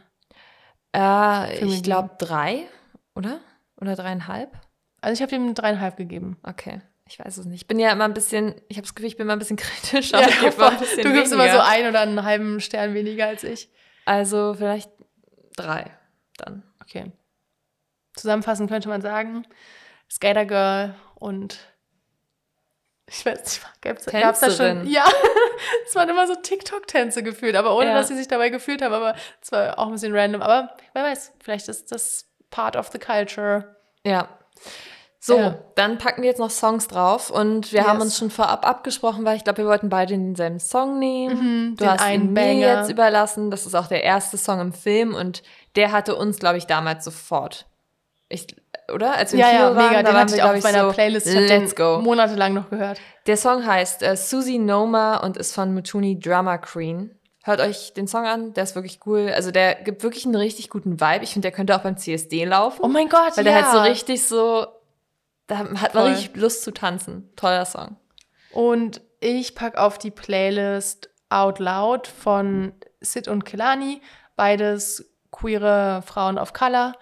Äh, 0.96 1.64
ich 1.66 1.84
glaube 1.84 2.12
drei, 2.18 2.68
oder? 3.16 3.40
Oder 3.80 3.96
dreieinhalb? 3.96 4.58
Also 5.02 5.14
ich 5.14 5.22
habe 5.22 5.32
dem 5.32 5.54
dreieinhalb 5.54 5.98
gegeben. 5.98 6.38
Okay. 6.44 6.82
Ich 7.08 7.20
weiß 7.20 7.38
es 7.38 7.46
nicht. 7.46 7.62
Ich 7.62 7.68
bin 7.68 7.80
ja 7.80 7.92
immer 7.92 8.06
ein 8.06 8.14
bisschen, 8.14 8.56
ich 8.70 8.78
habe 8.78 8.84
das 8.84 8.96
Gefühl, 8.96 9.08
ich 9.10 9.18
bin 9.18 9.26
immer 9.26 9.34
ein 9.34 9.40
bisschen 9.40 9.58
kritisch. 9.58 10.12
Ja, 10.12 10.20
aber 10.20 10.30
ich 10.30 10.80
bisschen 10.80 11.04
du 11.04 11.12
gibst 11.14 11.34
immer 11.34 11.44
weniger. 11.44 11.64
so 11.64 11.70
einen 11.70 11.90
oder 11.90 12.02
einen 12.02 12.24
halben 12.24 12.62
Stern 12.62 12.94
weniger 12.94 13.28
als 13.28 13.44
ich. 13.44 13.70
Also 14.06 14.54
vielleicht 14.54 14.90
drei 15.56 15.92
dann. 16.38 16.64
Okay. 16.82 17.12
Zusammenfassend 18.16 18.70
könnte 18.70 18.90
man 18.90 19.02
sagen, 19.02 19.46
Skater 20.10 20.46
Girl 20.46 20.96
und 21.16 21.60
ich 23.12 23.26
weiß 23.26 23.40
nicht, 23.44 23.62
gab's, 23.82 24.06
gab's 24.06 24.40
da 24.40 24.50
schon? 24.50 24.88
Ja, 24.88 25.06
es 25.88 25.94
waren 25.96 26.08
immer 26.10 26.26
so 26.28 26.36
TikTok-Tänze 26.36 27.24
gefühlt, 27.24 27.56
aber 27.56 27.76
ohne, 27.76 27.88
Ja. 27.90 27.94
dass 27.96 28.08
sie 28.08 28.16
sich 28.18 28.28
dabei 28.28 28.50
gefühlt 28.50 28.82
haben. 28.82 28.94
Aber 28.94 29.16
es 29.42 29.52
war 29.52 29.78
auch 29.78 29.88
ein 29.88 29.92
bisschen 29.94 30.16
random. 30.16 30.42
Aber 30.42 30.70
wer 30.94 31.04
weiß, 31.04 31.34
vielleicht 31.44 31.68
ist 31.68 31.92
das 31.92 32.26
part 32.50 32.76
of 32.76 32.88
the 32.92 33.00
culture. 33.00 33.76
Ja. 34.06 34.28
So, 35.24 35.38
Ja. 35.38 35.60
dann 35.76 36.00
packen 36.00 36.24
wir 36.24 36.30
jetzt 36.30 36.40
noch 36.40 36.50
Songs 36.50 36.88
drauf 36.88 37.30
und 37.30 37.72
wir 37.74 37.86
haben 37.86 37.98
Yes. 37.98 38.06
uns 38.06 38.18
schon 38.18 38.32
vorab 38.32 38.66
abgesprochen, 38.66 39.24
weil 39.24 39.38
ich 39.38 39.44
glaube, 39.44 39.60
wir 39.60 39.68
wollten 39.68 39.90
beide 39.90 40.16
denselben 40.16 40.60
Song 40.60 40.98
nehmen. 40.98 41.70
Mhm, 41.70 41.76
Du 41.78 41.86
hast 41.86 42.02
einen 42.02 42.34
mir 42.34 42.56
jetzt 42.56 42.90
überlassen. 42.90 43.52
Das 43.52 43.68
ist 43.68 43.76
auch 43.76 43.86
der 43.88 44.04
erste 44.04 44.38
Song 44.38 44.60
im 44.60 44.74
Film 44.74 45.14
und 45.14 45.44
der 45.76 45.92
hatte 45.92 46.16
uns, 46.16 46.40
glaube 46.40 46.58
ich, 46.58 46.66
damals 46.66 47.04
sofort. 47.06 47.68
Ich, 48.30 48.48
oder? 48.92 49.16
Als 49.16 49.34
wir 49.34 49.40
Ja, 49.40 49.52
ja, 49.52 49.76
waren, 49.76 49.90
mega. 49.90 50.04
Den 50.04 50.16
hatte 50.16 50.36
ich 50.36 50.44
auch 50.44 50.54
auf 50.54 50.64
meiner 50.64 50.88
so, 50.88 50.92
Playlist. 50.94 51.28
Ich 51.28 51.34
Let's 51.50 51.76
go. 51.76 52.00
monatelang 52.02 52.54
noch 52.54 52.70
gehört. 52.70 53.00
Der 53.28 53.38
Song 53.38 53.66
heißt 53.66 54.04
äh, 54.04 54.16
Susie 54.16 54.60
Noma 54.60 55.18
und 55.18 55.38
ist 55.38 55.54
von 55.54 55.74
Mutuni 55.74 56.20
Drama 56.20 56.58
Queen. 56.58 57.12
Hört 57.44 57.60
euch 57.60 57.94
den 57.94 58.08
Song 58.08 58.26
an, 58.26 58.54
der 58.54 58.64
ist 58.66 58.76
wirklich 58.76 59.00
cool. 59.06 59.32
Also 59.36 59.50
der 59.50 59.76
gibt 59.76 60.04
wirklich 60.04 60.26
einen 60.26 60.36
richtig 60.36 60.70
guten 60.70 61.02
Vibe. 61.02 61.24
Ich 61.24 61.34
finde, 61.34 61.48
der 61.48 61.52
könnte 61.56 61.76
auch 61.76 61.82
beim 61.82 61.98
CSD 61.98 62.46
laufen. 62.46 62.82
Oh 62.84 62.88
mein 62.88 63.10
Gott, 63.10 63.36
Weil 63.36 63.46
ja. 63.46 63.52
der 63.52 63.66
halt 63.66 63.76
so 63.76 63.82
richtig 63.82 64.28
so, 64.28 64.68
da 65.48 65.58
hat 65.60 65.94
man 65.96 66.04
Voll. 66.04 66.12
richtig 66.14 66.36
Lust 66.36 66.64
zu 66.64 66.72
tanzen. 66.72 67.32
Toller 67.36 67.66
Song. 67.66 67.98
Und 68.52 69.02
ich 69.20 69.56
packe 69.56 69.80
auf 69.80 69.98
die 69.98 70.12
Playlist 70.12 71.10
Out 71.30 71.60
Loud 71.60 72.08
von 72.08 72.74
Sid 73.00 73.28
und 73.28 73.46
Kelani, 73.46 74.02
beides 74.36 75.12
queere 75.32 76.04
Frauen 76.06 76.38
of 76.38 76.54
Color. 76.54 76.94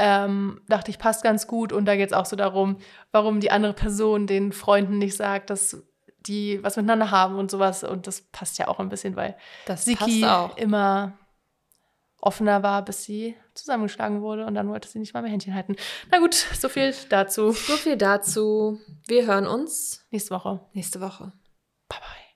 Ähm, 0.00 0.60
dachte 0.68 0.90
ich, 0.90 0.98
passt 0.98 1.22
ganz 1.24 1.46
gut. 1.46 1.72
Und 1.72 1.84
da 1.86 1.96
geht 1.96 2.10
es 2.10 2.12
auch 2.12 2.24
so 2.26 2.36
darum, 2.36 2.78
warum 3.10 3.40
die 3.40 3.50
andere 3.50 3.72
Person 3.72 4.26
den 4.26 4.52
Freunden 4.52 4.98
nicht 4.98 5.16
sagt, 5.16 5.50
dass 5.50 5.82
die 6.20 6.62
was 6.62 6.76
miteinander 6.76 7.10
haben 7.10 7.36
und 7.36 7.50
sowas. 7.50 7.82
Und 7.84 8.06
das 8.06 8.22
passt 8.30 8.58
ja 8.58 8.68
auch 8.68 8.78
ein 8.78 8.88
bisschen, 8.88 9.16
weil 9.16 9.36
Das 9.66 9.84
Siki 9.84 10.24
immer 10.56 11.18
offener 12.20 12.62
war, 12.62 12.84
bis 12.84 13.04
sie 13.04 13.36
zusammengeschlagen 13.54 14.22
wurde. 14.22 14.46
Und 14.46 14.54
dann 14.54 14.68
wollte 14.68 14.88
sie 14.88 14.98
nicht 14.98 15.14
mal 15.14 15.22
mehr 15.22 15.30
Händchen 15.32 15.54
halten. 15.54 15.76
Na 16.10 16.18
gut, 16.18 16.34
so 16.34 16.68
viel 16.68 16.94
dazu. 17.08 17.52
So 17.52 17.74
viel 17.74 17.96
dazu. 17.96 18.80
Wir 19.06 19.26
hören 19.26 19.46
uns 19.46 20.04
Nächste 20.10 20.34
Woche. 20.34 20.60
nächste 20.72 21.00
Woche. 21.00 21.32
Bye 21.88 21.98
bye. 22.00 22.27